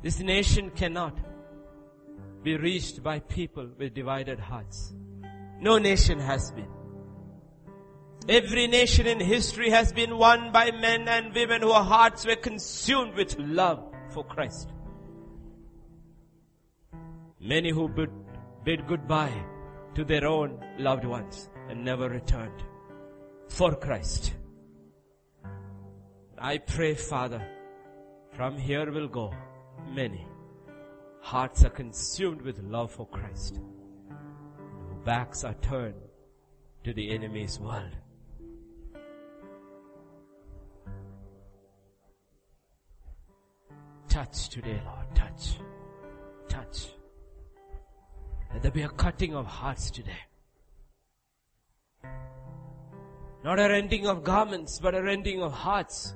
This 0.00 0.20
nation 0.20 0.70
cannot 0.70 1.18
be 2.44 2.56
reached 2.56 3.02
by 3.02 3.18
people 3.18 3.68
with 3.76 3.92
divided 3.92 4.38
hearts. 4.38 4.94
No 5.58 5.78
nation 5.78 6.20
has 6.20 6.52
been. 6.52 6.83
Every 8.26 8.66
nation 8.66 9.06
in 9.06 9.20
history 9.20 9.68
has 9.68 9.92
been 9.92 10.16
won 10.16 10.50
by 10.50 10.70
men 10.70 11.08
and 11.08 11.34
women 11.34 11.60
whose 11.60 11.72
hearts 11.74 12.24
were 12.24 12.36
consumed 12.36 13.14
with 13.14 13.38
love 13.38 13.84
for 14.08 14.24
Christ. 14.24 14.72
Many 17.38 17.70
who 17.70 17.86
bid, 17.86 18.10
bid 18.64 18.86
goodbye 18.86 19.44
to 19.94 20.04
their 20.04 20.26
own 20.26 20.58
loved 20.78 21.04
ones 21.04 21.50
and 21.68 21.84
never 21.84 22.08
returned 22.08 22.62
for 23.48 23.74
Christ. 23.74 24.32
I 26.38 26.56
pray, 26.58 26.94
Father, 26.94 27.46
from 28.32 28.56
here 28.56 28.90
will 28.90 29.08
go 29.08 29.34
many. 29.90 30.26
Hearts 31.20 31.62
are 31.62 31.70
consumed 31.70 32.40
with 32.40 32.58
love 32.60 32.90
for 32.90 33.06
Christ. 33.06 33.60
Backs 35.04 35.44
are 35.44 35.54
turned 35.60 36.00
to 36.84 36.94
the 36.94 37.10
enemy's 37.10 37.60
world. 37.60 37.96
Touch 44.14 44.48
today, 44.48 44.80
Lord. 44.86 45.12
Touch. 45.16 45.58
Touch. 46.48 46.86
Let 48.52 48.62
there 48.62 48.70
be 48.70 48.82
a 48.82 48.88
cutting 48.88 49.34
of 49.34 49.44
hearts 49.44 49.90
today. 49.90 50.22
Not 53.42 53.58
a 53.58 53.68
rending 53.68 54.06
of 54.06 54.22
garments, 54.22 54.78
but 54.78 54.94
a 54.94 55.02
rending 55.02 55.42
of 55.42 55.52
hearts. 55.52 56.14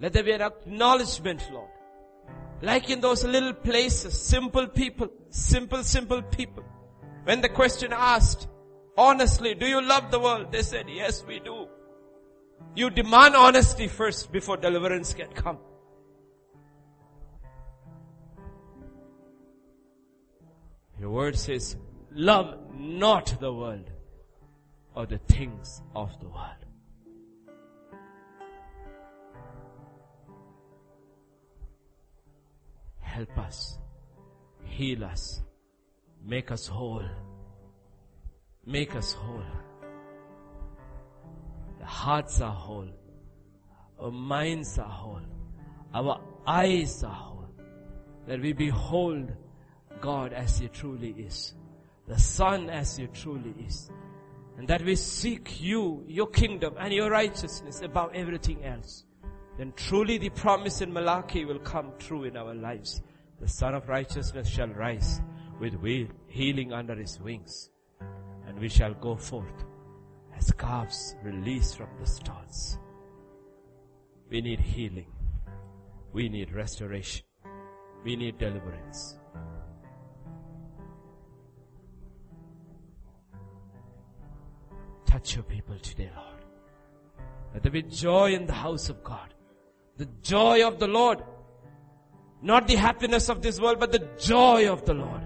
Let 0.00 0.14
there 0.14 0.22
be 0.22 0.32
an 0.32 0.40
acknowledgement, 0.40 1.46
Lord. 1.52 1.68
Like 2.62 2.88
in 2.88 3.02
those 3.02 3.24
little 3.24 3.52
places, 3.52 4.18
simple 4.18 4.66
people, 4.66 5.10
simple, 5.28 5.82
simple 5.82 6.22
people. 6.22 6.64
When 7.24 7.42
the 7.42 7.50
question 7.50 7.92
asked, 7.92 8.48
honestly, 8.96 9.54
do 9.54 9.66
you 9.66 9.82
love 9.82 10.10
the 10.10 10.18
world? 10.18 10.50
They 10.50 10.62
said, 10.62 10.86
yes, 10.88 11.26
we 11.28 11.40
do. 11.40 11.68
You 12.74 12.88
demand 12.88 13.36
honesty 13.36 13.86
first 13.86 14.32
before 14.32 14.56
deliverance 14.56 15.12
can 15.12 15.28
come. 15.28 15.58
Your 21.00 21.10
word 21.10 21.36
says, 21.36 21.76
love 22.12 22.56
not 22.76 23.38
the 23.40 23.52
world 23.52 23.90
or 24.94 25.06
the 25.06 25.18
things 25.18 25.82
of 25.94 26.10
the 26.20 26.28
world. 26.28 26.64
Help 33.00 33.38
us. 33.38 33.78
Heal 34.64 35.04
us. 35.04 35.42
Make 36.24 36.50
us 36.50 36.66
whole. 36.66 37.08
Make 38.66 38.96
us 38.96 39.12
whole. 39.12 39.42
The 41.78 41.86
hearts 41.86 42.40
are 42.40 42.52
whole. 42.52 42.88
Our 44.00 44.10
minds 44.10 44.78
are 44.78 44.88
whole. 44.88 45.20
Our 45.92 46.20
eyes 46.46 47.04
are 47.04 47.12
whole. 47.12 47.50
That 48.26 48.40
we 48.40 48.52
behold 48.52 49.32
God 50.00 50.32
as 50.32 50.58
He 50.58 50.68
truly 50.68 51.14
is. 51.18 51.54
The 52.06 52.18
Son 52.18 52.70
as 52.70 52.96
He 52.96 53.06
truly 53.08 53.54
is. 53.66 53.90
And 54.56 54.68
that 54.68 54.82
we 54.82 54.94
seek 54.94 55.60
you, 55.60 56.04
your 56.06 56.28
kingdom 56.28 56.74
and 56.78 56.92
your 56.92 57.10
righteousness 57.10 57.80
above 57.82 58.12
everything 58.14 58.64
else 58.64 59.04
then 59.56 59.72
truly 59.76 60.18
the 60.18 60.30
promise 60.30 60.80
in 60.80 60.92
Malachi 60.92 61.44
will 61.44 61.60
come 61.60 61.92
true 61.98 62.24
in 62.24 62.36
our 62.36 62.54
lives. 62.54 63.02
The 63.40 63.48
Sun 63.48 63.74
of 63.74 63.88
Righteousness 63.88 64.48
shall 64.48 64.68
rise 64.68 65.20
with 65.60 65.74
healing 66.26 66.72
under 66.72 66.94
his 66.94 67.20
wings, 67.20 67.70
and 68.46 68.58
we 68.58 68.68
shall 68.68 68.94
go 68.94 69.16
forth 69.16 69.64
as 70.36 70.50
calves 70.52 71.14
released 71.22 71.76
from 71.76 71.88
the 72.00 72.06
stalls. 72.06 72.78
We 74.28 74.40
need 74.40 74.58
healing. 74.58 75.06
We 76.12 76.28
need 76.28 76.52
restoration. 76.52 77.24
We 78.04 78.16
need 78.16 78.38
deliverance. 78.38 79.18
Touch 85.14 85.36
your 85.36 85.44
people 85.44 85.78
today, 85.78 86.10
Lord. 86.16 86.44
Let 87.52 87.62
there 87.62 87.70
be 87.70 87.82
joy 87.82 88.34
in 88.34 88.46
the 88.46 88.52
house 88.52 88.88
of 88.88 89.04
God. 89.04 89.32
The 89.96 90.08
joy 90.22 90.66
of 90.66 90.80
the 90.80 90.88
Lord. 90.88 91.22
Not 92.42 92.66
the 92.66 92.74
happiness 92.74 93.28
of 93.28 93.40
this 93.40 93.60
world, 93.60 93.78
but 93.78 93.92
the 93.92 94.08
joy 94.18 94.68
of 94.68 94.84
the 94.84 94.94
Lord. 94.94 95.22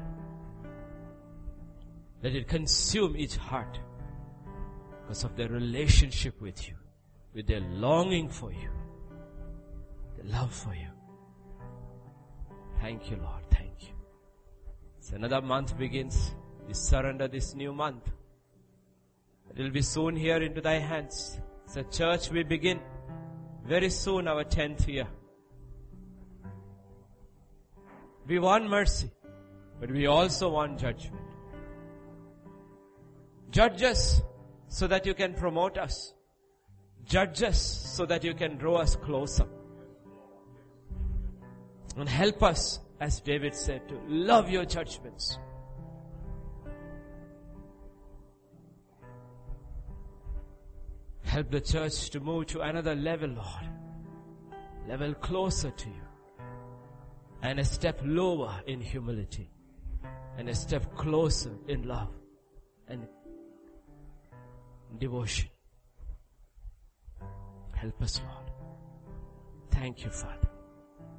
Let 2.23 2.35
it 2.35 2.49
consume 2.49 3.17
each 3.17 3.37
heart 3.37 3.79
because 5.01 5.25
of 5.25 5.37
their 5.37 5.49
relationship 5.49 6.39
with 6.39 6.69
you, 6.69 6.75
with 7.33 7.47
their 7.47 7.61
longing 7.61 8.29
for 8.29 8.53
you, 8.53 8.69
their 10.19 10.31
love 10.31 10.53
for 10.53 10.75
you. 10.75 10.91
Thank 12.83 13.11
you, 13.11 13.17
Lord. 13.17 13.43
Thank 13.51 13.89
you. 13.89 13.95
As 15.01 15.13
another 15.13 15.41
month 15.41 15.79
begins, 15.79 16.35
we 16.67 16.75
surrender 16.75 17.27
this 17.27 17.55
new 17.55 17.73
month. 17.73 18.18
It 19.55 19.63
will 19.63 19.71
be 19.71 19.83
soon 19.83 20.17
here 20.17 20.43
into 20.43 20.61
thy 20.61 20.79
hands. 20.79 21.39
A 21.77 21.85
church 21.85 22.31
we 22.31 22.43
begin 22.43 22.81
very 23.65 23.91
soon 23.91 24.27
our 24.27 24.43
10th 24.43 24.89
year. 24.89 25.07
We 28.27 28.39
want 28.39 28.69
mercy, 28.69 29.11
but 29.79 29.91
we 29.91 30.07
also 30.07 30.49
want 30.49 30.81
judgment. 30.81 31.23
Judge 33.51 33.83
us 33.83 34.23
so 34.69 34.87
that 34.87 35.07
you 35.07 35.15
can 35.15 35.35
promote 35.35 35.79
us. 35.79 36.15
Judge 37.05 37.43
us 37.43 37.61
so 37.61 38.07
that 38.07 38.25
you 38.25 38.35
can 38.35 38.57
draw 38.57 38.79
us 38.79 38.97
closer. 38.97 39.47
And 41.97 42.09
help 42.09 42.43
us, 42.43 42.81
as 43.01 43.21
David 43.21 43.55
said, 43.55 43.89
to 43.89 44.01
love 44.09 44.51
your 44.51 44.65
judgments. 44.65 45.39
Help 51.29 51.51
the 51.51 51.61
church 51.61 52.09
to 52.09 52.21
move 52.21 52.47
to 52.47 52.63
another 52.63 52.95
level, 52.95 53.29
Lord. 53.29 53.69
Level 54.89 55.13
closer 55.13 55.71
to 55.71 55.89
you. 55.89 56.07
And 57.43 57.61
a 57.61 57.65
step 57.65 58.01
lower 58.03 58.63
in 58.67 58.81
humility. 58.81 59.51
And 60.39 60.49
a 60.49 60.55
step 60.55 60.97
closer 60.97 61.53
in 61.69 61.87
love 61.87 62.15
and 62.89 63.07
devotion. 64.99 65.51
Help 67.75 68.01
us, 68.01 68.23
Lord. 68.25 68.51
Thank 69.71 70.05
you, 70.05 70.11
Father. 70.11 70.49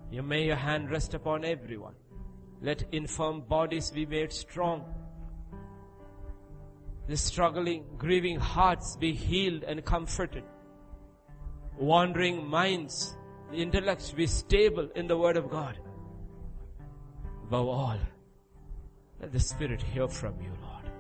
You 0.10 0.23
may 0.23 0.44
your 0.44 0.56
hand 0.56 0.90
rest 0.90 1.14
upon 1.14 1.45
everyone. 1.45 1.94
Let 2.64 2.84
infirm 2.91 3.41
bodies 3.41 3.91
be 3.91 4.07
made 4.07 4.34
strong 4.34 4.91
the 7.10 7.18
struggling, 7.18 7.84
grieving 7.98 8.40
hearts 8.40 8.95
be 8.95 9.14
healed 9.14 9.64
and 9.64 9.84
comforted. 9.84 10.44
Wandering 11.76 12.45
minds, 12.48 13.18
the 13.49 13.57
intellects 13.57 14.11
be 14.11 14.27
stable 14.27 14.88
in 14.95 15.07
the 15.07 15.18
Word 15.18 15.36
of 15.36 15.49
God. 15.49 15.80
Above 17.48 17.68
all, 17.68 17.98
let 19.19 19.31
the 19.31 19.40
Spirit 19.40 19.81
hear 19.81 20.07
from 20.07 20.40
you, 20.40 20.52
Lord. 20.61 20.91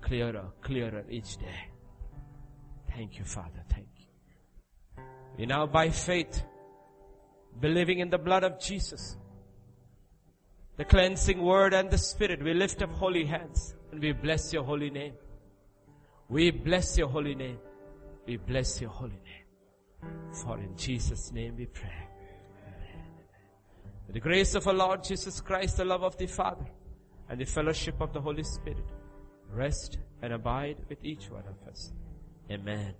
Clearer, 0.00 0.46
clearer 0.62 1.04
each 1.10 1.36
day. 1.36 1.60
Thank 2.88 3.18
you, 3.18 3.26
Father. 3.26 3.62
Thank 3.68 3.88
you. 3.98 5.04
We 5.36 5.44
now 5.44 5.66
by 5.66 5.90
faith, 5.90 6.42
believing 7.60 7.98
in 7.98 8.08
the 8.08 8.16
blood 8.16 8.44
of 8.44 8.58
Jesus, 8.58 9.18
the 10.78 10.86
cleansing 10.86 11.42
word 11.42 11.74
and 11.74 11.90
the 11.90 11.98
spirit. 11.98 12.42
We 12.42 12.54
lift 12.54 12.80
up 12.80 12.90
holy 12.92 13.26
hands 13.26 13.74
and 13.74 13.81
we 14.00 14.12
bless 14.12 14.52
your 14.52 14.64
holy 14.64 14.90
name. 14.90 15.14
We 16.28 16.50
bless 16.50 16.96
your 16.96 17.08
holy 17.08 17.34
name. 17.34 17.58
We 18.26 18.36
bless 18.36 18.80
your 18.80 18.90
holy 18.90 19.10
name. 19.10 20.12
For 20.32 20.58
in 20.58 20.76
Jesus' 20.76 21.32
name 21.32 21.56
we 21.56 21.66
pray. 21.66 22.08
Amen. 22.66 23.04
The 24.08 24.20
grace 24.20 24.54
of 24.54 24.66
our 24.66 24.74
Lord 24.74 25.04
Jesus 25.04 25.40
Christ, 25.40 25.76
the 25.76 25.84
love 25.84 26.02
of 26.02 26.16
the 26.16 26.26
Father, 26.26 26.66
and 27.28 27.40
the 27.40 27.44
fellowship 27.44 28.00
of 28.00 28.12
the 28.12 28.20
Holy 28.20 28.42
Spirit 28.42 28.84
rest 29.52 29.98
and 30.22 30.32
abide 30.32 30.78
with 30.88 31.04
each 31.04 31.30
one 31.30 31.44
of 31.46 31.68
us. 31.68 31.92
Amen. 32.50 32.94